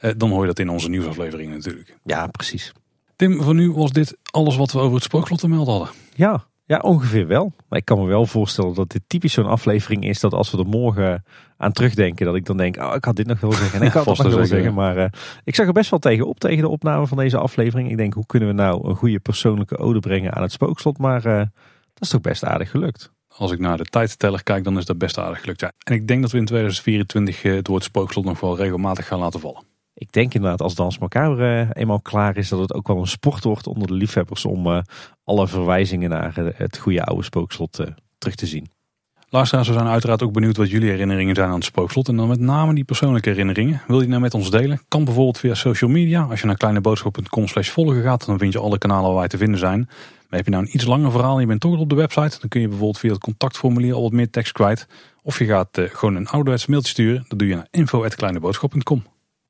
Uh, 0.00 0.10
dan 0.16 0.30
hoor 0.30 0.40
je 0.40 0.46
dat 0.46 0.58
in 0.58 0.68
onze 0.68 0.88
nieuwsaflevering 0.88 1.52
natuurlijk. 1.52 1.96
Ja, 2.04 2.26
precies. 2.26 2.72
Tim, 3.16 3.42
voor 3.42 3.54
nu 3.54 3.72
was 3.72 3.92
dit 3.92 4.16
alles 4.30 4.56
wat 4.56 4.72
we 4.72 4.78
over 4.78 4.94
het 4.94 5.04
spookslot 5.04 5.38
te 5.38 5.48
melden 5.48 5.74
hadden. 5.74 5.94
Ja, 6.14 6.46
ja, 6.70 6.78
ongeveer 6.78 7.26
wel. 7.26 7.52
Maar 7.68 7.78
ik 7.78 7.84
kan 7.84 7.98
me 7.98 8.06
wel 8.06 8.26
voorstellen 8.26 8.74
dat 8.74 8.90
dit 8.90 9.02
typisch 9.06 9.32
zo'n 9.32 9.46
aflevering 9.46 10.04
is 10.04 10.20
dat 10.20 10.32
als 10.32 10.50
we 10.50 10.58
er 10.58 10.66
morgen 10.66 11.24
aan 11.56 11.72
terugdenken, 11.72 12.26
dat 12.26 12.34
ik 12.34 12.46
dan 12.46 12.56
denk, 12.56 12.76
oh, 12.76 12.94
ik 12.94 13.04
had 13.04 13.16
dit 13.16 13.26
nog 13.26 13.40
willen 13.40 13.56
zeggen 13.56 13.78
en 13.80 13.86
ik 13.86 13.92
had 13.92 14.04
dat 14.04 14.16
nog 14.16 14.26
willen 14.26 14.46
zeggen. 14.46 14.74
Maar 14.74 14.96
uh, 14.96 15.04
ik 15.44 15.54
zag 15.54 15.66
er 15.66 15.72
best 15.72 15.90
wel 15.90 15.98
tegen 15.98 16.26
op 16.26 16.40
tegen 16.40 16.62
de 16.62 16.68
opname 16.68 17.06
van 17.06 17.16
deze 17.16 17.38
aflevering. 17.38 17.90
Ik 17.90 17.96
denk, 17.96 18.14
hoe 18.14 18.26
kunnen 18.26 18.48
we 18.48 18.54
nou 18.54 18.88
een 18.88 18.96
goede 18.96 19.18
persoonlijke 19.18 19.78
ode 19.78 20.00
brengen 20.00 20.34
aan 20.34 20.42
het 20.42 20.52
spookslot? 20.52 20.98
Maar 20.98 21.26
uh, 21.26 21.36
dat 21.36 21.48
is 22.00 22.08
toch 22.08 22.20
best 22.20 22.44
aardig 22.44 22.70
gelukt. 22.70 23.12
Als 23.28 23.52
ik 23.52 23.58
naar 23.58 23.76
de 23.76 23.84
tijdteller 23.84 24.42
kijk, 24.42 24.64
dan 24.64 24.78
is 24.78 24.84
dat 24.84 24.98
best 24.98 25.18
aardig 25.18 25.40
gelukt. 25.40 25.60
Ja. 25.60 25.72
En 25.84 25.94
ik 25.94 26.08
denk 26.08 26.22
dat 26.22 26.30
we 26.30 26.38
in 26.38 26.44
2024 26.44 27.44
uh, 27.44 27.54
het 27.54 27.66
woord 27.66 27.84
spookslot 27.84 28.24
nog 28.24 28.40
wel 28.40 28.56
regelmatig 28.56 29.06
gaan 29.06 29.18
laten 29.18 29.40
vallen 29.40 29.69
ik 30.00 30.12
denk 30.12 30.34
inderdaad 30.34 30.62
als 30.62 30.74
Dans 30.74 30.98
Macabre 30.98 31.60
eh, 31.60 31.82
eenmaal 31.82 32.00
klaar 32.00 32.36
is, 32.36 32.48
dat 32.48 32.58
het 32.60 32.74
ook 32.74 32.86
wel 32.86 32.98
een 32.98 33.06
sport 33.06 33.44
wordt 33.44 33.66
onder 33.66 33.88
de 33.88 33.94
liefhebbers 33.94 34.44
om 34.44 34.66
uh, 34.66 34.80
alle 35.24 35.48
verwijzingen 35.48 36.10
naar 36.10 36.38
uh, 36.38 36.50
het 36.54 36.78
goede 36.78 37.04
oude 37.04 37.22
spookslot 37.22 37.80
terug 38.18 38.34
te 38.34 38.46
zien. 38.46 38.70
Luisteraars, 39.28 39.68
we 39.68 39.74
zijn 39.74 39.86
uiteraard 39.86 40.22
ook 40.22 40.32
benieuwd 40.32 40.56
wat 40.56 40.70
jullie 40.70 40.90
herinneringen 40.90 41.34
zijn 41.34 41.48
aan 41.48 41.54
het 41.54 41.64
spookslot. 41.64 42.08
En 42.08 42.16
dan 42.16 42.28
met 42.28 42.40
name 42.40 42.74
die 42.74 42.84
persoonlijke 42.84 43.28
herinneringen. 43.28 43.82
Wil 43.86 44.00
je 44.00 44.08
nou 44.08 44.20
met 44.20 44.34
ons 44.34 44.50
delen? 44.50 44.82
Kan 44.88 45.04
bijvoorbeeld 45.04 45.38
via 45.38 45.54
social 45.54 45.90
media. 45.90 46.22
Als 46.22 46.40
je 46.40 46.46
naar 46.46 46.56
kleineboodschap.com 46.56 47.46
slash 47.46 47.68
volgen 47.68 48.02
gaat, 48.02 48.26
dan 48.26 48.38
vind 48.38 48.52
je 48.52 48.58
alle 48.58 48.78
kanalen 48.78 49.10
waar 49.10 49.18
wij 49.18 49.28
te 49.28 49.38
vinden 49.38 49.58
zijn. 49.58 49.78
Maar 49.78 50.38
heb 50.38 50.44
je 50.44 50.50
nou 50.50 50.64
een 50.64 50.74
iets 50.74 50.84
langer 50.84 51.10
verhaal 51.10 51.34
en 51.34 51.40
je 51.40 51.46
bent 51.46 51.60
toch 51.60 51.78
op 51.78 51.88
de 51.88 51.94
website, 51.94 52.38
dan 52.40 52.48
kun 52.48 52.60
je 52.60 52.68
bijvoorbeeld 52.68 52.98
via 52.98 53.10
het 53.10 53.20
contactformulier 53.20 53.94
al 53.94 54.02
wat 54.02 54.12
meer 54.12 54.30
tekst 54.30 54.52
kwijt. 54.52 54.86
Of 55.22 55.38
je 55.38 55.44
gaat 55.44 55.68
gewoon 55.72 56.14
een 56.14 56.28
ouderwets 56.28 56.66
mailtje 56.66 56.90
sturen. 56.90 57.24
Dat 57.28 57.38
doe 57.38 57.48
je 57.48 57.54
naar 57.54 57.68
info.kleineboodschap.com. 57.70 59.02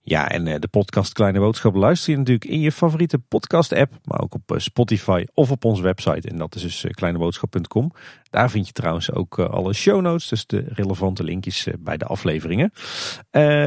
Ja, 0.02 0.28
en 0.28 0.46
eh, 0.46 0.58
de 0.58 0.68
podcast 0.68 1.12
Kleine 1.12 1.38
Boodschap 1.38 1.74
luister 1.74 2.12
je 2.12 2.18
natuurlijk 2.18 2.50
in 2.50 2.60
je 2.60 2.72
favoriete 2.72 3.18
podcast 3.18 3.72
app. 3.72 3.92
Maar 4.04 4.20
ook 4.20 4.34
op 4.34 4.52
eh, 4.52 4.58
Spotify 4.58 5.24
of 5.34 5.50
op 5.50 5.64
onze 5.64 5.82
website. 5.82 6.28
En 6.28 6.38
dat 6.38 6.54
is 6.54 6.62
dus 6.62 6.84
eh, 6.84 6.90
kleineboodschap.com. 6.90 7.92
Daar 8.30 8.50
vind 8.50 8.66
je 8.66 8.72
trouwens 8.72 9.12
ook 9.12 9.38
alle 9.38 9.72
show 9.72 10.00
notes. 10.00 10.28
Dus 10.28 10.46
de 10.46 10.64
relevante 10.68 11.24
linkjes 11.24 11.68
bij 11.78 11.96
de 11.96 12.04
afleveringen. 12.04 12.72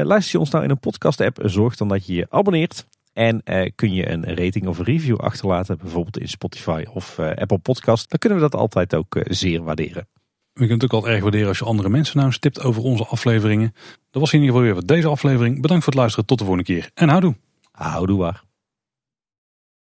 luister 0.04 0.32
je 0.32 0.38
ons 0.38 0.50
nou 0.50 0.64
in 0.64 0.70
een 0.70 0.78
podcast 0.78 1.20
app. 1.20 1.38
Zorg 1.42 1.76
dan 1.76 1.88
dat 1.88 2.06
je 2.06 2.14
je 2.14 2.26
abonneert. 2.30 2.86
En 3.12 3.42
kun 3.74 3.94
je 3.94 4.08
een 4.10 4.24
rating 4.24 4.66
of 4.66 4.78
review 4.78 5.16
achterlaten. 5.16 5.78
Bijvoorbeeld 5.78 6.18
in 6.18 6.28
Spotify 6.28 6.84
of 6.92 7.18
Apple 7.18 7.58
Podcast. 7.58 8.10
Dan 8.10 8.18
kunnen 8.18 8.38
we 8.38 8.44
dat 8.44 8.60
altijd 8.60 8.94
ook 8.94 9.20
zeer 9.24 9.62
waarderen. 9.62 10.06
Je 10.54 10.66
kunt 10.66 10.82
het 10.82 10.84
ook 10.84 10.92
altijd 10.92 11.12
erg 11.12 11.22
waarderen 11.22 11.48
als 11.48 11.58
je 11.58 11.64
andere 11.64 11.88
mensen 11.88 12.18
nou 12.18 12.32
stipt 12.32 12.62
over 12.62 12.82
onze 12.82 13.06
afleveringen. 13.06 13.74
Dat 14.10 14.22
was 14.22 14.32
in 14.32 14.40
ieder 14.40 14.54
geval 14.54 14.62
weer 14.62 14.74
voor 14.74 14.86
deze 14.86 15.08
aflevering. 15.08 15.60
Bedankt 15.60 15.84
voor 15.84 15.92
het 15.92 16.00
luisteren. 16.00 16.26
Tot 16.26 16.38
de 16.38 16.44
volgende 16.44 16.72
keer. 16.72 16.90
En 16.94 17.08
houdoe. 17.08 17.34
Houdoe 17.72 18.18
waar. 18.18 18.42